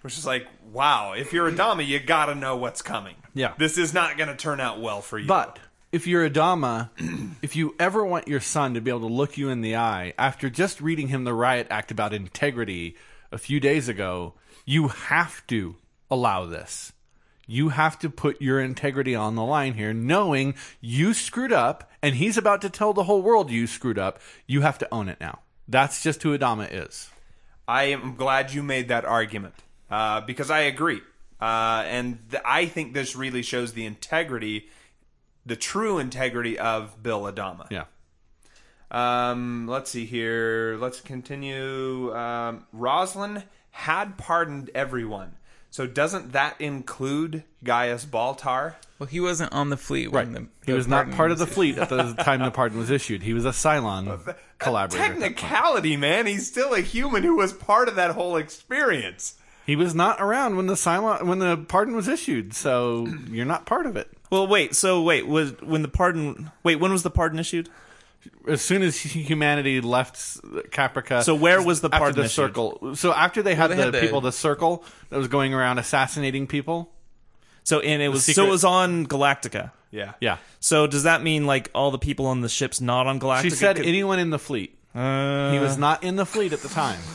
which 0.02 0.18
is 0.18 0.26
like, 0.26 0.46
"Wow! 0.72 1.14
If 1.14 1.34
you're 1.34 1.52
Adama, 1.52 1.86
you 1.86 2.00
got 2.00 2.28
to 2.28 2.36
know 2.36 2.56
what's 2.56 2.82
coming. 2.84 3.16
Yeah. 3.34 3.54
this 3.58 3.78
is 3.78 3.94
not 3.94 4.16
going 4.18 4.30
to 4.30 4.36
turn 4.36 4.60
out 4.60 4.80
well 4.80 5.02
for 5.02 5.18
you." 5.18 5.28
But 5.28 5.58
if 5.96 6.06
you're 6.06 6.30
Adama, 6.30 6.90
if 7.42 7.56
you 7.56 7.74
ever 7.80 8.04
want 8.04 8.28
your 8.28 8.42
son 8.42 8.74
to 8.74 8.82
be 8.82 8.92
able 8.92 9.08
to 9.08 9.14
look 9.14 9.38
you 9.38 9.48
in 9.48 9.62
the 9.62 9.78
eye 9.78 10.14
after 10.18 10.50
just 10.50 10.82
reading 10.82 11.08
him 11.08 11.24
the 11.24 11.34
riot 11.34 11.68
act 11.70 11.90
about 11.90 12.14
integrity 12.14 12.98
a 13.32 13.38
few 13.38 13.62
days 13.62 13.88
ago, 13.88 14.34
you 14.66 14.90
have 14.90 15.48
to 15.48 15.78
allow 16.12 16.46
this. 16.46 16.92
You 17.48 17.70
have 17.70 17.98
to 18.00 18.10
put 18.10 18.42
your 18.42 18.60
integrity 18.60 19.16
on 19.16 19.36
the 19.36 19.46
line 19.46 19.76
here, 19.76 19.94
knowing 19.94 20.56
you 20.82 21.14
screwed 21.14 21.54
up 21.54 21.90
and 22.02 22.16
he's 22.16 22.38
about 22.38 22.62
to 22.64 22.70
tell 22.70 22.92
the 22.92 23.06
whole 23.06 23.22
world 23.22 23.50
you 23.50 23.66
screwed 23.66 23.98
up. 23.98 24.20
You 24.46 24.62
have 24.62 24.78
to 24.80 24.94
own 24.94 25.08
it 25.08 25.22
now. 25.22 25.40
That's 25.66 26.04
just 26.04 26.22
who 26.24 26.38
Adama 26.38 26.68
is. 26.70 27.10
I 27.70 27.86
am 27.86 28.16
glad 28.18 28.52
you 28.52 28.64
made 28.64 28.90
that 28.90 29.06
argument 29.06 29.56
uh, 29.90 30.20
because 30.20 30.52
I 30.52 30.60
agree, 30.62 31.00
uh, 31.40 31.84
and 31.86 32.20
th- 32.32 32.44
I 32.46 32.66
think 32.66 32.94
this 32.94 33.16
really 33.16 33.44
shows 33.44 33.72
the 33.72 33.86
integrity, 33.86 34.68
the 35.46 35.56
true 35.56 36.00
integrity 36.00 36.58
of 36.58 37.02
Bill 37.04 37.22
Adama. 37.24 37.68
Yeah. 37.70 37.86
Um, 38.92 39.68
let's 39.68 39.92
see 39.92 40.06
here. 40.06 40.78
Let's 40.80 41.02
continue. 41.02 42.16
Um, 42.16 42.66
Roslin 42.72 43.44
had 43.72 44.18
pardoned 44.18 44.70
everyone. 44.76 45.36
So 45.70 45.86
doesn't 45.86 46.32
that 46.32 46.56
include 46.62 47.44
Gaius 47.64 48.06
Baltar? 48.06 48.76
Well, 48.98 49.08
he 49.08 49.20
wasn't 49.20 49.52
on 49.52 49.70
the 49.70 49.76
fleet 49.76 50.10
Right. 50.14 50.26
when 50.26 50.34
the, 50.34 50.48
he 50.66 50.72
was 50.72 50.88
not 50.88 51.00
pardon 51.08 51.16
part 51.18 51.32
of 51.32 51.40
the 51.40 51.48
fleet 51.48 51.78
at 51.78 51.90
the 51.90 52.14
time 52.24 52.40
the 52.42 52.52
pardon 52.52 52.78
was 52.80 52.90
issued. 52.90 53.24
He 53.24 53.34
was 53.34 53.44
a 53.44 53.50
Cylon 53.50 54.36
collaborator. 54.58 55.04
Technicality, 55.06 55.98
man. 55.98 56.28
He's 56.28 56.48
still 56.48 56.74
a 56.74 56.80
human 56.80 57.24
who 57.24 57.36
was 57.36 57.52
part 57.52 57.90
of 57.90 57.96
that 57.96 58.12
whole 58.12 58.38
experience. 58.38 59.36
He 59.66 59.76
was 59.76 59.94
not 59.94 60.22
around 60.22 60.56
when 60.56 60.68
the 60.68 60.76
Cylon 60.76 61.24
when 61.24 61.40
the 61.40 61.58
pardon 61.58 61.94
was 61.96 62.08
issued, 62.08 62.54
so 62.54 63.08
you're 63.30 63.46
not 63.46 63.66
part 63.66 63.86
of 63.86 63.98
it. 63.98 64.10
Well, 64.32 64.48
wait. 64.48 64.76
So 64.76 65.02
wait, 65.04 65.28
was 65.28 65.52
when 65.62 65.82
the 65.82 65.88
pardon? 65.88 66.52
Wait, 66.64 66.78
when 66.78 66.92
was 66.92 67.04
the 67.04 67.10
pardon 67.12 67.40
issued? 67.40 67.70
As 68.48 68.62
soon 68.62 68.82
as 68.82 68.98
humanity 68.98 69.82
left 69.82 70.16
Caprica, 70.72 71.22
So 71.24 71.36
where 71.36 71.62
was 71.62 71.82
the 71.82 71.90
after 71.90 72.00
pardon 72.00 72.20
the 72.22 72.26
issued? 72.26 72.32
circle? 72.36 72.96
So 72.96 73.14
after 73.14 73.44
they 73.44 73.54
had 73.54 73.70
they 73.72 73.76
the 73.76 73.84
had 73.84 73.94
the- 73.94 74.00
people, 74.02 74.22
the 74.22 74.32
circle 74.32 74.84
that 75.10 75.18
was 75.18 75.28
going 75.28 75.54
around 75.54 75.78
assassinating 75.78 76.48
people. 76.48 76.92
So 77.64 77.80
and 77.82 78.02
it 78.02 78.10
was 78.10 78.26
so 78.26 78.32
secret- 78.34 78.48
it 78.48 78.52
was 78.52 78.64
on 78.64 79.06
Galactica. 79.06 79.72
Yeah. 79.92 80.14
Yeah, 80.20 80.38
So 80.60 80.88
does 80.88 81.04
that 81.04 81.24
mean 81.24 81.46
like 81.46 81.70
all 81.74 81.90
the 81.92 81.98
people 82.00 82.26
on 82.26 82.42
the 82.42 82.50
ships 82.50 82.82
not 82.82 83.08
on 83.08 83.20
Galactica? 83.20 83.42
she 83.44 83.50
said 83.52 83.76
could- 83.78 83.86
anyone 83.86 84.20
in 84.20 84.30
the 84.32 84.40
fleet. 84.40 84.76
Uh, 84.94 85.52
He 85.52 85.60
was 85.60 85.78
not 85.78 86.04
in 86.04 86.16
the 86.16 86.26
fleet 86.26 86.52
at 86.54 86.62
the 86.62 86.70
time. 86.70 87.00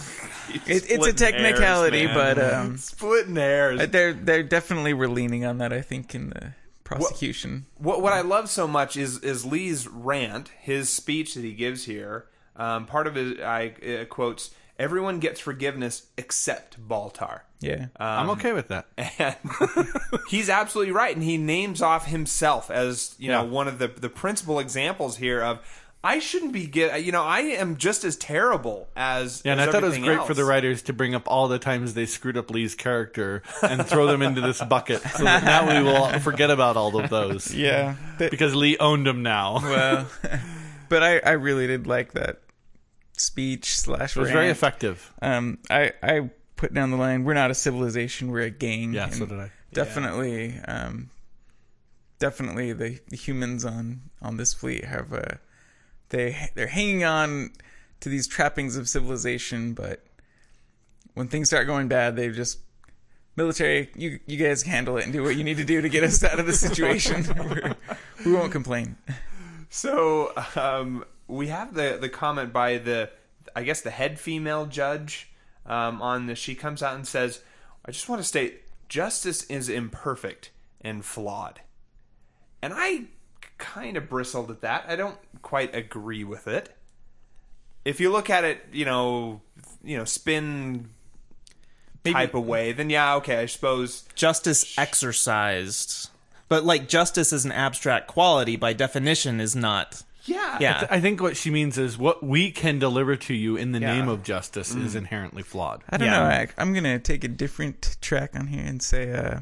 It, 0.53 0.63
it's 0.67 0.85
a 0.91 0.95
Splitting 0.97 1.15
technicality, 1.15 2.07
hairs, 2.09 2.37
but 2.37 2.55
um, 2.55 2.77
Splitting 2.77 3.37
hairs. 3.37 3.81
uh, 3.83 3.87
they're 3.87 4.13
they're 4.13 4.43
definitely 4.43 4.93
were 4.95 5.07
leaning 5.09 5.45
on 5.45 5.59
that. 5.59 5.73
I 5.73 5.81
think 5.81 6.13
in 6.13 6.31
the 6.31 6.55
prosecution. 6.99 7.67
What 7.79 8.03
what 8.03 8.13
I 8.13 8.21
love 8.21 8.49
so 8.49 8.67
much 8.67 8.97
is 8.97 9.19
is 9.19 9.45
Lee's 9.45 9.87
rant, 9.87 10.49
his 10.61 10.89
speech 10.91 11.35
that 11.35 11.45
he 11.45 11.53
gives 11.53 11.85
here. 11.85 12.27
Um, 12.57 12.87
part 12.87 13.07
of 13.07 13.17
it, 13.17 13.41
I 13.41 13.75
uh, 14.01 14.05
quotes, 14.07 14.51
"Everyone 14.79 15.19
gets 15.19 15.41
forgiveness 15.41 16.07
except 16.17 16.81
Baltar." 16.87 17.41
Yeah. 17.61 17.87
I'm 17.99 18.31
okay 18.31 18.53
with 18.53 18.69
that. 18.69 18.87
And 19.19 19.37
he's 20.29 20.49
absolutely 20.49 20.93
right, 20.93 21.15
and 21.15 21.23
he 21.23 21.37
names 21.37 21.83
off 21.83 22.07
himself 22.07 22.71
as 22.71 23.15
you 23.19 23.29
know 23.29 23.45
one 23.45 23.69
of 23.69 23.79
the 23.79 23.89
the 23.89 24.09
principal 24.09 24.59
examples 24.59 25.19
here 25.19 25.43
of 25.43 25.59
I 26.03 26.19
shouldn't 26.19 26.53
be 26.53 26.67
get 26.67 27.05
you 27.05 27.13
know 27.13 27.23
I 27.23 27.41
am 27.41 27.77
just 27.77 28.05
as 28.05 28.17
terrible 28.17 28.89
as 28.97 29.43
Yeah, 29.45 29.53
and 29.53 29.61
as 29.61 29.69
I 29.69 29.73
thought 29.73 29.83
it 29.83 29.87
was 29.87 29.97
everything 29.97 30.17
great 30.17 30.27
for 30.27 30.35
the 30.35 30.45
writers 30.45 30.83
to 30.83 30.93
bring 30.93 31.15
up 31.15 31.25
all 31.27 31.49
the 31.49 31.59
times 31.59 31.93
they 31.95 32.07
screwed 32.07 32.37
up 32.39 32.51
Lee's 32.51 32.75
character 32.75 33.43
and 33.63 33.87
throw 33.87 34.07
them 34.07 34.23
into 34.23 34.41
this 34.41 34.63
bucket, 34.63 35.03
so 35.03 35.25
that 35.25 35.45
now 35.45 35.79
we 35.79 35.85
will 35.85 36.19
forget 36.21 36.51
about 36.51 36.77
all 36.77 36.99
of 36.99 37.11
those. 37.11 37.55
yeah. 37.55 37.97
That- 38.19 38.31
because 38.31 38.55
Lee 38.55 38.79
owned 38.79 39.07
them 39.07 39.23
now. 39.23 39.59
well, 39.61 40.07
but 40.89 41.03
I 41.03 41.19
I 41.19 41.33
really 41.33 41.67
did 41.67 41.87
like 41.87 42.13
that 42.13 42.41
speech 43.13 43.79
slash. 43.79 44.17
It 44.17 44.21
was 44.21 44.31
very 44.31 44.49
effective. 44.49 45.13
Um, 45.21 45.59
I 45.69 45.93
I 46.03 46.31
put 46.57 46.73
down 46.73 46.91
the 46.91 46.97
line. 46.97 47.25
We're 47.25 47.35
not 47.35 47.51
a 47.51 47.55
civilization. 47.55 48.31
We're 48.31 48.43
a 48.43 48.51
gang. 48.51 48.95
Yeah, 48.95 49.11
so 49.11 49.27
did 49.27 49.39
I. 49.39 49.51
Definitely, 49.73 50.59
um, 50.67 51.11
definitely 52.19 52.73
the, 52.73 52.99
the 53.09 53.17
humans 53.17 53.65
on 53.65 54.01
on 54.23 54.37
this 54.37 54.55
fleet 54.55 54.85
have 54.85 55.13
a 55.13 55.39
they 56.11 56.51
they're 56.55 56.67
hanging 56.69 57.05
on 57.05 57.53
to 58.01 58.09
these 58.09 58.27
trappings 58.29 58.77
of 58.77 58.89
civilization, 58.89 59.73
but 59.75 60.05
when 61.15 61.29
things 61.29 61.49
start 61.49 61.67
going 61.67 61.89
bad, 61.89 62.17
they 62.17 62.29
just 62.31 62.59
military. 63.37 63.91
You 63.95 64.21
you 64.27 64.37
guys 64.37 64.63
handle 64.63 64.97
it 64.99 65.05
and 65.05 65.13
do 65.13 65.23
what 65.23 65.37
you 65.37 65.45
need 65.45 65.57
to 65.57 65.65
do 65.65 65.81
to 65.81 65.89
get 65.89 66.05
us 66.05 66.23
out 66.23 66.39
of 66.39 66.47
the 66.47 66.53
situation. 66.53 67.25
We're- 67.37 67.75
we 68.25 68.33
won't 68.33 68.53
complain. 68.53 68.97
So 69.71 70.33
um, 70.57 71.05
we 71.27 71.49
have 71.49 71.75
the 71.75 71.99
the 72.01 72.09
comment 72.09 72.53
by 72.53 72.79
the 72.79 73.11
I 73.55 73.63
guess 73.63 73.81
the 73.81 73.91
head 73.91 74.19
female 74.19 74.67
judge 74.67 75.31
um, 75.67 76.03
on 76.03 76.27
this. 76.27 76.39
She 76.39 76.55
comes 76.55 76.83
out 76.83 76.95
and 76.97 77.07
says, 77.07 77.43
"I 77.85 77.91
just 77.93 78.09
want 78.09 78.21
to 78.21 78.27
state 78.27 78.63
justice 78.89 79.45
is 79.45 79.69
imperfect 79.69 80.51
and 80.81 81.05
flawed," 81.05 81.61
and 82.63 82.73
I 82.75 83.05
kind 83.61 83.97
of 83.97 84.09
bristled 84.09 84.51
at 84.51 84.61
that. 84.63 84.87
I 84.89 84.97
don't 84.97 85.17
quite 85.43 85.75
agree 85.75 86.25
with 86.25 86.49
it. 86.49 86.75
If 87.85 88.01
you 88.01 88.11
look 88.11 88.29
at 88.29 88.45
it, 88.45 88.65
you 88.73 88.85
know, 88.85 89.41
you 89.85 89.97
know, 89.97 90.05
spin 90.05 90.89
type 92.05 92.35
of 92.35 92.45
way, 92.45 92.73
then 92.73 92.91
yeah, 92.91 93.15
okay, 93.17 93.37
I 93.39 93.47
suppose. 93.47 94.05
justice 94.15 94.77
exercised, 94.79 96.11
but 96.49 96.65
like 96.65 96.89
justice 96.89 97.33
is 97.33 97.45
an 97.45 97.53
abstract 97.53 98.09
quality 98.09 98.57
by 98.57 98.73
definition 98.73 99.41
is 99.41 99.55
not. 99.55 100.03
Yeah, 100.25 100.59
Yeah. 100.61 100.87
I 100.91 101.01
think 101.01 101.23
what 101.23 101.37
she 101.37 101.51
means 101.51 101.79
is 101.79 101.97
what 101.97 102.23
we 102.23 102.51
can 102.51 102.79
deliver 102.79 103.17
to 103.17 103.35
you 103.35 103.57
in 103.57 103.73
the 103.73 103.81
Yeah. 103.81 103.95
name 103.97 104.09
of 104.09 104.23
justice 104.23 104.75
is 104.75 104.95
inherently 104.95 105.43
flawed. 105.43 105.83
I 105.89 105.97
don't 105.97 106.09
Yeah. 106.09 106.19
know. 106.21 106.25
I, 106.25 106.49
I'm 106.59 106.75
gonna 106.75 106.99
take 106.99 107.25
a 107.25 107.29
different 107.29 107.97
track 108.03 108.33
on 108.35 108.49
here 108.49 108.65
and 108.65 108.83
say 108.83 109.13
uh, 109.13 109.41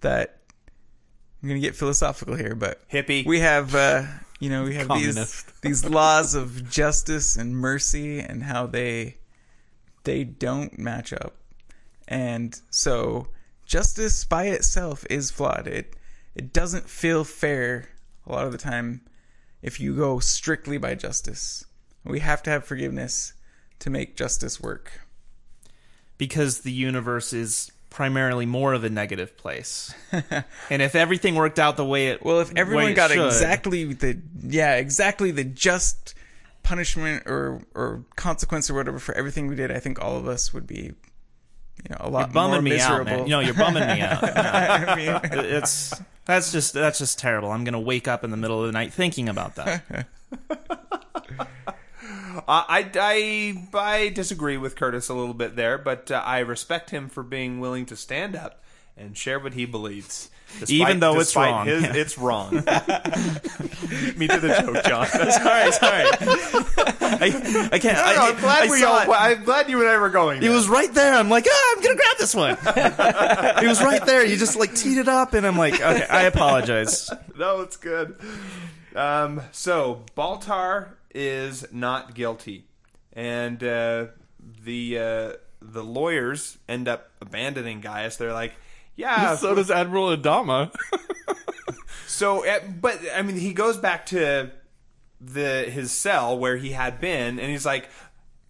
that 0.00 0.41
I'm 1.42 1.48
gonna 1.48 1.60
get 1.60 1.74
philosophical 1.74 2.36
here, 2.36 2.54
but 2.54 2.88
hippie. 2.88 3.26
we 3.26 3.40
have 3.40 3.74
uh, 3.74 4.04
you 4.38 4.48
know 4.48 4.64
we 4.64 4.74
have 4.76 4.88
these 4.88 5.44
these 5.62 5.84
laws 5.84 6.34
of 6.34 6.70
justice 6.70 7.36
and 7.36 7.56
mercy 7.56 8.20
and 8.20 8.44
how 8.44 8.66
they 8.66 9.16
they 10.04 10.24
don't 10.24 10.78
match 10.78 11.12
up, 11.12 11.34
and 12.06 12.60
so 12.70 13.28
justice 13.66 14.24
by 14.24 14.44
itself 14.46 15.04
is 15.10 15.30
flawed. 15.30 15.66
It 15.66 15.96
it 16.34 16.52
doesn't 16.52 16.88
feel 16.88 17.24
fair 17.24 17.88
a 18.26 18.32
lot 18.32 18.46
of 18.46 18.52
the 18.52 18.58
time 18.58 19.00
if 19.62 19.80
you 19.80 19.96
go 19.96 20.18
strictly 20.20 20.78
by 20.78 20.94
justice. 20.94 21.64
We 22.04 22.20
have 22.20 22.42
to 22.44 22.50
have 22.50 22.64
forgiveness 22.64 23.32
to 23.80 23.90
make 23.90 24.16
justice 24.16 24.60
work. 24.60 25.00
because 26.18 26.60
the 26.60 26.72
universe 26.72 27.32
is 27.32 27.72
primarily 27.92 28.46
more 28.46 28.72
of 28.72 28.84
a 28.84 28.88
negative 28.90 29.36
place. 29.36 29.94
and 30.70 30.80
if 30.82 30.94
everything 30.94 31.34
worked 31.34 31.58
out 31.58 31.76
the 31.76 31.84
way 31.84 32.08
it 32.08 32.24
Well, 32.24 32.40
if 32.40 32.50
everyone 32.56 32.94
got 32.94 33.10
should- 33.10 33.26
exactly 33.26 33.84
the 33.92 34.18
yeah, 34.42 34.76
exactly 34.76 35.30
the 35.30 35.44
just 35.44 36.14
punishment 36.62 37.24
or 37.26 37.60
or 37.74 38.04
consequence 38.16 38.70
or 38.70 38.74
whatever 38.74 38.98
for 38.98 39.14
everything 39.14 39.46
we 39.46 39.56
did, 39.56 39.70
I 39.70 39.78
think 39.78 40.00
all 40.02 40.16
of 40.16 40.26
us 40.26 40.54
would 40.54 40.66
be 40.66 40.92
you 41.84 41.88
know 41.90 41.96
a 42.00 42.08
lot 42.08 42.28
you're 42.28 42.34
bumming 42.34 42.50
more 42.52 42.62
me 42.62 42.70
miserable. 42.70 43.12
out, 43.12 43.18
man. 43.18 43.28
No, 43.28 43.40
you're 43.40 43.54
bumming 43.54 43.86
me 43.86 44.00
out. 44.00 44.22
I 44.38 44.94
mean, 44.96 45.20
It's 45.44 45.92
that's 46.24 46.50
just 46.52 46.72
that's 46.72 46.98
just 46.98 47.18
terrible. 47.18 47.50
I'm 47.50 47.64
gonna 47.64 47.80
wake 47.80 48.08
up 48.08 48.24
in 48.24 48.30
the 48.30 48.36
middle 48.36 48.60
of 48.60 48.66
the 48.66 48.72
night 48.72 48.92
thinking 48.92 49.28
about 49.28 49.56
that. 49.56 50.06
Uh, 52.48 52.64
I, 52.68 52.90
I, 52.94 53.68
I 53.78 54.08
disagree 54.10 54.56
with 54.56 54.76
Curtis 54.76 55.08
a 55.08 55.14
little 55.14 55.34
bit 55.34 55.56
there, 55.56 55.78
but 55.78 56.10
uh, 56.10 56.22
I 56.24 56.40
respect 56.40 56.90
him 56.90 57.08
for 57.08 57.22
being 57.22 57.60
willing 57.60 57.86
to 57.86 57.96
stand 57.96 58.36
up 58.36 58.62
and 58.96 59.16
share 59.16 59.38
what 59.40 59.54
he 59.54 59.64
believes. 59.64 60.28
Despite- 60.60 60.70
Even 60.70 61.00
though 61.00 61.18
it's 61.18 61.34
wrong. 61.34 61.66
his- 61.66 61.84
it's 61.96 62.18
wrong. 62.18 62.52
Me 64.16 64.26
to 64.28 64.38
the 64.38 64.62
joke, 64.66 64.84
Jon. 64.84 65.06
sorry, 65.06 65.72
sorry. 65.72 66.04
I, 67.00 67.68
I 67.72 67.78
can't. 67.78 67.96
I, 67.96 68.28
I'm 68.28 68.36
glad 68.38 68.68
I 68.68 68.70
we 68.70 68.84
all, 68.84 69.00
it. 69.00 69.08
I'm 69.08 69.44
glad 69.44 69.70
you 69.70 69.80
and 69.80 69.88
I 69.88 69.96
were 69.98 70.10
going. 70.10 70.38
It 70.38 70.40
there. 70.42 70.50
was 70.50 70.68
right 70.68 70.92
there. 70.92 71.14
I'm 71.14 71.30
like, 71.30 71.46
ah, 71.50 71.74
I'm 71.76 71.82
gonna 71.82 71.94
grab 71.96 72.16
this 72.18 72.34
one. 72.34 72.56
it 73.64 73.66
was 73.68 73.82
right 73.82 74.04
there. 74.04 74.24
You 74.26 74.36
just 74.36 74.56
like 74.56 74.74
teed 74.74 74.98
it 74.98 75.08
up, 75.08 75.32
and 75.34 75.46
I'm 75.46 75.56
like, 75.56 75.74
okay, 75.74 76.06
I 76.08 76.22
apologize. 76.24 77.10
no, 77.38 77.62
it's 77.62 77.76
good. 77.78 78.16
Um, 78.94 79.40
so 79.52 80.04
Baltar 80.16 80.88
is 81.14 81.66
not 81.72 82.14
guilty, 82.14 82.64
and 83.12 83.62
uh, 83.62 84.06
the 84.64 84.98
uh, 84.98 85.32
the 85.60 85.82
lawyers 85.84 86.58
end 86.68 86.88
up 86.88 87.10
abandoning 87.20 87.80
Gaius. 87.80 88.16
They're 88.16 88.32
like, 88.32 88.54
yeah, 88.96 89.36
so 89.36 89.54
does 89.54 89.70
Admiral 89.70 90.16
Adama. 90.16 90.74
So, 92.12 92.46
uh, 92.46 92.60
but 92.80 93.00
I 93.16 93.22
mean, 93.22 93.36
he 93.36 93.54
goes 93.54 93.78
back 93.78 94.06
to 94.06 94.50
the 95.20 95.64
his 95.64 95.90
cell 95.90 96.38
where 96.38 96.56
he 96.58 96.70
had 96.72 97.00
been, 97.00 97.38
and 97.40 97.50
he's 97.50 97.64
like, 97.64 97.88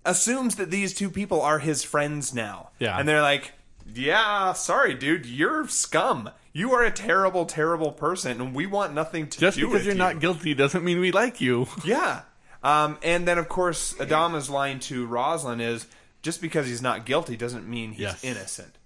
assumes 0.04 0.56
that 0.56 0.70
these 0.70 0.92
two 0.92 1.08
people 1.08 1.40
are 1.40 1.60
his 1.60 1.84
friends 1.84 2.34
now. 2.34 2.70
Yeah. 2.80 2.98
and 2.98 3.08
they're 3.08 3.22
like, 3.22 3.52
yeah, 3.94 4.52
sorry, 4.52 4.94
dude, 4.94 5.26
you're 5.26 5.68
scum. 5.68 6.30
You 6.52 6.72
are 6.72 6.82
a 6.84 6.90
terrible, 6.90 7.46
terrible 7.46 7.92
person, 7.92 8.40
and 8.40 8.54
we 8.54 8.66
want 8.66 8.94
nothing 8.94 9.28
to 9.28 9.38
Just 9.38 9.56
do 9.56 9.68
with 9.68 9.72
you. 9.72 9.78
Just 9.78 9.84
because 9.84 9.86
you're 9.86 9.94
not 9.94 10.20
guilty 10.20 10.54
doesn't 10.54 10.84
mean 10.84 10.98
we 11.00 11.12
like 11.12 11.40
you. 11.40 11.68
Yeah. 11.84 12.22
Um, 12.62 12.98
and 13.02 13.26
then, 13.26 13.38
of 13.38 13.48
course, 13.48 13.94
Adama's 13.94 14.48
line 14.48 14.78
to 14.80 15.06
Roslin 15.06 15.60
is 15.60 15.86
just 16.22 16.40
because 16.40 16.66
he's 16.68 16.82
not 16.82 17.04
guilty 17.06 17.36
doesn't 17.36 17.68
mean 17.68 17.90
he's 17.92 18.00
Yes. 18.00 18.24
innocent. 18.24 18.76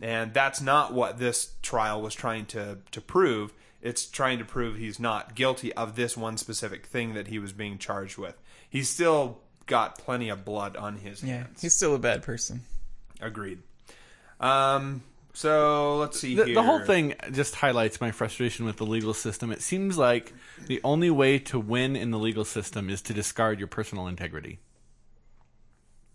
And 0.00 0.32
that's 0.34 0.60
not 0.60 0.92
what 0.92 1.18
this 1.18 1.54
trial 1.62 2.00
was 2.02 2.14
trying 2.14 2.46
to, 2.46 2.78
to 2.92 3.00
prove. 3.00 3.52
It's 3.82 4.06
trying 4.06 4.38
to 4.38 4.44
prove 4.44 4.76
he's 4.76 4.98
not 5.00 5.34
guilty 5.34 5.72
of 5.74 5.96
this 5.96 6.16
one 6.16 6.36
specific 6.36 6.86
thing 6.86 7.14
that 7.14 7.28
he 7.28 7.38
was 7.38 7.52
being 7.52 7.78
charged 7.78 8.16
with. 8.18 8.36
He's 8.68 8.88
still 8.88 9.38
got 9.66 9.98
plenty 9.98 10.28
of 10.28 10.44
blood 10.44 10.76
on 10.76 10.96
his 10.96 11.22
yeah, 11.22 11.38
hands. 11.38 11.62
he's 11.62 11.74
still 11.74 11.94
a 11.94 11.98
bad 11.98 12.22
person. 12.22 12.62
Agreed. 13.20 13.60
Um, 14.40 15.02
so 15.34 15.98
let's 15.98 16.18
see 16.18 16.34
The, 16.36 16.44
here. 16.46 16.54
the 16.54 16.62
whole 16.62 16.78
thing 16.80 17.14
just 17.32 17.56
highlights 17.56 18.00
my 18.00 18.10
frustration 18.12 18.64
with 18.64 18.76
the 18.78 18.86
legal 18.86 19.12
system. 19.12 19.52
It 19.52 19.60
seems 19.60 19.98
like 19.98 20.32
the 20.66 20.80
only 20.84 21.10
way 21.10 21.38
to 21.40 21.58
win 21.60 21.96
in 21.96 22.10
the 22.12 22.18
legal 22.18 22.44
system 22.46 22.88
is 22.88 23.02
to 23.02 23.12
discard 23.12 23.58
your 23.58 23.68
personal 23.68 24.06
integrity. 24.06 24.60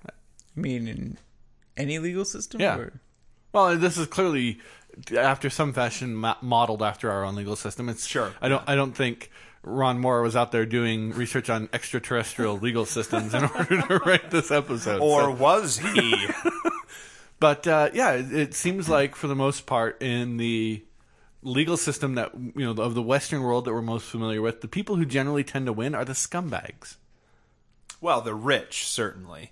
I 0.08 0.12
mean, 0.56 0.88
in 0.88 1.18
any 1.78 2.00
legal 2.00 2.26
system. 2.26 2.60
Yeah. 2.62 2.78
Or? 2.78 2.94
Well, 3.54 3.78
this 3.78 3.98
is 3.98 4.08
clearly 4.08 4.60
after 5.18 5.50
some 5.50 5.74
fashion 5.74 6.16
ma- 6.16 6.38
modeled 6.41 6.82
after 6.82 7.10
our 7.12 7.24
own 7.24 7.36
legal 7.36 7.56
system. 7.56 7.90
It's 7.90 8.06
Sure. 8.06 8.34
I 8.41 8.50
don't. 8.50 8.64
I 8.68 8.76
don't 8.76 8.94
think 8.96 9.32
Ron 9.64 10.00
Moore 10.00 10.22
was 10.22 10.36
out 10.36 10.52
there 10.52 10.66
doing 10.66 11.12
research 11.12 11.50
on 11.50 11.70
extraterrestrial 11.74 12.58
legal 12.58 12.86
systems 12.86 13.34
in 13.34 13.44
order 13.56 13.82
to 13.82 13.98
write 14.06 14.32
this 14.32 14.52
episode. 14.52 15.02
Or 15.02 15.22
So- 15.24 15.32
was 15.32 15.78
he? 15.78 16.28
but 17.40 17.68
uh, 17.68 17.90
yeah, 17.94 18.14
it, 18.14 18.34
it 18.34 18.53
seems 18.53 18.90
like 18.90 19.16
for 19.16 19.28
the 19.28 19.36
most 19.36 19.66
part 19.66 20.02
in 20.02 20.38
the 20.38 20.84
legal 21.41 21.78
system 21.78 22.16
that 22.16 22.34
you 22.34 22.74
know 22.74 22.82
of 22.82 22.95
the 22.95 23.02
Western 23.02 23.41
world 23.41 23.66
that 23.66 23.74
we're 23.74 23.82
most 23.82 24.06
familiar 24.06 24.41
with, 24.41 24.61
the 24.61 24.68
people 24.68 24.95
who 24.95 25.06
generally 25.06 25.44
tend 25.44 25.66
to 25.66 25.74
win 25.74 25.95
are 25.95 26.06
the 26.06 26.14
scumbags. 26.14 26.98
Well, 28.02 28.22
the 28.22 28.36
rich 28.36 28.86
certainly, 28.86 29.52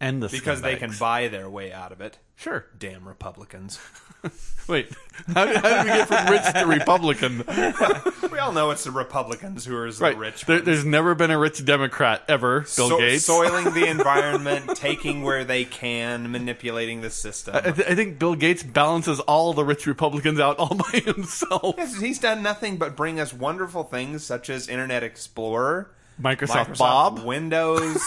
and 0.00 0.22
the 0.22 0.28
because 0.28 0.62
they 0.62 0.76
can 0.76 0.92
buy 0.98 1.28
their 1.28 1.48
way 1.48 1.72
out 1.72 1.92
of 1.92 2.00
it. 2.00 2.18
Sure. 2.38 2.66
Damn 2.78 3.08
Republicans. 3.08 3.78
Wait, 4.68 4.88
how 5.32 5.46
did, 5.46 5.56
how 5.56 5.68
did 5.68 5.84
we 5.84 5.96
get 5.96 6.08
from 6.08 6.26
rich 6.26 6.42
to 6.52 6.66
Republican? 6.66 7.44
we 8.32 8.38
all 8.38 8.52
know 8.52 8.70
it's 8.72 8.84
the 8.84 8.90
Republicans 8.90 9.64
who 9.64 9.74
are 9.76 9.90
the 9.90 10.02
Right. 10.04 10.18
rich. 10.18 10.44
There, 10.44 10.60
there's 10.60 10.84
never 10.84 11.14
been 11.14 11.30
a 11.30 11.38
rich 11.38 11.64
Democrat 11.64 12.22
ever. 12.28 12.60
Bill 12.60 12.66
So- 12.90 12.98
Gates. 12.98 13.24
soiling 13.24 13.72
the 13.72 13.86
environment, 13.88 14.76
taking 14.76 15.22
where 15.22 15.44
they 15.44 15.64
can, 15.64 16.30
manipulating 16.30 17.00
the 17.00 17.08
system. 17.10 17.54
I, 17.56 17.70
th- 17.70 17.88
I 17.88 17.94
think 17.94 18.18
Bill 18.18 18.34
Gates 18.34 18.62
balances 18.64 19.20
all 19.20 19.54
the 19.54 19.64
rich 19.64 19.86
Republicans 19.86 20.38
out 20.40 20.58
all 20.58 20.74
by 20.74 20.98
himself. 21.00 21.76
Yes, 21.78 21.98
He's 22.00 22.18
done 22.18 22.42
nothing 22.42 22.76
but 22.76 22.96
bring 22.96 23.18
us 23.20 23.32
wonderful 23.32 23.84
things 23.84 24.24
such 24.24 24.50
as 24.50 24.68
Internet 24.68 25.04
Explorer, 25.04 25.90
Microsoft, 26.20 26.74
Microsoft 26.74 26.78
Bob. 26.78 27.24
Windows. 27.24 28.02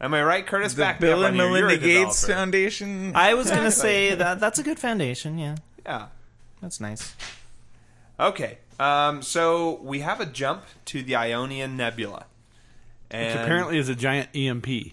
Am 0.00 0.12
I 0.12 0.22
right, 0.22 0.46
Curtis? 0.46 0.74
The 0.74 0.82
Back 0.82 1.00
me 1.00 1.08
Bill 1.08 1.22
up 1.22 1.30
and 1.32 1.40
on 1.40 1.46
you. 1.48 1.54
You're 1.56 1.66
a 1.66 1.68
Melinda 1.70 1.84
Gates 1.86 2.20
developer. 2.20 2.40
Foundation. 2.40 3.12
I 3.14 3.34
was 3.34 3.50
gonna 3.50 3.70
say 3.70 4.14
that 4.14 4.40
that's 4.40 4.58
a 4.58 4.62
good 4.62 4.78
foundation. 4.78 5.38
Yeah, 5.38 5.56
Yeah. 5.86 6.06
that's 6.60 6.80
nice. 6.80 7.14
Okay. 8.18 8.58
Um, 8.78 9.22
so 9.22 9.78
we 9.82 10.00
have 10.00 10.20
a 10.20 10.26
jump 10.26 10.64
to 10.86 11.02
the 11.02 11.14
Ionian 11.16 11.76
Nebula. 11.76 12.26
And 13.10 13.26
Which 13.38 13.42
apparently 13.44 13.78
is 13.78 13.88
a 13.88 13.94
giant 13.94 14.28
EMP. 14.34 14.66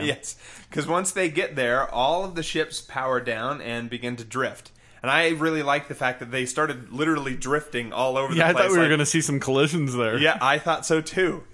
yes, 0.00 0.36
because 0.68 0.86
once 0.88 1.12
they 1.12 1.28
get 1.28 1.54
there, 1.54 1.88
all 1.92 2.24
of 2.24 2.34
the 2.34 2.42
ships 2.42 2.80
power 2.80 3.20
down 3.20 3.60
and 3.62 3.88
begin 3.88 4.16
to 4.16 4.24
drift. 4.24 4.72
And 5.02 5.10
I 5.10 5.28
really 5.30 5.62
like 5.62 5.86
the 5.86 5.94
fact 5.94 6.18
that 6.18 6.32
they 6.32 6.46
started 6.46 6.92
literally 6.92 7.36
drifting 7.36 7.92
all 7.92 8.16
over 8.18 8.32
Yeah, 8.34 8.44
the 8.44 8.48
I 8.48 8.52
place. 8.52 8.62
thought 8.64 8.70
we 8.72 8.76
were 8.78 8.82
like- 8.84 8.88
going 8.90 8.98
to 8.98 9.06
see 9.06 9.20
some 9.20 9.38
collisions 9.38 9.94
there. 9.94 10.18
Yeah, 10.18 10.36
I 10.40 10.58
thought 10.58 10.84
so 10.84 11.00
too. 11.00 11.44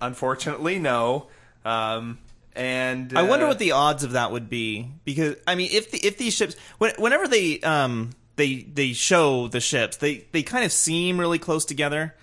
Unfortunately, 0.00 0.78
no. 0.80 1.28
Um, 1.66 2.18
and 2.54 3.12
I 3.16 3.22
wonder 3.22 3.44
uh, 3.44 3.48
what 3.48 3.58
the 3.58 3.72
odds 3.72 4.04
of 4.04 4.12
that 4.12 4.32
would 4.32 4.48
be 4.48 4.90
because 5.04 5.36
I 5.46 5.56
mean, 5.56 5.68
if 5.72 5.90
the, 5.90 5.98
if 5.98 6.16
these 6.16 6.32
ships, 6.32 6.56
when, 6.78 6.92
whenever 6.96 7.28
they 7.28 7.60
um 7.60 8.10
they 8.36 8.62
they 8.62 8.92
show 8.92 9.48
the 9.48 9.60
ships, 9.60 9.98
they 9.98 10.26
they 10.32 10.42
kind 10.42 10.64
of 10.64 10.72
seem 10.72 11.18
really 11.18 11.38
close 11.38 11.64
together. 11.64 12.14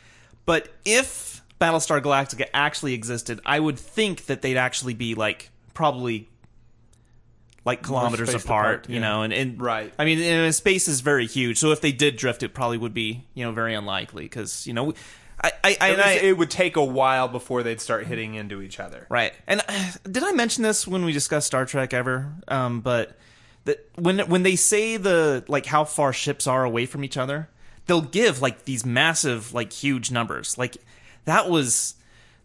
But 0.46 0.70
if 0.86 1.44
Battlestar 1.62 2.02
Galactica 2.02 2.48
actually 2.54 2.94
existed, 2.94 3.42
I 3.46 3.60
would 3.60 3.78
think 3.78 4.26
that 4.26 4.42
they'd 4.42 4.58
actually 4.58 4.96
be 4.96 5.14
like 5.14 5.52
probably 5.74 6.28
like 7.66 7.84
kilometers 7.84 8.30
apart, 8.30 8.44
apart, 8.46 8.90
you 8.90 9.00
know, 9.00 9.22
and, 9.22 9.32
and 9.32 9.62
Right. 9.62 9.94
I 9.98 10.04
mean, 10.04 10.20
and 10.20 10.54
space 10.54 10.88
is 10.88 11.02
very 11.02 11.28
huge, 11.28 11.60
so 11.60 11.72
if 11.72 11.80
they 11.80 11.92
did 11.92 12.18
drift, 12.18 12.44
it 12.44 12.54
probably 12.54 12.78
would 12.78 12.94
be 12.94 13.24
you 13.34 13.46
know 13.46 13.52
very 13.52 13.76
unlikely 13.76 14.24
because 14.24 14.66
you 14.66 14.74
know. 14.74 14.94
I, 15.44 15.52
I, 15.64 15.78
I, 15.82 15.90
At 15.90 15.94
and 15.94 16.02
I, 16.02 16.14
it 16.14 16.38
would 16.38 16.50
take 16.50 16.78
a 16.78 16.84
while 16.84 17.28
before 17.28 17.64
they'd 17.64 17.82
start 17.82 18.08
hitting 18.08 18.36
into 18.36 18.62
each 18.62 18.80
other. 18.80 19.06
Right. 19.10 19.34
And 19.46 19.62
uh, 19.68 19.92
did 20.10 20.24
I 20.24 20.32
mention 20.32 20.64
this 20.64 20.88
when 20.88 21.04
we 21.04 21.12
discussed 21.12 21.48
Star 21.48 21.66
Trek 21.66 21.94
ever? 21.94 22.34
Um, 22.48 22.80
but 22.80 23.18
that 23.66 23.86
when 23.96 24.20
when 24.20 24.44
they 24.44 24.56
say 24.56 24.98
the 24.98 25.44
like 25.48 25.66
how 25.66 25.84
far 25.84 26.14
ships 26.14 26.48
are 26.48 26.64
away 26.64 26.86
from 26.86 27.04
each 27.04 27.18
other, 27.18 27.50
they'll 27.88 28.02
give 28.02 28.42
like 28.42 28.66
these 28.66 28.86
massive 28.86 29.54
like 29.54 29.74
huge 29.74 30.12
numbers. 30.12 30.58
Like 30.58 30.78
that 31.26 31.50
was 31.50 31.96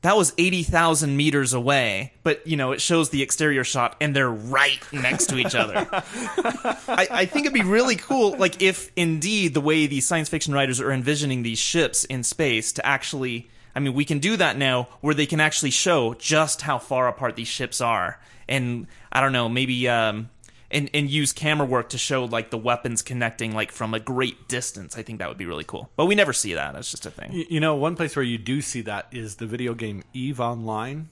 that 0.02 0.16
was 0.16 0.32
80,000 0.38 1.16
meters 1.16 1.52
away, 1.52 2.12
but 2.22 2.46
you 2.46 2.56
know, 2.56 2.70
it 2.72 2.80
shows 2.80 3.10
the 3.10 3.22
exterior 3.22 3.64
shot 3.64 3.96
and 4.00 4.14
they're 4.14 4.30
right 4.30 4.80
next 4.92 5.26
to 5.30 5.38
each 5.38 5.56
other. 5.56 5.88
I, 5.92 7.08
I 7.10 7.24
think 7.24 7.46
it'd 7.46 7.54
be 7.54 7.62
really 7.62 7.96
cool, 7.96 8.36
like 8.36 8.62
if 8.62 8.92
indeed 8.94 9.54
the 9.54 9.60
way 9.60 9.86
these 9.86 10.06
science 10.06 10.28
fiction 10.28 10.54
writers 10.54 10.80
are 10.80 10.92
envisioning 10.92 11.42
these 11.42 11.58
ships 11.58 12.04
in 12.04 12.22
space 12.22 12.72
to 12.74 12.86
actually, 12.86 13.50
I 13.74 13.80
mean, 13.80 13.94
we 13.94 14.04
can 14.04 14.20
do 14.20 14.36
that 14.36 14.56
now, 14.56 14.88
where 15.00 15.14
they 15.14 15.26
can 15.26 15.40
actually 15.40 15.70
show 15.70 16.14
just 16.14 16.62
how 16.62 16.78
far 16.78 17.08
apart 17.08 17.34
these 17.34 17.48
ships 17.48 17.80
are, 17.80 18.20
and 18.48 18.86
I 19.12 19.20
don't 19.20 19.32
know, 19.32 19.48
maybe 19.48 19.88
um, 19.88 20.30
and 20.70 20.90
and 20.92 21.08
use 21.10 21.32
camera 21.32 21.66
work 21.66 21.88
to 21.90 21.98
show 21.98 22.24
like 22.24 22.50
the 22.50 22.58
weapons 22.58 23.02
connecting 23.02 23.54
like 23.54 23.72
from 23.72 23.94
a 23.94 24.00
great 24.00 24.48
distance. 24.48 24.96
I 24.98 25.02
think 25.02 25.18
that 25.20 25.28
would 25.28 25.38
be 25.38 25.46
really 25.46 25.64
cool, 25.64 25.90
but 25.96 26.06
we 26.06 26.14
never 26.14 26.32
see 26.32 26.54
that. 26.54 26.74
That's 26.74 26.90
just 26.90 27.06
a 27.06 27.10
thing. 27.10 27.30
Y- 27.32 27.46
You 27.48 27.60
know, 27.60 27.74
one 27.76 27.96
place 27.96 28.14
where 28.16 28.24
you 28.24 28.38
do 28.38 28.60
see 28.60 28.82
that 28.82 29.06
is 29.12 29.36
the 29.36 29.46
video 29.46 29.74
game 29.74 30.02
Eve 30.12 30.40
Online, 30.40 31.08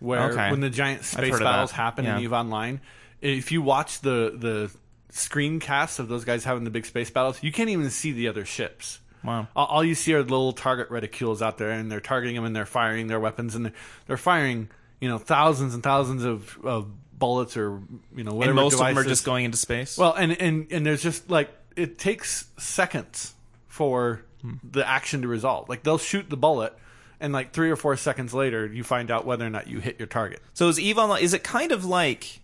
where 0.00 0.30
Okay. 0.32 0.50
when 0.50 0.60
the 0.60 0.70
giant 0.70 1.04
space 1.04 1.38
battles 1.38 1.70
happen 1.70 2.04
in 2.06 2.18
Eve 2.20 2.32
Online, 2.32 2.80
if 3.22 3.50
you 3.52 3.62
watch 3.62 4.00
the 4.00 4.34
the 4.36 4.70
screencasts 5.12 5.98
of 5.98 6.08
those 6.08 6.24
guys 6.24 6.44
having 6.44 6.64
the 6.64 6.70
big 6.70 6.84
space 6.86 7.10
battles, 7.10 7.42
you 7.42 7.52
can't 7.52 7.70
even 7.70 7.88
see 7.90 8.12
the 8.12 8.28
other 8.28 8.44
ships. 8.44 9.00
Wow. 9.22 9.48
All, 9.56 9.66
all 9.66 9.84
you 9.84 9.94
see 9.94 10.12
are 10.12 10.20
little 10.22 10.52
target 10.52 10.90
reticules 10.90 11.40
out 11.40 11.56
there, 11.56 11.70
and 11.70 11.90
they're 11.90 12.00
targeting 12.00 12.34
them, 12.36 12.44
and 12.44 12.54
they're 12.54 12.66
firing 12.66 13.06
their 13.06 13.20
weapons, 13.20 13.54
and 13.54 13.66
they're, 13.66 13.72
they're 14.06 14.16
firing, 14.18 14.68
you 15.00 15.08
know, 15.08 15.16
thousands 15.18 15.72
and 15.72 15.82
thousands 15.82 16.24
of, 16.24 16.58
of 16.64 16.88
bullets 17.24 17.56
or 17.56 17.80
you 18.14 18.22
know 18.22 18.34
whatever. 18.34 18.50
And 18.50 18.56
most 18.56 18.74
of 18.74 18.80
them 18.80 18.98
are 18.98 19.04
just 19.04 19.24
going 19.24 19.46
into 19.46 19.56
space. 19.56 19.96
Well, 19.96 20.12
and 20.12 20.32
and 20.32 20.66
and 20.70 20.84
there's 20.84 21.02
just 21.02 21.30
like 21.30 21.50
it 21.74 21.98
takes 21.98 22.46
seconds 22.58 23.34
for 23.66 24.22
the 24.62 24.86
action 24.86 25.22
to 25.22 25.28
resolve. 25.28 25.70
Like 25.70 25.82
they'll 25.82 25.98
shoot 25.98 26.28
the 26.28 26.36
bullet, 26.36 26.74
and 27.20 27.32
like 27.32 27.52
three 27.52 27.70
or 27.70 27.76
four 27.76 27.96
seconds 27.96 28.34
later, 28.34 28.66
you 28.66 28.84
find 28.84 29.10
out 29.10 29.24
whether 29.24 29.46
or 29.46 29.50
not 29.50 29.68
you 29.68 29.80
hit 29.80 29.98
your 29.98 30.06
target. 30.06 30.40
So 30.52 30.68
is 30.68 30.78
Eve 30.78 30.98
Online? 30.98 31.22
Is 31.22 31.32
it 31.32 31.42
kind 31.42 31.72
of 31.72 31.84
like? 31.84 32.40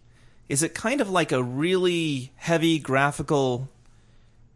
Is 0.49 0.63
it 0.63 0.75
kind 0.75 1.01
of 1.01 1.11
like 1.11 1.31
a 1.31 1.43
really 1.43 2.33
heavy 2.37 2.79
graphical 2.81 3.69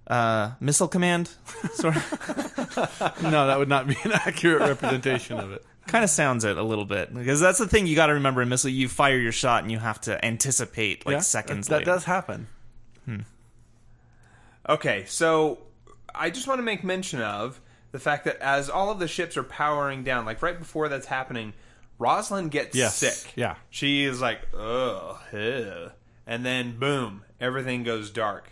uh, 0.07 0.53
missile 0.59 0.89
command? 0.89 1.31
sort 1.75 1.97
of, 1.97 3.23
No, 3.23 3.47
that 3.47 3.59
would 3.59 3.69
not 3.69 3.87
be 3.87 3.97
an 4.03 4.13
accurate 4.13 4.63
representation 4.63 5.39
of 5.39 5.53
it. 5.53 5.65
Kind 5.87 6.03
of 6.05 6.11
sounds 6.11 6.45
it 6.45 6.57
a 6.57 6.63
little 6.63 6.85
bit 6.87 7.13
because 7.15 7.41
that's 7.41 7.59
the 7.59 7.69
thing 7.69 7.87
you 7.87 7.95
got 7.95 8.07
to 8.07 8.15
remember 8.15 8.41
in 8.43 8.49
missile. 8.49 8.71
You 8.71 8.89
fire 8.89 9.19
your 9.19 9.33
shot 9.33 9.63
and 9.63 9.71
you 9.71 9.79
have 9.79 10.01
to 10.03 10.25
anticipate 10.25 11.05
like 11.07 11.15
Yeah, 11.15 11.21
seconds. 11.21 11.69
That, 11.69 11.81
that 11.81 11.85
does 11.85 12.05
happen. 12.05 12.49
Okay, 14.67 15.05
so 15.07 15.59
I 16.15 16.31
just 16.31 16.47
want 16.49 16.59
to 16.59 16.63
make 16.63 16.83
mention 16.85 17.21
of 17.21 17.61
the 17.93 17.99
fact 17.99 18.25
that 18.25 18.39
as 18.41 18.71
all 18.71 18.91
of 18.91 18.99
the 18.99 19.07
ships 19.09 19.37
are 19.37 19.43
powering 19.43 20.05
down, 20.05 20.25
like 20.25 20.41
right 20.43 20.59
before 20.59 20.89
that's 20.89 21.07
happening, 21.07 21.53
Roslin 21.99 22.49
gets 22.49 22.75
Yes, 22.75 22.97
sick. 22.97 23.33
yeah. 23.37 23.57
She 23.69 24.05
is 24.05 24.23
like, 24.23 24.41
ugh, 24.59 25.19
ugh. 25.35 25.93
And 26.27 26.47
then, 26.47 26.79
boom, 26.79 27.25
everything 27.39 27.83
goes 27.83 28.11
dark. 28.11 28.49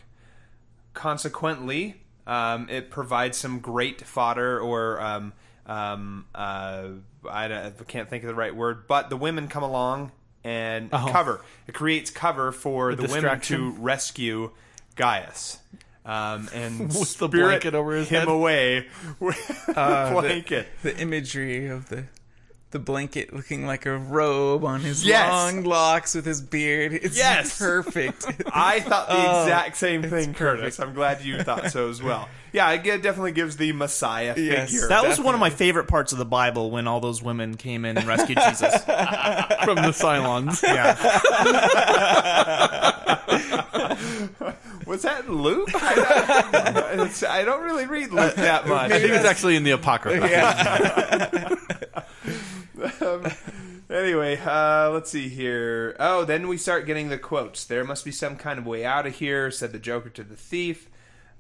Consequently, 0.93 2.03
um, 2.27 2.69
it 2.69 2.91
provides 2.91 3.39
some 3.39 3.61
great 3.61 4.03
fodder 4.03 4.61
or. 4.61 5.01
Um, 5.01 5.33
um, 5.65 6.27
uh, 6.35 6.89
I, 7.29 7.47
I 7.67 7.71
can't 7.87 8.09
think 8.09 8.25
of 8.25 8.29
the 8.29 8.35
right 8.35 8.55
word, 8.55 8.87
but 8.89 9.11
the 9.11 9.17
women 9.17 9.49
come 9.49 9.63
along 9.63 10.13
and 10.45 10.89
Oh. 10.93 11.09
cover. 11.11 11.41
It 11.67 11.73
creates 11.75 12.11
cover 12.11 12.51
for 12.53 12.95
the 12.95 13.07
women 13.09 13.41
to 13.43 13.71
rescue 13.73 14.51
Gaius. 14.97 15.59
Um, 16.05 16.49
and 16.53 16.81
With 16.89 17.17
the 17.19 17.29
blanket 17.29 17.75
over 17.75 17.95
his 17.95 18.09
him 18.09 18.21
head? 18.21 18.29
away 18.29 18.89
with 19.21 19.69
Uh, 19.69 19.73
a 20.11 20.15
the- 20.15 20.21
blanket. 20.21 20.67
The, 20.83 20.97
imagery 20.99 21.69
of 21.69 21.89
the 21.91 22.05
the 22.73 22.79
blanket 22.79 23.33
looking 23.33 23.67
like 23.67 23.87
a 23.87 23.97
robe 23.97 24.65
on 24.65 24.81
his 24.81 25.05
Yes. 25.05 25.31
long 25.31 25.63
locks 25.65 26.15
with 26.15 26.25
his 26.27 26.41
beard. 26.41 26.93
It's 26.93 27.17
Yes. 27.17 27.57
perfect. 27.59 28.27
I 28.53 28.81
thought 28.81 29.09
the 29.09 29.15
Oh, 29.17 29.43
exact 29.45 29.77
same 29.77 30.03
thing, 30.03 30.31
it's 30.31 30.39
Curtis. 30.39 30.81
I'm 30.81 30.93
glad 30.95 31.23
you 31.23 31.43
thought 31.43 31.71
so 31.71 31.89
as 31.89 32.03
well. 32.03 32.29
Yeah, 32.55 32.71
it 32.73 32.83
definitely 33.03 33.33
gives 33.33 33.57
the 33.57 33.73
Messiah 33.73 34.35
Yes. 34.37 34.71
figure. 34.71 34.89
That 34.89 35.09
was 35.09 35.19
one 35.19 35.33
of 35.33 35.41
my 35.41 35.49
favorite 35.49 35.89
parts 35.89 36.13
of 36.13 36.19
the 36.19 36.27
Bible 36.27 36.71
when 36.71 36.87
all 36.87 37.01
those 37.01 37.23
women 37.23 37.57
came 37.57 37.87
in 37.87 37.97
and 37.97 38.07
rescued 38.07 38.37
Jesus. 38.47 38.75
From 39.65 39.77
the 39.77 39.95
Cylons. 39.95 40.63
Yeah. 40.63 40.93
Was 44.87 45.01
that 45.01 45.25
in 45.25 45.33
Luke? 45.33 45.71
I 45.75 46.93
don't, 46.95 47.23
I 47.25 47.43
don't 47.43 47.63
really 47.65 47.87
read 47.87 48.11
Luke 48.11 48.35
that 48.35 48.67
much. 48.69 48.91
I 48.93 48.99
think 49.01 49.13
it's 49.15 49.25
actually 49.25 49.57
in 49.57 49.63
the 49.65 49.71
Apocrypha. 49.71 51.57
Anyway, 53.91 54.39
uh, 54.39 54.89
let's 54.91 55.11
see 55.11 55.29
here. 55.29 55.95
Oh, 56.01 56.25
then 56.25 56.49
we 56.49 56.57
start 56.57 56.87
getting 56.87 57.11
the 57.11 57.19
quotes. 57.19 57.65
There 57.65 57.85
must 57.85 58.07
be 58.07 58.13
some 58.13 58.37
kind 58.37 58.59
of 58.59 58.67
way 58.67 58.87
out 58.87 59.07
of 59.07 59.17
here, 59.17 59.51
said 59.51 59.73
the 59.73 59.79
Joker 59.79 60.09
to 60.11 60.23
the 60.23 60.37
thief. 60.37 60.89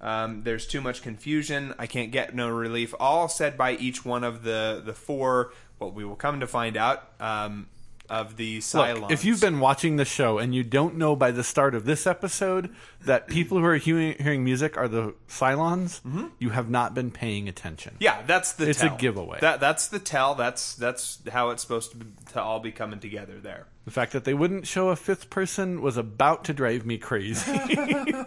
Um, 0.02 0.42
there's 0.42 0.66
too 0.66 0.82
much 0.82 1.00
confusion. 1.00 1.74
I 1.78 1.86
can't 1.86 2.10
get 2.10 2.34
no 2.34 2.50
relief. 2.50 2.92
All 3.00 3.28
said 3.28 3.56
by 3.56 3.72
each 3.76 4.04
one 4.04 4.22
of 4.22 4.42
the, 4.42 4.82
the 4.84 4.92
four, 4.92 5.52
what 5.78 5.94
we 5.94 6.04
will 6.04 6.16
come 6.16 6.40
to 6.40 6.46
find 6.46 6.76
out, 6.76 7.08
um, 7.20 7.68
of 8.08 8.36
the 8.36 8.56
Look, 8.56 8.62
Cylons. 8.62 9.10
if 9.10 9.24
you've 9.24 9.40
been 9.40 9.58
watching 9.60 9.96
the 9.96 10.04
show 10.04 10.38
and 10.38 10.54
you 10.54 10.62
don't 10.62 10.96
know 10.96 11.16
by 11.16 11.30
the 11.30 11.42
start 11.44 11.74
of 11.74 11.84
this 11.84 12.06
episode 12.06 12.74
that 13.04 13.26
people 13.28 13.58
who 13.58 13.64
are 13.64 13.76
hearing, 13.76 14.14
hearing 14.18 14.44
music 14.44 14.76
are 14.76 14.88
the 14.88 15.14
Cylons, 15.28 16.00
you 16.38 16.50
have 16.50 16.68
not 16.68 16.94
been 16.94 17.10
paying 17.10 17.48
attention. 17.48 17.96
yeah, 18.00 18.22
that's 18.26 18.52
the 18.52 18.68
It's 18.68 18.82
a 18.82 18.90
giveaway. 18.90 19.38
That 19.40 19.60
that's 19.60 19.88
the 19.88 19.98
tell. 19.98 20.34
That's 20.34 20.74
that's 20.74 21.20
how 21.30 21.50
it's 21.50 21.62
supposed 21.62 21.92
to, 21.92 21.96
be, 21.98 22.06
to 22.32 22.42
all 22.42 22.60
be 22.60 22.72
coming 22.72 23.00
together 23.00 23.38
there. 23.40 23.66
The 23.84 23.90
fact 23.90 24.12
that 24.12 24.24
they 24.24 24.34
wouldn't 24.34 24.66
show 24.66 24.90
a 24.90 24.96
fifth 24.96 25.28
person 25.30 25.80
was 25.80 25.96
about 25.96 26.44
to 26.44 26.52
drive 26.52 26.84
me 26.86 26.98
crazy. 26.98 27.52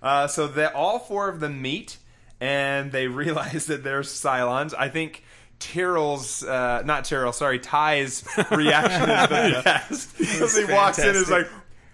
Uh, 0.00 0.28
so 0.28 0.46
that 0.46 0.74
all 0.74 1.00
four 1.00 1.28
of 1.28 1.40
them 1.40 1.60
meet 1.60 1.96
and 2.40 2.92
they 2.92 3.06
realize 3.08 3.66
that 3.66 3.82
they're 3.82 4.02
Cylons. 4.02 4.72
I 4.78 4.88
think 4.88 5.24
Tyrol's, 5.60 6.44
uh, 6.44 6.82
not 6.84 7.04
Tyrrell, 7.04 7.32
sorry, 7.32 7.58
Tigh's 7.58 8.24
reaction 8.50 9.10
is 9.10 9.28
the 9.28 9.60
best. 9.64 10.20
As 10.20 10.56
he 10.56 10.64
walks 10.72 10.98
in, 10.98 11.14
is 11.16 11.30
like, 11.30 11.48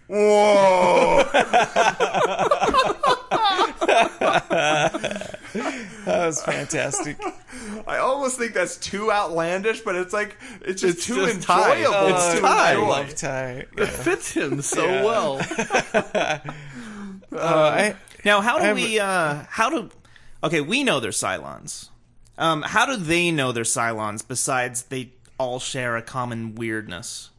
whoa. 0.09 1.25
That 6.05 6.27
was 6.27 6.43
fantastic. 6.43 7.19
I 7.87 7.99
almost 7.99 8.39
think 8.39 8.53
that's 8.53 8.77
too 8.77 9.11
outlandish, 9.11 9.81
but 9.81 9.95
it's 9.95 10.13
like, 10.13 10.37
it's 10.63 10.83
just 10.83 10.99
It's 10.99 11.07
too 11.07 11.27
just 11.27 11.43
Tigh. 11.47 11.77
enjoyable. 11.79 12.15
It's 12.15 12.35
to 12.35 12.41
Tigh. 12.41 12.49
I 12.49 12.73
enjoy. 12.75 12.89
love 12.89 13.15
Tigh. 13.15 13.65
it 13.77 13.87
fits 13.87 14.33
him 14.33 14.61
so 14.63 14.85
Yeah. 14.85 15.05
well. 15.05 16.41
Uh, 17.33 17.39
I, 17.39 17.97
Now, 18.25 18.41
how 18.43 18.59
do 18.59 18.65
I 18.65 18.69
have- 18.69 18.77
we? 18.77 19.01
Uh, 19.01 19.43
how 19.49 19.69
do? 19.69 19.91
Okay, 20.45 20.61
we 20.61 20.85
know 20.85 21.01
they're 21.01 21.11
Cylons. 21.11 21.89
Um, 22.37 22.63
how 22.63 22.87
do 22.87 22.97
they 22.97 23.31
know 23.31 23.53
they're 23.53 23.65
Cylons? 23.65 24.27
Besides, 24.27 24.85
they 24.85 25.11
all 25.39 25.59
share 25.59 25.97
a 25.97 26.03
common 26.03 26.55
weirdness. 26.55 27.31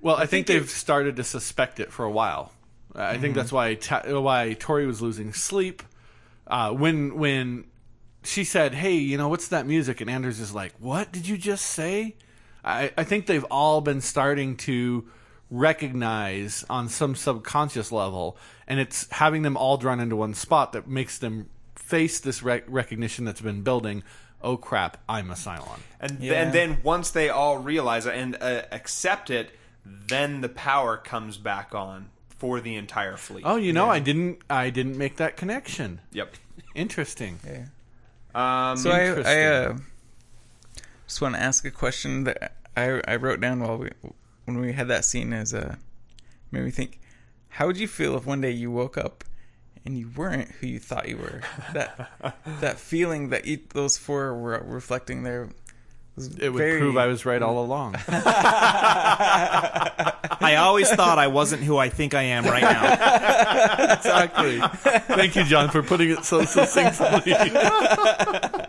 Well, 0.00 0.16
I, 0.16 0.26
think, 0.26 0.46
they've 0.46 0.68
started 0.68 1.16
to 1.16 1.24
suspect 1.24 1.80
it 1.80 1.90
for 1.90 2.04
a 2.04 2.10
while. 2.10 2.52
Uh, 2.94 3.02
I 3.02 3.18
think 3.18 3.34
that's 3.34 3.52
why 3.52 3.74
Ta- 3.74 4.20
why 4.20 4.54
Tory 4.58 4.86
was 4.86 5.02
losing 5.02 5.32
sleep 5.32 5.82
uh, 6.46 6.72
when 6.72 7.16
when 7.16 7.64
she 8.22 8.44
said, 8.44 8.74
"Hey, 8.74 8.94
you 8.94 9.18
know 9.18 9.28
what's 9.28 9.48
that 9.48 9.66
music?" 9.66 10.00
and 10.00 10.10
Anders 10.10 10.40
is 10.40 10.54
like, 10.54 10.74
"What 10.78 11.10
did 11.10 11.26
you 11.26 11.36
just 11.36 11.64
say?" 11.64 12.14
I, 12.64 12.92
I 12.96 13.04
think 13.04 13.26
they've 13.26 13.44
all 13.50 13.80
been 13.80 14.00
starting 14.00 14.56
to 14.58 15.06
recognize 15.50 16.64
on 16.70 16.88
some 16.88 17.14
subconscious 17.14 17.92
level, 17.92 18.36
and 18.66 18.80
it's 18.80 19.10
having 19.10 19.42
them 19.42 19.56
all 19.56 19.76
drawn 19.76 20.00
into 20.00 20.16
one 20.16 20.34
spot 20.34 20.72
that 20.72 20.88
makes 20.88 21.18
them 21.18 21.48
face 21.74 22.20
this 22.20 22.42
rec- 22.42 22.64
recognition 22.68 23.24
that's 23.24 23.40
been 23.40 23.62
building. 23.62 24.02
Oh 24.42 24.56
crap! 24.56 24.98
I'm 25.08 25.30
a 25.30 25.34
Cylon. 25.34 25.80
And, 26.00 26.20
Yeah. 26.20 26.34
and 26.34 26.52
then 26.52 26.78
once 26.82 27.10
they 27.10 27.30
all 27.30 27.58
realize 27.58 28.04
it 28.06 28.14
and 28.14 28.36
uh, 28.40 28.62
accept 28.70 29.30
it, 29.30 29.50
then 29.84 30.40
the 30.42 30.48
power 30.50 30.96
comes 30.96 31.36
back 31.38 31.74
on 31.74 32.10
for 32.28 32.60
the 32.60 32.76
entire 32.76 33.16
fleet. 33.16 33.44
Oh, 33.46 33.56
you 33.56 33.72
know, 33.72 33.88
I 33.88 34.00
didn't 34.00 34.40
I 34.50 34.70
didn't 34.70 34.98
make 34.98 35.16
that 35.16 35.36
connection. 35.36 36.00
Yep. 36.12 36.34
Interesting. 36.74 37.38
Um, 38.34 38.76
so 38.76 38.90
I, 38.90 39.22
I 39.22 39.42
uh, 39.44 39.78
just 41.06 41.20
want 41.22 41.36
to 41.36 41.40
ask 41.40 41.64
a 41.64 41.70
question 41.70 42.24
that 42.24 42.56
I, 42.76 43.00
I 43.06 43.16
wrote 43.16 43.40
down 43.40 43.60
while 43.60 43.78
we 43.78 43.90
when 44.44 44.58
we 44.60 44.72
had 44.72 44.88
that 44.88 45.04
scene 45.04 45.32
as 45.32 45.54
uh, 45.54 45.76
made 46.50 46.64
me 46.64 46.70
think. 46.70 47.00
How 47.48 47.66
would 47.66 47.78
you 47.78 47.86
feel 47.86 48.16
if 48.16 48.26
one 48.26 48.40
day 48.40 48.50
you 48.50 48.70
woke 48.70 48.98
up 48.98 49.22
and 49.84 49.98
you 49.98 50.10
weren't 50.16 50.50
who 50.52 50.66
you 50.66 50.78
thought 50.78 51.08
you 51.08 51.16
were? 51.18 51.42
That 51.72 52.10
that 52.60 52.78
feeling 52.78 53.30
that 53.30 53.46
each, 53.46 53.68
those 53.70 53.98
four 53.98 54.34
were 54.34 54.62
reflecting 54.64 55.22
there. 55.22 55.48
Was 56.16 56.28
It 56.36 56.50
would 56.50 56.58
very, 56.58 56.78
prove 56.78 56.96
I 56.96 57.06
was 57.06 57.26
right 57.26 57.42
all 57.42 57.64
along. 57.64 57.96
I 60.40 60.56
always 60.58 60.88
thought 60.90 61.18
I 61.18 61.26
wasn't 61.26 61.62
who 61.64 61.76
I 61.76 61.88
think 61.88 62.14
I 62.14 62.22
am 62.22 62.44
right 62.44 62.62
now. 62.62 63.92
exactly. 63.94 64.60
Thank 65.16 65.34
you, 65.34 65.42
Jon, 65.44 65.70
for 65.70 65.82
putting 65.82 66.10
it 66.10 66.24
so 66.24 66.44
succinctly. 66.44 67.34
I, 67.34 68.68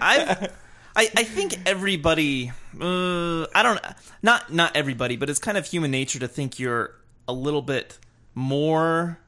I've, 0.00 0.52
I, 0.96 1.08
I 1.16 1.24
think 1.24 1.56
everybody. 1.66 2.52
Uh, 2.80 3.46
I 3.54 3.62
don't. 3.62 3.80
Not 4.22 4.52
not 4.52 4.76
everybody, 4.76 5.16
but 5.16 5.28
it's 5.28 5.40
kind 5.40 5.58
of 5.58 5.66
human 5.66 5.90
nature 5.90 6.20
to 6.20 6.28
think 6.28 6.58
you're 6.60 6.94
a 7.26 7.32
little 7.32 7.62
bit 7.62 7.98
more 8.34 9.18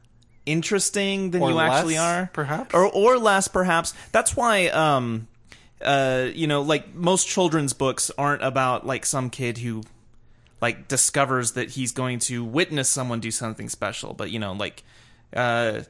interesting 0.47 1.32
than 1.32 1.43
Or 1.43 1.51
you 1.51 1.59
actually 1.59 1.98
are, 1.98 2.31
perhaps? 2.32 2.74
or 2.74 2.86
or 2.86 3.18
less, 3.18 3.48
perhaps. 3.48 3.93
That's 4.12 4.36
why. 4.36 4.68
Um, 4.68 5.28
uh, 5.82 6.28
you 6.35 6.47
know, 6.47 6.62
like 6.62 6.94
most 6.94 7.28
children's 7.28 7.74
books 7.74 8.10
aren't 8.16 8.43
about 8.43 8.86
like 8.86 9.05
some 9.05 9.28
kid 9.28 9.59
who 9.59 9.82
like 10.60 10.89
discovers 10.89 11.52
that 11.52 11.70
he's 11.70 11.93
going 11.93 12.18
to 12.18 12.44
witness 12.44 12.89
someone 12.89 13.20
do 13.20 13.31
something 13.31 13.68
special 13.68 14.14
but 14.14 14.31
you 14.31 14.39
know 14.39 14.52
like 14.52 14.82
uh 15.35 15.81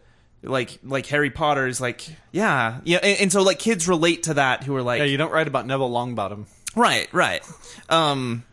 like 0.42 0.78
like 0.82 1.06
harry 1.06 1.30
potter 1.30 1.66
is 1.66 1.80
like 1.80 2.08
yeah 2.32 2.80
yeah 2.84 2.98
and, 3.02 3.20
and 3.20 3.32
so 3.32 3.42
like 3.42 3.58
kids 3.58 3.88
relate 3.88 4.24
to 4.24 4.34
that 4.34 4.64
who 4.64 4.74
are 4.74 4.82
like 4.82 4.98
yeah, 4.98 5.04
you 5.04 5.16
don't 5.16 5.32
write 5.32 5.48
about 5.48 5.66
Neville 5.66 5.90
Longbottom. 5.90 6.46
right 6.74 7.08
right 7.12 7.42
um 7.88 8.44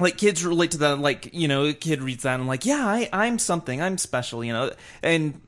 like 0.00 0.16
kids 0.16 0.44
relate 0.44 0.72
to 0.72 0.78
that 0.78 0.98
like 0.98 1.32
you 1.34 1.46
know 1.46 1.66
a 1.66 1.72
kid 1.72 2.02
reads 2.02 2.22
that 2.24 2.40
and 2.40 2.48
like 2.48 2.64
yeah 2.64 2.86
I, 2.86 3.08
i'm 3.12 3.38
something 3.38 3.80
i'm 3.80 3.98
special 3.98 4.42
you 4.42 4.52
know 4.52 4.72
and 5.02 5.40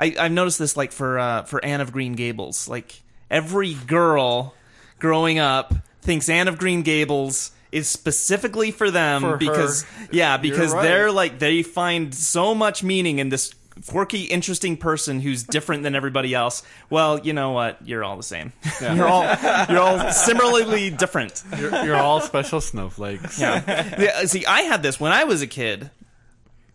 I, 0.00 0.14
I've 0.18 0.32
noticed 0.32 0.58
this 0.58 0.76
like 0.76 0.92
for 0.92 1.18
uh, 1.18 1.42
for 1.42 1.62
Anne 1.64 1.82
of 1.82 1.92
Green 1.92 2.14
Gables. 2.14 2.66
Like 2.66 3.02
every 3.30 3.74
girl 3.74 4.54
growing 4.98 5.38
up 5.38 5.74
thinks 6.00 6.28
Anne 6.28 6.48
of 6.48 6.58
Green 6.58 6.82
Gables 6.82 7.52
is 7.70 7.86
specifically 7.88 8.70
for 8.70 8.90
them 8.90 9.20
For 9.20 9.30
her. 9.32 9.36
because 9.36 9.84
yeah, 10.10 10.38
because 10.38 10.72
right. 10.72 10.82
they're 10.82 11.12
like 11.12 11.38
they 11.38 11.62
find 11.62 12.14
so 12.14 12.54
much 12.54 12.82
meaning 12.82 13.18
in 13.18 13.28
this 13.28 13.54
quirky, 13.86 14.24
interesting 14.24 14.76
person 14.76 15.20
who's 15.20 15.42
different 15.42 15.82
than 15.82 15.94
everybody 15.94 16.34
else. 16.34 16.62
Well, 16.88 17.18
you 17.20 17.32
know 17.32 17.52
what? 17.52 17.86
You're 17.86 18.04
all 18.04 18.16
the 18.16 18.22
same. 18.22 18.52
you're 18.80 19.06
all 19.08 19.24
you're 19.68 19.80
all 19.80 20.10
similarly 20.12 20.90
different. 20.90 21.42
You're, 21.58 21.84
you're 21.84 21.96
all 21.96 22.20
special 22.20 22.60
snowflakes. 22.60 23.40
Yeah. 23.40 23.62
yeah. 23.98 24.24
See, 24.24 24.44
I 24.46 24.62
had 24.62 24.82
this 24.82 25.00
when 25.00 25.12
I 25.12 25.24
was 25.24 25.42
a 25.42 25.46
kid, 25.46 25.90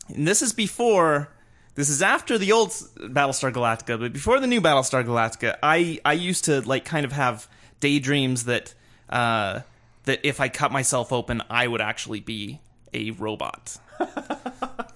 and 0.10 0.28
this 0.28 0.42
is 0.42 0.54
before. 0.54 1.30
This 1.76 1.90
is 1.90 2.02
after 2.02 2.38
the 2.38 2.54
old 2.54 2.70
Battlestar 2.70 3.52
Galactica, 3.52 4.00
but 4.00 4.14
before 4.14 4.40
the 4.40 4.48
new 4.48 4.62
Battlestar 4.62 5.04
Galactica, 5.04 5.58
I 5.62 6.00
I 6.06 6.14
used 6.14 6.46
to 6.46 6.62
like 6.62 6.86
kind 6.86 7.06
of 7.06 7.12
have 7.12 7.50
daydreams 7.82 8.46
that 8.46 8.74
uh, 9.10 9.60
that 10.06 10.22
if 10.24 10.40
I 10.40 10.48
cut 10.48 10.72
myself 10.72 11.12
open, 11.12 11.42
I 11.50 11.68
would 11.68 11.82
actually 11.82 12.22
be 12.22 12.62
a 12.94 13.12
robot. 13.12 13.78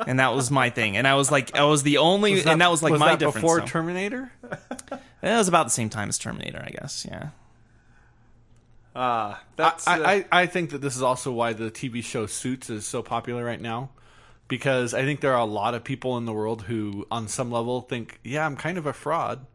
And 0.08 0.20
that 0.20 0.34
was 0.34 0.50
my 0.50 0.70
thing. 0.70 0.98
And 0.98 1.08
I 1.08 1.16
was 1.16 1.32
like, 1.32 1.56
I 1.56 1.64
was 1.64 1.84
the 1.84 1.98
only, 1.98 2.42
and 2.44 2.62
that 2.62 2.72
was 2.72 2.82
like 2.82 2.94
my 2.98 3.10
that 3.10 3.20
difference. 3.20 3.36
before 3.36 3.60
so. 3.60 3.66
Terminator. 3.66 4.32
it 4.92 5.00
was 5.22 5.48
about 5.48 5.66
the 5.66 5.72
same 5.72 5.90
time 5.90 6.10
as 6.10 6.18
Terminator, 6.18 6.64
I 6.66 6.72
guess. 6.72 7.06
Yeah. 7.10 7.30
uh, 8.96 9.36
that's, 9.56 9.88
I, 9.88 10.00
uh, 10.00 10.08
I, 10.08 10.26
I 10.32 10.46
think 10.46 10.72
that 10.72 10.82
this 10.82 10.96
is 10.96 11.02
also 11.02 11.32
why 11.32 11.54
the 11.54 11.70
TV 11.72 12.04
show 12.04 12.26
Suits 12.26 12.70
is 12.70 12.86
so 12.86 13.04
popular 13.04 13.44
right 13.44 13.62
now. 13.62 13.92
Because 14.48 14.96
I 14.96 15.04
think 15.04 15.22
there 15.22 15.34
are 15.34 15.42
a 15.42 15.46
lot 15.46 15.76
of 15.76 15.84
people 15.84 16.18
in 16.18 16.26
the 16.26 16.34
world 16.34 16.64
who, 16.64 17.06
on 17.12 17.28
some 17.28 17.52
level, 17.52 17.82
think, 17.82 18.20
yeah, 18.24 18.44
I'm 18.48 18.56
kind 18.56 18.80
of 18.80 18.88
a 18.88 18.94
fraud. 18.94 19.46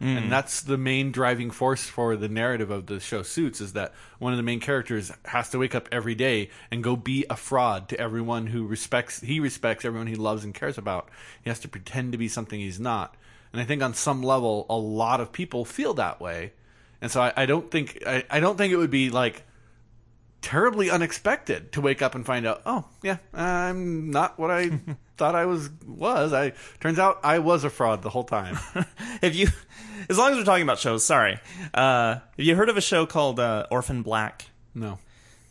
And 0.00 0.26
mm. 0.26 0.30
that's 0.30 0.60
the 0.60 0.78
main 0.78 1.10
driving 1.10 1.50
force 1.50 1.84
for 1.84 2.14
the 2.14 2.28
narrative 2.28 2.70
of 2.70 2.86
the 2.86 3.00
show 3.00 3.22
Suits 3.22 3.60
is 3.60 3.72
that 3.72 3.92
one 4.18 4.32
of 4.32 4.36
the 4.36 4.44
main 4.44 4.60
characters 4.60 5.10
has 5.24 5.50
to 5.50 5.58
wake 5.58 5.74
up 5.74 5.88
every 5.90 6.14
day 6.14 6.50
and 6.70 6.84
go 6.84 6.94
be 6.94 7.24
a 7.28 7.36
fraud 7.36 7.88
to 7.88 8.00
everyone 8.00 8.46
who 8.46 8.64
respects 8.64 9.20
he 9.20 9.40
respects 9.40 9.84
everyone 9.84 10.06
he 10.06 10.14
loves 10.14 10.44
and 10.44 10.54
cares 10.54 10.78
about. 10.78 11.08
He 11.42 11.50
has 11.50 11.58
to 11.60 11.68
pretend 11.68 12.12
to 12.12 12.18
be 12.18 12.28
something 12.28 12.60
he's 12.60 12.78
not. 12.78 13.16
And 13.52 13.60
I 13.60 13.64
think 13.64 13.82
on 13.82 13.94
some 13.94 14.22
level 14.22 14.66
a 14.70 14.76
lot 14.76 15.20
of 15.20 15.32
people 15.32 15.64
feel 15.64 15.94
that 15.94 16.20
way. 16.20 16.52
And 17.00 17.10
so 17.10 17.20
I, 17.20 17.32
I 17.36 17.46
don't 17.46 17.70
think 17.70 18.02
I, 18.06 18.24
I 18.30 18.38
don't 18.38 18.56
think 18.56 18.72
it 18.72 18.76
would 18.76 18.90
be 18.90 19.10
like 19.10 19.42
terribly 20.42 20.90
unexpected 20.90 21.72
to 21.72 21.80
wake 21.80 22.02
up 22.02 22.14
and 22.14 22.24
find 22.24 22.46
out, 22.46 22.62
oh 22.66 22.84
yeah, 23.02 23.18
I'm 23.34 24.10
not 24.10 24.38
what 24.38 24.50
I 24.50 24.70
thought 25.16 25.34
I 25.34 25.46
was 25.46 25.70
was. 25.86 26.32
I 26.32 26.52
turns 26.80 26.98
out 26.98 27.20
I 27.22 27.38
was 27.40 27.64
a 27.64 27.70
fraud 27.70 28.02
the 28.02 28.10
whole 28.10 28.24
time. 28.24 28.54
Have 29.22 29.34
you, 29.34 29.48
as 30.08 30.16
long 30.18 30.32
as 30.32 30.38
we're 30.38 30.44
talking 30.44 30.62
about 30.62 30.78
shows, 30.78 31.04
sorry. 31.04 31.38
Uh, 31.74 32.14
have 32.14 32.22
you 32.36 32.54
heard 32.54 32.68
of 32.68 32.76
a 32.76 32.80
show 32.80 33.04
called 33.06 33.40
uh, 33.40 33.66
Orphan 33.70 34.02
Black? 34.02 34.46
No. 34.74 34.98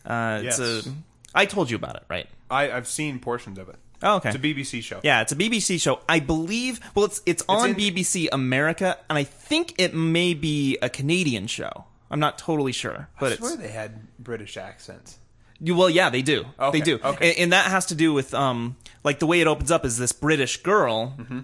Uh, 0.06 0.40
it's 0.44 0.58
Yes. 0.58 0.86
a, 0.86 0.90
I 1.34 1.44
told 1.44 1.70
you 1.70 1.76
about 1.76 1.96
it, 1.96 2.04
right? 2.08 2.26
I, 2.50 2.70
I've 2.70 2.88
seen 2.88 3.18
portions 3.18 3.58
of 3.58 3.68
it. 3.68 3.76
Oh, 4.02 4.16
okay. 4.16 4.30
It's 4.30 4.36
a 4.36 4.40
BBC 4.40 4.82
show. 4.82 5.00
Yeah, 5.02 5.20
it's 5.22 5.32
a 5.32 5.36
BBC 5.36 5.80
show. 5.80 6.00
I 6.08 6.20
believe. 6.20 6.80
Well, 6.94 7.04
it's 7.04 7.20
it's 7.26 7.44
on 7.48 7.70
in- 7.70 7.76
BBC 7.76 8.28
America, 8.32 8.96
and 9.10 9.18
I 9.18 9.24
think 9.24 9.74
it 9.76 9.92
may 9.92 10.34
be 10.34 10.78
a 10.80 10.88
Canadian 10.88 11.46
show. 11.48 11.84
I'm 12.10 12.20
not 12.20 12.38
totally 12.38 12.72
sure, 12.72 13.08
but 13.20 13.32
I 13.32 13.36
swear 13.36 13.52
it's 13.54 13.62
they 13.62 13.68
had 13.68 14.06
British 14.18 14.56
accents. 14.56 15.18
you- 15.60 15.74
well, 15.74 15.90
yeah, 15.90 16.08
they 16.10 16.22
do. 16.22 16.46
Okay, 16.58 16.78
They 16.78 16.84
do, 16.84 17.00
okay. 17.04 17.30
and, 17.30 17.38
and 17.38 17.52
that 17.52 17.66
has 17.70 17.86
to 17.86 17.94
do 17.94 18.12
with 18.12 18.32
um, 18.34 18.76
like 19.04 19.18
the 19.18 19.26
way 19.26 19.40
it 19.40 19.46
opens 19.46 19.70
up 19.70 19.84
is 19.84 19.98
this 19.98 20.12
British 20.12 20.62
girl. 20.62 21.14
Mm-hmm. 21.18 21.40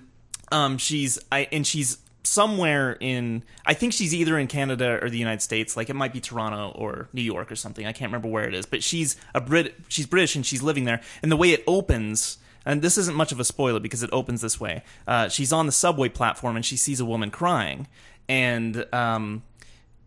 Um, 0.52 0.78
she's 0.78 1.18
I 1.32 1.48
and 1.52 1.66
she's 1.66 1.98
somewhere 2.26 2.96
in 3.00 3.42
I 3.66 3.74
think 3.74 3.92
she's 3.92 4.14
either 4.14 4.38
in 4.38 4.46
Canada 4.46 4.98
or 5.02 5.10
the 5.10 5.18
United 5.18 5.42
States. 5.42 5.76
Like 5.76 5.90
it 5.90 5.94
might 5.94 6.12
be 6.12 6.20
Toronto 6.20 6.72
or 6.78 7.08
New 7.12 7.22
York 7.22 7.52
or 7.52 7.56
something. 7.56 7.84
I 7.86 7.92
can't 7.92 8.08
remember 8.10 8.28
where 8.28 8.46
it 8.48 8.54
is, 8.54 8.64
but 8.66 8.82
she's 8.82 9.16
a 9.34 9.40
Brit. 9.40 9.74
She's 9.88 10.06
British 10.06 10.34
and 10.36 10.44
she's 10.46 10.62
living 10.62 10.84
there. 10.84 11.00
And 11.22 11.30
the 11.30 11.36
way 11.36 11.50
it 11.50 11.62
opens. 11.66 12.38
And 12.66 12.80
this 12.80 12.96
isn't 12.96 13.14
much 13.14 13.30
of 13.30 13.40
a 13.40 13.44
spoiler 13.44 13.78
because 13.78 14.02
it 14.02 14.08
opens 14.10 14.40
this 14.40 14.58
way. 14.58 14.84
Uh, 15.06 15.28
she's 15.28 15.52
on 15.52 15.66
the 15.66 15.72
subway 15.72 16.08
platform 16.08 16.56
and 16.56 16.64
she 16.64 16.78
sees 16.78 16.98
a 16.98 17.04
woman 17.04 17.30
crying, 17.30 17.86
and 18.26 18.86
um, 18.94 19.42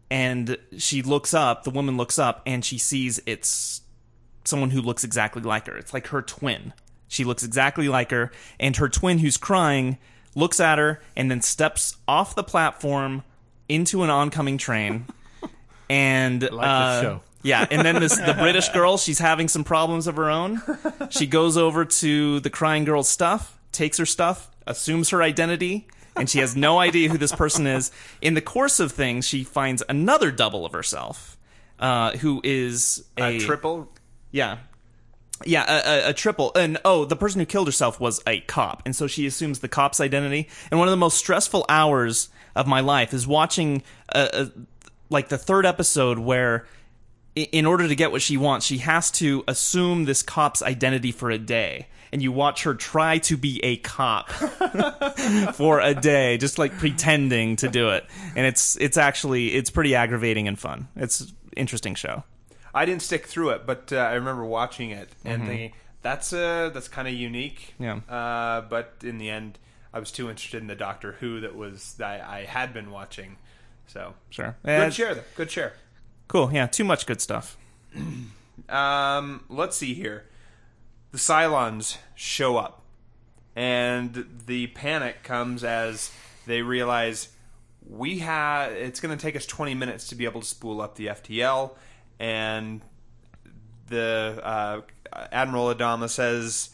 and 0.09 0.57
she 0.77 1.01
looks 1.01 1.33
up. 1.33 1.63
The 1.63 1.69
woman 1.69 1.97
looks 1.97 2.17
up 2.19 2.41
and 2.45 2.63
she 2.63 2.77
sees 2.77 3.19
it's 3.25 3.81
someone 4.45 4.69
who 4.69 4.81
looks 4.81 5.03
exactly 5.03 5.41
like 5.41 5.67
her. 5.67 5.77
It's 5.77 5.93
like 5.93 6.07
her 6.07 6.21
twin. 6.21 6.73
She 7.09 7.23
looks 7.23 7.43
exactly 7.43 7.87
like 7.87 8.11
her, 8.11 8.31
and 8.59 8.75
her 8.75 8.89
twin, 8.89 9.19
who's 9.19 9.37
crying, 9.37 9.97
looks 10.35 10.59
at 10.59 10.77
her 10.77 11.01
and 11.15 11.31
then 11.31 11.41
steps 11.41 11.95
off 12.07 12.35
the 12.35 12.43
platform 12.43 13.23
into 13.69 14.03
an 14.03 14.09
oncoming 14.09 14.57
train. 14.57 15.05
And 15.89 16.41
like 16.41 16.51
this 16.51 16.59
uh, 16.59 17.01
show. 17.01 17.21
yeah, 17.43 17.65
and 17.71 17.85
then 17.85 18.01
this 18.01 18.17
the 18.17 18.33
British 18.37 18.67
girl, 18.67 18.97
she's 18.97 19.19
having 19.19 19.47
some 19.47 19.63
problems 19.63 20.05
of 20.05 20.17
her 20.17 20.29
own. 20.29 20.61
She 21.11 21.27
goes 21.27 21.55
over 21.55 21.85
to 21.85 22.41
the 22.41 22.49
crying 22.49 22.83
girl's 22.83 23.07
stuff, 23.07 23.57
takes 23.71 23.97
her 23.97 24.05
stuff, 24.05 24.51
assumes 24.65 25.11
her 25.11 25.23
identity, 25.23 25.87
and 26.17 26.29
she 26.29 26.39
has 26.39 26.55
no 26.55 26.79
idea 26.79 27.09
who 27.09 27.17
this 27.17 27.31
person 27.31 27.67
is. 27.67 27.91
In 28.21 28.33
the 28.33 28.41
course 28.41 28.79
of 28.79 28.91
things, 28.91 29.25
she 29.27 29.43
finds 29.43 29.83
another 29.87 30.31
double 30.31 30.65
of 30.65 30.71
herself, 30.73 31.37
uh, 31.79 32.11
who 32.17 32.41
is 32.43 33.05
A 33.17 33.39
triple. 33.39 33.89
yeah. 34.31 34.57
Yeah, 35.45 35.65
a, 35.67 36.07
a, 36.07 36.09
a 36.09 36.13
triple. 36.13 36.51
And 36.55 36.79
oh, 36.83 37.05
the 37.05 37.15
person 37.15 37.39
who 37.39 37.45
killed 37.45 37.67
herself 37.67 37.99
was 37.99 38.23
a 38.25 38.39
cop. 38.41 38.81
And 38.85 38.95
so 38.95 39.05
she 39.05 39.27
assumes 39.27 39.59
the 39.59 39.67
cop's 39.67 39.99
identity. 40.01 40.49
And 40.71 40.79
one 40.79 40.87
of 40.87 40.91
the 40.91 40.97
most 40.97 41.15
stressful 41.17 41.63
hours 41.69 42.29
of 42.55 42.65
my 42.65 42.79
life 42.79 43.13
is 43.13 43.27
watching 43.27 43.83
uh 44.15 44.29
uh 44.33 44.45
like 45.11 45.29
the 45.29 45.37
third 45.37 45.63
episode 45.63 46.17
where 46.17 46.65
in 47.43 47.65
order 47.65 47.87
to 47.87 47.95
get 47.95 48.11
what 48.11 48.21
she 48.21 48.37
wants, 48.37 48.65
she 48.65 48.79
has 48.79 49.11
to 49.11 49.43
assume 49.47 50.05
this 50.05 50.23
cop's 50.23 50.61
identity 50.61 51.11
for 51.11 51.29
a 51.29 51.37
day. 51.37 51.87
And 52.11 52.21
you 52.21 52.31
watch 52.31 52.63
her 52.63 52.73
try 52.73 53.17
to 53.19 53.35
be 53.35 53.59
a 53.63 53.77
cop 53.77 54.29
for 55.55 55.81
a 55.81 55.93
day, 55.93 56.37
just 56.37 56.57
like 56.57 56.71
pretending 56.77 57.57
to 57.57 57.67
do 57.67 57.89
it. 57.89 58.05
And 58.35 58.45
it's 58.45 58.77
it's 58.77 58.95
actually 58.97 59.47
it's 59.53 59.69
pretty 59.69 59.93
aggravating 59.93 60.47
and 60.47 60.57
fun. 60.57 60.87
It's 60.95 61.19
an 61.19 61.27
interesting 61.57 61.95
show. 61.95 62.23
I 62.73 62.85
didn't 62.85 63.01
stick 63.01 63.25
through 63.27 63.49
it, 63.49 63.65
but 63.65 63.91
uh, 63.91 63.97
I 63.97 64.13
remember 64.13 64.45
watching 64.45 64.91
it 64.91 65.09
and 65.25 65.45
thinking 65.45 65.73
that's 66.01 66.31
uh, 66.31 66.69
that's 66.73 66.87
kind 66.87 67.07
of 67.09 67.13
unique. 67.13 67.73
Yeah. 67.77 67.95
Uh, 68.07 68.61
but 68.61 68.95
in 69.03 69.17
the 69.17 69.29
end, 69.29 69.59
I 69.93 69.99
was 69.99 70.11
too 70.11 70.29
interested 70.29 70.61
in 70.61 70.67
the 70.67 70.75
Doctor 70.75 71.13
Who 71.19 71.41
that 71.41 71.55
was 71.57 71.95
that 71.95 72.21
I, 72.21 72.39
I 72.39 72.45
had 72.45 72.73
been 72.73 72.89
watching. 72.89 73.35
So 73.87 74.13
Sure. 74.29 74.55
good 74.63 74.93
share, 74.93 75.15
though. 75.15 75.23
Good 75.35 75.51
share. 75.51 75.73
Cool. 76.27 76.51
Yeah, 76.53 76.67
too 76.67 76.83
much 76.83 77.05
good 77.05 77.21
stuff. 77.21 77.57
Um, 78.69 79.45
let's 79.49 79.77
see 79.77 79.93
here. 79.93 80.25
The 81.11 81.17
Cylons 81.17 81.97
show 82.15 82.57
up, 82.57 82.81
and 83.55 84.25
the 84.45 84.67
panic 84.67 85.23
comes 85.23 85.63
as 85.63 86.11
they 86.45 86.61
realize 86.61 87.29
we 87.87 88.19
have. 88.19 88.71
It's 88.73 88.99
going 88.99 89.17
to 89.17 89.21
take 89.21 89.35
us 89.35 89.45
20 89.45 89.73
minutes 89.73 90.09
to 90.09 90.15
be 90.15 90.25
able 90.25 90.41
to 90.41 90.47
spool 90.47 90.81
up 90.81 90.95
the 90.95 91.07
FTL, 91.07 91.75
and 92.19 92.81
the 93.87 94.41
uh, 94.43 94.81
Admiral 95.31 95.73
Adama 95.73 96.09
says 96.09 96.71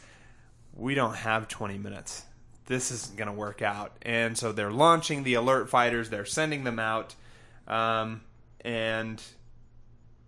we 0.73 0.95
don't 0.95 1.15
have 1.15 1.47
20 1.47 1.77
minutes. 1.77 2.23
This 2.65 2.89
isn't 2.91 3.17
going 3.17 3.27
to 3.27 3.33
work 3.33 3.61
out. 3.61 3.91
And 4.01 4.35
so 4.35 4.51
they're 4.51 4.71
launching 4.71 5.23
the 5.23 5.35
alert 5.35 5.69
fighters. 5.69 6.09
They're 6.09 6.25
sending 6.25 6.63
them 6.63 6.79
out, 6.79 7.13
um, 7.67 8.21
and. 8.61 9.21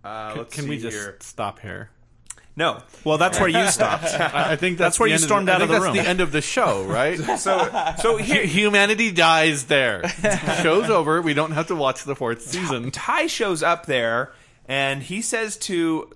Uh, 0.06 0.28
Can, 0.30 0.38
let's 0.38 0.54
can 0.54 0.64
see 0.64 0.70
we 0.70 0.78
just 0.78 0.96
here. 0.96 1.16
stop 1.20 1.58
here? 1.60 1.90
No. 2.58 2.82
Well, 3.04 3.18
that's 3.18 3.38
where 3.38 3.48
you 3.48 3.66
stopped. 3.70 4.04
I 4.04 4.56
think 4.56 4.78
That's 4.78 4.94
that's, 4.94 5.00
where 5.00 5.08
you 5.08 5.18
stormed 5.18 5.48
the, 5.48 5.52
out 5.52 5.60
I 5.60 5.64
of 5.64 5.68
the 5.68 5.74
that's 5.74 5.84
room. 5.84 5.96
the 5.96 6.08
end 6.08 6.20
of 6.22 6.32
the 6.32 6.40
show, 6.40 6.84
right? 6.84 7.18
So 7.38 7.92
so 7.98 8.16
here 8.16 8.44
Humanity 8.46 9.12
dies 9.12 9.64
there. 9.66 10.08
Show's 10.62 10.88
over. 10.88 11.20
We 11.20 11.34
don't 11.34 11.50
have 11.52 11.66
to 11.66 11.74
watch 11.74 12.04
the 12.04 12.16
fourth 12.16 12.40
season. 12.42 12.90
Tigh 12.92 13.26
shows 13.26 13.62
up 13.62 13.84
there 13.86 14.32
and 14.66 15.02
he 15.02 15.20
says 15.20 15.58
to 15.58 16.10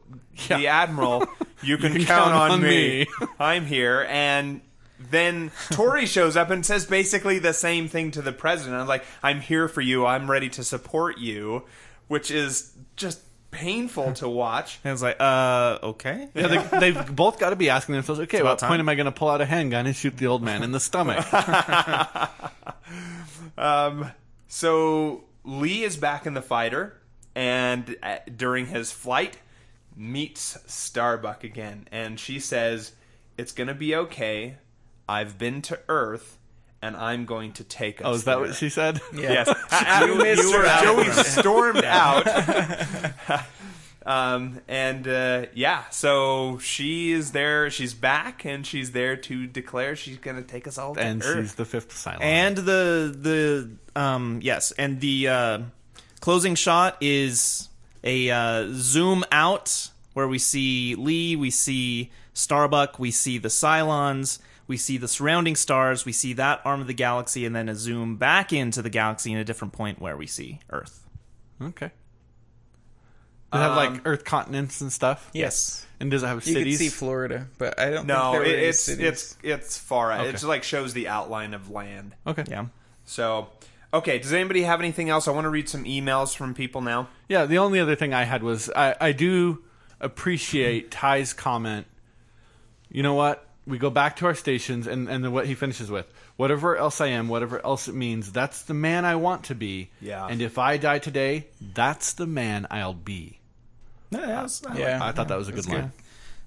the 0.48 0.66
admiral, 0.68 1.26
"You 1.62 1.76
can, 1.76 1.92
can 1.92 2.04
count, 2.04 2.30
count 2.30 2.34
on, 2.34 2.50
on 2.52 2.62
me. 2.62 3.06
me." 3.20 3.26
I'm 3.38 3.66
here." 3.66 4.06
And 4.08 4.62
then 5.10 5.50
Tory 5.72 6.06
shows 6.06 6.36
up 6.36 6.48
and 6.50 6.64
says 6.64 6.86
basically 6.86 7.38
the 7.38 7.52
same 7.52 7.86
thing 7.88 8.12
to 8.12 8.22
the 8.22 8.32
president. 8.32 8.80
I'm 8.80 8.88
like, 8.88 9.04
"I'm 9.22 9.40
here 9.40 9.68
for 9.68 9.82
you. 9.82 10.06
I'm 10.06 10.30
ready 10.30 10.48
to 10.50 10.64
support 10.64 11.18
you," 11.18 11.64
which 12.08 12.30
is 12.30 12.72
just 12.96 13.20
painful 13.50 14.12
to 14.14 14.28
watch. 14.28 14.78
And 14.84 14.92
it's 14.92 15.02
like, 15.02 15.16
uh, 15.20 15.78
okay. 15.82 16.28
Yeah, 16.34 16.46
they, 16.46 16.90
they've 16.90 17.16
both 17.16 17.38
got 17.38 17.50
to 17.50 17.56
be 17.56 17.70
asking 17.70 17.94
themselves, 17.94 18.20
okay, 18.22 18.42
what 18.42 18.58
time. 18.58 18.68
point 18.68 18.80
am 18.80 18.88
I 18.88 18.94
going 18.94 19.06
to 19.06 19.12
pull 19.12 19.28
out 19.28 19.40
a 19.40 19.46
handgun 19.46 19.86
and 19.86 19.96
shoot 19.96 20.16
the 20.16 20.26
old 20.26 20.42
man 20.42 20.62
in 20.62 20.72
the 20.72 20.80
stomach? 20.80 21.24
Um, 23.60 24.10
so 24.48 25.24
Lee 25.44 25.84
is 25.84 25.96
back 25.96 26.26
in 26.26 26.34
the 26.34 26.42
fighter, 26.42 26.96
and 27.34 27.96
uh, 28.02 28.18
during 28.34 28.66
his 28.66 28.90
flight, 28.90 29.36
meets 29.94 30.56
Starbuck 30.66 31.44
again, 31.44 31.86
and 31.92 32.18
she 32.18 32.40
says, 32.40 32.92
"It's 33.36 33.52
gonna 33.52 33.74
be 33.74 33.94
okay. 33.94 34.56
I've 35.08 35.36
been 35.38 35.60
to 35.62 35.80
Earth, 35.88 36.38
and 36.82 36.96
I'm 36.96 37.24
going 37.26 37.52
to 37.54 37.64
take 37.64 38.00
us." 38.00 38.06
oh, 38.06 38.12
is 38.12 38.24
that 38.24 38.36
there." 38.36 38.46
what 38.46 38.54
she 38.54 38.68
said? 38.68 39.00
Yes. 39.14 39.48
you, 40.06 40.14
missed 40.16 40.52
her 40.52 40.66
out. 40.66 40.82
Joey 40.82 41.10
stormed 41.24 41.84
out. 41.84 42.26
um, 44.06 44.60
and 44.68 45.06
uh, 45.06 45.46
yeah, 45.54 45.88
so 45.90 46.58
she 46.58 47.12
is 47.12 47.32
there. 47.32 47.70
She's 47.70 47.94
back, 47.94 48.44
and 48.44 48.66
she's 48.66 48.92
there 48.92 49.16
to 49.16 49.46
declare 49.46 49.96
she's 49.96 50.18
going 50.18 50.36
to 50.36 50.42
take 50.42 50.66
us 50.66 50.78
all 50.78 50.94
to 50.94 51.00
And 51.00 51.22
Earth. 51.22 51.36
she's 51.38 51.54
the 51.54 51.64
fifth 51.64 51.92
Cylon. 51.94 52.18
And 52.20 52.56
the 52.56 53.14
the 53.94 54.00
um 54.00 54.40
yes, 54.42 54.72
and 54.72 55.00
the 55.00 55.28
uh, 55.28 55.58
closing 56.20 56.54
shot 56.54 56.96
is 57.00 57.68
a 58.02 58.30
uh, 58.30 58.68
zoom 58.72 59.24
out 59.30 59.90
where 60.14 60.26
we 60.26 60.38
see 60.38 60.94
Lee, 60.94 61.36
we 61.36 61.50
see 61.50 62.10
Starbuck, 62.32 62.98
we 62.98 63.10
see 63.10 63.38
the 63.38 63.48
Cylons, 63.48 64.38
we 64.70 64.76
see 64.76 64.96
the 64.96 65.08
surrounding 65.08 65.56
stars, 65.56 66.04
we 66.06 66.12
see 66.12 66.32
that 66.34 66.60
arm 66.64 66.80
of 66.80 66.86
the 66.86 66.94
galaxy, 66.94 67.44
and 67.44 67.54
then 67.56 67.68
a 67.68 67.74
zoom 67.74 68.16
back 68.16 68.52
into 68.52 68.80
the 68.80 68.88
galaxy 68.88 69.32
in 69.32 69.36
a 69.38 69.44
different 69.44 69.72
point 69.74 70.00
where 70.00 70.16
we 70.16 70.26
see 70.28 70.60
Earth. 70.70 71.06
okay. 71.60 71.90
Does 73.52 73.60
it 73.60 73.64
have 73.64 73.72
Um, 73.72 73.76
like 73.94 74.02
Earth 74.06 74.24
continents 74.24 74.80
and 74.80 74.92
stuff? 74.92 75.28
Yes. 75.32 75.84
And 75.98 76.08
does 76.08 76.22
it 76.22 76.26
have 76.28 76.46
You 76.46 76.54
cities? 76.54 76.78
see 76.78 76.88
Florida, 76.88 77.48
but 77.58 77.78
I 77.80 77.90
don't 77.90 78.06
No, 78.06 78.30
think 78.30 78.32
there 78.32 78.42
it, 78.44 78.46
were 78.46 78.58
any 78.58 78.66
it's 78.68 78.80
cities. 78.82 79.04
it's 79.04 79.36
it's 79.42 79.76
far 79.76 80.12
out. 80.12 80.20
It 80.20 80.22
Okay. 80.22 80.32
just 80.32 80.44
like 80.44 80.62
shows 80.62 80.92
the 80.94 81.08
outline 81.08 81.52
of 81.52 81.68
land. 81.68 82.14
okay. 82.28 82.44
Yeah. 82.48 82.66
So, 83.04 83.48
okay. 83.92 84.20
Does 84.20 84.32
anybody 84.32 84.62
have 84.62 84.78
anything 84.80 85.10
else? 85.10 85.26
I 85.26 85.32
want 85.32 85.46
to 85.46 85.50
read 85.50 85.68
some 85.68 85.82
emails 85.82 86.34
from 86.36 86.54
people 86.54 86.80
now. 86.80 87.08
Yeah, 87.28 87.44
the 87.44 87.58
only 87.58 87.80
other 87.80 87.96
thing 87.96 88.14
I 88.14 88.22
had 88.22 88.44
was 88.44 88.70
I, 88.76 88.94
I 89.00 89.10
do 89.10 89.64
appreciate 90.00 90.92
Tigh's 90.92 91.32
comment. 91.32 91.86
You 92.88 93.02
know 93.02 93.14
what? 93.14 93.44
We 93.70 93.78
go 93.78 93.88
back 93.90 94.16
to 94.16 94.26
our 94.26 94.34
stations, 94.34 94.86
and, 94.86 95.08
and 95.08 95.24
then 95.24 95.32
what 95.32 95.46
he 95.46 95.54
finishes 95.54 95.90
with 95.90 96.12
whatever 96.36 96.76
else 96.76 97.00
I 97.00 97.06
am, 97.08 97.28
whatever 97.28 97.64
else 97.64 97.86
it 97.88 97.94
means, 97.94 98.32
that's 98.32 98.62
the 98.62 98.74
man 98.74 99.04
I 99.04 99.14
want 99.16 99.44
to 99.44 99.54
be. 99.54 99.90
Yeah. 100.00 100.26
And 100.26 100.42
if 100.42 100.58
I 100.58 100.76
die 100.76 100.98
today, 100.98 101.46
that's 101.74 102.12
the 102.14 102.26
man 102.26 102.66
I'll 102.70 102.94
be. 102.94 103.38
yeah. 104.74 104.98
I 105.02 105.12
thought 105.12 105.28
that 105.28 105.38
was 105.38 105.48
a 105.48 105.52
good 105.52 105.68
line. 105.68 105.92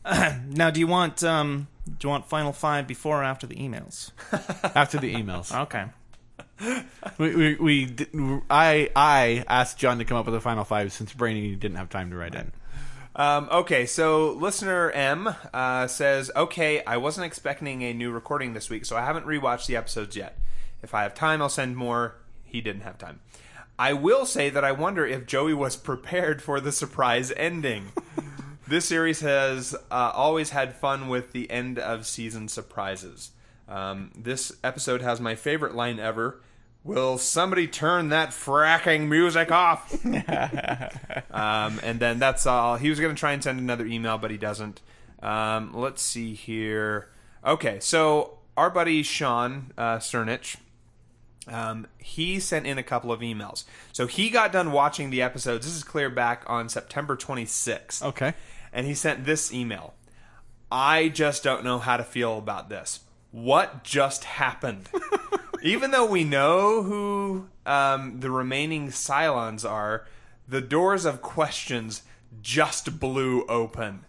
Now, 0.49 0.69
do 0.69 0.81
you 0.81 0.87
want 0.87 1.23
um 1.23 1.67
do 1.87 2.07
you 2.07 2.09
want 2.09 2.27
final 2.27 2.51
five 2.51 2.87
before 2.87 3.21
or 3.21 3.23
after 3.23 3.47
the 3.47 3.55
emails? 3.55 4.11
After 4.75 4.97
the 4.99 5.13
emails, 5.15 5.55
Okay. 5.63 5.85
we, 7.17 7.35
we, 7.35 7.55
we 7.55 7.95
I 8.49 8.89
I 8.95 9.45
asked 9.47 9.77
Jon 9.77 9.97
to 9.99 10.05
come 10.05 10.17
up 10.17 10.25
with 10.25 10.35
a 10.35 10.41
final 10.41 10.65
five 10.65 10.91
since 10.91 11.13
Brainy 11.13 11.55
didn't 11.55 11.77
have 11.77 11.89
time 11.89 12.09
to 12.09 12.17
write 12.17 12.35
in. 12.35 12.51
Um, 13.15 13.48
okay, 13.52 13.85
so 13.85 14.31
listener 14.31 14.90
M 14.91 15.35
uh, 15.53 15.88
says, 15.88 16.31
"Okay, 16.35 16.84
I 16.84 16.98
wasn't 16.98 17.27
expecting 17.27 17.84
a 17.84 17.94
new 17.94 18.11
recording 18.11 18.53
this 18.53 18.69
week, 18.69 18.85
so 18.85 18.98
I 18.98 19.02
haven't 19.02 19.27
rewatched 19.27 19.68
the 19.68 19.76
episodes 19.76 20.15
yet. 20.15 20.40
If 20.81 20.95
I 20.95 21.03
have 21.03 21.14
time, 21.14 21.41
I'll 21.41 21.49
send 21.49 21.77
more. 21.77 22.15
He 22.44 22.60
didn't 22.60 22.81
have 22.81 22.98
time. 22.98 23.19
I 23.77 23.94
will 23.94 24.26
say 24.26 24.49
that 24.49 24.64
I 24.64 24.72
wonder 24.72 25.06
if 25.06 25.27
Joey 25.27 25.53
was 25.53 25.76
prepared 25.76 26.41
for 26.41 26.60
the 26.60 26.72
surprise 26.72 27.31
ending. 27.38 27.91
this 28.68 28.85
series 28.85 29.22
has 29.22 29.76
uh, 29.91 30.11
always 30.14 30.49
had 30.49 30.76
fun 30.76 31.07
with 31.07 31.34
the 31.34 31.49
end 31.52 31.77
of 31.77 32.07
season 32.07 32.48
surprises. 32.48 33.31
Um, 33.68 34.11
this 34.15 34.52
episode 34.64 35.02
has 35.02 35.22
my 35.22 35.35
favorite 35.35 35.76
line 35.76 35.99
ever." 35.99 36.41
Will 36.84 37.18
somebody 37.18 37.68
turn 37.68 38.10
that 38.10 38.30
fracking 38.30 39.07
music 39.07 39.51
off? 39.51 39.95
Um, 41.31 41.80
and 41.81 41.99
then 41.99 42.19
that's 42.19 42.45
all. 42.45 42.76
He 42.76 42.91
was 42.91 42.99
going 42.99 43.14
to 43.15 43.19
try 43.19 43.31
and 43.31 43.43
send 43.43 43.60
another 43.60 43.88
email, 43.88 44.19
but 44.19 44.30
he 44.30 44.38
doesn't. 44.38 44.81
Um, 45.22 45.72
let's 45.73 46.01
see 46.03 46.35
here. 46.35 47.10
Okay, 47.43 47.80
so 47.80 48.38
our 48.55 48.69
buddy 48.69 49.01
Sean 49.01 49.72
uh, 49.76 49.97
Cernich 49.97 50.57
um, 51.47 51.88
he 51.97 52.39
sent 52.39 52.65
in 52.65 52.77
a 52.77 52.84
couple 52.84 53.11
of 53.11 53.19
emails. 53.22 53.65
So 53.91 54.07
he 54.07 54.30
got 54.30 54.51
done 54.51 54.72
watching 54.72 55.10
the 55.10 55.22
episodes. 55.22 55.65
This 55.65 55.76
is 55.76 55.84
clear 55.84 56.10
back 56.10 56.43
on 56.47 56.69
September 56.69 57.15
26th. 57.15 58.01
Okay. 58.03 58.34
And 58.72 58.85
he 58.85 58.93
sent 58.93 59.26
this 59.26 59.53
email. 59.53 59.93
I 60.72 61.10
just 61.10 61.43
don't 61.43 61.64
know 61.64 61.80
how 61.80 61.97
to 61.97 62.03
feel 62.03 62.38
about 62.38 62.69
this. 62.69 63.01
What 63.31 63.84
just 63.84 64.23
happened? 64.23 64.89
Even 65.64 65.91
though 65.91 66.06
we 66.06 66.26
know 66.26 66.84
who 66.84 67.48
um, 67.65 68.19
the 68.19 68.30
remaining 68.30 68.90
Cylons 68.90 69.68
are, 69.68 70.06
the 70.45 70.60
doors 70.60 71.06
of 71.06 71.22
questions 71.22 72.03
just 72.41 72.99
blew 72.99 73.45
open. 73.45 74.03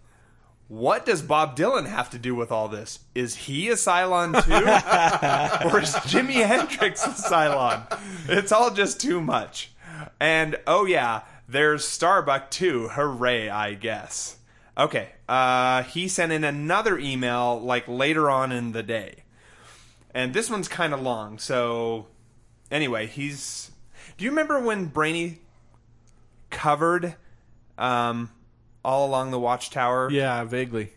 What 0.67 1.07
does 1.07 1.23
Bob 1.23 1.57
Dylan 1.57 1.87
have 1.87 2.11
to 2.11 2.19
do 2.19 2.35
with 2.35 2.51
all 2.51 2.67
this? 2.67 2.99
Is 3.15 3.37
he 3.37 3.69
a 3.69 3.75
Cylon 3.75 4.33
too? 4.45 4.53
or 5.69 5.81
is 5.81 5.95
Jimi 5.95 6.45
Hendrix 6.45 7.07
a 7.07 7.11
Cylon? 7.11 7.87
It's 8.29 8.51
all 8.51 8.73
just 8.73 9.01
too 9.01 9.21
much. 9.21 9.71
And 10.19 10.57
oh 10.67 10.87
yeah, 10.87 11.21
there's 11.49 11.85
Starbuck 11.87 12.51
too. 12.51 12.89
Hooray, 12.89 13.49
I 13.49 13.75
guess. 13.75 14.39
Okay, 14.77 15.11
uh, 15.29 15.85
he 15.85 16.09
sent 16.09 16.33
in 16.33 16.43
another 16.43 16.99
email 16.99 17.61
like 17.61 17.87
later 17.87 18.29
on 18.29 18.51
in 18.51 18.73
the 18.73 18.83
day. 18.83 19.24
And 20.15 20.33
this 20.33 20.49
one's 20.49 20.69
kind 20.69 20.95
of 20.95 21.03
long, 21.03 21.39
so 21.39 22.07
anyway, 22.71 23.07
he's. 23.09 23.73
Do 24.17 24.25
you 24.25 24.31
remember 24.31 24.61
when 24.61 24.87
Brainy 24.87 25.41
covered 26.51 27.17
um, 27.77 28.31
all 28.85 29.07
along 29.09 29.33
the 29.33 29.41
Watchtower? 29.41 30.11
Yeah, 30.11 30.45
vaguely. 30.45 30.93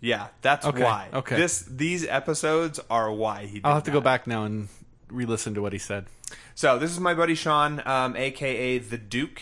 Yeah, 0.00 0.28
that's 0.42 0.66
Okay, 0.66 0.82
why. 0.82 1.08
okay. 1.12 1.36
This 1.36 1.60
these 1.62 2.06
episodes 2.06 2.80
are 2.90 3.12
why 3.12 3.46
he. 3.46 3.54
Did 3.54 3.66
I'll 3.66 3.74
have 3.74 3.84
to 3.84 3.90
go 3.90 4.00
back 4.00 4.26
now 4.26 4.44
and 4.44 4.68
re-listen 5.08 5.54
to 5.54 5.62
what 5.62 5.72
he 5.72 5.78
said. 5.78 6.06
So 6.54 6.78
this 6.78 6.90
is 6.90 7.00
my 7.00 7.14
buddy 7.14 7.34
Sean, 7.34 7.80
um, 7.86 8.16
aka 8.16 8.78
the 8.78 8.98
Duke. 8.98 9.40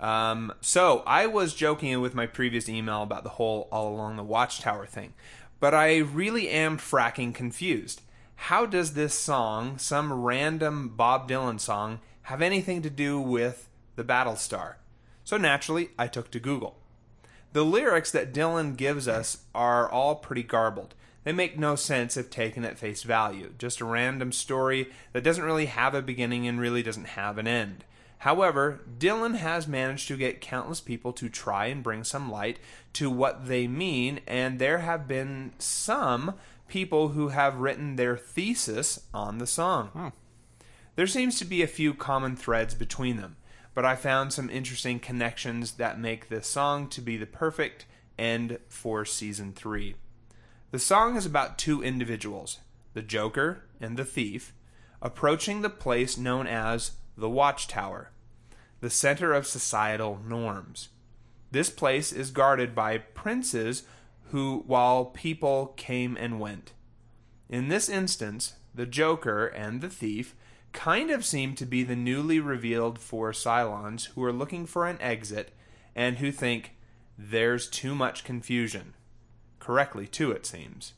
Um, 0.00 0.52
so 0.60 1.02
I 1.06 1.26
was 1.26 1.54
joking 1.54 2.00
with 2.00 2.14
my 2.14 2.26
previous 2.26 2.68
email 2.68 3.02
about 3.02 3.22
the 3.24 3.30
whole 3.30 3.68
all 3.70 3.94
along 3.94 4.16
the 4.16 4.22
Watchtower 4.24 4.86
thing, 4.86 5.14
but 5.60 5.74
I 5.74 5.98
really 5.98 6.48
am 6.48 6.76
fracking 6.78 7.34
confused. 7.34 8.02
How 8.48 8.66
does 8.66 8.92
this 8.92 9.14
song, 9.14 9.78
some 9.78 10.12
random 10.12 10.90
Bob 10.90 11.30
Dylan 11.30 11.58
song, 11.58 12.00
have 12.24 12.42
anything 12.42 12.82
to 12.82 12.90
do 12.90 13.18
with 13.18 13.70
the 13.96 14.04
Battlestar? 14.04 14.74
So 15.24 15.38
naturally, 15.38 15.92
I 15.98 16.08
took 16.08 16.30
to 16.32 16.38
Google. 16.38 16.76
The 17.54 17.64
lyrics 17.64 18.10
that 18.10 18.34
Dylan 18.34 18.76
gives 18.76 19.08
us 19.08 19.44
are 19.54 19.90
all 19.90 20.16
pretty 20.16 20.42
garbled. 20.42 20.94
They 21.24 21.32
make 21.32 21.58
no 21.58 21.74
sense 21.74 22.18
if 22.18 22.28
taken 22.28 22.66
at 22.66 22.78
face 22.78 23.02
value. 23.02 23.54
Just 23.56 23.80
a 23.80 23.86
random 23.86 24.30
story 24.30 24.90
that 25.14 25.24
doesn't 25.24 25.42
really 25.42 25.64
have 25.64 25.94
a 25.94 26.02
beginning 26.02 26.46
and 26.46 26.60
really 26.60 26.82
doesn't 26.82 27.16
have 27.16 27.38
an 27.38 27.46
end. 27.46 27.86
However, 28.18 28.80
Dylan 28.98 29.36
has 29.36 29.66
managed 29.66 30.08
to 30.08 30.18
get 30.18 30.42
countless 30.42 30.80
people 30.80 31.14
to 31.14 31.30
try 31.30 31.66
and 31.66 31.82
bring 31.82 32.04
some 32.04 32.30
light 32.30 32.58
to 32.94 33.10
what 33.10 33.48
they 33.48 33.66
mean, 33.66 34.20
and 34.26 34.58
there 34.58 34.78
have 34.78 35.08
been 35.08 35.52
some 35.58 36.34
people 36.68 37.08
who 37.08 37.28
have 37.28 37.56
written 37.56 37.96
their 37.96 38.16
thesis 38.16 39.06
on 39.12 39.38
the 39.38 39.46
song. 39.46 40.12
There 40.96 41.06
seems 41.06 41.38
to 41.38 41.44
be 41.44 41.62
a 41.62 41.66
few 41.66 41.94
common 41.94 42.36
threads 42.36 42.74
between 42.74 43.16
them, 43.16 43.36
but 43.74 43.84
I 43.84 43.96
found 43.96 44.32
some 44.32 44.48
interesting 44.48 45.00
connections 45.00 45.72
that 45.72 45.98
make 45.98 46.28
this 46.28 46.46
song 46.46 46.88
to 46.90 47.00
be 47.00 47.16
the 47.16 47.26
perfect 47.26 47.86
end 48.18 48.58
for 48.68 49.04
season 49.04 49.52
3. 49.52 49.96
The 50.70 50.78
song 50.78 51.16
is 51.16 51.26
about 51.26 51.58
two 51.58 51.82
individuals, 51.82 52.58
the 52.94 53.02
Joker 53.02 53.64
and 53.80 53.96
the 53.96 54.04
Thief, 54.04 54.52
approaching 55.02 55.62
the 55.62 55.70
place 55.70 56.16
known 56.16 56.46
as 56.46 56.92
the 57.16 57.28
Watchtower, 57.28 58.10
the 58.80 58.90
center 58.90 59.32
of 59.32 59.46
societal 59.46 60.20
norms. 60.26 60.88
This 61.50 61.70
place 61.70 62.12
is 62.12 62.30
guarded 62.30 62.74
by 62.74 62.98
princes 62.98 63.84
who, 64.34 64.64
while 64.66 65.04
people 65.04 65.66
came 65.76 66.16
and 66.16 66.40
went. 66.40 66.72
In 67.48 67.68
this 67.68 67.88
instance, 67.88 68.54
the 68.74 68.84
Joker 68.84 69.46
and 69.46 69.80
the 69.80 69.88
Thief 69.88 70.34
kind 70.72 71.12
of 71.12 71.24
seem 71.24 71.54
to 71.54 71.64
be 71.64 71.84
the 71.84 71.94
newly 71.94 72.40
revealed 72.40 72.98
four 72.98 73.30
Cylons 73.30 74.06
who 74.06 74.24
are 74.24 74.32
looking 74.32 74.66
for 74.66 74.88
an 74.88 75.00
exit 75.00 75.52
and 75.94 76.18
who 76.18 76.32
think 76.32 76.74
there's 77.16 77.70
too 77.70 77.94
much 77.94 78.24
confusion. 78.24 78.94
Correctly, 79.60 80.08
too, 80.08 80.32
it 80.32 80.46
seems. 80.46 80.94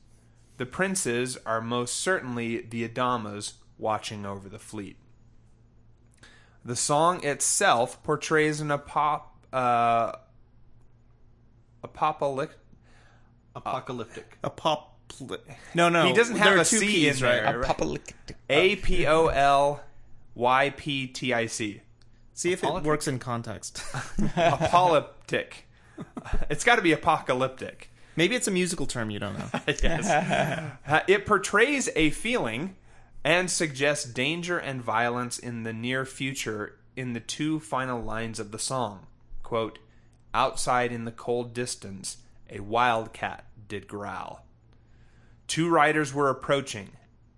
The 0.57 0.65
princes 0.65 1.37
are 1.45 1.61
most 1.61 1.99
certainly 1.99 2.63
the 2.63 2.89
Adamas 2.89 3.53
watching 3.77 4.25
over 4.25 4.49
the 4.49 4.59
fleet. 4.59 4.97
The 6.65 6.75
song 6.75 7.23
itself 7.23 8.03
portrays 8.03 8.63
an 8.63 8.69
apop, 8.69 9.25
uh, 9.53 10.13
apocalyptic. 11.83 12.57
Apocalyptic. 13.57 14.39
A 14.45 14.51
pop. 14.51 14.93
No, 15.75 15.89
no. 15.89 16.07
He 16.07 16.13
doesn't 16.13 16.37
have 16.37 16.57
are 16.57 16.61
a 16.61 16.65
P's, 16.65 17.23
in 17.23 17.27
there. 17.29 17.45
right? 17.45 17.57
right? 17.57 17.65
Apocalyptic. 17.65 18.37
A 18.51 18.77
P 18.77 19.07
O 19.07 19.29
L 19.29 19.81
Y 20.35 20.71
P 20.77 21.07
T 21.07 21.33
I 21.33 21.47
C. 21.47 21.81
See 22.35 22.53
if 22.53 22.63
it 22.63 22.83
works 22.83 23.09
in 23.09 23.19
context. 23.19 23.83
Apocalyptic. 24.37 25.67
It's 26.51 26.65
got 26.65 26.77
to 26.77 26.83
be 26.83 26.93
apocalyptic. 26.93 27.91
Maybe 28.17 28.35
it's 28.35 28.47
a 28.47 28.51
musical 28.51 28.87
term 28.87 29.11
you 29.11 29.19
don't 29.19 29.39
know. 29.39 29.49
Uh, 30.87 31.01
it 31.09 31.25
portrays 31.25 31.89
a 31.97 32.11
feeling 32.11 32.77
and 33.25 33.51
suggests 33.51 34.05
danger 34.05 34.59
and 34.59 34.83
violence 34.83 35.39
in 35.39 35.63
the 35.63 35.73
near 35.73 36.05
future 36.05 36.79
in 36.95 37.13
the 37.13 37.21
two 37.21 37.59
final 37.59 38.03
lines 38.03 38.39
of 38.39 38.53
the 38.53 38.59
song. 38.59 39.07
Quote, 39.43 39.79
Outside 40.35 40.93
in 40.93 41.07
the 41.07 41.13
cold 41.13 41.55
distance, 41.55 42.19
a 42.51 42.61
wildcat 42.61 43.46
did 43.69 43.89
growl. 43.89 44.45
Two 45.47 45.69
riders 45.69 46.13
were 46.13 46.29
approaching. 46.29 46.91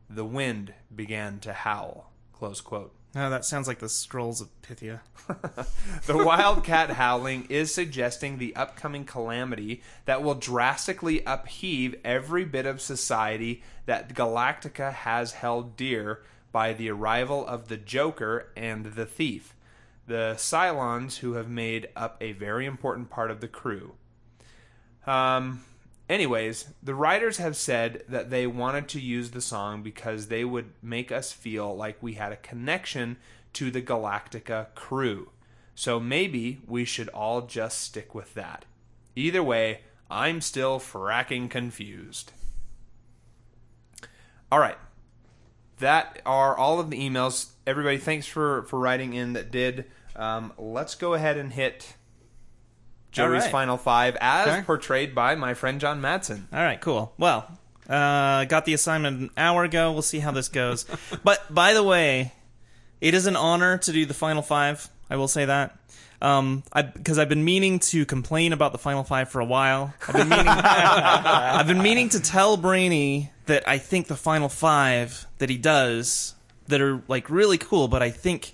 The 0.09 0.25
wind 0.25 0.75
began 0.95 1.41
to 1.41 1.53
howl. 1.53 2.13
Close 2.33 2.61
quote. 2.61 2.95
Oh, 3.17 3.31
that 3.31 3.45
sounds 3.45 3.67
like 3.67 3.79
the 3.79 3.89
scrolls 3.89 4.41
of 4.41 4.49
Pythia. 4.63 5.01
The 6.07 6.25
wildcat 6.25 6.91
howling 6.91 7.47
is 7.49 7.75
suggesting 7.75 8.39
the 8.39 8.55
upcoming 8.57 9.05
calamity 9.05 9.83
that 10.05 10.23
will 10.23 10.35
drastically 10.35 11.23
upheave 11.27 11.97
every 12.05 12.45
bit 12.45 12.65
of 12.65 12.81
society 12.81 13.63
that 13.87 14.15
Galactica 14.15 14.93
has 14.93 15.33
held 15.33 15.77
dear 15.77 16.23
by 16.53 16.73
the 16.73 16.91
arrival 16.91 17.47
of 17.47 17.69
the 17.69 17.77
Joker 17.77 18.51
and 18.57 18.87
the 18.87 19.05
Thief, 19.07 19.55
the 20.07 20.35
Cylons 20.37 21.19
who 21.19 21.35
have 21.35 21.51
made 21.51 21.89
up 21.97 22.17
a 22.21 22.33
very 22.33 22.65
important 22.65 23.11
part 23.11 23.31
of 23.31 23.41
the 23.41 23.49
crew. 23.49 23.95
Um, 25.07 25.65
anyways, 26.09 26.69
the 26.83 26.95
writers 26.95 27.39
have 27.39 27.57
said 27.57 28.03
that 28.09 28.31
they 28.31 28.47
wanted 28.47 28.89
to 28.89 29.01
use 29.01 29.31
the 29.31 29.41
song 29.41 29.83
because 29.83 30.29
they 30.29 30.45
would 30.45 30.71
make 30.83 31.13
us 31.13 31.33
feel 31.33 31.77
like 31.77 32.03
we 32.03 32.15
had 32.15 32.33
a 32.33 32.37
connection 32.37 33.17
to 33.55 33.71
the 33.71 33.83
Galactica 33.83 34.75
crew. 34.75 35.31
So 35.75 36.01
maybe 36.01 36.61
we 36.67 36.85
should 36.85 37.09
all 37.11 37.43
just 37.43 37.81
stick 37.81 38.15
with 38.15 38.35
that. 38.35 38.65
Either 39.15 39.43
way, 39.43 39.83
I'm 40.11 40.41
still 40.41 40.79
fracking 40.81 41.51
confused. 41.51 42.33
All 44.51 44.59
right. 44.59 44.79
That 45.79 46.21
are 46.27 46.57
all 46.57 46.81
of 46.81 46.91
the 46.91 46.99
emails. 46.99 47.51
Everybody, 47.67 47.99
thanks 47.99 48.27
for, 48.27 48.63
for 48.65 48.79
writing 48.79 49.13
in 49.13 49.35
that 49.35 49.51
did. 49.51 49.85
Um, 50.17 50.53
let's 50.59 50.95
go 50.97 51.15
ahead 51.15 51.37
and 51.37 51.53
hit 51.53 51.95
Joey's 53.13 53.43
right. 53.43 53.51
final 53.53 53.77
five 53.77 54.17
as 54.21 54.49
Okay. 54.49 54.63
portrayed 54.63 55.15
by 55.15 55.35
my 55.35 55.55
friend 55.55 55.81
Jon 55.81 56.01
Madsen. 56.01 56.45
All 56.53 56.61
right, 56.63 56.81
cool. 56.81 57.13
Well, 57.19 57.51
uh, 57.89 58.45
got 58.45 58.65
the 58.65 58.75
assignment 58.75 59.21
an 59.21 59.31
hour 59.37 59.65
ago. 59.65 59.93
We'll 59.93 60.03
see 60.03 60.19
how 60.19 60.31
this 60.31 60.49
goes. 60.49 60.85
but 61.25 61.53
by 61.53 61.73
the 61.75 61.83
way, 61.83 62.33
it 63.01 63.15
is 63.15 63.27
an 63.27 63.37
honor 63.37 63.79
to 63.79 63.93
do 63.93 64.05
the 64.07 64.15
final 64.15 64.43
five. 64.43 64.89
I 65.11 65.17
will 65.17 65.29
say 65.29 65.47
that. 65.47 65.77
Um, 66.21 66.65
I 66.73 66.83
because 66.83 67.17
I've 67.19 67.29
been 67.29 67.45
meaning 67.45 67.79
to 67.79 68.05
complain 68.05 68.53
about 68.53 68.73
the 68.73 68.79
final 68.79 69.05
five 69.05 69.29
for 69.31 69.41
a 69.41 69.45
while. 69.45 69.95
I've 70.07 70.15
been 70.17 70.29
meaning, 70.29 70.47
I've 70.49 71.67
been 71.69 71.83
meaning 71.83 72.09
to 72.11 72.21
tell 72.21 72.57
Brainy 72.57 73.31
that 73.47 73.67
I 73.69 73.79
think 73.79 74.09
the 74.09 74.17
final 74.17 74.49
five 74.49 75.27
that 75.39 75.49
he 75.49 75.57
does 75.57 76.35
that 76.67 76.81
are 76.81 77.01
like 77.09 77.31
really 77.31 77.57
cool, 77.57 77.87
but 77.89 78.03
I 78.03 78.11
think 78.11 78.53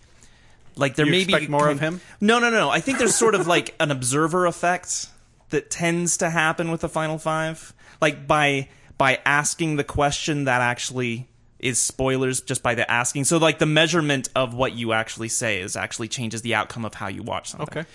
like 0.77 0.95
there 0.97 1.07
You 1.07 1.13
may 1.13 1.25
be 1.25 1.47
more 1.49 1.69
of 1.69 1.81
him? 1.81 2.01
No, 2.21 2.39
no, 2.39 2.51
no. 2.51 2.71
I 2.71 2.81
think 2.81 2.99
there's 2.99 3.15
sort 3.17 3.35
of 3.35 3.47
like 3.47 3.75
an 3.81 3.91
observer 3.91 4.47
effect 4.47 5.07
that 5.51 5.71
tends 5.71 6.17
to 6.19 6.31
happen 6.31 6.71
with 6.71 6.81
the 6.81 6.89
final 6.89 7.19
five, 7.19 7.73
like 8.01 8.27
by 8.27 8.69
by 8.99 9.21
asking 9.27 9.77
the 9.77 9.85
question 9.85 10.45
that 10.45 10.61
actually 10.61 11.29
is 11.59 11.79
spoilers 11.79 12.41
just 12.41 12.63
by 12.63 12.75
the 12.75 12.89
asking. 12.91 13.25
So 13.25 13.39
like 13.39 13.59
the 13.59 13.67
measurement 13.67 14.29
of 14.37 14.55
what 14.55 14.73
you 14.75 14.93
actually 14.93 15.29
say 15.29 15.61
is 15.61 15.77
actually 15.77 16.09
changes 16.09 16.43
the 16.43 16.55
outcome 16.55 16.85
of 16.85 16.95
how 16.95 17.09
you 17.09 17.23
watch 17.23 17.51
something. 17.51 17.79
Okay. 17.79 17.89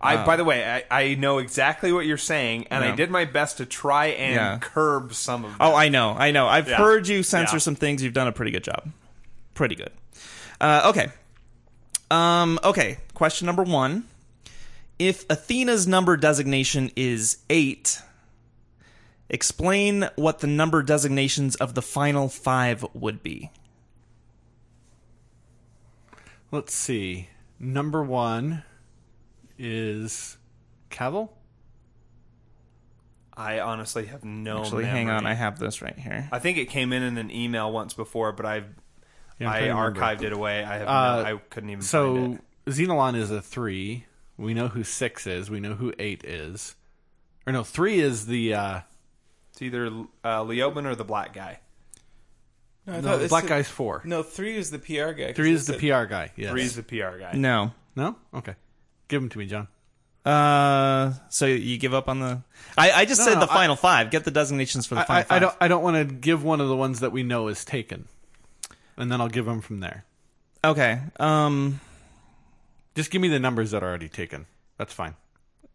I, 0.00 0.22
by 0.26 0.36
the 0.36 0.44
way, 0.44 0.84
I, 0.90 1.00
I 1.04 1.14
know 1.14 1.38
exactly 1.38 1.90
what 1.90 2.04
you're 2.04 2.18
saying, 2.18 2.66
and 2.70 2.84
I 2.84 2.94
did 2.94 3.10
my 3.10 3.24
best 3.24 3.56
to 3.56 3.64
try 3.64 4.08
and 4.08 4.34
Yeah. 4.34 4.58
curb 4.60 5.14
some 5.14 5.46
of. 5.46 5.56
Oh. 5.58 5.74
I 5.74 5.88
know, 5.88 6.10
I 6.10 6.30
know. 6.30 6.46
I've 6.46 6.68
Yeah. 6.68 6.76
heard 6.76 7.08
you 7.08 7.22
censor 7.22 7.54
Yeah. 7.56 7.60
some 7.60 7.74
things. 7.74 8.02
You've 8.02 8.12
done 8.12 8.28
a 8.28 8.32
pretty 8.32 8.50
good 8.50 8.64
job. 8.64 8.90
pretty 9.54 9.76
good. 9.76 9.92
Uh, 10.60 10.82
okay. 10.86 11.08
Um, 12.10 12.58
okay. 12.64 12.98
Question 13.14 13.46
number 13.46 13.62
one: 13.62 14.04
If 14.98 15.28
Athena's 15.28 15.86
number 15.86 16.16
designation 16.16 16.90
is 16.96 17.38
eight, 17.50 18.00
explain 19.28 20.08
what 20.16 20.40
the 20.40 20.46
number 20.46 20.82
designations 20.82 21.56
of 21.56 21.74
the 21.74 21.82
final 21.82 22.28
five 22.28 22.84
would 22.94 23.22
be. 23.22 23.50
Let's 26.50 26.74
see. 26.74 27.28
Number 27.58 28.02
one 28.02 28.62
is 29.58 30.36
Cavill. 30.90 31.30
I 33.36 33.58
honestly 33.58 34.06
have 34.06 34.24
no. 34.24 34.60
Actually, 34.60 34.84
hang 34.84 35.10
on. 35.10 35.26
I 35.26 35.34
have 35.34 35.58
this 35.58 35.82
right 35.82 35.98
here. 35.98 36.28
I 36.30 36.38
think 36.38 36.58
it 36.58 36.66
came 36.66 36.92
in 36.92 37.02
in 37.02 37.18
an 37.18 37.30
email 37.32 37.72
once 37.72 37.92
before, 37.94 38.30
but 38.32 38.46
I've 38.46 38.68
Yeah, 39.38 39.48
I'm 39.50 39.52
I 39.54 39.58
trying 39.58 39.68
to 39.68 39.74
remember. 39.76 40.00
archived 40.00 40.22
it 40.22 40.32
away. 40.32 40.64
I 40.64 40.76
have 40.78 40.88
Uh, 40.88 41.22
no, 41.22 41.36
I 41.36 41.40
couldn't 41.50 41.70
even 41.70 41.80
find 41.82 41.88
So 41.88 42.38
it. 42.66 42.70
Xenolon 42.72 43.16
is 43.16 43.30
a 43.30 43.42
three. 43.42 44.04
We 44.36 44.54
know 44.54 44.68
who 44.68 44.84
six 44.84 45.26
is. 45.26 45.50
We 45.50 45.60
know 45.60 45.74
who 45.74 45.92
eight 45.98 46.24
is. 46.24 46.76
Or 47.46 47.52
no, 47.52 47.62
three 47.62 48.00
is 48.00 48.26
the 48.26 48.54
uh, 48.54 48.80
It's 49.52 49.62
either 49.62 49.86
uh, 50.24 50.40
Leoben 50.44 50.86
or 50.86 50.94
the 50.94 51.04
black 51.04 51.32
guy. 51.32 51.60
No, 52.86 53.00
no, 53.00 53.18
the 53.18 53.28
black 53.28 53.44
the- 53.44 53.48
guy's 53.48 53.68
four. 53.68 54.02
No, 54.04 54.22
three 54.22 54.56
is 54.56 54.70
the 54.70 54.78
PR 54.78 55.12
guy. 55.12 55.32
Three 55.32 55.52
is 55.52 55.66
the 55.66 55.72
said- 55.78 55.80
PR 55.80 56.04
guy. 56.10 56.32
Yes. 56.36 56.54
is 56.58 56.76
the 56.76 56.82
PR 56.82 57.18
guy. 57.18 57.32
No. 57.34 57.72
no. 57.96 58.16
Okay, 58.34 58.54
give 59.08 59.22
him 59.22 59.28
to 59.30 59.38
me, 59.38 59.46
Jon. 59.46 59.68
Uh, 60.24 61.12
so 61.28 61.44
you 61.46 61.76
give 61.78 61.92
up 61.94 62.08
on 62.08 62.20
the? 62.20 62.42
I, 62.78 62.92
I 62.92 63.04
just 63.04 63.20
No, 63.20 63.24
said 63.26 63.34
no, 63.34 63.40
the 63.46 63.50
I- 63.52 63.54
final 63.54 63.76
five. 63.76 64.10
Get 64.10 64.24
the 64.24 64.30
designations 64.30 64.86
for 64.86 64.94
the 64.96 65.02
I, 65.02 65.04
final 65.04 65.20
I, 65.20 65.22
five. 65.24 65.36
I 65.36 65.38
don't. 65.38 65.56
I 65.62 65.68
don't 65.68 65.82
want 65.82 65.96
to 66.08 66.14
give 66.14 66.42
one 66.44 66.60
of 66.60 66.68
the 66.68 66.76
ones 66.76 67.00
that 67.00 67.12
we 67.12 67.22
know 67.22 67.48
is 67.48 67.64
taken, 67.64 68.06
and 68.96 69.10
then 69.10 69.20
I'll 69.20 69.28
give 69.28 69.44
them 69.44 69.60
from 69.60 69.80
there. 69.80 70.04
Okay. 70.64 71.00
Um. 71.18 71.80
Just 72.94 73.10
give 73.10 73.20
me 73.20 73.28
the 73.28 73.40
numbers 73.40 73.72
that 73.72 73.82
are 73.82 73.88
already 73.88 74.08
taken. 74.08 74.46
That's 74.78 74.92
fine. 74.92 75.14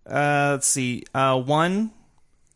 Uh. 0.05 0.51
Let's 0.53 0.67
see. 0.67 1.03
Uh. 1.13 1.39
One, 1.41 1.91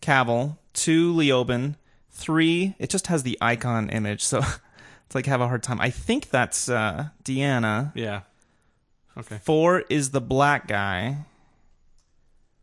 Cavill. 0.01 0.57
Two, 0.73 1.13
Leoben. 1.13 1.75
Three. 2.09 2.75
It 2.79 2.89
just 2.89 3.07
has 3.07 3.23
the 3.23 3.37
icon 3.41 3.89
image, 3.89 4.23
so 4.23 4.39
it's 5.05 5.15
like 5.15 5.25
have 5.27 5.41
a 5.41 5.47
hard 5.47 5.63
time. 5.63 5.79
I 5.79 5.89
think 5.89 6.29
that's 6.29 6.69
uh 6.69 7.09
D'Anna. 7.23 7.91
Yeah. 7.95 8.21
Okay. 9.17 9.39
Four 9.43 9.81
is 9.89 10.11
the 10.11 10.21
black 10.21 10.67
guy. 10.67 11.25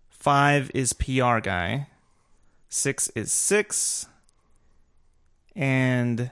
Five 0.09 0.71
is 0.75 0.93
PR 0.93 1.39
guy. 1.39 1.87
Six 2.69 3.09
is 3.15 3.33
six. 3.33 4.07
And 5.57 6.31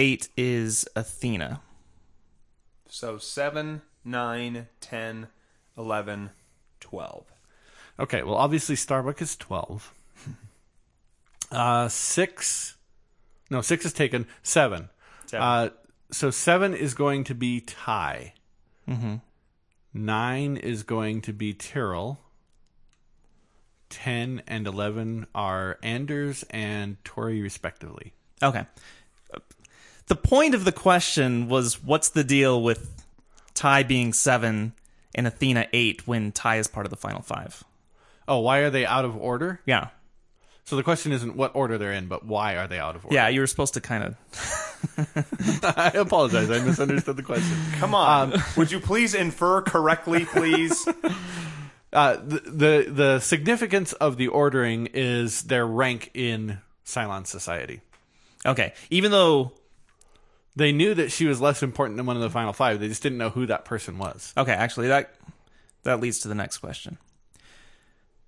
eight 0.00 0.30
is 0.36 0.88
Athena. 0.96 1.60
So 2.88 3.18
seven, 3.18 3.82
nine, 4.02 4.66
ten, 4.80 5.28
eleven, 5.76 6.30
twelve. 6.80 7.26
Okay. 8.00 8.22
Well, 8.22 8.34
obviously 8.34 8.74
Starbuck 8.74 9.22
is 9.22 9.36
twelve. 9.36 9.94
Uh, 11.52 11.88
six. 11.88 12.76
No, 13.50 13.60
six 13.60 13.84
is 13.84 13.92
taken. 13.92 14.28
Seven. 14.44 14.88
Seven. 15.26 15.44
Uh, 15.44 15.70
so 16.12 16.30
seven 16.30 16.74
is 16.74 16.94
going 16.94 17.24
to 17.24 17.34
be 17.34 17.60
Tigh. 17.60 18.34
Mm-hmm. 18.88 19.16
Nine 19.92 20.56
is 20.56 20.84
going 20.84 21.22
to 21.22 21.32
be 21.32 21.52
Tyrol. 21.52 22.20
Ten 23.88 24.44
and 24.46 24.64
eleven 24.68 25.26
are 25.34 25.76
Anders 25.82 26.44
and 26.50 27.04
Tory, 27.04 27.42
respectively. 27.42 28.12
Okay. 28.40 28.64
The 30.10 30.16
point 30.16 30.56
of 30.56 30.64
the 30.64 30.72
question 30.72 31.48
was 31.48 31.84
what's 31.84 32.08
the 32.08 32.24
deal 32.24 32.60
with 32.60 32.90
Tigh 33.54 33.84
being 33.84 34.12
seven 34.12 34.72
and 35.14 35.24
Athena 35.24 35.68
eight 35.72 36.04
when 36.04 36.32
Tigh 36.32 36.56
is 36.56 36.66
part 36.66 36.84
of 36.84 36.90
the 36.90 36.96
final 36.96 37.22
five? 37.22 37.62
Oh, 38.26 38.40
why 38.40 38.58
are 38.58 38.70
they 38.70 38.84
out 38.84 39.04
of 39.04 39.16
order? 39.16 39.60
Yeah. 39.66 39.90
So 40.64 40.74
the 40.74 40.82
question 40.82 41.12
isn't 41.12 41.36
what 41.36 41.54
order 41.54 41.78
they're 41.78 41.92
in, 41.92 42.08
but 42.08 42.26
why 42.26 42.56
are 42.56 42.66
they 42.66 42.80
out 42.80 42.96
of 42.96 43.04
order? 43.04 43.14
Yeah, 43.14 43.28
you 43.28 43.38
were 43.38 43.46
supposed 43.46 43.74
to 43.74 43.80
kind 43.80 44.02
of. 44.02 45.64
I 45.76 45.92
apologize. 45.94 46.50
I 46.50 46.58
misunderstood 46.64 47.16
the 47.16 47.22
question. 47.22 47.56
Come 47.74 47.94
on. 47.94 48.34
Would 48.56 48.72
you 48.72 48.80
please 48.80 49.14
infer 49.14 49.62
correctly, 49.62 50.24
please? 50.24 50.88
Uh, 51.92 52.18
the, 52.24 52.38
the 52.46 52.86
the 52.88 53.18
significance 53.18 53.92
of 53.94 54.16
the 54.16 54.28
ordering 54.28 54.86
is 54.94 55.42
their 55.42 55.66
rank 55.66 56.08
in 56.14 56.58
Cylon 56.86 57.26
society. 57.26 57.80
Okay. 58.46 58.74
Even 58.90 59.10
though. 59.10 59.50
They 60.60 60.72
knew 60.72 60.92
that 60.92 61.10
she 61.10 61.24
was 61.24 61.40
less 61.40 61.62
important 61.62 61.96
than 61.96 62.04
one 62.04 62.16
of 62.16 62.22
the 62.22 62.28
final 62.28 62.52
five. 62.52 62.80
They 62.80 62.88
just 62.88 63.02
didn't 63.02 63.16
know 63.16 63.30
who 63.30 63.46
that 63.46 63.64
person 63.64 63.96
was. 63.96 64.34
Okay, 64.36 64.52
actually, 64.52 64.88
that 64.88 65.14
that 65.84 66.00
leads 66.00 66.18
to 66.18 66.28
the 66.28 66.34
next 66.34 66.58
question. 66.58 66.98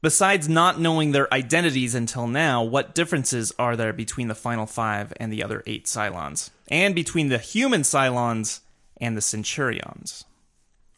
Besides 0.01 0.49
not 0.49 0.81
knowing 0.81 1.13
their 1.13 1.33
identities 1.33 1.95
until 1.95 2.27
now, 2.27 2.63
what 2.63 2.95
differences 2.95 3.53
are 3.59 3.77
there 3.77 3.93
between 3.93 4.29
the 4.29 4.35
final 4.35 4.65
five 4.65 5.13
and 5.19 5.31
the 5.31 5.45
other 5.45 5.63
eight 5.67 5.85
Cylons? 5.85 6.49
And 6.69 6.95
between 6.95 7.29
the 7.29 7.37
human 7.37 7.83
Cylons 7.83 8.61
and 8.97 9.15
the 9.15 9.21
Centurions? 9.21 10.25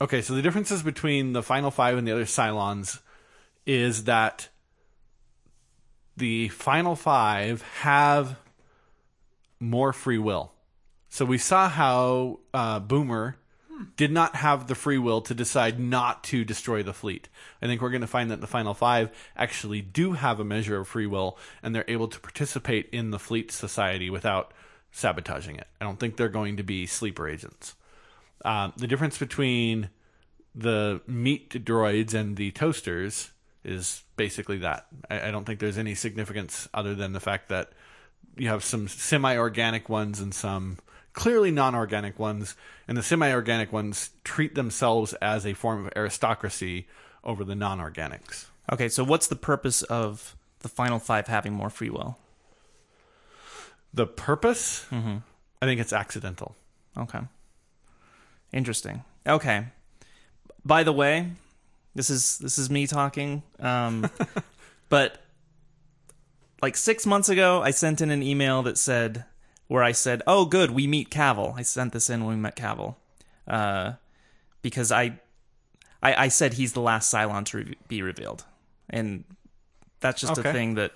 Okay, 0.00 0.22
so 0.22 0.34
the 0.34 0.42
differences 0.42 0.84
between 0.84 1.32
the 1.32 1.42
final 1.42 1.72
five 1.72 1.98
and 1.98 2.06
the 2.06 2.12
other 2.12 2.26
Cylons 2.26 3.00
is 3.66 4.04
that 4.04 4.50
the 6.16 6.46
final 6.50 6.94
five 6.94 7.62
have 7.80 8.36
more 9.58 9.92
free 9.92 10.18
will. 10.18 10.53
So 11.14 11.24
we 11.24 11.38
saw 11.38 11.68
how 11.68 12.40
uh, 12.52 12.80
Boomer 12.80 13.36
did 13.96 14.10
not 14.10 14.34
have 14.34 14.66
the 14.66 14.74
free 14.74 14.98
will 14.98 15.20
to 15.20 15.32
decide 15.32 15.78
not 15.78 16.24
to 16.24 16.44
destroy 16.44 16.82
the 16.82 16.92
fleet. 16.92 17.28
I 17.62 17.66
think 17.66 17.80
we're 17.80 17.90
going 17.90 18.00
to 18.00 18.08
find 18.08 18.32
that 18.32 18.40
the 18.40 18.48
final 18.48 18.74
five 18.74 19.10
actually 19.36 19.80
do 19.80 20.14
have 20.14 20.40
a 20.40 20.44
measure 20.44 20.80
of 20.80 20.88
free 20.88 21.06
will 21.06 21.38
and 21.62 21.72
they're 21.72 21.84
able 21.86 22.08
to 22.08 22.18
participate 22.18 22.88
in 22.90 23.12
the 23.12 23.20
fleet 23.20 23.52
society 23.52 24.10
without 24.10 24.52
sabotaging 24.90 25.54
it. 25.54 25.68
I 25.80 25.84
don't 25.84 26.00
think 26.00 26.16
they're 26.16 26.28
going 26.28 26.56
to 26.56 26.64
be 26.64 26.84
sleeper 26.84 27.28
agents. 27.28 27.76
Um, 28.44 28.72
the 28.76 28.88
difference 28.88 29.16
between 29.16 29.90
the 30.52 31.00
meat 31.06 31.64
droids 31.64 32.12
and 32.12 32.36
the 32.36 32.50
toasters 32.50 33.30
is 33.62 34.02
basically 34.16 34.58
that. 34.58 34.88
I, 35.08 35.28
I 35.28 35.30
don't 35.30 35.44
think 35.44 35.60
there's 35.60 35.78
any 35.78 35.94
significance 35.94 36.68
other 36.74 36.96
than 36.96 37.12
the 37.12 37.20
fact 37.20 37.50
that 37.50 37.70
you 38.36 38.48
have 38.48 38.64
some 38.64 38.88
semi-organic 38.88 39.88
ones 39.88 40.18
and 40.18 40.34
some 40.34 40.78
clearly 41.14 41.50
non-organic 41.50 42.18
ones, 42.18 42.54
and 42.86 42.98
the 42.98 43.02
semi-organic 43.02 43.72
ones 43.72 44.10
treat 44.24 44.54
themselves 44.54 45.14
as 45.14 45.46
a 45.46 45.54
form 45.54 45.86
of 45.86 45.92
aristocracy 45.96 46.86
over 47.22 47.44
the 47.44 47.54
non-organics. 47.54 48.46
Okay, 48.70 48.88
so 48.88 49.02
what's 49.02 49.28
the 49.28 49.36
purpose 49.36 49.82
of 49.82 50.36
the 50.60 50.68
final 50.68 50.98
five 50.98 51.26
having 51.26 51.52
more 51.52 51.70
free 51.70 51.90
will? 51.90 52.18
The 53.94 54.06
purpose, 54.06 54.86
I 54.90 55.66
think 55.66 55.80
it's 55.80 55.92
accidental. 55.92 56.56
Okay. 56.96 57.20
Interesting. 58.52 59.04
Okay. 59.26 59.66
By 60.64 60.82
the 60.82 60.92
way, 60.92 61.30
this 61.94 62.10
is 62.10 62.38
this 62.38 62.58
is 62.58 62.70
me 62.70 62.86
talking. 62.86 63.42
Um, 63.60 64.10
but 64.88 65.22
like 66.62 66.76
six 66.76 67.06
months 67.06 67.28
ago, 67.28 67.62
I 67.62 67.70
sent 67.70 68.00
in 68.00 68.10
an 68.10 68.22
email 68.22 68.62
that 68.62 68.78
said 68.78 69.24
where 69.68 69.82
I 69.82 69.92
said, 69.92 70.22
"Oh, 70.26 70.44
good, 70.44 70.70
we 70.70 70.86
meet 70.86 71.10
Cavill." 71.10 71.58
I 71.58 71.62
sent 71.62 71.92
this 71.92 72.10
in 72.10 72.24
when 72.24 72.36
we 72.36 72.40
met 72.40 72.56
Cavill, 72.56 72.96
uh, 73.48 73.92
because 74.62 74.92
I, 74.92 75.18
I, 76.02 76.24
I 76.24 76.28
said 76.28 76.54
he's 76.54 76.72
the 76.72 76.80
last 76.80 77.12
Cylon 77.12 77.44
to 77.46 77.58
re- 77.58 77.76
be 77.88 78.02
revealed, 78.02 78.44
and 78.90 79.24
that's 80.00 80.20
just 80.20 80.38
Okay. 80.38 80.48
a 80.48 80.52
thing 80.52 80.74
that. 80.74 80.92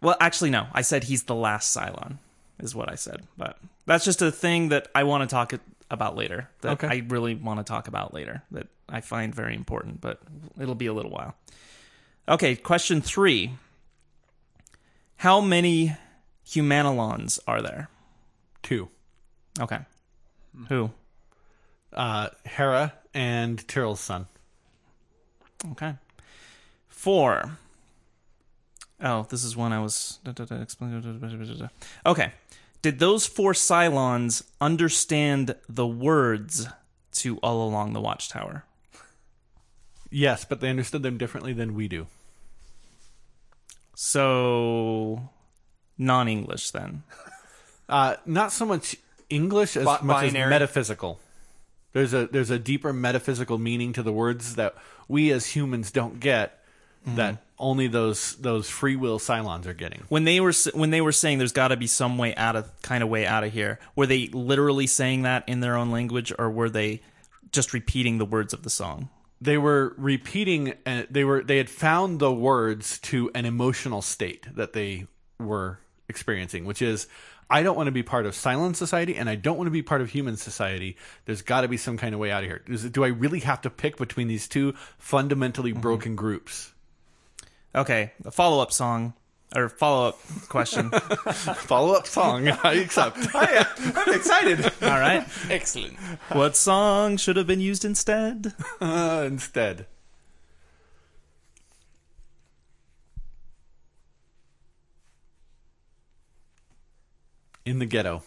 Well, 0.00 0.16
actually, 0.18 0.50
no. 0.50 0.66
I 0.72 0.82
said 0.82 1.04
he's 1.04 1.24
the 1.24 1.34
last 1.34 1.76
Cylon, 1.76 2.18
is 2.58 2.74
what 2.74 2.90
I 2.90 2.96
said. 2.96 3.22
But 3.36 3.56
that's 3.86 4.04
just 4.04 4.20
a 4.20 4.32
thing 4.32 4.70
that 4.70 4.88
I 4.94 5.04
want 5.04 5.28
to 5.28 5.32
talk 5.32 5.52
about 5.90 6.16
later. 6.16 6.48
That 6.62 6.72
Okay. 6.82 6.88
I 6.88 7.04
really 7.06 7.34
want 7.36 7.60
to 7.60 7.64
talk 7.64 7.86
about 7.86 8.12
later. 8.12 8.42
That 8.50 8.66
I 8.88 9.00
find 9.00 9.32
very 9.32 9.54
important, 9.54 10.00
but 10.00 10.18
it'll 10.58 10.74
be 10.74 10.86
a 10.86 10.92
little 10.92 11.10
while. 11.12 11.36
Okay, 12.28 12.56
question 12.56 13.00
three. 13.00 13.52
How 15.16 15.40
many 15.40 15.94
humanilons 16.52 17.38
are 17.46 17.62
there? 17.62 17.88
Two, 18.62 18.88
Okay. 19.60 19.78
Who? 20.68 20.90
uh, 21.92 22.28
Hera 22.44 22.92
and 23.14 23.66
Tyrol's 23.68 24.00
son. 24.00 24.26
Okay. 25.72 25.94
Four. 26.88 27.58
Oh, 29.00 29.26
this 29.30 29.42
is 29.44 29.56
one 29.56 29.72
I 29.72 29.80
was. 29.80 30.18
da, 30.24 30.32
da, 30.32 30.44
da, 30.44 30.56
explain- 30.60 31.00
da, 31.00 31.12
da, 31.12 31.28
da, 31.28 31.44
da, 31.44 31.54
da. 31.54 31.68
Okay. 32.06 32.32
Did 32.82 32.98
those 32.98 33.26
four 33.26 33.52
Cylons 33.52 34.42
understand 34.60 35.54
the 35.68 35.86
words 35.86 36.66
to 37.12 37.36
All 37.38 37.68
Along 37.68 37.92
the 37.92 38.00
Watchtower? 38.00 38.64
Yes, 40.10 40.44
but 40.44 40.60
they 40.60 40.68
understood 40.70 41.02
them 41.02 41.16
differently 41.18 41.52
than 41.52 41.74
we 41.74 41.88
do. 41.88 42.06
So, 43.94 45.28
non 45.98 46.28
English 46.28 46.70
then. 46.70 47.02
Uh, 47.88 48.16
not 48.26 48.52
so 48.52 48.64
much 48.64 48.96
English 49.28 49.76
as 49.76 49.84
Bi- 49.84 50.00
much 50.02 50.22
binary. 50.22 50.44
as 50.44 50.50
metaphysical. 50.50 51.20
There's 51.92 52.14
a 52.14 52.26
there's 52.26 52.50
a 52.50 52.58
deeper 52.58 52.92
metaphysical 52.92 53.58
meaning 53.58 53.92
to 53.94 54.02
the 54.02 54.12
words 54.12 54.54
that 54.54 54.74
we 55.08 55.30
as 55.30 55.46
humans 55.48 55.90
don't 55.90 56.20
get 56.20 56.58
that 57.04 57.42
only 57.58 57.88
those 57.88 58.36
those 58.36 58.70
free 58.70 58.94
will 58.96 59.18
Cylons 59.18 59.66
are 59.66 59.74
getting. 59.74 60.02
when 60.08 60.22
they 60.24 60.40
were 60.40 60.52
when 60.72 60.90
they 60.90 61.00
were 61.00 61.10
saying 61.12 61.38
there's 61.38 61.52
got 61.52 61.68
to 61.68 61.76
be 61.76 61.88
some 61.88 62.16
way 62.16 62.32
out 62.36 62.54
of 62.54 62.70
kind 62.82 63.02
of 63.02 63.08
way 63.08 63.26
out 63.26 63.42
of 63.42 63.52
here 63.52 63.80
were 63.96 64.06
they 64.06 64.28
literally 64.28 64.86
saying 64.86 65.22
that 65.22 65.42
in 65.48 65.58
their 65.60 65.76
own 65.76 65.90
language 65.90 66.32
or 66.38 66.48
were 66.48 66.70
they 66.70 67.02
just 67.50 67.72
repeating 67.74 68.18
the 68.18 68.24
words 68.24 68.52
of 68.54 68.62
the 68.62 68.70
song 68.70 69.08
They 69.40 69.58
were 69.58 69.94
repeating 69.98 70.74
uh, 70.86 71.02
they 71.10 71.24
were 71.24 71.42
they 71.42 71.56
had 71.58 71.68
found 71.68 72.20
the 72.20 72.32
words 72.32 73.00
to 73.00 73.30
an 73.34 73.44
emotional 73.46 74.00
state 74.00 74.46
that 74.54 74.72
they 74.72 75.08
were 75.38 75.78
experiencing, 76.08 76.64
which 76.64 76.82
is 76.82 77.06
I 77.50 77.62
don't 77.62 77.76
want 77.76 77.86
to 77.88 77.92
be 77.92 78.02
part 78.02 78.24
of 78.26 78.32
Cylon 78.34 78.74
society 78.74 79.14
and 79.16 79.28
I 79.28 79.34
don't 79.34 79.56
want 79.58 79.66
to 79.66 79.72
be 79.72 79.82
part 79.82 80.00
of 80.00 80.10
human 80.10 80.36
society. 80.36 80.96
There's 81.26 81.42
got 81.42 81.62
to 81.62 81.68
be 81.68 81.76
some 81.76 81.98
kind 81.98 82.14
of 82.14 82.20
way 82.20 82.30
out 82.30 82.44
of 82.44 82.48
here. 82.48 82.58
Do 82.90 83.04
I 83.04 83.08
really 83.08 83.40
have 83.40 83.60
to 83.62 83.70
pick 83.70 83.96
between 83.98 84.28
these 84.28 84.48
two 84.48 84.74
fundamentally 84.98 85.72
broken 85.72 86.16
groups? 86.16 86.72
okay 87.74 88.12
a 88.26 88.30
follow-up 88.30 88.70
song 88.70 89.14
or 89.56 89.68
follow-up 89.70 90.18
question 90.50 90.90
Follow 90.90 91.94
up 91.94 92.06
song. 92.06 92.48
I 92.62 92.74
accept. 92.74 93.16
I'm 93.34 94.14
excited. 94.14 94.64
all 94.82 94.98
right 95.00 95.26
Excellent. 95.48 95.96
what 96.32 96.54
song 96.56 97.16
should 97.16 97.36
have 97.36 97.46
been 97.46 97.60
used 97.60 97.84
instead 97.84 98.52
Uh, 98.80 99.24
instead. 99.26 99.86
In 107.64 107.78
the 107.78 107.86
ghetto. 107.86 108.22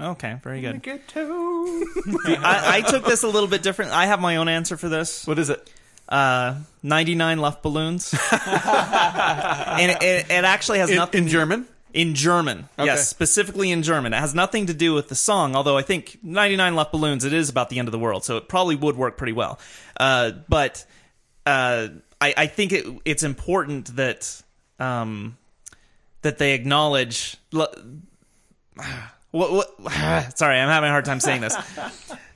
okay 0.00 0.38
very 0.42 0.60
good 0.60 0.82
Get 0.82 1.08
to 1.08 1.84
I, 2.44 2.78
I 2.84 2.90
took 2.90 3.04
this 3.04 3.22
a 3.24 3.28
little 3.28 3.48
bit 3.48 3.62
different 3.62 3.90
i 3.92 4.06
have 4.06 4.20
my 4.20 4.36
own 4.36 4.48
answer 4.48 4.76
for 4.76 4.88
this 4.88 5.26
What 5.26 5.38
is 5.38 5.50
it? 5.50 5.72
uh 6.08 6.54
99 6.82 7.38
Luftballons 7.38 8.14
and 9.78 9.90
it, 9.92 10.02
it, 10.02 10.30
it 10.30 10.44
actually 10.44 10.78
has 10.78 10.90
In, 10.90 10.96
nothing 10.96 11.24
in 11.24 11.28
German? 11.28 11.66
In 11.94 12.14
German, 12.14 12.68
Okay. 12.78 12.84
yes, 12.86 13.08
specifically 13.08 13.70
in 13.72 13.82
German. 13.82 14.12
It 14.12 14.18
has 14.18 14.34
nothing 14.34 14.66
to 14.66 14.74
do 14.74 14.92
with 14.94 15.08
the 15.08 15.14
song, 15.14 15.56
although 15.56 15.76
I 15.78 15.82
think 15.82 16.18
99 16.22 16.74
Luftballons, 16.74 17.24
it 17.24 17.32
is 17.32 17.48
about 17.48 17.70
the 17.70 17.78
end 17.78 17.88
of 17.88 17.92
the 17.92 17.98
world, 17.98 18.24
so 18.24 18.36
it 18.36 18.46
probably 18.46 18.76
would 18.76 18.94
work 18.96 19.16
pretty 19.16 19.32
well. 19.32 19.58
Uh, 19.98 20.32
but 20.50 20.84
uh, 21.46 21.88
I, 22.20 22.34
I 22.36 22.46
think 22.46 22.72
it, 22.72 22.84
it's 23.06 23.22
important 23.22 23.96
that 23.96 24.42
um, 24.78 25.38
that 26.22 26.36
they 26.38 26.52
acknowledge. 26.52 27.36
l- 27.54 27.74
What, 29.30 29.52
what, 29.52 29.92
sorry, 30.38 30.58
I'm 30.58 30.68
having 30.68 30.88
a 30.88 30.92
hard 30.92 31.04
time 31.04 31.20
saying 31.20 31.42
this. 31.42 31.56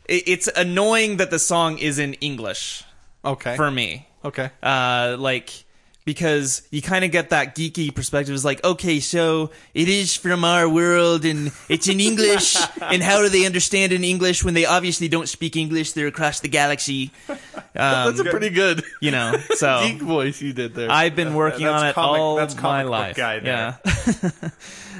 It, 0.04 0.24
it's 0.26 0.48
annoying 0.48 1.18
that 1.18 1.30
the 1.30 1.38
song 1.38 1.78
is 1.78 2.00
in 2.00 2.14
English 2.14 2.82
Okay. 3.24 3.54
for 3.54 3.70
me 3.70 4.08
okay. 4.24 4.50
uh, 4.60 5.14
like 5.16 5.64
because 6.04 6.62
you 6.72 6.82
kind 6.82 7.04
of 7.04 7.12
get 7.12 7.30
that 7.30 7.54
geeky 7.54 7.94
perspective. 7.94 8.34
It's 8.34 8.44
like, 8.44 8.64
okay, 8.64 8.98
so 8.98 9.52
it 9.74 9.88
is 9.88 10.16
from 10.16 10.44
our 10.44 10.68
world 10.68 11.24
and 11.24 11.52
it's 11.68 11.86
in 11.86 12.00
English. 12.00 12.56
and 12.82 13.00
how 13.00 13.22
do 13.22 13.28
they 13.28 13.46
understand 13.46 13.92
in 13.92 14.02
English 14.02 14.42
when 14.42 14.54
they 14.54 14.64
obviously 14.66 15.06
don't 15.06 15.28
speak 15.28 15.54
English? 15.54 15.92
They're 15.92 16.08
across 16.08 16.40
the 16.40 16.48
galaxy. 16.48 17.12
Um, 17.28 17.36
That's 17.74 18.18
a 18.18 18.24
pretty 18.24 18.50
good 18.50 18.82
you 19.00 19.12
know, 19.12 19.36
so 19.54 19.82
geek 19.86 20.02
voice 20.02 20.42
you 20.42 20.52
did 20.52 20.74
there. 20.74 20.90
I've 20.90 21.14
been 21.14 21.34
working 21.34 21.66
That's 21.66 21.82
on 21.82 21.88
it 21.90 21.94
comic- 21.94 22.20
all 22.20 22.34
that's 22.36 22.60
my 22.60 22.82
life. 22.82 23.16
guy 23.16 23.38
there. 23.38 23.78
Yeah. 23.84 24.40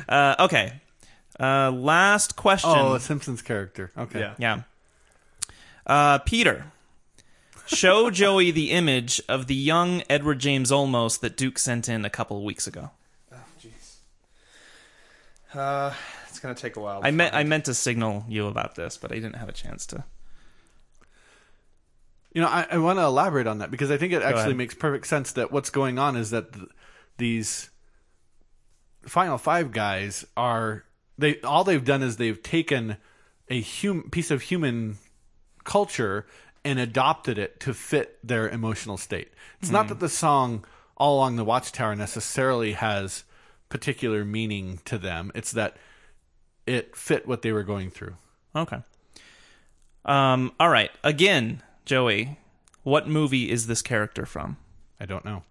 uh, 0.09 0.45
okay. 0.45 0.75
Uh, 1.43 1.73
last 1.73 2.37
question. 2.37 2.71
oh, 2.73 2.95
a 2.95 3.01
Simpsons 3.01 3.43
character. 3.43 3.91
Okay. 3.99 4.21
Yeah. 4.21 4.35
Yeah. 4.39 4.63
Uh, 5.85 6.19
Peter, 6.19 6.67
show 7.67 8.11
Joey 8.13 8.53
the 8.53 8.71
image 8.71 9.21
of 9.29 9.49
the 9.49 9.55
young 9.55 10.03
Edward 10.09 10.39
James 10.39 10.71
Olmos 10.71 11.19
that 11.21 11.37
Duke 11.37 11.59
sent 11.59 11.89
in 11.89 12.05
a 12.05 12.11
couple 12.11 12.37
of 12.39 12.45
weeks 12.45 12.69
ago. 12.69 12.91
Oh 13.33 13.37
Uh, 15.59 15.93
it's 16.29 16.39
gonna 16.39 16.55
take 16.55 16.77
a 16.77 16.81
while. 16.81 17.01
I 17.03 17.11
meant 17.11 17.35
I 17.35 17.43
meant 17.43 17.65
to 17.65 17.75
signal 17.75 18.25
you 18.29 18.47
about 18.47 18.77
this, 18.77 18.97
but 18.97 19.11
I 19.11 19.17
didn't 19.17 19.35
have 19.37 19.49
a 19.49 19.53
chance 19.53 19.85
to. 19.87 20.05
You 22.33 22.41
know, 22.41 22.49
I, 22.49 22.67
I 22.71 22.79
want 22.79 22.99
to 22.99 23.03
elaborate 23.05 23.47
on 23.47 23.59
that 23.59 23.71
because 23.71 23.91
I 23.91 23.99
think 23.99 24.13
it 24.15 24.23
actually 24.23 24.55
makes 24.55 24.75
perfect 24.75 25.07
sense 25.07 25.33
that 25.33 25.53
what's 25.53 25.69
going 25.69 25.99
on 25.99 26.17
is 26.17 26.31
that 26.31 26.55
th- 26.55 26.67
these 27.19 27.69
Final 29.03 29.37
Five 29.37 29.73
guys 29.73 30.25
are 30.37 30.85
they 31.19 31.41
all 31.43 31.65
they've 31.65 31.85
done 31.85 32.03
is 32.03 32.17
they've 32.17 32.43
taken 32.43 32.97
a 33.49 33.61
hum, 33.63 34.09
piece 34.11 34.31
of 34.31 34.43
human 34.43 34.99
culture 35.65 36.27
and 36.65 36.79
adopted 36.79 37.39
it 37.39 37.61
to 37.61 37.75
fit 37.75 38.19
their 38.27 38.49
emotional 38.49 38.97
state. 38.97 39.33
It's 39.61 39.71
not 39.71 39.89
that 39.89 40.01
the 40.01 40.09
song 40.09 40.65
all 40.97 41.17
along 41.17 41.37
the 41.37 41.45
watchtower 41.45 41.95
necessarily 41.97 42.73
has 42.73 43.25
particular 43.69 44.25
meaning 44.25 44.81
to 44.85 44.99
them. 44.99 45.33
It's 45.35 45.53
that 45.53 45.77
it 46.67 46.95
fit 46.97 47.27
what 47.27 47.43
they 47.43 47.53
were 47.53 47.63
going 47.65 47.91
through. 47.91 48.15
Okay. 48.55 48.79
Um. 50.05 50.53
All 50.59 50.69
right. 50.69 50.91
Again, 51.05 51.63
Joey, 51.85 52.39
what 52.83 53.09
movie 53.09 53.51
is 53.51 53.67
this 53.67 53.83
character 53.83 54.27
from? 54.27 54.57
I 55.01 55.07
don't 55.07 55.25
know. 55.25 55.45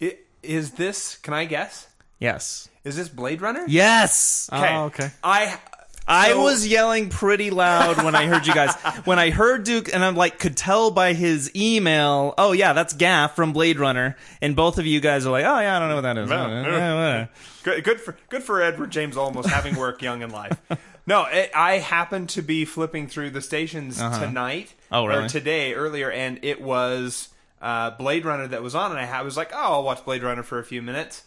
I- 0.00 0.18
Is 0.42 0.72
this? 0.72 1.16
Can 1.16 1.34
I 1.34 1.44
guess? 1.44 1.88
Yes. 2.18 2.68
Is 2.88 2.96
this 2.96 3.08
Blade 3.08 3.40
Runner? 3.40 3.64
Yes. 3.68 4.48
Oh, 4.52 4.84
okay. 4.86 5.10
I 5.22 5.58
I 6.10 6.30
So- 6.32 6.42
was 6.42 6.66
yelling 6.66 7.10
pretty 7.10 7.50
loud 7.50 8.02
when 8.02 8.14
I 8.14 8.26
heard 8.26 8.46
you 8.46 8.54
guys. 8.54 8.74
when 9.04 9.18
I 9.18 9.28
heard 9.30 9.64
Duke, 9.64 9.92
and 9.92 10.02
I'm 10.04 10.16
like, 10.16 10.38
could 10.38 10.56
tell 10.56 10.90
by 10.90 11.12
his 11.12 11.54
email. 11.54 12.32
Oh 12.38 12.52
yeah, 12.52 12.72
that's 12.72 12.94
Gaff 12.94 13.36
from 13.36 13.52
Blade 13.52 13.78
Runner. 13.78 14.16
And 14.40 14.56
both 14.56 14.78
of 14.78 14.86
you 14.86 15.00
guys 15.00 15.26
are 15.26 15.30
like, 15.30 15.44
oh 15.44 15.60
yeah, 15.60 15.76
I 15.76 15.78
don't 15.78 15.88
know 15.90 15.94
what 15.96 16.00
that 16.02 16.16
is. 16.18 16.28
No. 16.30 17.28
good, 17.62 17.84
good 17.84 18.00
for 18.00 18.16
good 18.30 18.42
for 18.42 18.62
Edward 18.62 18.90
James 18.90 19.16
Olmos 19.16 19.44
having 19.46 19.76
work 19.76 20.00
young 20.02 20.22
in 20.22 20.30
life. 20.30 20.56
No, 21.06 21.24
it, 21.24 21.50
I 21.54 21.78
happened 21.78 22.28
to 22.30 22.42
be 22.42 22.64
flipping 22.66 23.06
through 23.06 23.30
the 23.30 23.40
stations 23.40 23.96
tonight 23.98 24.74
Oh, 24.92 25.06
really? 25.06 25.24
or 25.24 25.28
today 25.28 25.72
earlier, 25.74 26.10
and 26.10 26.38
it 26.42 26.60
was 26.60 27.30
uh, 27.62 27.90
Blade 27.92 28.24
Runner 28.26 28.46
that 28.48 28.62
was 28.62 28.74
on, 28.74 28.90
and 28.90 29.00
I 29.00 29.06
ha- 29.06 29.22
was 29.22 29.34
like, 29.36 29.50
oh, 29.54 29.56
I'll 29.58 29.82
watch 29.82 30.04
Blade 30.04 30.22
Runner 30.22 30.42
for 30.42 30.58
a 30.58 30.64
few 30.64 30.82
minutes, 30.82 31.22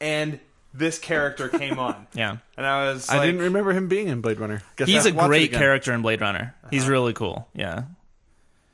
and 0.00 0.40
this 0.76 0.98
character 0.98 1.48
came 1.48 1.78
on. 1.78 2.06
Yeah. 2.14 2.36
and 2.56 2.66
I 2.66 2.92
was 2.92 3.08
I 3.08 3.18
like, 3.18 3.26
didn't 3.26 3.42
remember 3.42 3.72
him 3.72 3.88
being 3.88 4.08
in 4.08 4.20
Blade 4.20 4.38
Runner. 4.38 4.62
Guess 4.76 4.88
He's 4.88 5.06
a 5.06 5.10
to 5.10 5.16
watch 5.16 5.24
it 5.26 5.28
great 5.28 5.52
character 5.52 5.92
in 5.92 6.02
Blade 6.02 6.20
Runner. 6.20 6.54
He's 6.70 6.88
really 6.88 7.12
cool. 7.12 7.48
Yeah. 7.54 7.84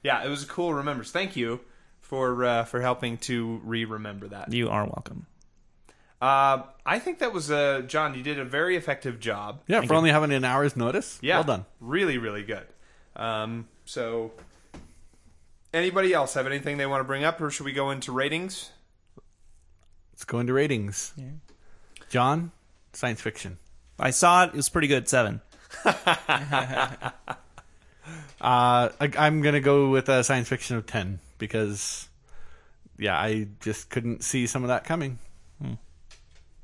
yeah, 0.02 0.24
it 0.24 0.28
was 0.28 0.42
a 0.42 0.46
cool 0.46 0.74
remembers. 0.74 1.10
Thank 1.10 1.36
you 1.36 1.60
for 2.00 2.44
uh, 2.44 2.64
for 2.64 2.80
helping 2.80 3.18
to 3.18 3.60
re-remember 3.64 4.28
that. 4.28 4.52
You 4.52 4.68
are 4.68 4.84
welcome. 4.84 5.26
Uh, 6.20 6.62
I 6.86 7.00
think 7.00 7.18
that 7.18 7.32
was 7.32 7.50
uh, 7.50 7.82
Jon. 7.86 8.14
You 8.14 8.22
did 8.22 8.38
a 8.38 8.44
very 8.44 8.76
effective 8.76 9.18
job. 9.18 9.62
Yeah, 9.66 9.80
for 9.80 9.94
only 9.94 10.10
having 10.10 10.30
an 10.32 10.44
hour's 10.44 10.76
notice. 10.76 11.18
Yeah, 11.20 11.38
well 11.38 11.44
done. 11.44 11.64
Really, 11.80 12.16
really 12.18 12.44
good. 12.44 12.64
Um, 13.16 13.66
so, 13.86 14.30
anybody 15.74 16.12
else 16.14 16.34
have 16.34 16.46
anything 16.46 16.76
they 16.76 16.86
want 16.86 17.00
to 17.00 17.04
bring 17.04 17.24
up, 17.24 17.40
or 17.40 17.50
should 17.50 17.66
we 17.66 17.72
go 17.72 17.90
into 17.90 18.12
ratings? 18.12 18.70
Let's 20.12 20.24
go 20.24 20.38
into 20.38 20.52
ratings. 20.52 21.12
Jon, 22.12 22.52
science 22.92 23.22
fiction. 23.22 23.56
I 23.98 24.10
saw 24.10 24.44
it. 24.44 24.48
It 24.48 24.54
was 24.56 24.68
pretty 24.68 24.86
good. 24.86 25.08
Seven. 25.08 25.40
Uh, 28.40 28.90
I, 29.00 29.12
I'm 29.18 29.40
gonna 29.40 29.60
go 29.60 29.88
with 29.88 30.08
a 30.08 30.24
science 30.24 30.48
fiction 30.48 30.76
of 30.76 30.84
ten 30.84 31.20
because, 31.38 32.08
yeah, 32.98 33.16
I 33.16 33.46
just 33.60 33.88
couldn't 33.88 34.24
see 34.24 34.48
some 34.48 34.64
of 34.64 34.68
that 34.68 34.82
coming. 34.82 35.20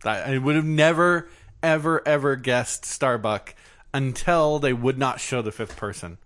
I, 0.05 0.35
I 0.35 0.39
would 0.39 0.57
have 0.57 0.65
never, 0.65 1.29
ever, 1.63 2.03
ever 2.07 2.35
guessed 2.35 2.85
Starbuck 2.85 3.55
until 3.95 4.59
they 4.59 4.73
would 4.73 4.99
not 4.99 5.21
show 5.21 5.41
the 5.41 5.53
fifth 5.53 5.77
person. 5.77 6.19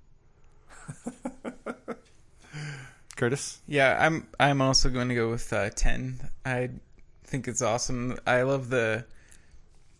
Curtis, 3.17 3.61
Yeah, 3.69 3.99
I'm 4.01 4.29
I'm 4.41 4.63
also 4.63 4.89
going 4.89 5.11
to 5.11 5.15
go 5.15 5.29
with 5.31 5.53
uh, 5.53 5.69
ten. 5.69 6.31
I 6.47 6.71
think 7.33 7.49
it's 7.49 7.63
awesome. 7.63 8.19
I 8.27 8.43
love 8.43 8.69
the 8.69 9.07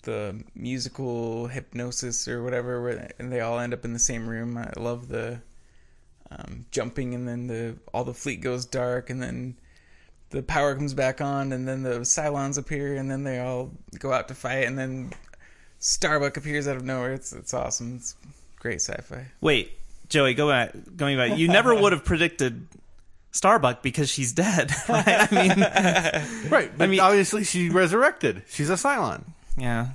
the 0.03 0.45
musical 0.55 1.47
hypnosis 1.47 2.29
or 2.29 2.43
whatever, 2.43 2.83
where 2.83 3.11
and 3.19 3.33
they 3.33 3.41
all 3.41 3.59
end 3.59 3.73
up 3.73 3.87
in 3.87 3.95
the 3.95 3.99
same 3.99 4.29
room. 4.29 4.59
I 4.59 4.71
love 4.77 5.09
the 5.09 5.41
um, 6.31 6.67
jumping, 6.71 7.15
and 7.15 7.27
then 7.27 7.47
the 7.47 7.79
all 7.95 8.05
the 8.05 8.13
fleet 8.13 8.43
goes 8.43 8.67
dark, 8.67 9.09
and 9.09 9.23
then 9.23 9.57
the 10.29 10.43
power 10.43 10.75
comes 10.75 10.93
back 10.93 11.23
on, 11.23 11.53
and 11.55 11.67
then 11.67 11.83
the 11.83 12.01
Cylons 12.01 12.59
appear, 12.59 12.97
and 12.97 13.11
then 13.11 13.25
they 13.25 13.41
all 13.41 13.71
go 13.99 14.13
out 14.13 14.29
to 14.29 14.35
fight, 14.35 14.67
and 14.67 14.79
then 14.79 15.15
Starbuck 15.79 16.37
appears 16.37 16.69
out 16.69 16.77
of 16.77 16.85
nowhere. 16.85 17.15
It's 17.15 17.33
it's 17.33 17.55
awesome. 17.55 17.97
It's 17.97 18.15
great 18.59 18.83
sci-fi. 18.83 19.27
Wait, 19.41 19.73
Joey, 20.11 20.35
go 20.35 20.49
back. 20.49 20.75
Going 20.97 21.17
back. 21.17 21.39
You 21.39 21.49
never 21.49 21.75
would 21.81 21.93
have 21.93 22.05
predicted 22.05 22.67
Starbuck 23.33 23.83
because 23.83 24.09
she's 24.11 24.33
dead. 24.33 24.71
I 24.89 25.29
mean, 25.33 26.49
right? 26.51 26.71
But 26.77 26.89
mean- 26.91 27.01
obviously 27.01 27.45
she 27.45 27.69
resurrected. 27.71 28.43
She's 28.49 28.71
a 28.71 28.75
Cylon. 28.75 29.23
yeah. 29.57 29.89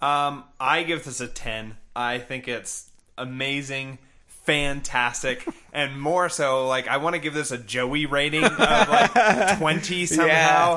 Um, 0.00 0.44
I 0.60 0.84
give 0.84 1.04
this 1.04 1.20
a 1.20 1.26
10. 1.26 1.76
I 1.96 2.18
think 2.18 2.46
it's 2.46 2.88
amazing, 3.16 3.98
fantastic, 4.28 5.44
and 5.72 6.00
more 6.00 6.28
so, 6.28 6.68
like, 6.68 6.86
I 6.86 6.98
want 6.98 7.14
to 7.14 7.20
give 7.20 7.34
this 7.34 7.50
a 7.50 7.58
Joey 7.58 8.06
rating 8.06 8.44
of 8.44 8.58
like 8.58 9.58
20 9.58 10.06
somehow. 10.06 10.76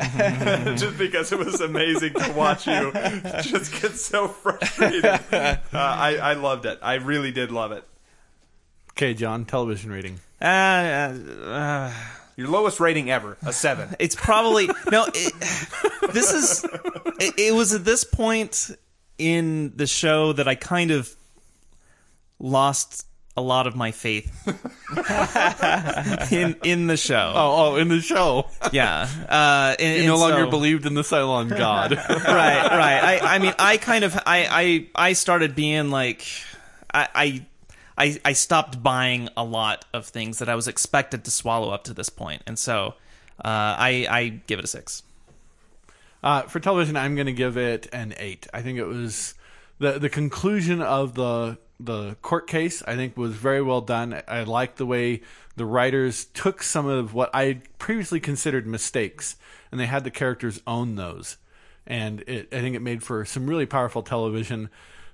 just 0.75 0.97
because 0.97 1.31
it 1.31 1.37
was 1.37 1.61
amazing 1.61 2.13
to 2.15 2.31
watch 2.35 2.65
you 2.65 2.91
just 3.43 3.79
get 3.79 3.91
so 3.91 4.27
frustrated. 4.27 5.05
Uh, 5.05 5.57
I, 5.71 6.17
I 6.17 6.33
loved 6.33 6.65
it. 6.65 6.79
I 6.81 6.95
really 6.95 7.31
did 7.31 7.51
love 7.51 7.71
it. 7.71 7.83
Okay, 8.93 9.13
Jon, 9.13 9.45
television 9.45 9.91
rating. 9.91 10.19
Uh, 10.41 10.45
uh, 10.45 11.93
Your 12.35 12.47
lowest 12.47 12.79
rating 12.79 13.11
ever, 13.11 13.37
a 13.45 13.53
7. 13.53 13.95
it's 13.99 14.15
probably 14.15 14.67
no. 14.91 15.05
It, 15.13 15.33
this 16.13 16.33
is. 16.33 16.65
It, 17.19 17.33
it 17.37 17.53
was 17.53 17.73
at 17.73 17.85
this 17.85 18.03
point 18.03 18.71
in 19.17 19.73
the 19.75 19.85
show 19.87 20.33
that 20.33 20.47
I 20.47 20.55
kind 20.55 20.91
of 20.91 21.13
lost 22.39 23.05
a 23.37 23.41
lot 23.41 23.65
of 23.65 23.75
my 23.77 23.91
faith 23.91 24.29
in 26.33 26.55
in 26.63 26.87
the 26.87 26.97
show. 26.97 27.31
Oh, 27.33 27.55
oh, 27.55 27.75
in 27.77 27.87
the 27.87 28.01
show, 28.01 28.47
Yeah, 28.73 29.07
uh, 29.29 29.75
and, 29.79 30.01
you 30.01 30.07
no 30.07 30.13
and 30.13 30.21
longer 30.21 30.45
so- 30.45 30.49
believed 30.49 30.85
in 30.85 30.95
the 30.95 31.01
Cylon 31.01 31.49
God. 31.55 31.91
right, 31.93 32.27
right. 32.27 33.21
I, 33.21 33.35
I 33.35 33.39
mean, 33.39 33.53
I 33.57 33.77
kind 33.77 34.03
of, 34.03 34.15
I, 34.25 34.47
I, 34.95 35.09
I 35.09 35.13
started 35.13 35.55
being 35.55 35.91
like, 35.91 36.25
I, 36.93 37.07
I, 37.15 37.45
I, 38.01 38.19
I 38.25 38.33
stopped 38.33 38.81
buying 38.81 39.29
a 39.37 39.43
lot 39.43 39.85
of 39.93 40.07
things 40.07 40.39
that 40.39 40.49
I 40.49 40.55
was 40.55 40.67
expected 40.67 41.23
to 41.25 41.31
swallow 41.31 41.69
up 41.69 41.83
to 41.83 41.93
this 41.93 42.09
point, 42.09 42.41
and 42.47 42.57
so, 42.57 42.95
uh, 43.37 43.77
I, 43.77 44.07
I 44.09 44.27
give 44.47 44.57
it 44.57 44.65
a 44.65 44.67
six. 44.67 45.03
Uh, 46.23 46.41
for 46.43 46.59
television, 46.59 46.97
I'm 46.97 47.13
going 47.13 47.27
to 47.27 47.33
give 47.33 47.57
it 47.57 47.87
an 47.93 48.15
eight. 48.17 48.47
I 48.53 48.63
think 48.63 48.79
it 48.79 48.85
was 48.85 49.35
the 49.77 49.99
the 49.99 50.09
conclusion 50.09 50.81
of 50.81 51.13
the 51.13 51.59
the 51.79 52.15
court 52.23 52.47
case. 52.47 52.81
I 52.87 52.95
think 52.95 53.17
was 53.17 53.33
very 53.33 53.61
well 53.61 53.81
done. 53.81 54.21
I, 54.27 54.43
liked 54.43 54.77
the 54.77 54.85
way 54.87 55.21
the 55.55 55.65
writers 55.65 56.25
took 56.25 56.63
some 56.63 56.87
of 56.87 57.13
what 57.13 57.29
I 57.35 57.61
previously 57.77 58.19
considered 58.19 58.65
mistakes, 58.65 59.35
and 59.71 59.79
they 59.79 59.85
had 59.85 60.03
the 60.03 60.11
characters 60.11 60.59
own 60.65 60.95
those. 60.95 61.37
And 61.85 62.21
it, 62.21 62.47
I 62.51 62.61
think 62.61 62.75
it 62.75 62.81
made 62.81 63.03
for 63.03 63.25
some 63.25 63.47
really 63.47 63.67
powerful 63.67 64.01
television. 64.01 64.69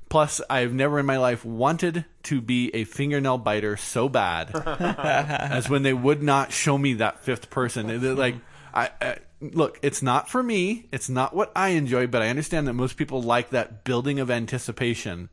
Plus, 0.10 0.40
I've 0.50 0.74
never 0.74 1.00
in 1.00 1.06
my 1.06 1.18
life 1.18 1.44
wanted 1.44 2.06
to 2.24 2.40
be 2.40 2.74
a 2.74 2.86
fingernail 2.86 3.40
biter 3.40 3.76
so 3.76 4.08
bad 4.08 4.52
as 4.56 5.70
when 5.70 5.84
they 5.84 5.94
would 5.94 6.24
not 6.24 6.52
show 6.54 6.78
me 6.78 6.94
that 6.96 7.24
fifth 7.24 7.50
person. 7.50 8.00
They're 8.02 8.14
like, 8.16 8.36
I, 8.74 8.90
I 9.02 9.18
look, 9.42 9.80
it's 9.82 10.02
not 10.02 10.30
for 10.30 10.42
me. 10.42 10.88
It's 10.92 11.10
not 11.10 11.36
what 11.36 11.52
I 11.56 11.70
enjoy, 11.70 12.08
but 12.08 12.22
I 12.22 12.30
understand 12.30 12.68
that 12.68 12.74
most 12.74 12.96
people 12.96 13.22
like 13.22 13.50
that 13.50 13.84
building 13.84 14.20
of 14.20 14.32
anticipation. 14.32 15.30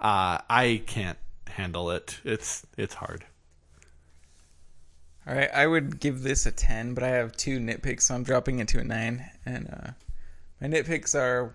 Uh, 0.00 0.38
I 0.50 0.82
can't 0.86 1.18
handle 1.46 1.90
it. 1.90 2.18
It's 2.24 2.66
it's 2.76 2.94
hard. 2.94 3.24
All 5.28 5.34
right, 5.34 5.50
I 5.52 5.66
would 5.66 6.00
give 6.00 6.22
this 6.22 6.46
a 6.46 6.50
10, 6.50 6.94
but 6.94 7.04
I 7.04 7.08
have 7.08 7.36
two 7.36 7.58
nitpicks, 7.58 8.02
so 8.02 8.14
I'm 8.14 8.22
dropping 8.22 8.60
it 8.60 8.68
to 8.68 8.78
a 8.78 8.84
9. 8.84 9.30
And 9.44 9.68
uh, 9.68 9.90
my 10.58 10.68
nitpicks 10.68 11.14
are, 11.14 11.52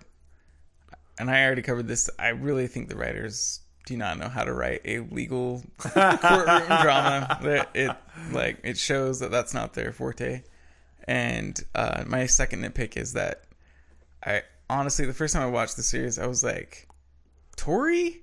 and 1.20 1.30
I 1.30 1.46
already 1.46 1.62
covered 1.62 1.88
this, 1.88 2.10
I 2.18 2.30
really 2.30 2.68
think 2.68 2.90
the 2.90 2.96
writers 2.96 3.62
do 3.86 3.98
not 3.98 4.18
know 4.18 4.30
how 4.30 4.44
to 4.44 4.54
write 4.54 4.82
a 4.86 5.00
legal 5.00 5.64
courtroom 5.78 6.66
drama. 6.82 7.68
It 7.74 7.92
like 8.32 8.60
it 8.64 8.78
shows 8.78 9.20
that 9.20 9.32
that's 9.32 9.54
not 9.54 9.74
their 9.74 9.92
forte. 9.92 10.44
And 11.06 11.60
uh, 11.76 12.04
my 12.08 12.26
second 12.28 12.64
nitpick 12.64 12.96
is 12.96 13.14
that 13.14 13.44
I 14.26 14.44
honestly, 14.70 15.06
the 15.06 15.14
first 15.14 15.34
time 15.34 15.44
I 15.44 15.48
watched 15.48 15.76
the 15.76 15.84
series, 15.84 16.18
I 16.18 16.28
was 16.28 16.44
like, 16.44 16.88
Tory? 17.56 18.22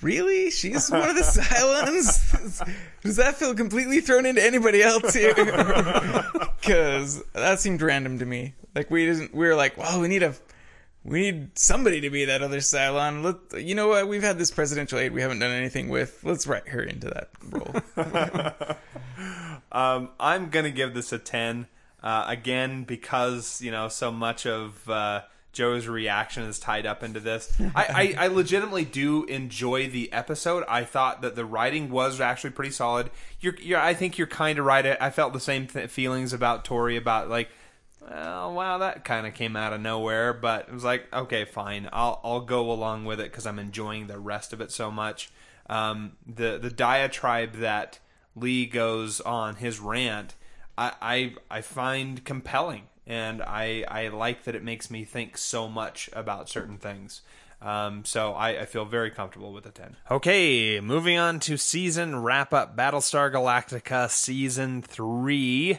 Really? 0.00 0.50
She's 0.50 0.90
one 0.90 1.10
of 1.10 1.16
the 1.16 1.22
Cylons? 1.40 2.74
Does 3.02 3.16
that 3.16 3.34
feel 3.36 3.54
completely 3.54 4.00
thrown 4.00 4.26
into 4.26 4.42
anybody 4.42 4.82
else 4.82 5.14
here? 5.14 5.34
Because 6.62 7.20
that 7.32 7.58
seemed 7.58 7.82
random 7.82 8.20
to 8.20 8.24
me. 8.24 8.54
Like 8.72 8.88
we 8.88 9.04
didn't. 9.04 9.34
We 9.34 9.48
were 9.48 9.56
like, 9.56 9.76
well, 9.76 10.00
we 10.00 10.06
need 10.06 10.22
a, 10.22 10.32
we 11.04 11.22
need 11.22 11.58
somebody 11.58 12.00
to 12.00 12.10
be 12.10 12.24
that 12.26 12.42
other 12.42 12.58
Cylon. 12.58 13.22
Let 13.22 13.62
you 13.62 13.74
know 13.74 13.88
what? 13.88 14.08
We've 14.08 14.22
had 14.22 14.38
this 14.38 14.50
presidential 14.50 14.98
aide 14.98 15.12
we 15.12 15.22
haven't 15.22 15.40
done 15.40 15.50
anything 15.50 15.88
with. 15.88 16.22
Let's 16.22 16.46
write 16.46 16.68
her 16.68 16.82
into 16.82 17.08
that 17.08 17.28
role. 17.50 18.76
Um, 19.72 20.10
I'm 20.20 20.50
gonna 20.50 20.70
give 20.70 20.92
this 20.92 21.12
a 21.12 21.18
ten. 21.18 21.66
Uh, 22.02 22.24
again, 22.26 22.84
because 22.84 23.62
you 23.62 23.70
know 23.70 23.88
so 23.88 24.12
much 24.12 24.44
of 24.44 24.88
uh, 24.88 25.22
Joe's 25.52 25.86
reaction 25.86 26.44
is 26.44 26.58
tied 26.58 26.86
up 26.86 27.02
into 27.02 27.20
this. 27.20 27.52
I, 27.74 28.14
I, 28.18 28.24
I 28.24 28.26
legitimately 28.28 28.86
do 28.86 29.24
enjoy 29.24 29.88
the 29.88 30.12
episode. 30.12 30.64
I 30.68 30.84
thought 30.84 31.22
that 31.22 31.36
the 31.36 31.44
writing 31.44 31.90
was 31.90 32.20
actually 32.20 32.50
pretty 32.50 32.70
solid. 32.70 33.10
You're, 33.40 33.54
you're 33.60 33.78
I 33.78 33.94
think 33.94 34.16
you're 34.16 34.26
kind 34.26 34.58
of 34.58 34.64
right. 34.64 34.96
I 35.00 35.10
felt 35.10 35.32
the 35.32 35.40
same 35.40 35.66
th- 35.66 35.90
feelings 35.90 36.32
about 36.32 36.64
Tory 36.64 36.96
about 36.96 37.28
like, 37.28 37.50
well, 38.08 38.54
wow, 38.54 38.78
that 38.78 39.04
kind 39.04 39.26
of 39.26 39.34
came 39.34 39.56
out 39.56 39.72
of 39.72 39.80
nowhere. 39.80 40.32
But 40.32 40.68
it 40.68 40.74
was 40.74 40.84
like, 40.84 41.12
okay, 41.12 41.44
fine, 41.44 41.88
I'll 41.92 42.20
I'll 42.24 42.40
go 42.40 42.70
along 42.70 43.04
with 43.04 43.20
it 43.20 43.30
because 43.30 43.46
I'm 43.46 43.58
enjoying 43.58 44.06
the 44.06 44.18
rest 44.18 44.52
of 44.52 44.60
it 44.60 44.70
so 44.70 44.90
much. 44.90 45.30
Um, 45.68 46.12
the 46.26 46.58
the 46.58 46.70
diatribe 46.70 47.54
that 47.54 47.98
Lee 48.34 48.66
goes 48.66 49.20
on 49.20 49.56
his 49.56 49.80
rant, 49.80 50.34
I 50.76 50.92
I, 51.00 51.34
I 51.50 51.60
find 51.60 52.24
compelling, 52.24 52.84
and 53.06 53.42
I 53.42 53.84
I 53.88 54.08
like 54.08 54.44
that 54.44 54.54
it 54.54 54.64
makes 54.64 54.90
me 54.90 55.04
think 55.04 55.36
so 55.36 55.68
much 55.68 56.10
about 56.12 56.48
certain 56.48 56.78
things. 56.78 57.22
Um, 57.60 58.04
so 58.04 58.32
I, 58.32 58.62
I 58.62 58.64
feel 58.64 58.84
very 58.84 59.12
comfortable 59.12 59.52
with 59.52 59.64
a 59.66 59.70
10. 59.70 59.96
Okay, 60.10 60.80
moving 60.80 61.16
on 61.16 61.38
to 61.40 61.56
season 61.56 62.20
wrap 62.20 62.52
up 62.52 62.76
Battlestar 62.76 63.32
Galactica 63.32 64.10
season 64.10 64.82
3. 64.82 65.78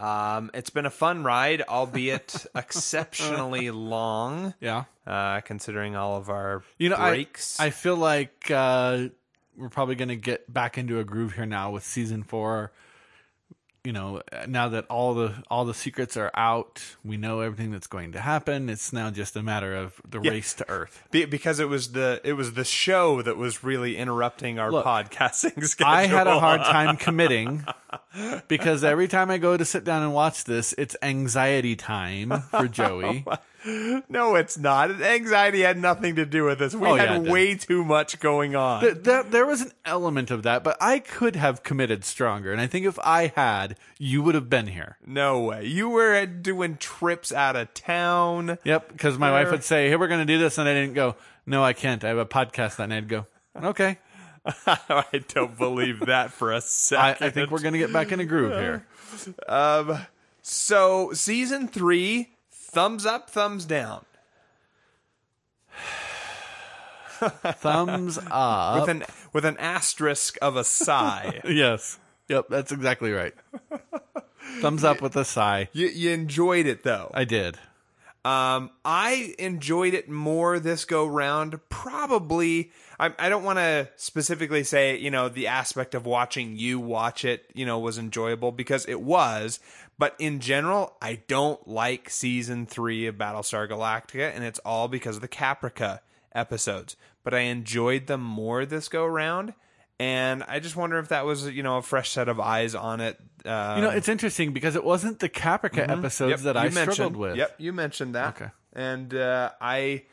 Um, 0.00 0.50
it's 0.54 0.70
been 0.70 0.86
a 0.86 0.90
fun 0.90 1.22
ride, 1.24 1.62
albeit 1.68 2.46
exceptionally 2.54 3.70
long, 3.70 4.54
Yeah. 4.60 4.84
uh, 5.06 5.40
considering 5.42 5.94
all 5.96 6.16
of 6.16 6.30
our 6.30 6.62
You 6.78 6.88
know, 6.88 6.96
breaks. 6.96 7.60
I 7.60 7.66
I 7.66 7.70
feel 7.70 7.96
like 7.96 8.50
uh, 8.50 9.08
we're 9.56 9.68
probably 9.68 9.94
going 9.96 10.08
to 10.08 10.16
get 10.16 10.50
back 10.52 10.78
into 10.78 10.98
a 11.00 11.04
groove 11.04 11.34
here 11.34 11.46
now 11.46 11.70
with 11.70 11.84
season 11.84 12.22
four. 12.22 12.72
You 13.82 13.92
know, 13.92 14.20
now 14.46 14.68
that 14.68 14.86
all 14.88 15.14
the 15.14 15.34
all 15.50 15.64
the 15.64 15.72
secrets 15.72 16.16
are 16.16 16.30
out, 16.34 16.82
we 17.02 17.16
know 17.16 17.40
everything 17.40 17.70
that's 17.70 17.86
going 17.86 18.12
to 18.12 18.20
happen. 18.20 18.68
It's 18.68 18.92
now 18.92 19.10
just 19.10 19.36
a 19.36 19.42
matter 19.42 19.74
of 19.74 20.00
the 20.08 20.20
race 20.20 20.52
to 20.54 20.68
Earth. 20.68 21.02
Be- 21.10 21.24
because 21.24 21.60
it 21.60 21.68
was 21.68 21.92
the 21.92 22.20
it 22.22 22.34
was 22.34 22.52
the 22.52 22.64
show 22.64 23.22
that 23.22 23.38
was 23.38 23.64
really 23.64 23.96
interrupting 23.96 24.58
our 24.58 24.70
Look, 24.70 24.84
podcasting 24.84 25.64
schedule. 25.66 25.92
I 25.94 26.06
had 26.06 26.26
a 26.26 26.38
hard 26.38 26.60
time 26.62 26.98
committing 26.98 27.64
because 28.48 28.84
every 28.84 29.08
time 29.08 29.30
I 29.30 29.38
go 29.38 29.56
to 29.56 29.64
sit 29.64 29.84
down 29.84 30.02
and 30.02 30.12
watch 30.12 30.44
this, 30.44 30.74
it's 30.76 30.94
anxiety 31.00 31.74
time 31.76 32.42
for 32.50 32.68
Joey. 32.68 33.24
Oh 33.30 33.38
No, 34.08 34.34
it's 34.36 34.56
not. 34.58 34.90
Anxiety 35.02 35.60
had 35.60 35.78
nothing 35.78 36.16
to 36.16 36.24
do 36.26 36.44
with 36.44 36.58
this. 36.58 36.74
We 36.74 36.86
Oh, 36.88 36.94
yeah, 36.94 37.02
it 37.02 37.08
had 37.08 37.22
did. 37.24 37.32
way 37.32 37.54
too 37.54 37.84
much 37.84 38.18
going 38.20 38.56
on. 38.56 38.80
Th- 38.82 38.94
there, 38.96 39.22
there 39.22 39.46
was 39.46 39.60
an 39.60 39.72
element 39.84 40.30
of 40.30 40.42
that, 40.44 40.64
but 40.64 40.76
I 40.80 40.98
could 40.98 41.36
have 41.36 41.62
committed 41.62 42.04
stronger. 42.04 42.52
And 42.52 42.60
I 42.60 42.66
think 42.66 42.86
if 42.86 42.98
I 43.00 43.32
had, 43.36 43.76
you 43.98 44.22
would 44.22 44.34
have 44.34 44.48
been 44.48 44.68
here. 44.68 44.96
no 45.06 45.40
way. 45.40 45.66
You 45.66 45.88
were 45.90 46.24
doing 46.26 46.76
trips 46.78 47.32
out 47.32 47.54
of 47.56 47.72
town. 47.74 48.58
Yep, 48.64 48.92
because 48.92 49.18
my 49.18 49.30
wife 49.30 49.50
would 49.50 49.64
say, 49.64 49.88
"Hey, 49.88 49.96
we're 49.96 50.08
going 50.08 50.26
to 50.26 50.32
do 50.32 50.38
this," 50.38 50.56
and 50.58 50.68
I 50.68 50.72
didn't 50.74 50.94
go. 50.94 51.16
No, 51.46 51.62
I 51.62 51.72
can't. 51.72 52.02
I 52.04 52.08
have 52.08 52.18
a 52.18 52.26
podcast, 52.26 52.78
and 52.78 52.92
I'd 52.94 53.08
go. 53.08 53.26
Okay, 53.62 53.98
I 54.66 55.22
don't 55.28 55.56
believe 55.58 56.00
that 56.06 56.32
for 56.32 56.52
a 56.52 56.56
I, 56.56 56.60
second. 56.60 57.26
I 57.26 57.30
think 57.30 57.50
we're 57.50 57.60
going 57.60 57.72
to 57.74 57.78
get 57.78 57.92
back 57.92 58.10
in 58.12 58.20
a 58.20 58.24
groove 58.24 58.52
here. 58.52 58.86
Um, 59.48 59.98
so 60.42 61.12
season 61.12 61.68
three, 61.68 62.30
thumbs 62.70 63.04
up, 63.04 63.30
thumbs 63.30 63.64
down. 63.64 64.04
Thumbs 67.20 68.18
up. 68.30 68.80
With 68.80 68.88
an 68.88 69.04
with 69.32 69.44
an 69.44 69.56
asterisk 69.58 70.38
of 70.40 70.56
a 70.56 70.64
sigh. 70.64 71.40
yes. 71.48 71.98
Yep, 72.28 72.46
that's 72.48 72.72
exactly 72.72 73.12
right. 73.12 73.34
Thumbs 74.60 74.84
up 74.84 75.02
with 75.02 75.16
a 75.16 75.24
sigh. 75.24 75.68
you, 75.72 75.88
you 75.88 76.10
enjoyed 76.10 76.66
it 76.66 76.84
though. 76.84 77.10
I 77.12 77.24
did. 77.24 77.58
Um, 78.22 78.70
I 78.84 79.34
enjoyed 79.38 79.94
it 79.94 80.10
more 80.10 80.58
this 80.58 80.84
go 80.84 81.06
round. 81.06 81.58
Probably, 81.70 82.70
I, 82.98 83.14
I 83.18 83.30
don't 83.30 83.44
want 83.44 83.58
to 83.58 83.88
specifically 83.96 84.62
say, 84.62 84.98
you 84.98 85.10
know, 85.10 85.30
the 85.30 85.46
aspect 85.46 85.94
of 85.94 86.04
watching 86.04 86.58
you 86.58 86.78
watch 86.78 87.24
it, 87.24 87.50
you 87.54 87.64
know, 87.64 87.78
was 87.78 87.96
enjoyable 87.96 88.52
because 88.52 88.84
it 88.86 89.00
was. 89.00 89.58
But 90.00 90.16
in 90.18 90.40
general, 90.40 90.96
I 91.02 91.20
don't 91.28 91.68
like 91.68 92.08
season 92.08 92.64
three 92.64 93.06
of 93.06 93.16
Battlestar 93.16 93.68
Galactica, 93.68 94.34
and 94.34 94.42
it's 94.42 94.58
all 94.60 94.88
because 94.88 95.16
of 95.16 95.20
the 95.20 95.28
Caprica 95.28 96.00
episodes. 96.34 96.96
But 97.22 97.34
I 97.34 97.40
enjoyed 97.40 98.06
them 98.06 98.22
more 98.22 98.64
this 98.64 98.88
go 98.88 99.04
round. 99.04 99.52
And 99.98 100.42
I 100.44 100.58
just 100.58 100.74
wonder 100.74 100.98
if 100.98 101.08
that 101.08 101.26
was, 101.26 101.50
you 101.50 101.62
know, 101.62 101.76
a 101.76 101.82
fresh 101.82 102.12
set 102.12 102.30
of 102.30 102.40
eyes 102.40 102.74
on 102.74 103.02
it. 103.02 103.18
Um, 103.44 103.76
You 103.76 103.82
know, 103.82 103.90
it's 103.90 104.08
interesting 104.08 104.54
because 104.54 104.74
it 104.74 104.84
wasn't 104.84 105.18
the 105.18 105.28
Caprica 105.28 105.86
episodes 105.86 106.42
Yep, 106.42 106.54
that 106.54 106.72
you 106.72 106.80
I 106.80 106.82
struggled 106.92 107.16
with. 107.16 107.36
Yep, 107.36 107.56
you 107.58 107.74
mentioned 107.74 108.14
that. 108.14 108.40
Okay. 108.40 108.50
And 108.72 109.14
uh, 109.14 109.50
I 109.60 110.04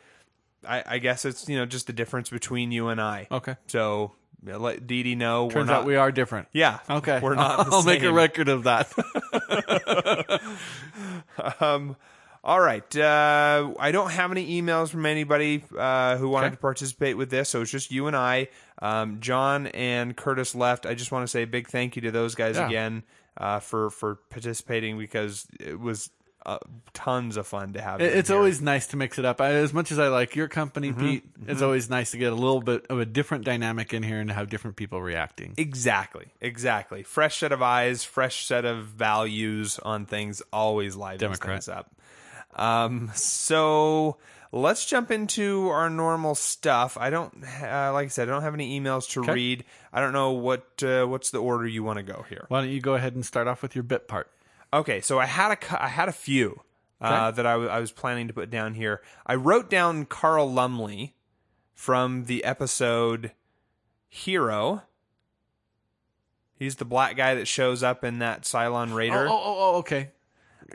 I, 0.68 0.82
I 0.84 0.98
guess 0.98 1.24
it's 1.24 1.48
you 1.48 1.56
know 1.56 1.64
just 1.64 1.86
the 1.86 1.94
difference 1.94 2.28
between 2.28 2.72
you 2.72 2.88
and 2.88 3.00
I. 3.00 3.26
Okay. 3.30 3.56
So 3.68 4.12
let 4.44 4.86
Dee 4.86 5.02
Dee 5.02 5.14
know. 5.14 5.50
Turns 5.50 5.66
not, 5.68 5.80
out 5.80 5.86
we 5.86 5.96
are 5.96 6.12
different. 6.12 6.48
Yeah. 6.52 6.78
Okay. 6.88 7.20
We're 7.20 7.34
not. 7.34 7.66
the 7.70 7.72
I'll 7.76 7.82
make 7.82 8.02
a 8.02 8.12
record 8.12 8.48
of 8.48 8.64
that. 8.64 8.92
All 12.44 12.60
right. 12.60 12.96
Uh, 12.96 13.74
I 13.78 13.90
don't 13.90 14.10
have 14.10 14.30
any 14.30 14.60
emails 14.62 14.88
from 14.90 15.04
anybody 15.06 15.64
uh, 15.76 16.16
who 16.16 16.28
wanted 16.28 16.46
Okay. 16.48 16.56
to 16.56 16.60
participate 16.60 17.16
with 17.16 17.30
this, 17.30 17.48
so 17.48 17.62
it's 17.62 17.70
just 17.70 17.90
you 17.90 18.06
and 18.06 18.16
I. 18.16 18.48
Um, 18.80 19.20
Jon 19.20 19.66
and 19.68 20.16
Curtis 20.16 20.54
left. 20.54 20.86
I 20.86 20.94
just 20.94 21.10
want 21.12 21.24
to 21.24 21.28
say 21.28 21.42
a 21.42 21.46
big 21.46 21.68
thank 21.68 21.96
you 21.96 22.02
to 22.02 22.10
those 22.10 22.34
guys 22.34 22.56
Yeah. 22.56 22.66
again 22.68 23.02
uh, 23.36 23.58
for 23.60 23.90
for 23.90 24.16
participating 24.30 24.98
because 24.98 25.46
it 25.58 25.78
was 25.78 26.10
uh, 26.46 26.58
tons 26.94 27.36
of 27.36 27.46
fun 27.46 27.72
to 27.74 27.80
have. 27.82 28.00
It- 28.00 28.16
it's 28.16 28.30
always 28.30 28.60
nice 28.60 28.86
to 28.88 28.96
mix 28.96 29.18
it 29.18 29.24
up. 29.24 29.40
I, 29.40 29.50
as 29.54 29.72
much 29.74 29.92
as 29.92 29.98
I 29.98 30.08
like 30.08 30.34
your 30.36 30.48
company, 30.48 30.90
Mm-hmm. 30.92 31.00
Pete, 31.00 31.24
it's 31.46 31.60
always 31.62 31.90
nice 31.90 32.12
to 32.12 32.18
get 32.18 32.32
a 32.32 32.36
little 32.36 32.60
bit 32.62 32.86
of 32.88 33.00
a 33.00 33.04
different 33.04 33.44
dynamic 33.44 33.92
in 33.92 34.02
here 34.02 34.20
and 34.20 34.30
have 34.30 34.48
different 34.48 34.76
people 34.76 35.02
reacting. 35.02 35.54
Exactly, 35.56 36.26
exactly. 36.40 37.02
Fresh 37.02 37.38
set 37.38 37.52
of 37.52 37.60
eyes, 37.62 38.04
fresh 38.04 38.46
set 38.46 38.64
of 38.64 38.84
values 38.86 39.78
on 39.80 40.06
things 40.06 40.42
always 40.52 40.96
livens 40.96 41.20
Democrat. 41.20 41.64
things 41.64 41.68
up. 41.68 41.90
Um, 42.54 43.10
so 43.14 44.16
let's 44.52 44.86
jump 44.86 45.10
into 45.10 45.68
our 45.68 45.90
normal 45.90 46.34
stuff. 46.34 46.96
I 46.98 47.10
don't, 47.10 47.32
uh, 47.62 47.92
like 47.92 48.06
I 48.06 48.08
said, 48.08 48.28
I 48.28 48.32
don't 48.32 48.42
have 48.42 48.54
any 48.54 48.80
emails 48.80 49.08
to 49.10 49.20
Okay. 49.20 49.32
read. 49.32 49.64
I 49.92 50.00
don't 50.00 50.12
know 50.12 50.32
what 50.32 50.82
uh, 50.82 51.04
what's 51.06 51.30
the 51.30 51.38
order 51.38 51.66
you 51.66 51.82
want 51.82 51.98
to 51.98 52.02
go 52.02 52.24
here. 52.28 52.46
Why 52.48 52.60
don't 52.62 52.70
you 52.70 52.80
go 52.80 52.94
ahead 52.94 53.14
and 53.14 53.24
start 53.24 53.46
off 53.48 53.62
with 53.62 53.74
your 53.76 53.82
bit 53.84 54.08
part? 54.08 54.30
Okay, 54.72 55.00
so 55.00 55.18
I 55.18 55.26
had 55.26 55.52
a 55.52 55.82
I 55.84 55.88
had 55.88 56.08
a 56.08 56.12
few 56.12 56.60
uh, 57.00 57.30
that 57.30 57.46
I, 57.46 57.52
w- 57.52 57.70
I 57.70 57.78
was 57.80 57.90
planning 57.92 58.28
to 58.28 58.34
put 58.34 58.50
down 58.50 58.74
here. 58.74 59.00
I 59.26 59.34
wrote 59.36 59.70
down 59.70 60.04
Carl 60.04 60.52
Lumbly 60.52 61.14
from 61.74 62.24
the 62.24 62.44
episode 62.44 63.32
Hero. 64.08 64.82
He's 66.58 66.76
the 66.76 66.84
black 66.84 67.16
guy 67.16 67.34
that 67.36 67.46
shows 67.46 67.82
up 67.82 68.02
in 68.04 68.18
that 68.18 68.42
Cylon 68.42 68.90
Oh, 68.90 68.94
Raider. 68.96 69.28
oh, 69.28 69.32
oh, 69.32 69.56
oh, 69.58 69.76
okay. 69.78 70.10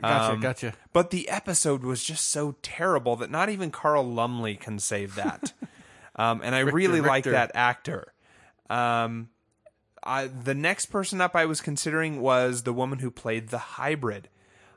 Gotcha, 0.00 0.32
Um, 0.32 0.40
gotcha. 0.40 0.72
But 0.92 1.10
the 1.10 1.28
episode 1.28 1.84
was 1.84 2.02
just 2.02 2.28
so 2.30 2.56
terrible 2.62 3.16
that 3.16 3.30
not 3.30 3.48
even 3.50 3.70
Carl 3.70 4.02
Lumbly 4.04 4.56
can 4.56 4.78
save 4.78 5.14
that. 5.16 5.52
um, 6.16 6.40
and 6.42 6.54
I 6.54 6.60
really 6.60 7.00
like 7.02 7.24
that 7.24 7.52
actor. 7.54 8.12
Um, 8.70 9.28
I, 10.04 10.26
the 10.26 10.54
next 10.54 10.86
person 10.86 11.20
up 11.20 11.34
I 11.34 11.46
was 11.46 11.60
considering 11.60 12.20
was 12.20 12.62
the 12.62 12.72
woman 12.72 12.98
who 12.98 13.10
played 13.10 13.48
the 13.48 13.58
hybrid. 13.58 14.28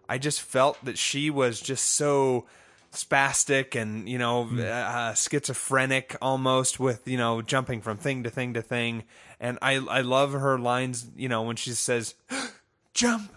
I 0.09 0.17
just 0.17 0.41
felt 0.41 0.83
that 0.85 0.97
she 0.97 1.29
was 1.29 1.59
just 1.59 1.85
so 1.85 2.45
spastic 2.93 3.79
and 3.79 4.07
you 4.07 4.17
know 4.17 4.49
uh, 4.57 5.13
schizophrenic 5.13 6.15
almost 6.21 6.79
with 6.79 7.07
you 7.07 7.17
know 7.17 7.41
jumping 7.41 7.81
from 7.81 7.97
thing 7.97 8.23
to 8.23 8.29
thing 8.29 8.53
to 8.53 8.61
thing 8.61 9.03
and 9.41 9.59
i 9.61 9.73
i 9.73 9.99
love 9.99 10.31
her 10.31 10.57
lines 10.57 11.05
you 11.15 11.27
know 11.27 11.43
when 11.43 11.57
she 11.57 11.71
says 11.71 12.15
jump 12.93 13.29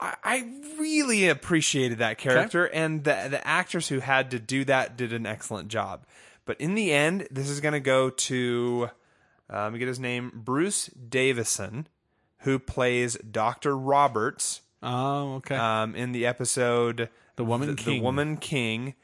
I, 0.00 0.16
I 0.24 0.52
really 0.78 1.28
appreciated 1.28 1.98
that 1.98 2.18
character, 2.18 2.64
and 2.64 3.04
the 3.04 3.28
the 3.30 3.46
actors 3.46 3.88
who 3.88 4.00
had 4.00 4.30
to 4.30 4.38
do 4.38 4.64
that 4.64 4.96
did 4.96 5.12
an 5.12 5.26
excellent 5.26 5.68
job. 5.68 6.06
But 6.46 6.60
in 6.60 6.74
the 6.74 6.92
end, 6.92 7.28
this 7.30 7.50
is 7.50 7.60
going 7.60 7.74
to 7.74 7.80
go 7.80 8.10
to 8.10 8.90
let 9.52 9.72
me 9.72 9.78
get 9.78 9.88
his 9.88 10.00
name, 10.00 10.30
Bruce 10.34 10.86
Davison, 10.86 11.86
who 12.40 12.58
plays 12.58 13.16
Doctor 13.16 13.76
Roberts 13.76 14.62
Oh, 14.82 15.34
okay. 15.36 15.56
um, 15.56 15.94
in 15.94 16.12
the 16.12 16.26
episode 16.26 17.08
The 17.36 17.44
Woman 17.44 17.70
the, 17.70 17.74
King. 17.74 18.02
Woman 18.02 18.36
King, 18.36 18.94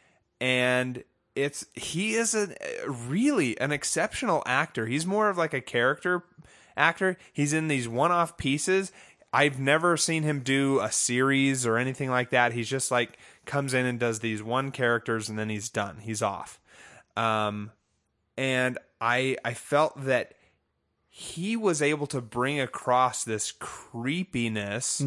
and 0.40 1.02
it's 1.34 1.66
he 1.74 2.14
is 2.14 2.34
a 2.34 2.48
really 2.88 3.58
an 3.60 3.72
exceptional 3.72 4.42
actor. 4.46 4.86
He's 4.86 5.04
more 5.06 5.28
of 5.28 5.36
like 5.36 5.52
a 5.52 5.60
character 5.60 6.22
actor. 6.76 7.18
He's 7.32 7.52
in 7.52 7.68
these 7.68 7.88
one-off 7.88 8.36
pieces. 8.38 8.90
I've 9.32 9.58
never 9.58 9.98
seen 9.98 10.22
him 10.22 10.40
do 10.40 10.80
a 10.80 10.90
series 10.90 11.66
or 11.66 11.76
anything 11.76 12.08
like 12.08 12.30
that. 12.30 12.52
He's 12.52 12.70
just 12.70 12.90
like 12.90 13.18
comes 13.44 13.74
in 13.74 13.84
and 13.84 13.98
does 14.00 14.20
these 14.20 14.42
one 14.42 14.70
characters 14.70 15.28
and 15.28 15.38
then 15.38 15.50
he's 15.50 15.68
done. 15.68 15.98
He's 16.00 16.22
off. 16.22 16.58
Um, 17.18 17.70
and 18.38 18.78
I 19.00 19.36
I 19.44 19.52
felt 19.52 20.04
that 20.04 20.32
he 21.18 21.56
was 21.56 21.80
able 21.80 22.06
to 22.08 22.20
bring 22.20 22.60
across 22.60 23.24
this 23.24 23.50
creepiness, 23.52 25.02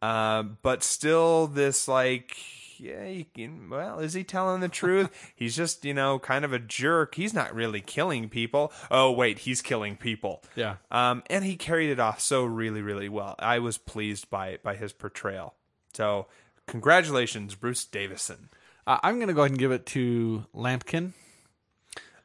uh, 0.00 0.42
but 0.44 0.84
still 0.84 1.48
this 1.48 1.88
like, 1.88 2.36
yeah, 2.78 3.04
you 3.06 3.24
can, 3.34 3.68
well, 3.68 3.98
is 3.98 4.14
he 4.14 4.22
telling 4.22 4.60
the 4.60 4.68
truth? 4.68 5.10
he's 5.34 5.56
just 5.56 5.84
you 5.84 5.92
know 5.92 6.20
kind 6.20 6.44
of 6.44 6.52
a 6.52 6.60
jerk. 6.60 7.16
He's 7.16 7.34
not 7.34 7.52
really 7.52 7.80
killing 7.80 8.28
people. 8.28 8.72
Oh 8.92 9.10
wait, 9.10 9.40
he's 9.40 9.60
killing 9.60 9.96
people. 9.96 10.42
Yeah. 10.54 10.76
Um, 10.92 11.24
and 11.28 11.44
he 11.44 11.56
carried 11.56 11.90
it 11.90 11.98
off 11.98 12.20
so 12.20 12.44
really 12.44 12.80
really 12.80 13.08
well. 13.08 13.34
I 13.40 13.58
was 13.58 13.76
pleased 13.76 14.30
by 14.30 14.58
by 14.62 14.76
his 14.76 14.92
portrayal. 14.92 15.54
So 15.94 16.28
congratulations, 16.68 17.56
Bruce 17.56 17.84
Davison. 17.84 18.50
uh, 18.86 18.98
I'm 19.02 19.16
going 19.16 19.26
to 19.26 19.34
go 19.34 19.40
ahead 19.40 19.50
and 19.50 19.58
give 19.58 19.72
it 19.72 19.84
to 19.86 20.46
Lampkin. 20.54 21.12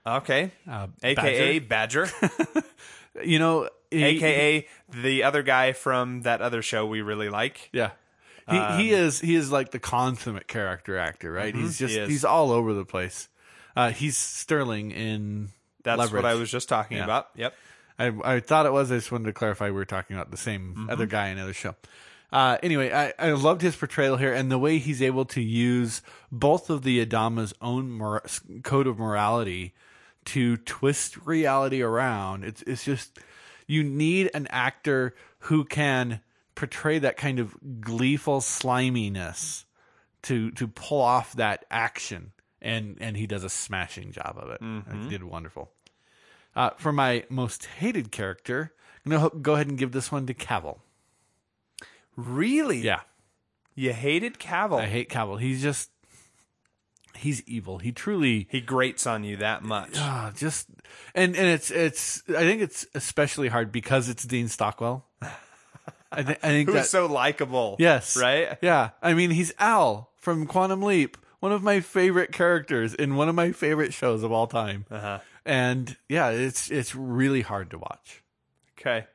Okay, 0.07 0.51
Uh, 0.69 0.85
aka 1.01 1.57
Badger. 1.57 2.07
You 3.23 3.39
know, 3.39 3.69
he- 3.91 4.03
aka 4.03 4.67
the 4.93 5.23
other 5.23 5.43
guy 5.43 5.71
from 5.73 6.21
that 6.23 6.41
other 6.41 6.61
show 6.61 6.85
we 6.85 7.01
really 7.01 7.29
like. 7.29 7.69
Yeah. 7.73 7.91
He 8.49 8.59
he 8.77 8.91
is 8.91 9.19
he 9.19 9.33
is 9.35 9.51
like 9.51 9.71
the 9.71 9.79
consummate 9.79 10.47
character 10.47 10.97
actor, 10.99 11.31
right? 11.31 11.55
He's 11.55 11.79
just 11.79 11.93
Um, 11.95 12.01
mm-hmm. 12.01 12.07
he 12.07 12.13
he's 12.13 12.25
all 12.25 12.51
over 12.51 12.73
the 12.73 12.85
place. 12.85 13.27
Uh, 13.75 13.89
he's 13.91 14.17
Sterling 14.17 14.91
in 14.91 15.49
That's 15.83 15.97
Leverage. 15.99 16.23
what 16.23 16.31
I 16.31 16.35
was 16.35 16.51
just 16.51 16.69
talking 16.69 16.97
Yeah. 16.97 17.05
about. 17.05 17.29
Yep. 17.35 17.53
I 17.97 18.13
I 18.23 18.39
thought 18.41 18.65
it 18.67 18.71
was. 18.71 18.91
I 18.91 18.95
just 18.97 19.11
wanted 19.11 19.25
to 19.25 19.33
clarify 19.33 19.65
we 19.65 19.71
were 19.71 19.85
talking 19.85 20.15
about 20.15 20.29
the 20.29 20.37
same 20.37 20.73
Mm-hmm. 20.75 20.89
other 20.91 21.05
guy 21.07 21.29
in 21.29 21.37
another 21.37 21.53
show. 21.53 21.75
Uh, 22.31 22.57
anyway, 22.61 22.91
I, 22.91 23.13
I 23.17 23.31
loved 23.31 23.61
his 23.61 23.75
portrayal 23.75 24.17
here 24.17 24.33
and 24.33 24.51
the 24.51 24.57
way 24.59 24.77
he's 24.77 25.01
able 25.01 25.25
to 25.25 25.41
use 25.41 26.01
both 26.31 26.69
of 26.69 26.83
the 26.83 27.03
Adama's 27.05 27.53
own 27.61 27.89
mor- 27.91 28.23
code 28.63 28.87
of 28.87 28.99
morality 28.99 29.73
to 30.25 30.57
twist 30.57 31.17
reality 31.25 31.81
around. 31.81 32.43
It's 32.43 32.61
it's 32.63 32.83
just 32.83 33.19
you 33.67 33.83
need 33.83 34.29
an 34.33 34.47
actor 34.49 35.15
who 35.39 35.63
can 35.65 36.21
portray 36.55 36.99
that 36.99 37.17
kind 37.17 37.39
of 37.39 37.55
gleeful 37.81 38.41
sliminess 38.41 39.65
to 40.23 40.51
to 40.51 40.67
pull 40.67 41.01
off 41.01 41.33
that 41.33 41.65
action, 41.69 42.31
and 42.61 42.97
and 42.99 43.15
he 43.17 43.27
does 43.27 43.43
a 43.43 43.49
smashing 43.49 44.11
job 44.11 44.35
of 44.37 44.49
it. 44.51 44.61
He 44.61 45.09
did 45.09 45.23
wonderful. 45.23 45.71
Uh, 46.55 46.69
for 46.77 46.91
my 46.93 47.25
most 47.29 47.65
hated 47.65 48.11
character, 48.11 48.73
I'm 49.05 49.11
gonna 49.11 49.29
go 49.41 49.53
ahead 49.55 49.67
and 49.67 49.77
give 49.77 49.91
this 49.91 50.11
one 50.11 50.25
to 50.27 50.33
Cavill. 50.33 50.79
Really? 52.15 52.77
Yeah, 52.79 53.01
You 53.75 53.91
hated 53.91 54.39
Cavill. 54.39 54.79
I 54.79 54.85
hate 54.87 55.09
Cavill. 55.09 55.39
He's 55.39 55.61
just 55.61 55.89
he's 57.15 57.41
evil. 57.47 57.79
He 57.79 57.91
truly 57.91 58.47
he 58.49 58.61
grates 58.61 59.05
on 59.07 59.23
you 59.23 59.37
that 59.37 59.63
much. 59.63 59.91
ah, 59.95 60.31
just 60.35 60.67
and 61.13 61.35
and 61.35 61.47
it's 61.47 61.71
it's. 61.71 62.23
I 62.29 62.41
think 62.41 62.61
it's 62.61 62.85
especially 62.93 63.47
hard 63.49 63.71
because 63.71 64.09
it's 64.09 64.23
Dean 64.23 64.47
Stockwell. 64.47 65.05
I, 66.11 66.23
th- 66.23 66.39
I 66.43 66.47
think 66.49 66.69
Who's 66.69 66.89
so 66.89 67.07
likable. 67.07 67.75
yes, 67.79 68.15
Right? 68.15 68.57
Yeah, 68.61 68.91
I 69.01 69.13
mean 69.13 69.31
he's 69.31 69.51
Al 69.59 70.11
from 70.17 70.45
Quantum 70.47 70.81
Leap, 70.81 71.17
one 71.39 71.51
of 71.51 71.61
my 71.61 71.81
favorite 71.81 72.31
characters 72.31 72.93
in 72.93 73.15
one 73.15 73.27
of 73.27 73.35
my 73.35 73.51
favorite 73.51 73.93
shows 73.93 74.23
of 74.23 74.31
all 74.31 74.47
time. 74.47 74.85
Uh-huh. 74.89 75.19
And 75.45 75.97
yeah, 76.07 76.29
it's 76.29 76.71
it's 76.71 76.95
really 76.95 77.41
hard 77.41 77.69
to 77.71 77.79
watch. 77.79 78.23
Okay. 78.79 79.07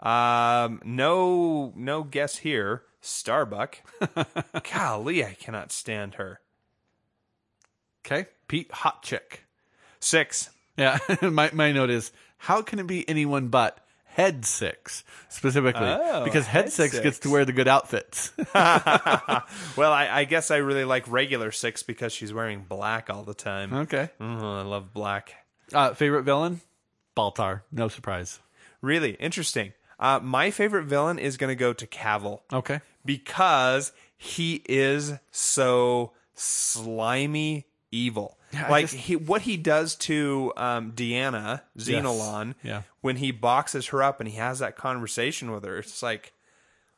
Um 0.00 0.80
no 0.84 1.72
no 1.76 2.02
guess 2.04 2.38
here. 2.38 2.82
Starbuck. 3.00 3.78
Golly, 4.72 5.24
I 5.24 5.34
cannot 5.34 5.70
stand 5.72 6.14
her. 6.14 6.40
Okay, 8.04 8.26
Pete 8.48 8.70
Hot 8.72 9.02
Chick. 9.02 9.44
Six. 10.00 10.50
Yeah, 10.76 10.98
my 11.22 11.50
my 11.52 11.72
note 11.72 11.90
is 11.90 12.12
how 12.38 12.62
can 12.62 12.78
it 12.78 12.86
be 12.86 13.08
anyone 13.08 13.48
but 13.48 13.80
Head 14.04 14.44
Six 14.44 15.04
specifically 15.28 15.80
Oh, 15.86 16.24
because 16.24 16.46
Head, 16.46 16.64
Head 16.66 16.72
Six, 16.72 16.92
Six. 16.94 17.02
gets 17.04 17.18
to 17.20 17.30
wear 17.30 17.44
the 17.44 17.52
good 17.52 17.68
outfits. 17.68 18.32
Well, 19.76 19.92
I, 19.92 20.08
I 20.10 20.24
guess 20.24 20.50
I 20.50 20.56
really 20.56 20.84
like 20.84 21.04
regular 21.08 21.50
six 21.52 21.82
because 21.82 22.12
she's 22.12 22.32
wearing 22.32 22.64
black 22.68 23.10
all 23.10 23.22
the 23.22 23.34
time. 23.34 23.72
okay, 23.72 24.10
Mhm, 24.20 24.42
I 24.42 24.62
love 24.62 24.92
black. 24.92 25.34
uh, 25.72 25.94
favorite 25.94 26.22
villain, 26.24 26.60
Baltar. 27.16 27.62
No 27.70 27.88
surprise. 27.88 28.40
Really 28.82 29.12
interesting. 29.14 29.72
Uh, 30.00 30.20
my 30.22 30.50
favorite 30.50 30.84
villain 30.84 31.18
is 31.18 31.36
going 31.36 31.48
to 31.50 31.56
go 31.56 31.72
to 31.72 31.86
Cavill. 31.86 32.40
Okay, 32.52 32.80
because 33.04 33.92
he 34.16 34.62
is 34.68 35.14
so 35.30 36.12
slimy 36.34 37.66
evil. 37.90 38.38
I 38.54 38.68
like 38.70 38.84
just- 38.84 38.94
he, 38.96 39.16
what 39.16 39.42
he 39.42 39.56
does 39.56 39.94
to 39.96 40.52
um, 40.56 40.90
D'Anna 40.92 41.62
Xenolon 41.78 42.54
Yeah. 42.62 42.82
when 43.00 43.16
he 43.16 43.30
boxes 43.30 43.88
her 43.88 44.02
up 44.02 44.20
and 44.20 44.28
he 44.28 44.36
has 44.36 44.58
that 44.60 44.76
conversation 44.76 45.50
with 45.50 45.64
her. 45.64 45.78
It's 45.78 46.02
like, 46.02 46.32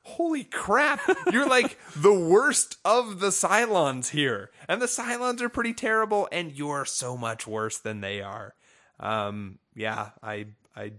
holy 0.02 0.44
crap, 0.44 1.00
you're 1.32 1.46
like 1.48 1.78
the 1.96 2.14
worst 2.14 2.76
of 2.84 3.20
the 3.20 3.28
Cylons 3.28 4.10
here. 4.10 4.50
And 4.68 4.80
the 4.80 4.86
Cylons 4.86 5.40
are 5.40 5.48
pretty 5.48 5.74
terrible, 5.74 6.28
and 6.32 6.52
you're 6.52 6.84
so 6.84 7.16
much 7.16 7.46
worse 7.46 7.78
than 7.78 8.00
they 8.00 8.20
are. 8.22 8.54
Um, 8.98 9.58
yeah, 9.74 10.10
I, 10.22 10.46
I 10.76 10.92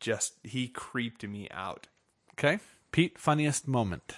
just, 0.00 0.34
he 0.42 0.68
creeped 0.68 1.22
me 1.26 1.48
out. 1.50 1.86
Okay. 2.32 2.58
Pete, 2.92 3.18
funniest 3.18 3.66
moment. 3.68 4.16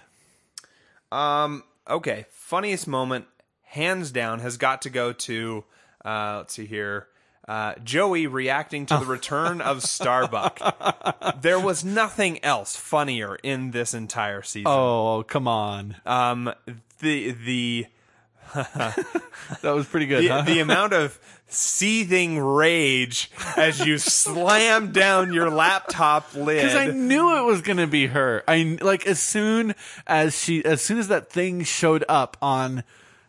Um, 1.12 1.62
okay, 1.88 2.26
funniest 2.30 2.86
moment, 2.88 3.26
hands 3.64 4.10
down, 4.10 4.40
has 4.40 4.56
got 4.56 4.82
to 4.82 4.90
go 4.90 5.12
to, 5.12 5.64
uh, 6.04 6.36
let's 6.38 6.54
see 6.54 6.66
here. 6.66 7.08
Uh, 7.46 7.74
Joey 7.84 8.26
reacting 8.26 8.86
to 8.86 8.96
the 8.96 9.04
return 9.04 9.60
of 9.60 9.82
Starbuck. 9.84 10.60
There 11.42 11.60
was 11.60 11.84
nothing 11.84 12.42
else 12.42 12.74
funnier 12.74 13.36
in 13.42 13.72
this 13.72 13.92
entire 13.92 14.40
season. 14.42 14.66
Oh, 14.68 15.24
come 15.28 15.46
on. 15.46 15.96
Um, 16.06 16.52
the 17.00 17.32
the 17.32 17.86
That 18.54 19.72
was 19.74 19.86
pretty 19.86 20.06
good, 20.06 20.24
the, 20.24 20.28
huh? 20.28 20.42
the 20.42 20.60
amount 20.60 20.92
of 20.92 21.18
seething 21.48 22.38
rage 22.38 23.30
as 23.56 23.84
you 23.84 23.98
slam 23.98 24.92
down 24.92 25.32
your 25.32 25.50
laptop 25.50 26.34
lid. 26.34 26.62
Because 26.62 26.76
I 26.76 26.86
knew 26.86 27.36
it 27.36 27.42
was 27.42 27.62
gonna 27.62 27.86
be 27.86 28.06
her. 28.06 28.42
I 28.46 28.78
like 28.80 29.06
as 29.06 29.20
soon 29.20 29.74
as 30.06 30.38
she, 30.38 30.64
as 30.64 30.80
soon 30.82 30.98
as 30.98 31.08
that 31.08 31.30
thing 31.30 31.64
showed 31.64 32.04
up 32.08 32.36
on 32.40 32.84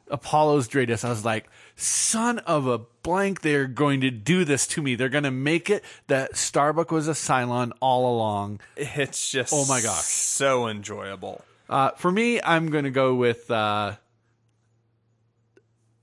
Apollo's 0.10 0.68
DRADIS, 0.68 1.04
I 1.04 1.10
was 1.10 1.26
like, 1.26 1.50
"Son 1.76 2.40
of 2.40 2.68
a 2.68 2.80
blank! 3.04 3.42
They're 3.42 3.68
going 3.68 4.02
to 4.02 4.12
do 4.12 4.46
this 4.46 4.68
to 4.68 4.82
me. 4.82 4.96
They're 4.96 5.10
going 5.10 5.24
to 5.24 5.32
make 5.32 5.70
it 5.70 5.84
that 6.08 6.38
Starbuck 6.38 6.92
was 6.92 7.08
a 7.08 7.12
Cylon 7.14 7.72
all 7.80 8.16
along." 8.16 8.60
it's 8.76 9.30
just 9.32 9.52
Oh 9.54 9.66
my 9.66 9.82
gosh. 9.82 10.04
so 10.04 10.68
enjoyable. 10.68 11.44
Uh, 11.70 11.92
for 11.92 12.12
me, 12.12 12.40
I'm 12.42 12.70
going 12.70 12.84
to 12.84 12.92
go 12.92 13.16
with 13.16 13.50
uh, 13.50 13.94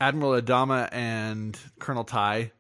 Admiral 0.01 0.41
Adama 0.41 0.89
and 0.91 1.57
Colonel 1.79 2.05
Tigh. 2.05 2.51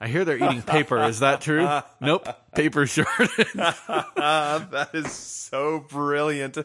I 0.00 0.08
hear 0.08 0.24
they're 0.24 0.42
eating 0.42 0.62
paper. 0.62 1.02
Is 1.04 1.20
that 1.20 1.42
true? 1.42 1.68
nope. 2.00 2.26
Paper 2.54 2.86
shortage. 2.86 3.52
that 3.54 4.88
is 4.94 5.12
so 5.12 5.80
brilliant. 5.88 6.56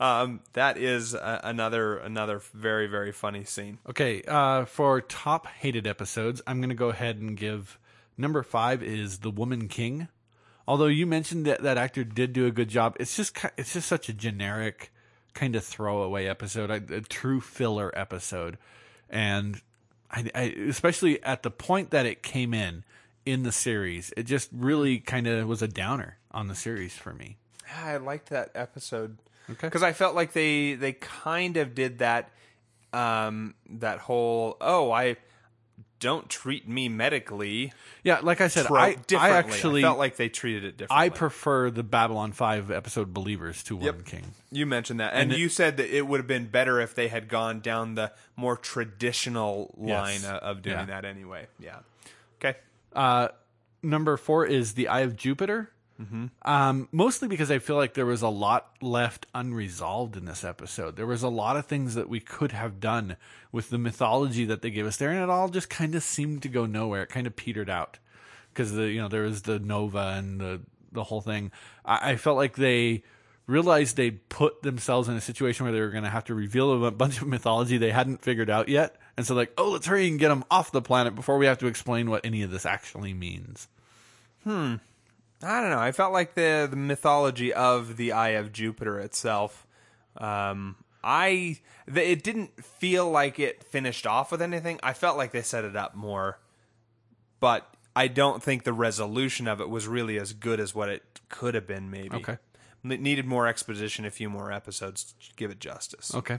Um, 0.00 0.40
that 0.54 0.78
is 0.78 1.14
uh, 1.14 1.42
another 1.44 1.98
another 1.98 2.40
very 2.54 2.86
very 2.86 3.12
funny 3.12 3.44
scene. 3.44 3.78
Okay, 3.88 4.22
uh, 4.26 4.64
for 4.64 5.02
top 5.02 5.46
hated 5.46 5.86
episodes, 5.86 6.40
I'm 6.46 6.60
going 6.60 6.70
to 6.70 6.74
go 6.74 6.88
ahead 6.88 7.18
and 7.18 7.36
give 7.36 7.78
number 8.16 8.42
five 8.42 8.82
is 8.82 9.18
The 9.18 9.30
Woman 9.30 9.68
King. 9.68 10.08
Although 10.66 10.86
you 10.86 11.06
mentioned 11.06 11.44
that 11.44 11.62
that 11.62 11.76
actor 11.76 12.02
did 12.02 12.32
do 12.32 12.46
a 12.46 12.50
good 12.50 12.68
job, 12.68 12.96
it's 12.98 13.14
just 13.14 13.36
it's 13.58 13.74
just 13.74 13.88
such 13.88 14.08
a 14.08 14.14
generic 14.14 14.90
kind 15.34 15.54
of 15.54 15.64
throwaway 15.64 16.24
episode, 16.24 16.70
a, 16.70 16.96
a 16.96 17.00
true 17.02 17.42
filler 17.42 17.92
episode, 17.94 18.56
and 19.10 19.60
I, 20.10 20.30
I 20.34 20.42
especially 20.66 21.22
at 21.22 21.42
the 21.42 21.50
point 21.50 21.90
that 21.90 22.06
it 22.06 22.22
came 22.22 22.54
in 22.54 22.84
in 23.26 23.42
the 23.42 23.52
series, 23.52 24.14
it 24.16 24.22
just 24.22 24.48
really 24.50 24.98
kind 24.98 25.26
of 25.26 25.46
was 25.46 25.60
a 25.60 25.68
downer 25.68 26.16
on 26.30 26.48
the 26.48 26.54
series 26.54 26.94
for 26.94 27.12
me. 27.12 27.36
I 27.76 27.98
liked 27.98 28.30
that 28.30 28.50
episode 28.54 29.18
Okay. 29.52 29.66
because 29.66 29.82
I 29.82 29.92
felt 29.92 30.14
like 30.14 30.32
they 30.32 30.74
they 30.74 30.92
kind 30.92 31.56
of 31.56 31.74
did 31.74 31.98
that 31.98 32.30
um, 32.92 33.54
that 33.68 33.98
whole 33.98 34.56
oh 34.60 34.90
I 34.90 35.16
don't 36.00 36.30
treat 36.30 36.66
me 36.66 36.88
medically 36.88 37.72
Yeah, 38.04 38.20
like 38.22 38.40
I 38.40 38.48
said, 38.48 38.66
I, 38.70 38.96
I 39.18 39.30
actually 39.30 39.82
felt 39.82 39.98
like 39.98 40.16
they 40.16 40.30
treated 40.30 40.64
it 40.64 40.78
differently. 40.78 41.06
I 41.06 41.08
prefer 41.10 41.70
the 41.70 41.82
Babylon 41.82 42.32
Five 42.32 42.70
episode 42.70 43.12
Believers 43.12 43.62
to 43.64 43.76
Woman 43.76 44.02
King. 44.04 44.32
You 44.50 44.64
mentioned 44.64 45.00
that, 45.00 45.12
and, 45.12 45.24
And 45.24 45.32
it- 45.32 45.38
you 45.38 45.50
said 45.50 45.76
that 45.76 45.94
it 45.94 46.06
would 46.06 46.18
have 46.18 46.26
been 46.26 46.46
better 46.46 46.80
if 46.80 46.94
they 46.94 47.08
had 47.08 47.28
gone 47.28 47.60
down 47.60 47.96
the 47.96 48.12
more 48.34 48.56
traditional 48.56 49.74
line 49.76 50.20
Yes. 50.22 50.24
of 50.40 50.62
doing 50.62 50.76
Yeah. 50.78 50.84
that 50.86 51.04
anyway. 51.04 51.48
Yeah. 51.58 51.80
Okay. 52.42 52.56
Uh, 52.94 53.28
number 53.82 54.16
four 54.16 54.46
is 54.46 54.72
the 54.72 54.88
Eye 54.88 55.00
of 55.00 55.16
Jupiter. 55.16 55.70
Um, 56.42 56.88
mostly 56.92 57.28
because 57.28 57.50
I 57.50 57.58
feel 57.58 57.76
like 57.76 57.94
there 57.94 58.06
was 58.06 58.22
a 58.22 58.28
lot 58.28 58.70
left 58.80 59.26
unresolved 59.34 60.16
in 60.16 60.24
this 60.24 60.44
episode. 60.44 60.96
There 60.96 61.06
was 61.06 61.22
a 61.22 61.28
lot 61.28 61.56
of 61.56 61.66
things 61.66 61.94
that 61.94 62.08
we 62.08 62.20
could 62.20 62.52
have 62.52 62.80
done 62.80 63.16
with 63.52 63.70
the 63.70 63.78
mythology 63.78 64.44
that 64.46 64.62
they 64.62 64.70
gave 64.70 64.86
us 64.86 64.96
there, 64.96 65.10
and 65.10 65.22
it 65.22 65.28
all 65.28 65.48
just 65.48 65.68
kind 65.68 65.94
of 65.94 66.02
seemed 66.02 66.42
to 66.42 66.48
go 66.48 66.64
nowhere. 66.66 67.02
It 67.02 67.10
kind 67.10 67.26
of 67.26 67.36
petered 67.36 67.68
out 67.68 67.98
because 68.52 68.72
the 68.72 68.90
you 68.90 69.00
know 69.00 69.08
there 69.08 69.22
was 69.22 69.42
the 69.42 69.58
Nova 69.58 70.14
and 70.16 70.40
the 70.40 70.60
the 70.92 71.04
whole 71.04 71.20
thing. 71.20 71.52
I, 71.84 72.12
I 72.12 72.16
felt 72.16 72.36
like 72.36 72.56
they 72.56 73.02
realized 73.46 73.96
they 73.96 74.12
put 74.12 74.62
themselves 74.62 75.08
in 75.08 75.16
a 75.16 75.20
situation 75.20 75.64
where 75.64 75.72
they 75.72 75.80
were 75.80 75.90
going 75.90 76.04
to 76.04 76.10
have 76.10 76.24
to 76.24 76.34
reveal 76.34 76.84
a 76.84 76.90
bunch 76.90 77.20
of 77.20 77.26
mythology 77.26 77.76
they 77.78 77.90
hadn't 77.90 78.22
figured 78.22 78.48
out 78.48 78.68
yet, 78.68 78.96
and 79.16 79.26
so 79.26 79.34
like, 79.34 79.52
oh, 79.58 79.70
let's 79.70 79.86
hurry 79.86 80.08
and 80.08 80.18
get 80.18 80.28
them 80.28 80.44
off 80.50 80.72
the 80.72 80.80
planet 80.80 81.14
before 81.14 81.36
we 81.36 81.46
have 81.46 81.58
to 81.58 81.66
explain 81.66 82.08
what 82.08 82.24
any 82.24 82.42
of 82.42 82.50
this 82.50 82.64
actually 82.64 83.12
means. 83.12 83.68
I 85.42 85.60
don't 85.60 85.70
know. 85.70 85.78
I 85.78 85.92
felt 85.92 86.12
like 86.12 86.34
the 86.34 86.66
the 86.70 86.76
mythology 86.76 87.52
of 87.52 87.96
the 87.96 88.12
Eye 88.12 88.30
of 88.30 88.52
Jupiter 88.52 88.98
itself. 89.00 89.66
Um, 90.16 90.76
I 91.02 91.58
the, 91.86 92.08
it 92.10 92.22
didn't 92.22 92.62
feel 92.62 93.10
like 93.10 93.38
it 93.38 93.64
finished 93.64 94.06
off 94.06 94.30
with 94.32 94.42
anything. 94.42 94.78
I 94.82 94.92
felt 94.92 95.16
like 95.16 95.32
they 95.32 95.42
set 95.42 95.64
it 95.64 95.76
up 95.76 95.94
more, 95.94 96.38
but 97.40 97.66
I 97.96 98.08
don't 98.08 98.42
think 98.42 98.64
the 98.64 98.72
resolution 98.72 99.48
of 99.48 99.60
it 99.60 99.68
was 99.70 99.88
really 99.88 100.18
as 100.18 100.32
good 100.34 100.60
as 100.60 100.74
what 100.74 100.88
it 100.90 101.20
could 101.28 101.54
have 101.54 101.66
been. 101.66 101.90
Maybe 101.90 102.16
Okay. 102.16 102.36
it 102.84 103.00
needed 103.00 103.26
more 103.26 103.46
exposition, 103.46 104.04
a 104.04 104.10
few 104.10 104.28
more 104.28 104.52
episodes 104.52 105.14
to 105.20 105.34
give 105.36 105.50
it 105.50 105.58
justice. 105.58 106.14
Okay. 106.14 106.38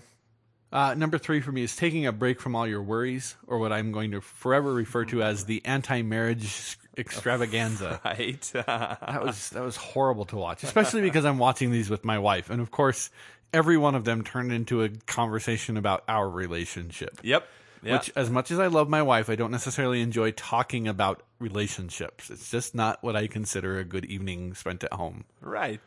Uh, 0.71 0.93
number 0.93 1.17
three 1.17 1.41
for 1.41 1.51
me 1.51 1.63
is 1.63 1.75
taking 1.75 2.05
a 2.05 2.11
break 2.13 2.39
from 2.39 2.55
all 2.55 2.65
your 2.65 2.81
worries, 2.81 3.35
or 3.47 3.57
what 3.57 3.73
I'm 3.73 3.91
going 3.91 4.11
to 4.11 4.21
forever 4.21 4.73
refer 4.73 5.03
to 5.05 5.21
as 5.23 5.43
the 5.45 5.61
anti-marriage 5.65 6.77
extravaganza. 6.97 7.99
Right. 8.05 8.41
that 8.53 9.23
was 9.23 9.49
that 9.51 9.63
was 9.63 9.75
horrible 9.75 10.25
to 10.25 10.37
watch, 10.37 10.63
especially 10.63 11.01
because 11.01 11.25
I'm 11.25 11.37
watching 11.37 11.71
these 11.71 11.89
with 11.89 12.03
my 12.05 12.19
wife, 12.19 12.49
and 12.49 12.61
of 12.61 12.71
course, 12.71 13.09
every 13.53 13.77
one 13.77 13.95
of 13.95 14.03
them 14.05 14.23
turned 14.23 14.51
into 14.51 14.83
a 14.83 14.89
conversation 14.89 15.77
about 15.77 16.03
our 16.07 16.29
relationship. 16.29 17.19
yep. 17.23 17.47
Yeah. 17.83 17.93
Which, 17.93 18.11
as 18.15 18.29
much 18.29 18.51
as 18.51 18.59
I 18.59 18.67
love 18.67 18.89
my 18.89 19.01
wife, 19.01 19.27
I 19.27 19.35
don't 19.35 19.49
necessarily 19.49 20.01
enjoy 20.01 20.29
talking 20.33 20.87
about 20.87 21.23
relationships. 21.39 22.29
It's 22.29 22.51
just 22.51 22.75
not 22.75 23.01
what 23.01 23.15
I 23.15 23.25
consider 23.25 23.79
a 23.79 23.83
good 23.83 24.05
evening 24.05 24.53
spent 24.53 24.83
at 24.83 24.93
home. 24.93 25.25
right. 25.41 25.79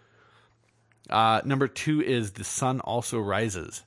Uh, 1.09 1.41
number 1.45 1.69
two 1.69 2.03
is 2.03 2.33
the 2.33 2.45
sun 2.45 2.81
also 2.81 3.19
rises. 3.21 3.85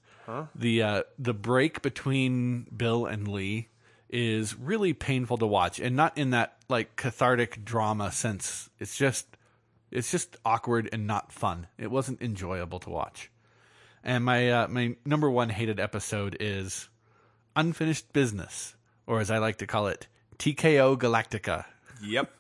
The 0.56 0.84
uh, 0.84 1.04
the 1.18 1.34
break 1.34 1.82
between 1.82 2.68
Bill 2.76 3.06
and 3.06 3.28
Lee 3.28 3.70
is 4.10 4.56
really 4.56 4.94
painful 4.94 5.38
to 5.38 5.48
watch, 5.48 5.80
and 5.80 5.96
not 5.96 6.18
in 6.18 6.32
that 6.32 6.58
like 6.70 6.96
cathartic 6.96 7.64
drama 7.64 8.12
sense. 8.12 8.70
It's 8.80 8.98
just 8.98 9.38
it's 9.92 10.12
just 10.12 10.38
awkward 10.46 10.90
and 10.92 11.08
not 11.08 11.32
fun. 11.32 11.68
It 11.78 11.92
wasn't 11.92 12.22
enjoyable 12.22 12.80
to 12.80 12.90
watch. 12.90 13.32
And 14.04 14.24
my 14.24 14.50
uh, 14.52 14.68
my 14.68 14.96
number 15.06 15.30
one 15.30 15.50
hated 15.50 15.80
episode 15.80 16.38
is 16.40 16.90
Unfinished 17.56 18.14
Business, 18.14 18.76
or 19.06 19.20
as 19.20 19.32
I 19.32 19.38
like 19.38 19.58
to 19.58 19.68
call 19.68 19.88
it, 19.88 20.08
TKO 20.38 20.98
Galactica. 20.98 21.66
Yep. 22.02 22.32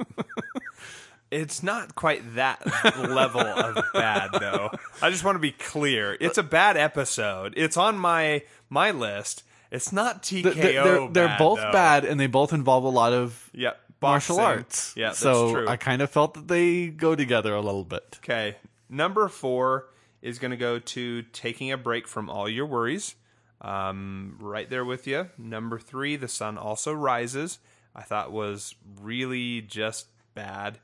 it's 1.31 1.63
not 1.63 1.95
quite 1.95 2.35
that 2.35 2.65
level 2.97 3.41
of 3.41 3.83
bad 3.93 4.29
though. 4.39 4.71
I 5.01 5.09
just 5.09 5.23
want 5.23 5.35
to 5.35 5.39
be 5.39 5.51
clear. 5.51 6.15
It's 6.19 6.37
a 6.37 6.43
bad 6.43 6.77
episode. 6.77 7.53
It's 7.57 7.77
on 7.77 7.97
my 7.97 8.43
my 8.69 8.91
list. 8.91 9.43
It's 9.71 9.91
not 9.91 10.23
TKO. 10.23 10.43
Th- 10.43 10.55
th- 10.55 10.83
they're 10.83 11.07
they're 11.09 11.27
bad, 11.27 11.39
both 11.39 11.59
though. 11.59 11.71
bad, 11.71 12.05
and 12.05 12.19
they 12.19 12.27
both 12.27 12.53
involve 12.53 12.83
a 12.83 12.89
lot 12.89 13.13
of 13.13 13.49
Yep. 13.53 13.77
martial 14.01 14.39
arts. 14.39 14.93
Yeah, 14.95 15.07
that's 15.07 15.19
so 15.19 15.51
true. 15.53 15.67
I 15.67 15.75
kind 15.77 16.01
of 16.01 16.09
felt 16.09 16.33
that 16.35 16.47
they 16.47 16.87
go 16.87 17.15
together 17.15 17.53
a 17.53 17.61
little 17.61 17.83
bit. 17.83 18.19
Okay. 18.23 18.55
Number 18.89 19.27
four 19.27 19.87
is 20.21 20.39
going 20.39 20.51
to 20.51 20.57
go 20.57 20.79
to 20.79 21.21
taking 21.33 21.71
a 21.71 21.77
break 21.77 22.07
from 22.07 22.29
all 22.29 22.47
your 22.47 22.65
worries. 22.65 23.15
Um, 23.59 24.37
right 24.39 24.69
there 24.69 24.85
with 24.85 25.07
you. 25.07 25.29
Number 25.37 25.79
three, 25.79 26.15
the 26.15 26.27
sun 26.27 26.57
also 26.57 26.93
rises. 26.93 27.59
I 27.95 28.03
thought 28.03 28.31
was 28.31 28.75
really 29.01 29.61
just 29.61 30.07
bad. 30.35 30.77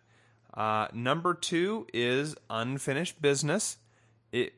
Uh, 0.53 0.88
number 0.93 1.34
two 1.35 1.85
is 1.93 2.35
unfinished 2.49 3.22
business. 3.22 3.77
It. 4.31 4.53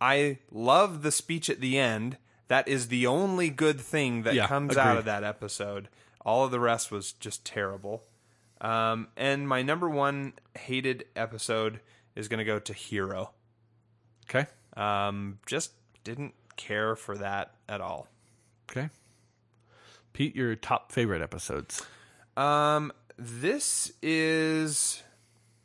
I 0.00 0.38
love 0.50 1.02
the 1.02 1.12
speech 1.12 1.48
at 1.50 1.60
the 1.60 1.78
end. 1.78 2.16
That 2.48 2.68
is 2.68 2.88
the 2.88 3.06
only 3.06 3.50
good 3.50 3.80
thing 3.80 4.22
that 4.22 4.34
Yeah, 4.34 4.46
comes 4.46 4.76
out 4.76 4.96
of 4.98 5.04
that 5.06 5.24
episode. 5.24 5.88
All 6.24 6.44
of 6.44 6.50
the 6.50 6.60
rest 6.60 6.90
was 6.90 7.12
just 7.12 7.44
terrible. 7.44 8.02
Um, 8.60 9.08
and 9.16 9.48
my 9.48 9.62
number 9.62 9.88
one 9.88 10.34
hated 10.58 11.04
episode 11.16 11.80
is 12.14 12.28
going 12.28 12.38
to 12.38 12.44
go 12.44 12.58
to 12.58 12.72
Hero. 12.72 13.32
Okay. 14.28 14.46
Um, 14.76 15.38
just 15.46 15.72
didn't 16.02 16.34
care 16.56 16.96
for 16.96 17.16
that 17.18 17.54
at 17.68 17.80
all. 17.80 18.08
Okay. 18.70 18.88
Pete, 20.12 20.34
your 20.36 20.54
top 20.54 20.92
favorite 20.92 21.22
episodes. 21.22 21.84
Um, 22.36 22.92
this 23.18 23.92
is. 24.02 25.02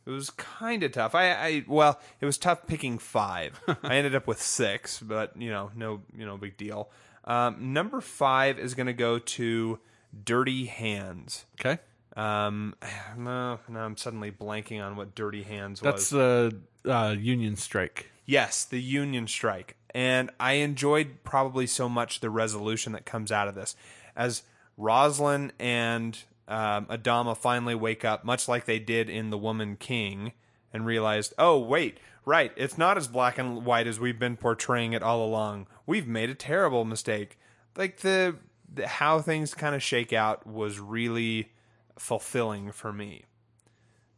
It 0.10 0.14
was 0.14 0.32
kind 0.32 0.82
of 0.82 0.92
tough. 0.92 1.14
I, 1.14 1.32
I 1.34 1.64
well, 1.68 2.00
it 2.20 2.26
was 2.26 2.40
tough 2.40 2.66
picking 2.66 2.98
five. 2.98 3.62
I 3.84 3.96
ended 3.96 4.16
up 4.16 4.26
with 4.26 4.42
six, 4.42 5.00
but 5.00 5.40
you 5.40 5.52
know, 5.52 5.70
no, 5.76 6.02
you 6.18 6.26
know, 6.26 6.36
big 6.36 6.58
deal. 6.58 6.90
Um, 7.26 7.74
number 7.74 8.02
five 8.02 8.58
is 8.58 8.74
going 8.74 8.88
to 8.88 8.94
go 8.94 9.20
to 9.20 9.78
Dirty 10.26 10.66
Hands. 10.66 11.46
Okay. 11.60 11.80
Um, 12.18 12.74
no, 13.18 13.60
no, 13.70 13.80
I'm 13.80 13.98
suddenly 13.98 14.32
blanking 14.32 14.84
on 14.84 14.96
what 14.96 15.14
Dirty 15.14 15.44
Hands 15.44 15.80
was. 15.80 15.86
That's 15.86 16.12
was. 16.12 16.54
the 16.84 16.92
uh, 16.92 17.12
union 17.12 17.56
strike. 17.56 18.10
Yes, 18.26 18.66
the 18.66 18.82
union 18.82 19.28
strike. 19.28 19.76
And 19.94 20.32
I 20.40 20.54
enjoyed 20.54 21.24
probably 21.24 21.68
so 21.68 21.88
much 21.88 22.20
the 22.20 22.32
resolution 22.32 22.94
that 22.94 23.06
comes 23.06 23.32
out 23.32 23.48
of 23.48 23.54
this. 23.54 23.76
As 24.16 24.42
Roslin 24.76 25.52
and 25.60 26.18
um, 26.50 26.86
Adama 26.88 27.38
finally 27.38 27.76
wake 27.76 28.04
up, 28.04 28.26
much 28.26 28.48
like 28.50 28.66
they 28.66 28.80
did 28.80 29.10
in 29.10 29.30
The 29.30 29.38
Woman 29.38 29.78
King, 29.78 30.34
and 30.74 30.86
realized, 30.86 31.34
oh, 31.38 31.58
wait, 31.60 32.00
right, 32.26 32.52
it's 32.58 32.78
not 32.78 32.98
as 32.98 33.08
black 33.08 33.38
and 33.38 33.64
white 33.66 33.88
as 33.88 34.00
we've 34.00 34.20
been 34.20 34.36
portraying 34.36 34.94
it 34.94 35.02
all 35.04 35.24
along. 35.26 35.68
We've 35.86 36.08
made 36.08 36.30
a 36.30 36.36
terrible 36.36 36.86
mistake. 36.86 37.38
Like 37.78 38.00
the, 38.02 38.36
the 38.74 38.88
how 38.88 39.20
things 39.22 39.54
kind 39.54 39.74
of 39.76 39.82
shake 39.82 40.12
out 40.12 40.46
was 40.46 40.80
really 40.80 41.52
fulfilling 41.98 42.72
for 42.72 42.92
me. 42.92 43.26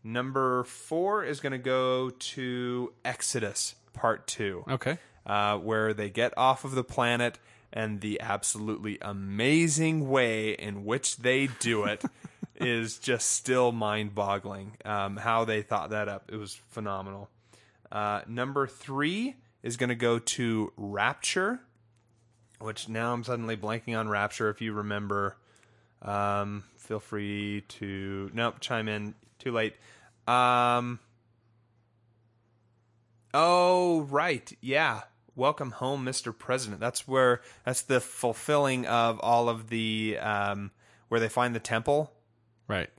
Number 0.04 0.64
four 0.64 1.24
is 1.24 1.40
going 1.40 1.52
to 1.52 1.58
go 1.60 2.10
to 2.10 2.94
Exodus 3.06 3.76
Part 3.94 4.26
Two, 4.26 4.64
Okay. 4.68 4.98
uh, 5.26 5.58
where 5.58 5.94
they 5.94 6.10
get 6.10 6.34
off 6.38 6.64
of 6.66 6.72
the 6.72 6.84
planet 6.84 7.38
and 7.74 8.02
the 8.02 8.20
absolutely 8.22 8.98
amazing 9.02 10.10
way 10.10 10.52
in 10.52 10.86
which 10.86 11.18
they 11.18 11.48
do 11.60 11.86
it 11.86 12.04
is 12.56 12.98
just 12.98 13.32
still 13.32 13.72
mind 13.72 14.14
boggling. 14.14 14.78
Um, 14.86 15.18
how 15.18 15.46
they 15.46 15.62
thought 15.62 15.92
that 15.92 16.08
up, 16.08 16.30
it 16.32 16.36
was 16.36 16.60
phenomenal. 16.70 17.30
Uh, 17.92 18.22
number 18.28 18.68
three 18.68 19.36
is 19.64 19.78
going 19.78 19.90
to 19.90 19.96
go 19.96 20.20
to 20.20 20.72
Rapture, 20.78 21.60
which 22.60 22.90
now 22.90 23.14
I'm 23.14 23.24
suddenly 23.24 23.58
blanking 23.58 23.98
on 23.98 24.10
Rapture. 24.10 24.50
If 24.50 24.62
you 24.62 24.74
remember, 24.74 25.38
um, 26.02 26.64
feel 26.78 27.00
free 27.00 27.64
to 27.68 28.32
nope 28.34 28.56
chime 28.60 28.88
in. 28.88 29.16
Too 29.40 29.52
late. 29.52 29.76
Um, 30.28 31.00
oh 33.34 34.02
right, 34.02 34.52
yeah. 34.62 35.02
Welcome 35.36 35.72
home, 35.72 36.06
Mr. 36.06 36.38
President. 36.38 36.80
That's 36.82 37.08
where 37.08 37.42
that's 37.66 37.82
the 37.82 38.02
fulfilling 38.02 38.86
of 38.86 39.20
all 39.22 39.48
of 39.50 39.70
the 39.70 40.18
um, 40.20 40.72
where 41.08 41.20
they 41.20 41.30
find 41.30 41.56
the 41.56 41.60
temple. 41.60 42.12
Right. 42.68 42.90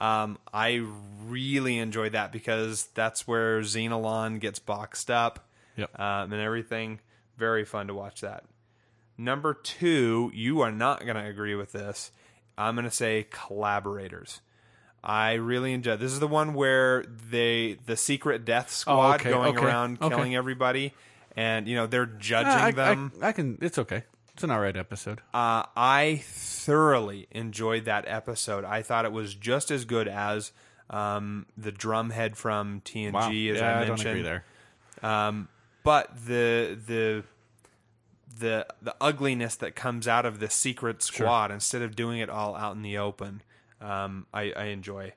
Um, 0.00 0.38
I 0.52 0.82
really 1.26 1.78
enjoyed 1.78 2.12
that 2.12 2.32
because 2.32 2.86
that's 2.94 3.26
where 3.28 3.60
Xenolon 3.60 4.40
gets 4.40 4.58
boxed 4.58 5.10
up 5.10 5.46
Yep. 5.76 5.98
um, 6.00 6.32
and 6.32 6.40
everything. 6.40 7.00
Very 7.36 7.64
fun 7.64 7.86
to 7.88 7.94
watch 7.94 8.20
that. 8.22 8.44
Number 9.18 9.52
two, 9.52 10.30
you 10.34 10.60
are 10.62 10.72
not 10.72 11.00
going 11.04 11.16
to 11.16 11.24
agree 11.26 11.54
with 11.54 11.72
this. 11.72 12.12
I'm 12.56 12.74
going 12.76 12.86
to 12.86 12.90
say 12.90 13.26
collaborators. 13.30 14.40
I 15.04 15.34
really 15.34 15.72
enjoy. 15.74 15.96
This 15.96 16.12
is 16.12 16.20
the 16.20 16.26
one 16.28 16.54
where 16.54 17.04
they 17.30 17.78
the 17.86 17.96
secret 17.96 18.44
death 18.44 18.70
squad 18.70 19.10
Oh, 19.10 19.14
okay, 19.14 19.30
going 19.30 19.56
okay, 19.56 19.66
around 19.66 19.98
okay. 20.02 20.14
killing 20.14 20.34
everybody, 20.36 20.92
and 21.36 21.68
you 21.68 21.76
know 21.76 21.86
they're 21.86 22.06
judging 22.06 22.50
I, 22.52 22.68
I- 22.68 22.70
them. 22.72 23.12
I, 23.22 23.32
can. 23.32 23.58
It's 23.60 23.78
okay. 23.78 24.04
It's 24.34 24.44
an 24.44 24.50
alright 24.50 24.76
episode. 24.76 25.20
Uh, 25.34 25.64
I 25.76 26.22
thoroughly 26.24 27.26
enjoyed 27.30 27.84
that 27.84 28.04
episode. 28.08 28.64
I 28.64 28.82
thought 28.82 29.04
it 29.04 29.12
was 29.12 29.34
just 29.34 29.70
as 29.70 29.84
good 29.84 30.08
as 30.08 30.52
um, 30.88 31.46
the 31.58 31.70
drumhead 31.72 32.36
from 32.36 32.80
TNG, 32.84 33.12
Wow. 33.12 33.28
as 33.28 33.34
yeah, 33.34 33.78
I 33.78 33.82
I, 33.82 33.84
don't 33.84 34.00
agree 34.00 34.22
there. 34.22 34.44
Um, 35.02 35.48
but 35.82 36.14
the 36.26 36.78
the 36.86 37.24
the 38.38 38.66
the 38.80 38.94
ugliness 39.00 39.56
that 39.56 39.74
comes 39.74 40.08
out 40.08 40.24
of 40.24 40.40
the 40.40 40.48
secret 40.48 41.02
squad 41.02 41.50
instead 41.50 41.82
of 41.82 41.94
doing 41.96 42.18
it 42.20 42.30
all 42.30 42.54
out 42.56 42.74
in 42.76 42.82
the 42.82 42.96
open, 42.98 43.42
um, 43.80 44.26
I, 44.32 44.52
I 44.52 44.64
enjoy. 44.66 45.12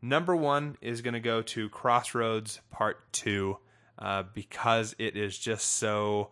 Number 0.00 0.36
one 0.36 0.76
is 0.80 1.00
going 1.02 1.14
to 1.14 1.20
go 1.20 1.42
to 1.42 1.68
Crossroads 1.68 2.60
Part 2.70 3.12
Two 3.12 3.58
uh, 3.98 4.24
because 4.34 4.94
it 4.98 5.16
is 5.16 5.38
just 5.38 5.76
so. 5.76 6.30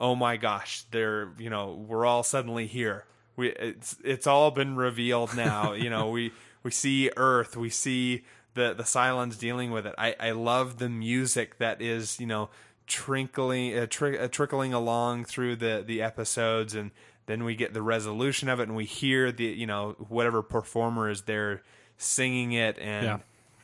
Oh 0.00 0.14
my 0.14 0.36
gosh, 0.38 0.84
they're 0.90 1.30
you 1.38 1.50
know 1.50 1.84
we're 1.86 2.06
all 2.06 2.22
suddenly 2.22 2.66
here. 2.66 3.04
We 3.36 3.48
it's 3.50 3.96
it's 4.04 4.26
all 4.26 4.50
been 4.50 4.76
revealed 4.76 5.36
now. 5.36 5.72
you 5.72 5.90
know 5.90 6.08
we 6.10 6.32
we 6.62 6.70
see 6.70 7.10
Earth, 7.16 7.56
we 7.56 7.68
see 7.70 8.24
the 8.54 8.74
the 8.74 8.82
Cylons 8.82 9.38
dealing 9.38 9.70
with 9.70 9.86
it. 9.86 9.94
I 9.98 10.16
I 10.18 10.30
love 10.32 10.78
the 10.78 10.88
music 10.88 11.58
that 11.58 11.80
is 11.82 12.18
you 12.18 12.26
know 12.26 12.48
trickling 12.86 13.76
uh, 13.78 13.86
tri- 13.86 14.16
uh, 14.18 14.28
trickling 14.28 14.72
along 14.74 15.24
through 15.24 15.56
the 15.56 15.84
the 15.86 16.02
episodes, 16.02 16.74
and 16.74 16.90
then 17.26 17.44
we 17.44 17.54
get 17.54 17.72
the 17.74 17.82
resolution 17.82 18.48
of 18.48 18.58
it, 18.58 18.64
and 18.64 18.74
we 18.76 18.84
hear 18.84 19.30
the 19.30 19.44
you 19.44 19.66
know 19.66 19.96
whatever 20.08 20.42
performer 20.42 21.08
is 21.10 21.22
there 21.22 21.62
singing 21.98 22.52
it, 22.52 22.78
and 22.80 23.04
Yeah. 23.06 23.18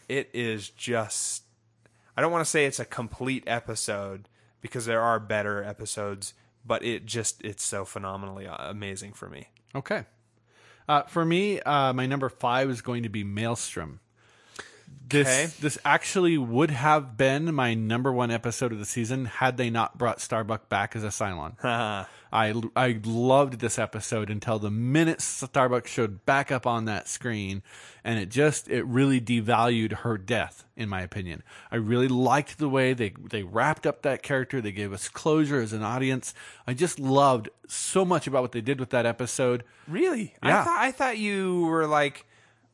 it 0.08 0.30
is 0.34 0.68
just. 0.68 1.44
I 2.16 2.22
don't 2.22 2.32
want 2.32 2.44
to 2.44 2.50
say 2.50 2.64
it's 2.64 2.80
a 2.80 2.84
complete 2.84 3.44
episode 3.46 4.28
because 4.60 4.86
there 4.86 5.02
are 5.02 5.20
better 5.20 5.62
episodes, 5.62 6.34
but 6.64 6.84
it 6.84 7.04
just 7.06 7.42
it's 7.44 7.62
so 7.64 7.84
phenomenally 7.84 8.46
uh, 8.46 8.70
amazing 8.70 9.12
for 9.12 9.28
me. 9.28 9.48
Okay. 9.74 10.04
Uh, 10.88 11.02
for 11.02 11.24
me, 11.24 11.60
uh, 11.60 11.92
my 11.92 12.06
number 12.06 12.28
five 12.28 12.70
is 12.70 12.80
going 12.80 13.02
to 13.02 13.08
be 13.08 13.24
Maelstrom. 13.24 14.00
This 15.08 15.26
Okay. 15.28 15.46
this 15.60 15.78
actually 15.84 16.38
would 16.38 16.70
have 16.70 17.16
been 17.16 17.54
my 17.54 17.74
number 17.74 18.12
one 18.12 18.30
episode 18.30 18.72
of 18.72 18.78
the 18.78 18.84
season 18.84 19.24
had 19.26 19.56
they 19.56 19.70
not 19.70 19.98
brought 19.98 20.20
Starbuck 20.20 20.68
back 20.68 20.96
as 20.96 21.04
a 21.04 21.08
Cylon. 21.08 21.56
I 22.36 22.52
I 22.76 23.00
loved 23.02 23.60
this 23.60 23.78
episode 23.78 24.28
until 24.28 24.58
the 24.58 24.70
minute 24.70 25.22
Starbuck 25.22 25.86
showed 25.86 26.26
back 26.26 26.52
up 26.52 26.66
on 26.66 26.84
that 26.84 27.08
screen, 27.08 27.62
and 28.04 28.18
it 28.18 28.28
just 28.28 28.68
it 28.68 28.84
really 28.84 29.22
devalued 29.22 29.92
her 30.00 30.18
death, 30.18 30.66
in 30.76 30.90
my 30.90 31.00
opinion. 31.00 31.42
I 31.72 31.76
really 31.76 32.08
liked 32.08 32.58
the 32.58 32.68
way 32.68 32.92
they 32.92 33.14
they 33.30 33.42
wrapped 33.42 33.86
up 33.86 34.02
that 34.02 34.22
character. 34.22 34.60
They 34.60 34.70
gave 34.70 34.92
us 34.92 35.08
closure 35.08 35.62
as 35.62 35.72
an 35.72 35.82
audience. 35.82 36.34
I 36.66 36.74
just 36.74 36.98
loved 36.98 37.48
so 37.68 38.04
much 38.04 38.26
about 38.26 38.42
what 38.42 38.52
they 38.52 38.60
did 38.60 38.80
with 38.80 38.90
that 38.90 39.06
episode. 39.06 39.64
Really? 39.88 40.34
Yeah. 40.42 40.60
I 40.60 40.64
thought 40.64 40.78
I 40.78 40.92
thought 40.92 41.18
you 41.18 41.64
were 41.64 41.86
like, 41.86 42.26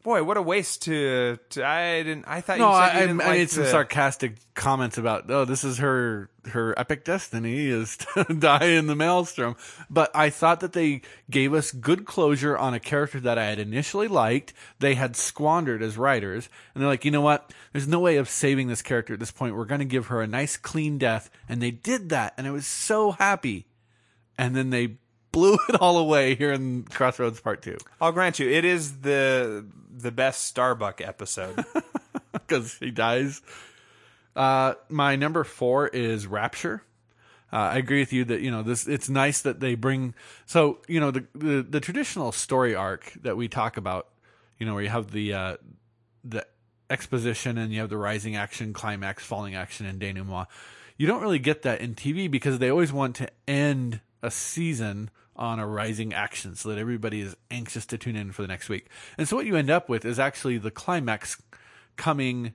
boy, 0.03 0.23
what 0.25 0.37
a 0.37 0.43
waste 0.43 0.83
to. 0.83 1.39
to 1.51 1.65
I 1.67 2.03
didn't. 2.03 2.25
I 2.27 2.41
thought 2.41 2.59
No, 2.59 2.69
you 2.71 2.75
said 2.75 2.83
I, 2.83 2.93
you 2.93 2.97
I, 2.99 3.01
didn't 3.07 3.21
I 3.21 3.25
like 3.25 3.39
made 3.39 3.51
some 3.51 3.65
the- 3.65 3.71
sarcastic 3.71 4.37
comments 4.55 4.99
about, 4.99 5.31
oh, 5.31 5.45
this 5.45 5.65
is 5.65 5.79
her 5.79 6.29
her 6.51 6.77
epic 6.79 7.05
destiny 7.05 7.69
is 7.69 7.97
to 8.15 8.25
die 8.25 8.65
in 8.67 8.87
the 8.89 8.97
maelstrom. 8.97 9.57
But 9.89 10.11
I 10.15 10.31
thought 10.31 10.61
that 10.61 10.73
they 10.73 11.03
gave 11.31 11.55
us 11.55 11.71
good 11.71 12.05
closure 12.05 12.59
on 12.59 12.75
a 12.75 12.81
character 12.81 13.21
that 13.21 13.39
I 13.39 13.45
had 13.47 13.59
initially 13.61 14.09
liked. 14.09 14.53
They 14.81 14.95
had 14.95 15.15
squandered 15.17 15.83
as 15.83 15.97
writers, 15.97 16.49
and 16.75 16.83
they're 16.83 16.91
like, 16.91 17.05
you 17.05 17.11
know 17.11 17.21
what? 17.21 17.53
There's 17.73 17.87
no 17.89 18.01
way 18.01 18.17
of 18.17 18.29
saving 18.29 18.69
this 18.69 18.83
character 18.83 19.15
at 19.15 19.21
this 19.21 19.31
point. 19.31 19.55
We're 19.57 19.65
going 19.65 19.79
to 19.79 19.85
give 19.85 20.07
her 20.09 20.21
a 20.21 20.27
nice, 20.27 20.57
clean 20.57 20.99
death, 20.99 21.31
and 21.49 21.63
they 21.63 21.71
did 21.71 22.09
that, 22.09 22.35
and 22.37 22.47
I 22.47 22.51
was 22.51 22.67
so 22.67 23.13
happy. 23.13 23.67
And 24.39 24.57
then 24.57 24.71
they 24.71 24.97
blew 25.33 25.59
it 25.69 25.81
all 25.81 25.99
away 25.99 26.35
here 26.35 26.53
in 26.53 26.85
Crossroads 26.85 27.41
Part 27.41 27.63
Two 27.63 27.79
I'll 28.01 28.13
grant 28.13 28.39
you, 28.39 28.49
it 28.49 28.65
is 28.65 29.01
the 29.01 29.67
the 29.95 30.13
best 30.13 30.45
Starbuck 30.47 31.01
episode. 31.01 31.65
because 32.33 32.75
he 32.75 32.91
dies. 32.91 33.43
Uh, 34.35 34.75
my 34.89 35.17
number 35.17 35.45
four 35.45 35.89
is 35.89 36.27
Rapture. 36.27 36.83
Uh, 37.53 37.57
I 37.57 37.79
agree 37.79 38.01
with 38.01 38.13
you 38.13 38.25
that 38.27 38.41
you 38.41 38.51
know 38.51 38.63
this. 38.63 38.87
It's 38.87 39.09
nice 39.09 39.43
that 39.43 39.61
they 39.61 39.75
bring 39.75 40.15
so 40.47 40.79
you 40.89 41.01
know 41.01 41.11
the 41.11 41.27
the, 41.35 41.63
the 41.63 41.81
traditional 41.81 42.33
story 42.33 42.75
arc 42.75 43.13
that 43.23 43.37
we 43.37 43.49
talk 43.49 43.77
about. 43.77 44.09
You 44.59 44.67
know 44.67 44.75
where 44.75 44.83
you 44.83 44.89
have 44.89 45.11
the 45.11 45.35
uh, 45.35 45.57
the 46.25 46.47
exposition 46.89 47.59
and 47.59 47.73
you 47.73 47.81
have 47.81 47.91
the 47.91 47.99
rising 47.99 48.37
action, 48.37 48.73
climax, 48.73 49.25
falling 49.25 49.55
action, 49.55 49.87
and 49.87 50.01
denouement. 50.01 50.47
You 50.97 51.07
don't 51.07 51.21
really 51.21 51.39
get 51.39 51.63
that 51.63 51.81
in 51.81 51.95
TV 51.95 52.31
because 52.31 52.59
they 52.59 52.71
always 52.71 52.93
want 52.93 53.17
to 53.17 53.29
end 53.49 54.01
a 54.23 54.31
season 54.31 55.11
on 55.37 55.59
a 55.59 55.67
rising 55.67 56.13
action 56.13 56.55
so 56.55 56.69
that 56.69 56.79
everybody 56.79 57.21
is 57.21 57.37
anxious 57.51 57.87
to 57.87 57.99
tune 57.99 58.17
in 58.17 58.33
for 58.33 58.43
the 58.43 58.49
next 58.49 58.69
week. 58.69 58.89
And 59.17 59.27
so 59.27 59.37
what 59.37 59.47
you 59.47 59.57
end 59.57 59.71
up 59.71 59.89
with 59.89 60.05
is 60.05 60.19
actually 60.19 60.59
the 60.59 60.71
climax 60.71 61.41
coming 61.97 62.53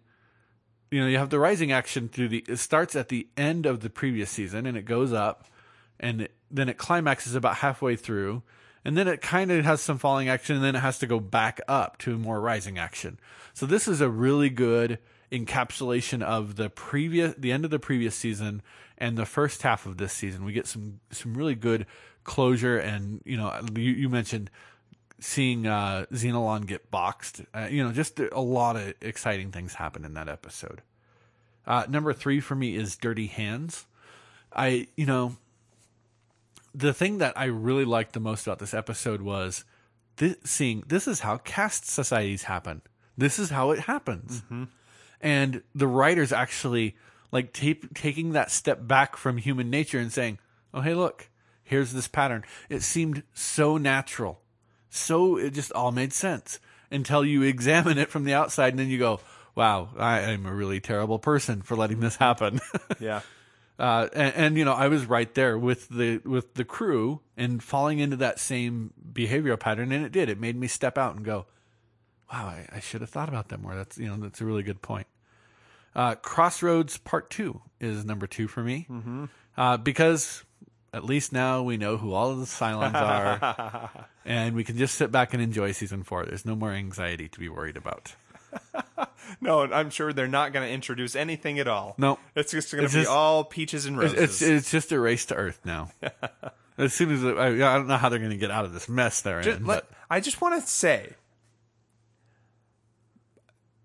you 0.91 1.01
know 1.01 1.07
you 1.07 1.17
have 1.17 1.29
the 1.29 1.39
rising 1.39 1.71
action 1.71 2.07
through 2.07 2.29
the 2.29 2.43
it 2.47 2.57
starts 2.57 2.95
at 2.95 3.09
the 3.09 3.27
end 3.35 3.65
of 3.65 3.81
the 3.81 3.89
previous 3.89 4.29
season 4.29 4.65
and 4.65 4.77
it 4.77 4.83
goes 4.85 5.13
up 5.13 5.45
and 5.99 6.21
it, 6.21 6.35
then 6.49 6.69
it 6.69 6.77
climaxes 6.77 7.35
about 7.35 7.57
halfway 7.57 7.95
through 7.95 8.41
and 8.85 8.97
then 8.97 9.07
it 9.07 9.21
kind 9.21 9.51
of 9.51 9.65
has 9.65 9.81
some 9.81 9.97
falling 9.97 10.29
action 10.29 10.55
and 10.55 10.63
then 10.63 10.75
it 10.75 10.79
has 10.79 10.99
to 10.99 11.07
go 11.07 11.19
back 11.19 11.59
up 11.67 11.97
to 11.97 12.17
more 12.17 12.39
rising 12.39 12.77
action 12.77 13.19
so 13.53 13.65
this 13.65 13.87
is 13.87 14.01
a 14.01 14.09
really 14.09 14.49
good 14.49 14.97
encapsulation 15.31 16.21
of 16.21 16.55
the 16.55 16.69
previous 16.69 17.33
the 17.37 17.51
end 17.51 17.65
of 17.65 17.71
the 17.71 17.79
previous 17.79 18.15
season 18.15 18.61
and 18.97 19.17
the 19.17 19.25
first 19.25 19.61
half 19.61 19.85
of 19.85 19.97
this 19.97 20.13
season 20.13 20.45
we 20.45 20.53
get 20.53 20.65
some 20.65 20.99
some 21.11 21.33
really 21.33 21.55
good 21.55 21.85
closure 22.23 22.77
and 22.77 23.21
you 23.25 23.35
know 23.35 23.53
you, 23.75 23.91
you 23.91 24.09
mentioned 24.09 24.49
seeing 25.19 25.65
uh, 25.65 26.05
Xenolon 26.11 26.65
get 26.65 26.91
boxed. 26.91 27.41
Uh, 27.53 27.67
you 27.69 27.83
know, 27.83 27.91
just 27.91 28.19
a 28.19 28.39
lot 28.39 28.75
of 28.75 28.93
exciting 29.01 29.51
things 29.51 29.75
happen 29.75 30.05
in 30.05 30.13
that 30.13 30.29
episode. 30.29 30.81
Uh, 31.65 31.85
number 31.89 32.13
three 32.13 32.39
for 32.39 32.55
me 32.55 32.75
is 32.75 32.95
Dirty 32.95 33.27
Hands. 33.27 33.85
I, 34.53 34.87
you 34.95 35.05
know, 35.05 35.35
the 36.73 36.93
thing 36.93 37.17
that 37.17 37.37
I 37.37 37.45
really 37.45 37.85
liked 37.85 38.13
the 38.13 38.19
most 38.19 38.47
about 38.47 38.59
this 38.59 38.73
episode 38.73 39.21
was 39.21 39.65
this, 40.17 40.35
seeing 40.43 40.83
this 40.87 41.07
is 41.07 41.21
how 41.21 41.37
caste 41.37 41.89
societies 41.89 42.43
happen. 42.43 42.81
This 43.17 43.39
is 43.39 43.49
how 43.49 43.71
it 43.71 43.79
happens. 43.79 44.43
And 45.21 45.63
the 45.73 45.87
writers 45.87 46.31
actually 46.31 46.95
like 47.31 47.53
ta- 47.53 47.87
taking 47.93 48.31
that 48.33 48.51
step 48.51 48.87
back 48.87 49.15
from 49.17 49.37
human 49.37 49.69
nature 49.69 49.99
and 49.99 50.11
saying, 50.11 50.39
"Oh, 50.73 50.81
hey, 50.81 50.93
look, 50.93 51.29
here's 51.63 51.91
this 51.93 52.07
pattern." 52.07 52.43
It 52.69 52.83
seemed 52.83 53.23
so 53.33 53.77
natural, 53.77 54.41
so 54.89 55.37
it 55.37 55.53
just 55.53 55.71
all 55.73 55.91
made 55.91 56.13
sense 56.13 56.59
until 56.91 57.25
you 57.25 57.41
examine 57.43 57.97
it 57.97 58.09
from 58.09 58.23
the 58.23 58.33
outside, 58.33 58.69
and 58.69 58.79
then 58.79 58.89
you 58.89 58.99
go, 58.99 59.19
"Wow, 59.55 59.89
I 59.97 60.19
am 60.19 60.45
a 60.45 60.53
really 60.53 60.79
terrible 60.79 61.19
person 61.19 61.61
for 61.61 61.75
letting 61.75 61.99
this 61.99 62.15
happen." 62.17 62.59
Yeah. 62.99 63.21
uh, 63.77 64.07
and, 64.13 64.35
and 64.35 64.57
you 64.57 64.65
know 64.65 64.73
I 64.73 64.87
was 64.87 65.05
right 65.05 65.31
there 65.35 65.57
with 65.57 65.89
the 65.89 66.19
with 66.19 66.53
the 66.55 66.63
crew 66.63 67.21
and 67.35 67.61
falling 67.61 67.99
into 67.99 68.15
that 68.17 68.39
same 68.39 68.93
behavioral 69.13 69.59
pattern, 69.59 69.91
and 69.91 70.05
it 70.05 70.11
did. 70.11 70.29
It 70.29 70.39
made 70.39 70.55
me 70.55 70.67
step 70.67 70.97
out 70.97 71.15
and 71.15 71.25
go, 71.25 71.45
"Wow, 72.31 72.47
I, 72.47 72.67
I 72.73 72.79
should 72.79 73.01
have 73.01 73.09
thought 73.09 73.29
about 73.29 73.49
that 73.49 73.61
more." 73.61 73.75
That's 73.75 73.97
you 73.97 74.07
know 74.07 74.17
that's 74.17 74.41
a 74.41 74.45
really 74.45 74.63
good 74.63 74.81
point. 74.81 75.07
Uh, 75.95 76.15
Crossroads 76.15 76.97
Part 76.97 77.29
Two 77.29 77.61
is 77.79 78.05
number 78.05 78.27
two 78.27 78.47
for 78.47 78.61
me 78.61 78.87
mm-hmm. 78.89 79.25
uh, 79.55 79.77
because 79.77 80.43
at 80.93 81.03
least 81.03 81.33
now 81.33 81.63
we 81.63 81.77
know 81.77 81.97
who 81.97 82.13
all 82.13 82.31
of 82.31 82.39
the 82.39 82.45
Cylons 82.45 82.93
are, 82.95 83.89
and 84.25 84.55
we 84.55 84.63
can 84.63 84.77
just 84.77 84.95
sit 84.95 85.11
back 85.11 85.33
and 85.33 85.41
enjoy 85.41 85.71
season 85.71 86.03
four. 86.03 86.25
There's 86.25 86.45
no 86.45 86.55
more 86.55 86.71
anxiety 86.71 87.27
to 87.29 87.39
be 87.39 87.49
worried 87.49 87.77
about. 87.77 88.15
No, 89.41 89.61
I'm 89.61 89.89
sure 89.89 90.13
they're 90.13 90.27
not 90.27 90.53
going 90.53 90.67
to 90.67 90.73
introduce 90.73 91.15
anything 91.15 91.59
at 91.59 91.67
all. 91.67 91.95
No. 91.97 92.17
It's 92.35 92.51
just 92.51 92.71
going 92.71 92.87
to 92.87 92.93
be 92.93 93.01
just- 93.01 93.09
all 93.09 93.43
peaches 93.43 93.85
and 93.85 93.97
roses. 93.97 94.17
it's 94.17 94.41
it's 94.41 94.71
just 94.71 94.91
a 94.91 94.99
race 94.99 95.25
to 95.27 95.35
Earth 95.35 95.59
now. 95.65 95.91
as 96.77 96.93
soon 96.93 97.11
as 97.11 97.23
I, 97.23 97.47
I 97.47 97.77
don't 97.77 97.87
know 97.87 97.97
how 97.97 98.09
they're 98.09 98.19
going 98.19 98.31
to 98.31 98.37
get 98.37 98.51
out 98.51 98.65
of 98.65 98.73
this 98.73 98.87
mess 98.87 99.21
they're 99.21 99.41
Just 99.41 99.59
in, 99.59 99.65
let- 99.65 99.85
I 100.09 100.19
just 100.19 100.41
want 100.41 100.61
to 100.61 100.67
say 100.67 101.13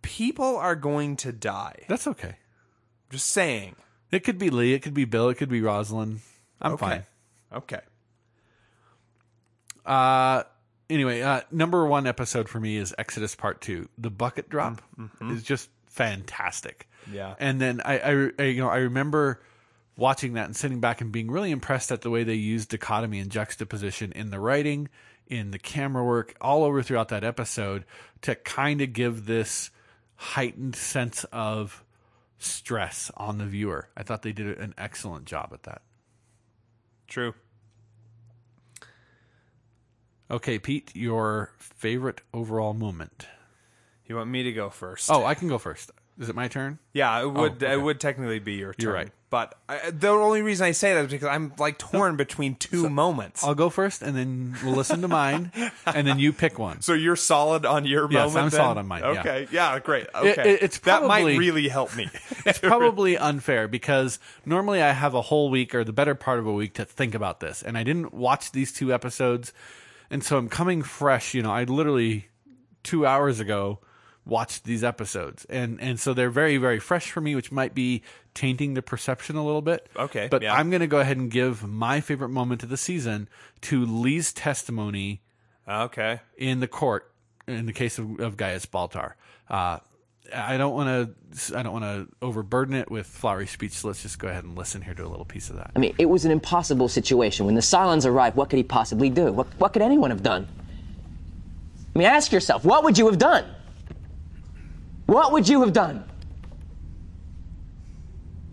people 0.03 0.57
are 0.57 0.75
going 0.77 1.17
to 1.17 1.33
die. 1.33 1.85
that's 1.89 2.07
okay. 2.07 2.37
Just 3.11 3.29
saying. 3.29 3.77
It 4.11 4.25
could 4.25 4.39
be 4.39 4.51
Lee, 4.51 4.75
it 4.75 4.83
could 4.83 4.95
be 4.95 5.05
Bill, 5.07 5.29
it 5.31 5.37
could 5.37 5.49
be 5.49 5.61
Roslin. 5.63 6.21
I'm 6.61 6.73
Okay. 6.73 6.81
fine. 6.87 7.07
Okay. 7.53 7.81
Uh, 9.85 10.43
anyway, 10.89 11.23
uh, 11.23 11.41
number 11.51 11.87
one 11.87 12.07
episode 12.07 12.49
for 12.49 12.61
me 12.61 12.77
is 12.77 12.95
Exodus 12.99 13.35
Part 13.35 13.61
Two. 13.61 13.89
The 13.99 14.11
bucket 14.11 14.49
drop 14.49 14.81
is 15.21 15.43
just 15.43 15.69
fantastic. 15.87 16.89
Yeah. 17.11 17.35
and 17.41 17.61
then 17.61 17.81
I, 17.85 17.99
I, 17.99 18.31
I, 18.39 18.43
you 18.45 18.61
know, 18.63 18.69
I 18.69 18.77
remember 18.79 19.43
watching 19.97 20.35
that 20.35 20.47
and 20.47 20.57
sitting 20.57 20.79
back 20.81 21.01
and 21.01 21.11
being 21.11 21.31
really 21.31 21.51
impressed 21.51 21.91
at 21.91 22.03
the 22.03 22.11
way 22.11 22.23
they 22.23 22.35
used 22.35 22.69
dichotomy 22.71 23.19
and 23.19 23.29
juxtaposition 23.31 24.13
in 24.13 24.31
the 24.31 24.39
writing, 24.39 24.89
in 25.27 25.51
the 25.51 25.59
camera 25.59 26.05
work, 26.05 26.35
all 26.41 26.63
over 26.63 26.81
throughout 26.83 27.09
that 27.09 27.25
episode 27.25 27.85
to 28.23 28.37
kind 28.37 28.81
of 28.81 28.93
give 28.93 29.27
this 29.27 29.71
heightened 30.23 30.77
sense 30.77 31.25
of 31.33 31.85
stress 32.39 33.11
on 33.17 33.39
the 33.39 33.45
viewer. 33.45 33.89
I 33.97 34.05
thought 34.05 34.23
they 34.23 34.33
did 34.33 34.59
an 34.59 34.73
excellent 34.79 35.25
job 35.25 35.51
at 35.53 35.65
that. 35.65 35.83
True. 37.09 37.35
Okay, 40.31 40.59
Pete, 40.61 40.93
your 40.95 41.53
favorite 41.59 42.21
overall 42.33 42.73
moment. 42.73 43.27
You 44.07 44.17
want 44.17 44.31
me 44.31 44.45
to 44.45 44.53
go 44.53 44.71
first? 44.71 45.11
Oh, 45.11 45.25
I 45.25 45.35
can 45.35 45.49
go 45.49 45.59
first. 45.59 45.91
Is 46.19 46.29
it 46.29 46.37
my 46.37 46.49
turn? 46.49 46.79
Yeah, 46.93 47.21
it 47.21 47.27
would. 47.27 47.63
Oh, 47.63 47.67
okay. 47.67 47.73
It 47.73 47.83
would 47.83 48.01
technically 48.01 48.39
be 48.39 48.55
your 48.55 48.75
turn. 48.75 48.85
You're 48.85 48.95
right. 48.95 49.11
But 49.33 49.55
I, 49.67 49.89
the 49.91 50.09
only 50.11 50.43
reason 50.43 50.67
I 50.67 50.73
say 50.73 50.93
that 50.93 51.07
is 51.07 51.11
because 51.11 51.27
I'm 51.29 51.55
like 51.57 51.79
torn 51.79 52.17
between 52.17 52.55
two 52.55 52.91
moments. 52.91 53.43
I'll 53.43 53.55
go 53.55 53.71
first, 53.71 54.03
and 54.03 54.15
then 54.15 54.55
we'll 54.63 54.75
listen 54.75 55.01
to 55.01 55.09
mine, 55.09 55.51
and 55.87 56.07
then 56.07 56.19
you 56.19 56.35
pick 56.35 56.59
one. 56.59 56.83
so 56.83 56.93
you're 56.93 57.17
solid 57.17 57.65
on 57.65 57.87
your 57.87 58.03
Yes, 58.13 58.27
moment. 58.27 58.37
I'm 58.37 58.43
then? 58.51 58.59
solid 58.59 58.77
on 58.79 58.87
mine, 58.89 59.01
yeah. 59.03 59.21
Okay. 59.21 59.49
Yeah. 59.51 59.79
great. 59.79 60.07
Okay. 60.15 60.53
it- 60.53 60.63
it's 60.63 60.79
that 60.81 61.05
might 61.05 61.21
probably- 61.23 61.39
really 61.39 61.69
help 61.69 61.97
me. 61.97 62.11
It's 62.45 62.59
probably 62.75 63.17
unfair 63.17 63.69
because 63.69 64.19
normally 64.45 64.83
I 64.83 64.93
have 64.93 65.15
a 65.15 65.23
whole 65.23 65.49
week 65.49 65.75
or 65.75 65.83
the 65.83 65.93
better 65.95 66.15
part 66.15 66.39
of 66.39 66.47
a 66.47 66.53
week 66.53 66.75
to 66.75 66.85
think 66.85 67.15
about 67.15 67.41
this, 67.41 67.63
and 67.63 67.79
I 67.79 67.85
didn't 67.85 68.13
watch 68.13 68.53
these 68.53 68.71
two 68.71 68.93
episodes, 68.93 69.55
and 70.11 70.23
so 70.23 70.37
I'm 70.37 70.51
coming 70.51 70.83
fresh. 70.83 71.33
You 71.33 71.41
know, 71.43 71.53
I 71.53 71.65
literally 71.65 72.29
two 72.83 73.07
hours 73.07 73.41
ago 73.41 73.79
watched 74.25 74.65
these 74.65 74.85
episodes, 74.85 75.45
and 75.47 75.81
and 75.81 75.99
so 75.99 76.15
they're 76.15 76.31
very 76.31 76.57
very 76.57 76.79
fresh 76.79 77.11
for 77.11 77.21
me, 77.21 77.35
which 77.35 77.51
might 77.53 77.75
be 77.75 78.03
tainting 78.35 78.75
the 78.75 78.83
perception 78.83 79.37
a 79.37 79.45
little 79.45 79.63
bit. 79.63 79.89
Okay, 79.97 80.29
but 80.31 80.43
yeah. 80.43 80.55
I'm 80.55 80.71
going 80.71 80.81
to 80.81 80.87
go 80.87 81.01
ahead 81.01 81.17
and 81.17 81.31
give 81.31 81.67
my 81.67 82.01
favorite 82.01 82.31
moment 82.31 82.63
of 82.63 82.69
the 82.69 82.77
season 82.77 83.29
to 83.63 83.85
Lee's 83.85 84.33
testimony 84.33 85.23
okay. 85.69 86.21
in 86.37 86.61
the 86.61 86.69
court 86.69 87.13
in 87.47 87.67
the 87.67 87.73
case 87.73 87.99
of, 87.99 88.21
of 88.21 88.37
Gaius 88.37 88.67
Baltar. 88.67 89.15
Uh, 89.49 89.79
I 90.35 90.57
don't 90.57 90.75
want 90.75 90.89
to. 90.89 91.59
I 91.59 91.63
don't 91.63 91.73
want 91.73 91.85
to 91.85 92.09
overburden 92.23 92.75
it 92.75 92.91
with 92.91 93.07
flowery 93.07 93.47
speech. 93.47 93.73
So 93.73 93.89
let's 93.89 94.03
just 94.03 94.19
go 94.19 94.29
ahead 94.29 94.45
and 94.45 94.57
listen 94.57 94.83
here 94.83 94.95
to 94.95 95.05
a 95.05 95.09
little 95.09 95.25
piece 95.25 95.51
of 95.51 95.57
that. 95.57 95.73
I 95.75 95.79
mean, 95.79 95.95
it 95.99 96.07
was 96.07 96.25
an 96.25 96.31
impossible 96.31 96.89
situation. 96.89 97.45
When 97.45 97.55
the 97.55 97.61
Cylons 97.61 98.07
arrived, 98.07 98.37
what 98.37 98.49
could 98.49 98.57
he 98.57 98.63
possibly 98.63 99.11
do? 99.11 99.33
What, 99.33 99.47
what 99.59 99.73
could 99.73 99.83
anyone 99.83 100.11
have 100.11 100.23
done? 100.23 100.49
I 101.95 101.99
mean, 101.99 102.09
ask 102.09 102.33
yourself, 102.33 102.65
what 102.65 102.85
would 102.85 102.97
you 102.97 103.07
have 103.07 103.19
done? 103.19 103.45
What 105.13 105.31
would 105.33 105.47
you 105.47 105.61
have 105.61 105.75
done? 105.75 106.05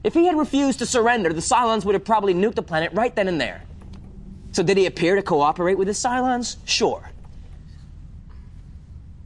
If 0.03 0.14
he 0.14 0.26
had 0.26 0.38
refused 0.38 0.80
to 0.80 0.86
surrender, 0.86 1.31
the 1.31 1.40
Cylons 1.40 1.86
would 1.86 1.95
have 1.95 2.03
probably 2.03 2.34
nuked 2.34 2.56
the 2.56 2.61
planet 2.61 2.91
right 2.91 3.15
then 3.15 3.30
and 3.30 3.40
there. 3.40 3.64
So 4.52 4.61
did 4.61 4.76
he 4.76 4.86
appear 4.86 5.15
to 5.15 5.22
cooperate 5.22 5.77
with 5.77 5.88
the 5.88 5.94
Cylons? 5.94 6.57
Sure. 6.65 7.11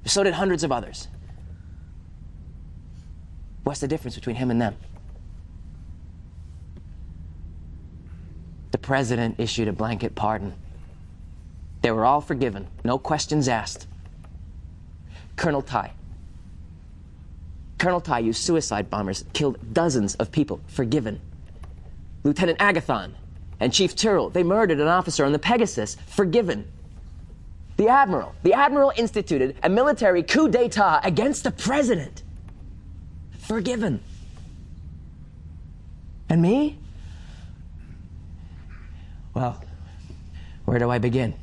So 0.06 0.22
did 0.22 0.36
hundreds 0.36 0.64
of 0.64 0.72
others. 0.72 1.08
What's 3.64 3.80
the 3.80 3.88
difference 3.88 4.14
between 4.14 4.36
him 4.36 4.52
and 4.52 4.62
them? 4.62 4.76
The 8.70 8.78
president 8.78 9.40
issued 9.40 9.68
a 9.68 9.74
blanket 9.74 10.14
pardon. 10.14 10.54
They 11.82 11.90
were 11.90 12.06
all 12.06 12.22
forgiven, 12.22 12.68
no 12.84 13.00
questions 13.00 13.48
asked. 13.48 13.88
Colonel 15.36 15.64
Tigh. 15.64 15.94
Colonel 17.84 18.00
Tigh 18.00 18.20
used 18.20 18.42
suicide 18.42 18.90
bombers, 18.90 19.26
killed 19.34 19.58
dozens 19.74 20.16
of 20.16 20.32
people, 20.32 20.62
forgiven. 20.68 21.20
Lieutenant 22.24 22.58
Agathon 22.60 23.12
and 23.60 23.74
Chief 23.74 23.94
Tyrol, 23.94 24.30
they 24.30 24.42
murdered 24.42 24.80
an 24.80 24.88
officer 24.88 25.26
on 25.26 25.34
the 25.34 25.38
Pegasus, 25.40 25.98
forgiven. 26.08 26.66
The 27.76 27.90
Admiral, 27.90 28.36
the 28.44 28.54
Admiral 28.54 28.94
instituted 28.96 29.58
a 29.64 29.68
military 29.68 30.24
coup 30.24 30.48
d'etat 30.48 31.02
against 31.04 31.44
the 31.44 31.52
president, 31.52 32.24
forgiven. 33.40 34.02
And 36.30 36.42
me? 36.42 36.80
Well, 39.34 39.62
where 40.64 40.80
do 40.80 40.90
I 40.90 41.00
begin? 41.00 41.34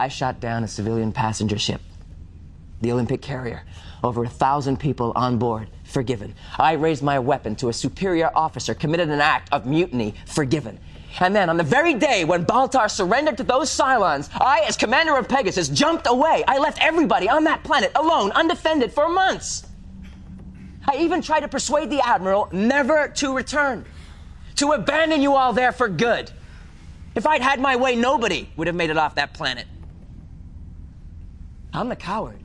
I 0.00 0.08
shot 0.08 0.40
down 0.40 0.64
a 0.64 0.68
civilian 0.68 1.12
passenger 1.12 1.58
ship, 1.58 1.82
the 2.80 2.90
Olympic 2.90 3.20
carrier. 3.20 3.64
Over 4.02 4.24
a 4.24 4.30
thousand 4.30 4.80
people 4.80 5.12
on 5.14 5.36
board, 5.36 5.68
forgiven. 5.84 6.34
I 6.58 6.72
raised 6.72 7.02
my 7.02 7.18
weapon 7.18 7.54
to 7.56 7.68
a 7.68 7.72
superior 7.74 8.30
officer, 8.34 8.72
committed 8.72 9.10
an 9.10 9.20
act 9.20 9.52
of 9.52 9.66
mutiny, 9.66 10.14
forgiven. 10.24 10.78
And 11.20 11.36
then, 11.36 11.50
on 11.50 11.58
the 11.58 11.64
very 11.64 11.92
day 11.92 12.24
when 12.24 12.46
Baltar 12.46 12.90
surrendered 12.90 13.36
to 13.36 13.42
those 13.42 13.68
Cylons, 13.68 14.30
I, 14.40 14.60
as 14.60 14.74
commander 14.74 15.18
of 15.18 15.28
Pegasus, 15.28 15.68
jumped 15.68 16.06
away. 16.06 16.44
I 16.48 16.56
left 16.56 16.82
everybody 16.82 17.28
on 17.28 17.44
that 17.44 17.62
planet 17.62 17.92
alone, 17.94 18.32
undefended, 18.32 18.94
for 18.94 19.06
months. 19.06 19.66
I 20.88 20.96
even 20.96 21.20
tried 21.20 21.40
to 21.40 21.48
persuade 21.48 21.90
the 21.90 22.00
Admiral 22.02 22.48
never 22.52 23.08
to 23.16 23.36
return, 23.36 23.84
to 24.56 24.72
abandon 24.72 25.20
you 25.20 25.34
all 25.34 25.52
there 25.52 25.72
for 25.72 25.90
good. 25.90 26.30
If 27.14 27.26
I'd 27.26 27.42
had 27.42 27.60
my 27.60 27.76
way, 27.76 27.96
nobody 27.96 28.48
would 28.56 28.66
have 28.66 28.76
made 28.76 28.88
it 28.88 28.96
off 28.96 29.16
that 29.16 29.34
planet. 29.34 29.66
I'm 31.72 31.88
the 31.88 31.96
coward. 31.96 32.40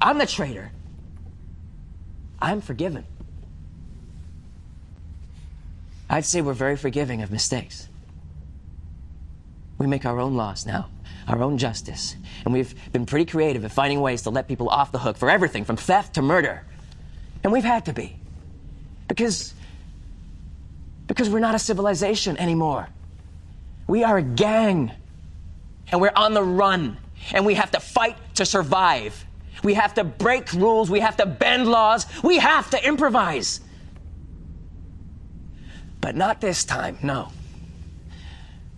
I'm 0.00 0.18
the 0.18 0.26
traitor. 0.26 0.70
I'm 2.40 2.60
forgiven. 2.60 3.04
I'd 6.10 6.24
say 6.24 6.42
we're 6.42 6.52
very 6.52 6.76
forgiving 6.76 7.22
of 7.22 7.30
mistakes. 7.30 7.88
We 9.78 9.86
make 9.86 10.04
our 10.04 10.20
own 10.20 10.36
laws 10.36 10.66
now, 10.66 10.88
our 11.26 11.42
own 11.42 11.58
justice, 11.58 12.16
and 12.44 12.52
we've 12.52 12.74
been 12.92 13.06
pretty 13.06 13.24
creative 13.24 13.64
at 13.64 13.72
finding 13.72 14.00
ways 14.00 14.22
to 14.22 14.30
let 14.30 14.48
people 14.48 14.68
off 14.68 14.92
the 14.92 14.98
hook 14.98 15.16
for 15.16 15.30
everything 15.30 15.64
from 15.64 15.76
theft 15.76 16.14
to 16.14 16.22
murder. 16.22 16.64
And 17.42 17.52
we've 17.52 17.64
had 17.64 17.86
to 17.86 17.92
be. 17.92 18.16
Because 19.08 19.54
because 21.06 21.28
we're 21.28 21.40
not 21.40 21.54
a 21.54 21.58
civilization 21.58 22.36
anymore. 22.38 22.88
We 23.86 24.04
are 24.04 24.18
a 24.18 24.22
gang. 24.22 24.92
And 25.90 26.00
we're 26.00 26.12
on 26.14 26.32
the 26.32 26.42
run. 26.42 26.96
And 27.32 27.46
we 27.46 27.54
have 27.54 27.70
to 27.72 27.80
fight 27.80 28.16
to 28.34 28.44
survive. 28.44 29.24
We 29.62 29.74
have 29.74 29.94
to 29.94 30.04
break 30.04 30.52
rules. 30.52 30.90
We 30.90 31.00
have 31.00 31.16
to 31.18 31.26
bend 31.26 31.68
laws. 31.68 32.06
We 32.22 32.38
have 32.38 32.70
to 32.70 32.84
improvise. 32.84 33.60
But 36.00 36.16
not 36.16 36.40
this 36.40 36.64
time, 36.64 36.98
no. 37.02 37.28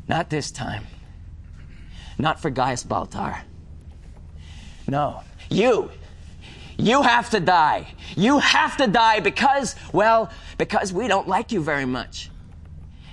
Not 0.08 0.28
this 0.28 0.50
time. 0.50 0.86
Not 2.18 2.40
for 2.40 2.50
Gaius 2.50 2.84
Baltar. 2.84 3.40
No. 4.86 5.22
You. 5.48 5.90
You 6.76 7.02
have 7.02 7.30
to 7.30 7.40
die. 7.40 7.86
You 8.16 8.38
have 8.40 8.76
to 8.76 8.86
die 8.86 9.20
because, 9.20 9.74
well, 9.92 10.30
because 10.58 10.92
we 10.92 11.08
don't 11.08 11.26
like 11.26 11.50
you 11.50 11.62
very 11.62 11.86
much. 11.86 12.30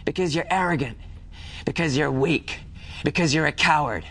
Because 0.03 0.35
you're 0.35 0.47
arrogant. 0.49 0.97
Because 1.65 1.95
you're 1.95 2.11
weak. 2.11 2.59
Because 3.03 3.33
you're 3.33 3.45
a 3.45 3.51
coward. 3.51 4.03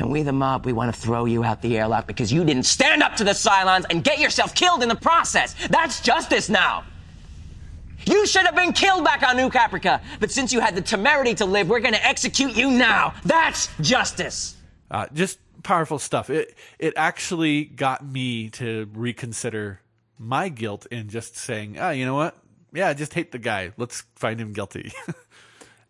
And 0.00 0.10
we, 0.10 0.22
the 0.22 0.32
mob, 0.32 0.64
we 0.64 0.72
want 0.72 0.92
to 0.94 0.98
throw 0.98 1.26
you 1.26 1.44
out 1.44 1.60
the 1.60 1.78
airlock 1.78 2.06
because 2.06 2.32
you 2.32 2.42
didn't 2.42 2.62
stand 2.62 3.02
up 3.02 3.16
to 3.16 3.24
the 3.24 3.32
Cylons 3.32 3.84
and 3.90 4.02
get 4.02 4.18
yourself 4.18 4.54
killed 4.54 4.82
in 4.82 4.88
the 4.88 4.96
process. 4.96 5.54
That's 5.68 6.00
justice 6.00 6.48
now. 6.48 6.84
You 8.06 8.26
should 8.26 8.46
have 8.46 8.56
been 8.56 8.72
killed 8.72 9.04
back 9.04 9.22
on 9.22 9.36
New 9.36 9.50
Caprica, 9.50 10.00
but 10.18 10.30
since 10.30 10.54
you 10.54 10.60
had 10.60 10.74
the 10.74 10.80
temerity 10.80 11.34
to 11.34 11.44
live, 11.44 11.68
we're 11.68 11.80
going 11.80 11.92
to 11.92 12.04
execute 12.04 12.56
you 12.56 12.70
now. 12.70 13.12
That's 13.26 13.68
justice. 13.82 14.56
Uh, 14.90 15.06
just 15.12 15.38
powerful 15.62 15.98
stuff. 15.98 16.30
It 16.30 16.56
it 16.78 16.94
actually 16.96 17.64
got 17.64 18.02
me 18.02 18.48
to 18.50 18.88
reconsider 18.94 19.80
my 20.18 20.48
guilt 20.48 20.86
in 20.90 21.10
just 21.10 21.36
saying, 21.36 21.78
oh, 21.78 21.90
you 21.90 22.06
know 22.06 22.14
what? 22.14 22.38
Yeah, 22.72 22.88
I 22.88 22.94
just 22.94 23.12
hate 23.12 23.32
the 23.32 23.38
guy. 23.38 23.72
Let's 23.76 24.02
find 24.16 24.40
him 24.40 24.54
guilty. 24.54 24.92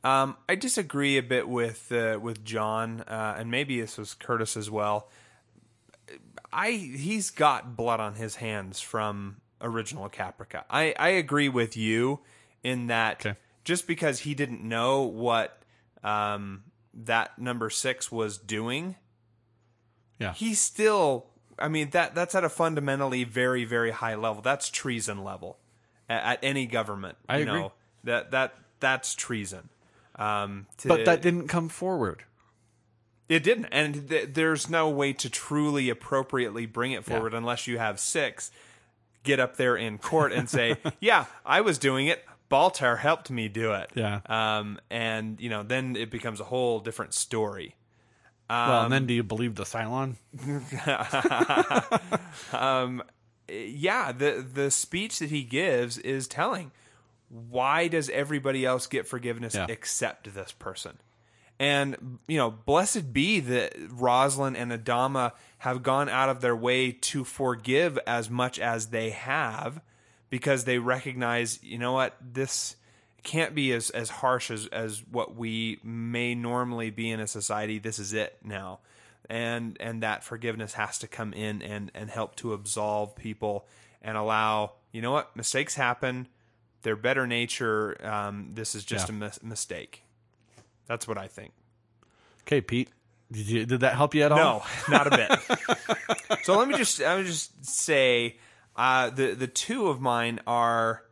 Um, 0.02 0.36
I 0.48 0.54
disagree 0.54 1.18
a 1.18 1.22
bit 1.22 1.48
with 1.48 1.92
uh, 1.92 2.18
with 2.20 2.44
Jon, 2.44 3.02
uh, 3.02 3.36
and 3.38 3.50
maybe 3.50 3.80
this 3.80 3.98
was 3.98 4.14
Curtis 4.14 4.56
as 4.56 4.70
well. 4.70 5.08
I 6.52 6.70
he's 6.72 7.30
got 7.30 7.76
blood 7.76 8.00
on 8.00 8.14
his 8.14 8.36
hands 8.36 8.80
from 8.80 9.36
original 9.60 10.08
Caprica. 10.08 10.64
I 10.70 10.94
I 10.98 11.08
agree 11.10 11.48
with 11.48 11.76
you 11.76 12.20
in 12.62 12.86
that 12.88 13.24
Okay. 13.26 13.38
just 13.64 13.86
because 13.86 14.20
he 14.20 14.34
didn't 14.34 14.62
know 14.62 15.02
what 15.02 15.62
um, 16.02 16.64
that 16.94 17.38
number 17.38 17.68
six 17.70 18.10
was 18.10 18.38
doing, 18.38 18.96
yeah. 20.18 20.32
he 20.32 20.54
still. 20.54 21.26
I 21.58 21.68
mean 21.68 21.90
that 21.90 22.14
that's 22.14 22.34
at 22.34 22.42
a 22.42 22.48
fundamentally 22.48 23.24
very 23.24 23.64
very 23.66 23.90
high 23.90 24.14
level. 24.14 24.40
That's 24.40 24.70
treason 24.70 25.22
level 25.22 25.58
at, 26.08 26.24
at 26.24 26.38
any 26.42 26.64
government. 26.64 27.18
I 27.28 27.36
you 27.36 27.42
agree. 27.42 27.60
Know, 27.60 27.72
that 28.04 28.30
that 28.30 28.54
that's 28.80 29.14
treason. 29.14 29.68
Um, 30.20 30.66
to- 30.78 30.88
but 30.88 31.04
that 31.06 31.22
didn't 31.22 31.48
come 31.48 31.68
forward. 31.68 32.24
it 33.28 33.42
didn't, 33.42 33.66
and 33.72 34.08
th- 34.08 34.30
there's 34.34 34.68
no 34.68 34.88
way 34.90 35.12
to 35.14 35.30
truly 35.30 35.88
appropriately 35.88 36.66
bring 36.66 36.92
it 36.92 37.04
forward 37.04 37.32
unless 37.34 37.66
you 37.66 37.78
have 37.78 37.98
six 37.98 38.50
get 39.22 39.40
up 39.40 39.56
there 39.56 39.76
in 39.76 39.98
court 39.98 40.32
and 40.32 40.48
say, 40.48 40.76
"Yeah, 41.00 41.24
I 41.46 41.62
was 41.62 41.78
doing 41.78 42.06
it. 42.06 42.24
Baltar 42.50 42.98
helped 42.98 43.30
me 43.30 43.48
do 43.48 43.72
it." 43.72 43.90
Yeah. 43.94 44.20
Um, 44.26 44.78
and 44.90 45.40
you 45.40 45.48
know, 45.48 45.62
then 45.62 45.96
it 45.96 46.10
becomes 46.10 46.40
a 46.40 46.44
whole 46.44 46.80
different 46.80 47.14
story. 47.14 47.76
well, 48.48 48.82
and 48.84 48.92
then 48.92 49.06
do 49.06 49.14
you 49.14 49.22
believe 49.22 49.54
the 49.54 49.64
Cylon? 49.64 50.16
um, 52.52 53.02
Yeah, 53.48 54.12
the 54.12 54.44
the 54.52 54.70
speech 54.70 55.18
that 55.20 55.30
he 55.30 55.44
gives 55.44 55.96
is 55.98 56.26
telling. 56.28 56.72
Why 57.30 57.88
does 57.88 58.10
everybody 58.10 58.66
else 58.66 58.86
get 58.86 59.06
forgiveness 59.06 59.54
Yeah. 59.54 59.66
except 59.68 60.34
this 60.34 60.52
person? 60.52 60.98
And 61.58 62.18
you 62.26 62.36
know, 62.38 62.50
blessed 62.50 63.12
be 63.12 63.38
that 63.40 63.74
Roslin 63.90 64.56
and 64.56 64.72
Adama 64.72 65.32
have 65.58 65.82
gone 65.82 66.08
out 66.08 66.28
of 66.28 66.40
their 66.40 66.56
way 66.56 66.90
to 66.92 67.22
forgive 67.24 67.98
as 68.06 68.28
much 68.30 68.58
as 68.58 68.88
they 68.88 69.10
have, 69.10 69.80
because 70.30 70.64
they 70.64 70.78
recognize, 70.78 71.62
you 71.62 71.78
know 71.78 71.92
what, 71.92 72.16
this 72.20 72.76
can't 73.22 73.54
be 73.54 73.72
as 73.72 73.90
as 73.90 74.08
harsh 74.08 74.50
as 74.50 74.66
as 74.68 75.04
what 75.10 75.36
we 75.36 75.78
may 75.84 76.34
normally 76.34 76.88
be 76.90 77.10
in 77.10 77.20
a 77.20 77.26
society. 77.26 77.78
This 77.78 77.98
is 77.98 78.14
it 78.14 78.38
now, 78.42 78.78
and 79.28 79.76
and 79.80 80.02
that 80.02 80.24
forgiveness 80.24 80.72
has 80.74 80.98
to 80.98 81.06
come 81.06 81.34
in 81.34 81.60
and 81.60 81.90
and 81.94 82.08
help 82.10 82.36
to 82.36 82.54
absolve 82.54 83.14
people 83.14 83.66
and 84.00 84.16
allow, 84.16 84.72
you 84.92 85.02
know 85.02 85.12
what, 85.12 85.36
mistakes 85.36 85.74
happen. 85.74 86.26
They're 86.82 86.96
better 86.96 87.26
nature. 87.26 87.96
Um, 88.06 88.50
this 88.54 88.74
is 88.74 88.84
just 88.84 89.08
Yeah. 89.08 89.14
a 89.14 89.18
mis- 89.18 89.42
mistake. 89.42 90.04
That's 90.86 91.06
what 91.06 91.18
I 91.18 91.28
think. 91.28 91.52
Okay, 92.42 92.60
Pete. 92.60 92.88
Did 93.30 93.46
you 93.46 93.64
did 93.66 93.80
that 93.80 93.94
help 93.94 94.14
you 94.14 94.22
at 94.24 94.32
all? 94.32 94.64
No, 94.88 94.96
not 94.96 95.06
a 95.06 95.10
bit. 95.10 96.38
so 96.44 96.58
let 96.58 96.66
me 96.66 96.76
just 96.76 96.98
let 97.00 97.18
me 97.18 97.24
just 97.24 97.64
say 97.64 98.38
uh, 98.74 99.10
the 99.10 99.34
the 99.34 99.46
two 99.46 99.86
of 99.86 100.00
mine 100.00 100.40
are 100.48 101.04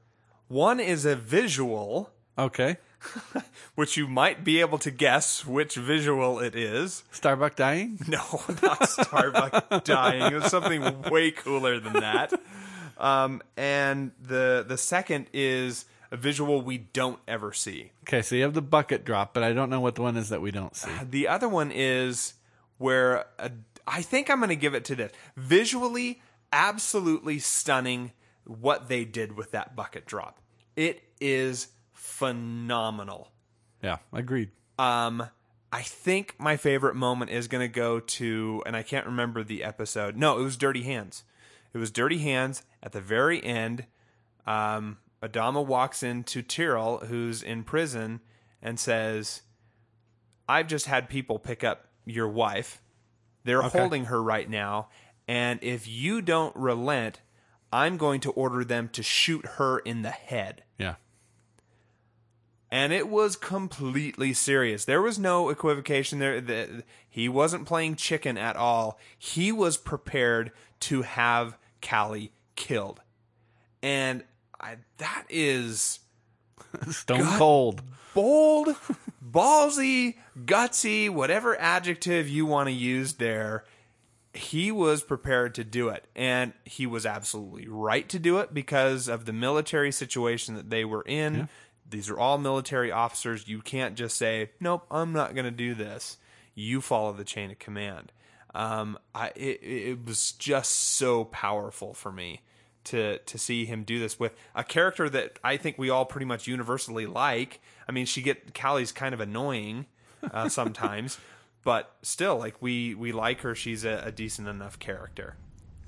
one 0.49 0.81
is 0.81 1.05
a 1.05 1.15
visual, 1.15 2.11
Okay. 2.37 2.79
which 3.77 3.97
you 3.97 4.09
might 4.09 4.43
be 4.43 4.59
able 4.61 4.79
to 4.79 4.91
guess 4.91 5.47
which 5.47 5.77
visual 5.77 6.41
it 6.41 6.57
is. 6.57 7.05
Starbuck 7.13 7.55
dying? 7.55 8.01
No, 8.09 8.25
not 8.63 8.89
Starbuck 8.89 9.85
dying. 9.85 10.33
It 10.33 10.35
was 10.43 10.51
something 10.51 11.03
way 11.03 11.31
cooler 11.31 11.79
than 11.79 11.93
that. 11.93 12.33
Um, 12.99 13.43
and 13.57 14.13
the 14.21 14.65
the 14.67 14.77
second 14.77 15.27
is 15.33 15.85
a 16.11 16.17
visual 16.17 16.63
we 16.63 16.79
don't 16.79 17.21
ever 17.29 17.53
see. 17.53 17.93
Okay, 18.05 18.23
so 18.23 18.35
you 18.35 18.43
have 18.43 18.55
the 18.55 18.63
bucket 18.63 19.05
drop, 19.05 19.35
but 19.35 19.43
I 19.43 19.53
don't 19.53 19.71
know 19.71 19.81
what 19.81 19.95
the 19.95 20.03
one 20.03 20.17
is 20.17 20.31
that 20.31 20.41
we 20.41 20.51
don't 20.51 20.75
see. 20.75 20.91
The 21.11 21.29
other 21.29 21.49
one 21.49 21.71
is 21.73 22.35
where 22.79 23.27
a, 23.39 23.51
I 23.87 24.03
think 24.03 24.31
I'm 24.31 24.39
going 24.39 24.49
to 24.51 24.57
give 24.57 24.75
it 24.75 24.85
to 24.87 24.97
this. 24.97 25.13
Visually, 25.37 26.21
absolutely 26.53 27.39
stunning 27.39 28.13
what 28.45 28.89
they 28.89 29.05
did 29.05 29.37
with 29.37 29.53
that 29.53 29.77
bucket 29.77 30.07
drop. 30.07 30.41
It 30.77 31.03
is 31.21 31.69
phenomenal. 31.93 33.31
Yeah, 33.83 33.99
agreed. 34.13 34.51
Um, 34.79 35.29
I 35.73 35.83
think 35.83 36.35
my 36.39 36.57
favorite 36.57 36.95
moment 36.95 37.31
is 37.31 37.49
going 37.49 37.61
to 37.67 37.73
go 37.73 38.01
to, 38.01 38.63
and 38.65 38.75
I 38.77 38.83
can't 38.83 39.07
remember 39.07 39.43
the 39.43 39.63
episode. 39.65 40.17
No, 40.17 40.39
it 40.39 40.43
was 40.43 40.57
Dirty 40.57 40.83
Hands. 40.83 41.23
It 41.73 41.79
was 41.79 41.91
Dirty 41.91 42.19
Hands 42.19 42.63
at 42.83 42.93
the 42.93 43.01
very 43.01 43.43
end. 43.43 43.87
Um, 44.47 44.99
Adama 45.23 45.65
walks 45.65 46.03
into 46.03 46.43
Tyrol, 46.43 46.99
who's 47.07 47.43
in 47.43 47.65
prison, 47.65 48.21
and 48.63 48.79
says, 48.79 49.43
I've 50.49 50.67
just 50.67 50.87
had 50.87 51.09
people 51.09 51.39
pick 51.39 51.63
up 51.63 51.89
your 52.05 52.29
wife. 52.29 52.81
They're 53.45 53.63
holding 53.63 54.07
her 54.07 54.23
right 54.23 54.49
now. 54.49 54.89
And 55.27 55.59
if 55.63 55.87
you 55.87 56.23
don't 56.23 56.55
relent, 56.57 57.21
I'm 57.73 57.97
going 57.97 58.21
to 58.21 58.31
order 58.31 58.65
them 58.65 58.89
to 58.91 59.03
shoot 59.03 59.45
her 59.45 59.79
in 59.81 60.03
the 60.03 60.11
head 60.11 60.65
Yeah. 60.79 60.95
And 62.71 62.93
it 62.93 63.09
was 63.09 63.37
completely 63.37 64.33
serious. 64.33 64.85
There 64.85 65.03
was 65.03 65.19
no 65.19 65.49
equivocation 65.49 66.19
there. 66.19 66.41
The, 66.41 66.85
he 67.09 67.29
wasn't 67.29 67.67
playing 67.67 67.97
chicken 67.97 68.37
at 68.37 68.57
all. 68.57 68.99
He 69.19 69.53
was 69.53 69.77
prepared 69.77 70.53
to 70.81 71.03
have 71.03 71.57
Callie 71.83 72.33
killed, 72.57 73.01
and 73.83 74.25
I, 74.61 74.77
that 74.99 75.25
is 75.29 76.01
Stone 76.91 77.39
cold. 77.39 77.83
bold, 78.15 78.75
ballsy, 79.25 80.17
gutsy, 80.45 81.09
whatever 81.09 81.59
adjective 81.61 82.29
you 82.29 82.47
want 82.47 82.69
to 82.69 82.73
use 82.73 83.15
there. 83.15 83.65
He 84.35 84.71
was 84.71 85.03
prepared 85.03 85.55
to 85.57 85.65
do 85.65 85.89
it, 85.89 86.05
and 86.15 86.53
he 86.65 86.87
was 86.87 87.07
absolutely 87.07 87.67
right 87.67 88.09
to 88.11 88.19
do 88.19 88.39
it 88.39 88.53
because 88.55 89.09
of 89.09 89.25
the 89.25 89.33
military 89.33 89.91
situation 89.91 90.55
that 90.55 90.71
they 90.71 90.85
were 90.85 91.03
in. 91.03 91.49
These 91.89 92.11
are 92.11 92.19
all 92.19 92.39
military 92.39 92.93
officers. 92.93 93.49
You 93.49 93.61
can't 93.61 93.95
just 93.95 94.17
say, 94.17 94.51
"Nope, 94.61 94.87
I'm 94.91 95.13
not 95.13 95.35
going 95.35 95.45
to 95.45 95.51
do 95.51 95.75
this." 95.75 96.19
You 96.55 96.81
follow 96.81 97.13
the 97.13 97.25
chain 97.25 97.51
of 97.51 97.59
command. 97.59 98.13
Um, 98.55 98.99
I 99.15 99.29
it, 99.37 99.63
it 99.63 100.07
was 100.07 100.33
just 100.33 100.73
so 100.73 101.25
powerful 101.25 101.95
for 101.95 102.11
me 102.11 102.43
to 102.85 103.19
to 103.19 103.39
see 103.39 103.65
him 103.65 103.85
do 103.85 103.99
this 103.99 104.19
with 104.19 104.33
a 104.55 104.65
character 104.65 105.09
that 105.11 105.39
I 105.45 105.57
think 105.57 105.79
we 105.79 105.91
all 105.91 106.05
pretty 106.05 106.27
much 106.27 106.47
universally 106.47 107.07
like. 107.07 107.61
I 107.89 107.93
mean, 107.93 108.07
she 108.07 108.23
get 108.23 108.55
Callie's 108.55 108.93
kind 108.93 109.15
of 109.15 109.21
annoying 109.21 109.87
uh, 110.31 110.49
sometimes, 110.49 111.19
but 111.65 111.95
still, 112.03 112.39
like 112.39 112.61
we 112.61 112.95
we 112.95 113.13
like 113.13 113.41
her. 113.43 113.55
She's 113.55 113.85
a, 113.85 114.03
a 114.07 114.13
decent 114.13 114.49
enough 114.49 114.79
character. 114.79 115.37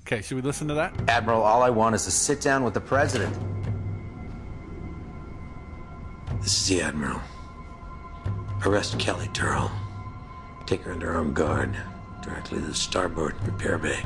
Okay, 0.01 0.21
should 0.21 0.35
we 0.35 0.41
listen 0.41 0.67
to 0.67 0.73
that? 0.75 1.09
Admiral, 1.09 1.41
all 1.41 1.61
I 1.61 1.69
want 1.69 1.95
is 1.95 2.05
to 2.05 2.11
sit 2.11 2.41
down 2.41 2.63
with 2.63 2.73
the 2.73 2.81
president. 2.81 3.35
This 6.41 6.59
is 6.59 6.67
the 6.69 6.81
Admiral. 6.81 7.21
Arrest 8.65 8.99
Callie 8.99 9.29
Tyrol. 9.31 9.69
Take 10.65 10.81
her 10.81 10.91
under 10.91 11.13
armed 11.13 11.35
guard 11.35 11.77
directly 12.23 12.57
to 12.57 12.65
the 12.65 12.73
starboard 12.73 13.35
repair 13.45 13.77
bay. 13.77 14.03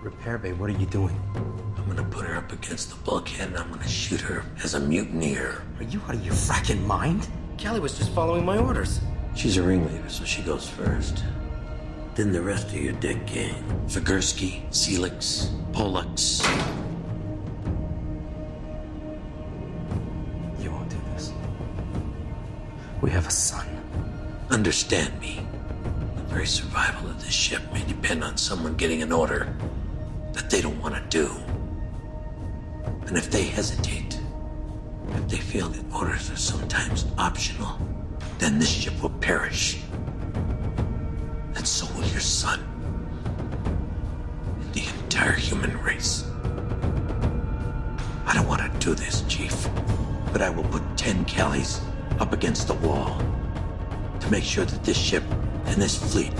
Repair 0.00 0.38
Bay, 0.38 0.54
what 0.54 0.70
are 0.70 0.78
you 0.78 0.86
doing? 0.86 1.18
I'm 1.76 1.86
gonna 1.86 2.08
put 2.08 2.24
her 2.24 2.36
up 2.36 2.52
against 2.52 2.88
the 2.88 2.96
bulkhead 3.04 3.48
and 3.48 3.58
I'm 3.58 3.70
gonna 3.70 3.86
shoot 3.86 4.22
her 4.22 4.46
as 4.62 4.72
a 4.72 4.80
mutineer. 4.80 5.62
Are 5.78 5.84
you 5.84 6.00
out 6.08 6.14
of 6.14 6.24
your 6.24 6.34
fracking 6.34 6.86
mind? 6.86 7.28
Callie 7.62 7.80
was 7.80 7.98
just 7.98 8.12
following 8.12 8.46
my 8.46 8.56
orders. 8.56 9.00
She's 9.34 9.58
a 9.58 9.62
ringleader, 9.62 10.08
so 10.08 10.24
she 10.24 10.40
goes 10.40 10.66
first. 10.70 11.22
Then 12.14 12.32
the 12.32 12.40
rest 12.40 12.68
of 12.68 12.76
your 12.76 12.94
deck 12.94 13.26
gang. 13.26 13.62
Figurski, 13.88 14.66
Seelix, 14.70 15.50
Pollux. 15.72 16.40
We 23.04 23.10
have 23.10 23.26
a 23.26 23.30
son. 23.30 23.66
Understand 24.48 25.20
me. 25.20 25.46
The 26.16 26.22
very 26.22 26.46
survival 26.46 27.10
of 27.10 27.22
this 27.22 27.34
ship 27.34 27.60
may 27.70 27.84
depend 27.84 28.24
on 28.24 28.38
someone 28.38 28.76
getting 28.76 29.02
an 29.02 29.12
order 29.12 29.54
that 30.32 30.48
they 30.48 30.62
don't 30.62 30.80
want 30.80 30.94
to 30.94 31.02
do. 31.10 31.30
And 33.06 33.18
if 33.18 33.30
they 33.30 33.42
hesitate, 33.42 34.18
if 35.10 35.28
they 35.28 35.36
feel 35.36 35.68
that 35.68 35.84
orders 35.94 36.30
are 36.30 36.36
sometimes 36.36 37.04
optional, 37.18 37.78
then 38.38 38.58
this 38.58 38.70
ship 38.70 38.94
will 39.02 39.10
perish. 39.20 39.82
And 41.56 41.68
so 41.68 41.86
will 41.94 42.06
your 42.06 42.20
son. 42.20 42.60
And 44.62 44.72
the 44.72 44.86
entire 45.02 45.32
human 45.32 45.78
race. 45.82 46.24
I 48.24 48.32
don't 48.32 48.48
want 48.48 48.62
to 48.62 48.78
do 48.78 48.94
this, 48.94 49.24
Chief, 49.28 49.68
but 50.32 50.40
I 50.40 50.48
will 50.48 50.64
put 50.64 50.82
10 50.96 51.26
Callies 51.26 51.82
up 52.20 52.32
against 52.32 52.68
the 52.68 52.74
wall 52.74 53.18
to 54.20 54.30
make 54.30 54.44
sure 54.44 54.64
that 54.64 54.84
this 54.84 54.96
ship 54.96 55.22
and 55.66 55.80
this 55.80 55.96
fleet 56.12 56.32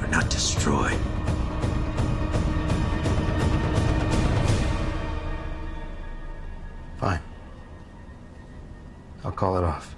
are 0.00 0.08
not 0.08 0.30
destroyed. 0.30 0.98
Fine. 6.98 7.20
I'll 9.24 9.32
call 9.32 9.56
it 9.58 9.64
off. 9.64 9.96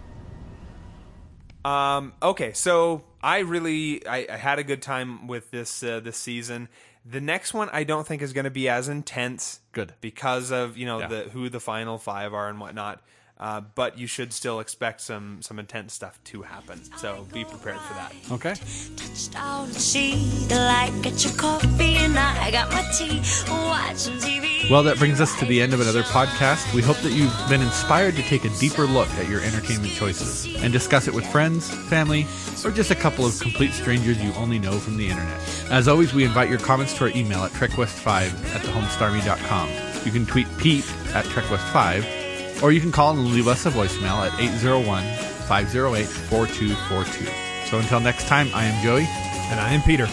Um, 1.65 2.13
okay, 2.23 2.53
so 2.53 3.05
I 3.23 3.41
really 3.41 4.07
I, 4.07 4.27
I 4.31 4.37
had 4.37 4.59
a 4.59 4.65
good 4.65 4.83
time 4.83 5.27
with 5.27 5.51
this 5.51 5.83
uh, 5.83 6.01
this 6.01 6.17
season. 6.17 6.69
The 7.05 7.21
next 7.21 7.55
one 7.55 7.69
I 7.73 7.85
don't 7.85 8.07
think 8.07 8.23
is 8.23 8.33
going 8.33 8.45
to 8.45 8.51
be 8.51 8.69
as 8.69 8.89
intense. 8.89 9.61
Good. 9.73 9.93
because 10.01 10.51
of 10.51 10.77
you 10.77 10.87
know 10.87 11.01
Yeah. 11.01 11.07
the 11.09 11.21
who 11.31 11.49
the 11.49 11.61
final 11.61 11.99
five 11.99 12.33
are 12.35 12.49
and 12.49 12.61
whatnot. 12.61 13.03
Uh, 13.39 13.61
but 13.75 13.99
you 13.99 14.07
should 14.07 14.33
still 14.33 14.61
expect 14.61 15.01
some 15.01 15.43
some 15.43 15.59
intense 15.59 15.93
stuff 15.93 16.19
to 16.25 16.43
happen. 16.43 16.81
So 16.97 17.27
be 17.33 17.45
prepared 17.45 17.79
for 17.81 17.95
that. 17.95 18.15
Okay. 18.33 18.55
Touched 18.97 19.37
out 19.37 19.65
and 19.65 19.75
see 19.75 20.15
the 20.49 20.57
light. 20.57 20.93
Get 21.03 21.23
your 21.23 21.35
coffee 21.35 21.97
and 21.97 22.19
I 22.19 22.51
got 22.51 22.71
my 22.71 22.83
tea. 22.97 23.21
Watching 23.49 24.15
TV. 24.15 24.71
Well, 24.71 24.83
that 24.85 24.99
brings 24.99 25.21
us 25.21 25.39
to 25.39 25.45
the 25.45 25.61
end 25.61 25.75
of 25.75 25.81
another 25.81 26.03
podcast. 26.03 26.73
We 26.75 26.81
hope 26.83 26.97
that 26.99 27.13
you've 27.13 27.35
been 27.49 27.61
inspired 27.61 28.17
to 28.17 28.23
take 28.23 28.45
a 28.45 28.49
deeper 28.59 28.85
look 28.85 29.09
at 29.11 29.29
your 29.29 29.41
entertainment 29.43 29.93
choices 29.93 30.47
and 30.63 30.73
discuss 30.73 31.07
it 31.07 31.15
with 31.15 31.27
friends, 31.27 31.71
family, 31.89 32.27
or 32.65 32.71
just 32.71 32.91
a 32.91 32.95
couple 32.97 33.27
of 33.27 33.39
complete 33.39 33.73
strangers 33.73 34.21
you 34.21 34.33
only 34.33 34.59
know 34.59 34.79
from 34.79 34.97
the 34.97 35.09
internet. 35.09 35.41
As 35.71 35.89
always, 35.89 36.15
we 36.15 36.25
invite 36.25 36.49
your 36.49 36.59
comments 36.59 36.95
to 36.95 37.05
our 37.05 37.11
email 37.11 37.45
at 37.45 37.53
trekwest5 37.53 38.09
at 38.55 38.61
thehomestarmy.com. 38.63 40.05
You 40.05 40.11
can 40.11 40.27
tweet 40.27 40.47
Pete 40.59 40.87
at 41.15 41.25
trekwest5, 41.27 42.26
or 42.63 42.73
you 42.73 42.81
can 42.81 42.93
call 42.93 43.11
and 43.11 43.27
leave 43.27 43.49
us 43.49 43.67
a 43.67 43.71
voicemail 43.71 44.27
at 44.27 44.39
801 44.41 45.03
508 45.47 46.07
4242. 46.07 47.69
So 47.71 47.79
until 47.79 48.01
next 48.01 48.27
time, 48.27 48.49
I 48.55 48.65
am 48.65 48.83
Joey. 48.85 49.07
And 49.51 49.61
I 49.61 49.73
am 49.73 49.83
Peter. 49.83 50.07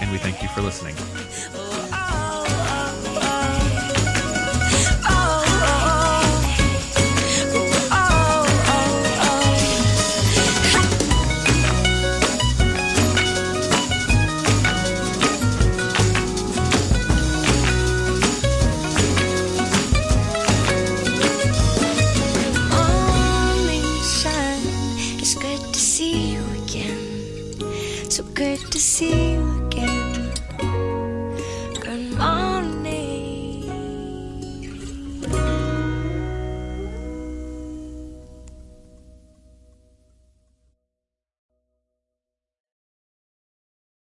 And 0.00 0.12
we 0.12 0.18
thank 0.18 0.42
you 0.42 0.48
for 0.48 0.62
listening. 0.62 0.94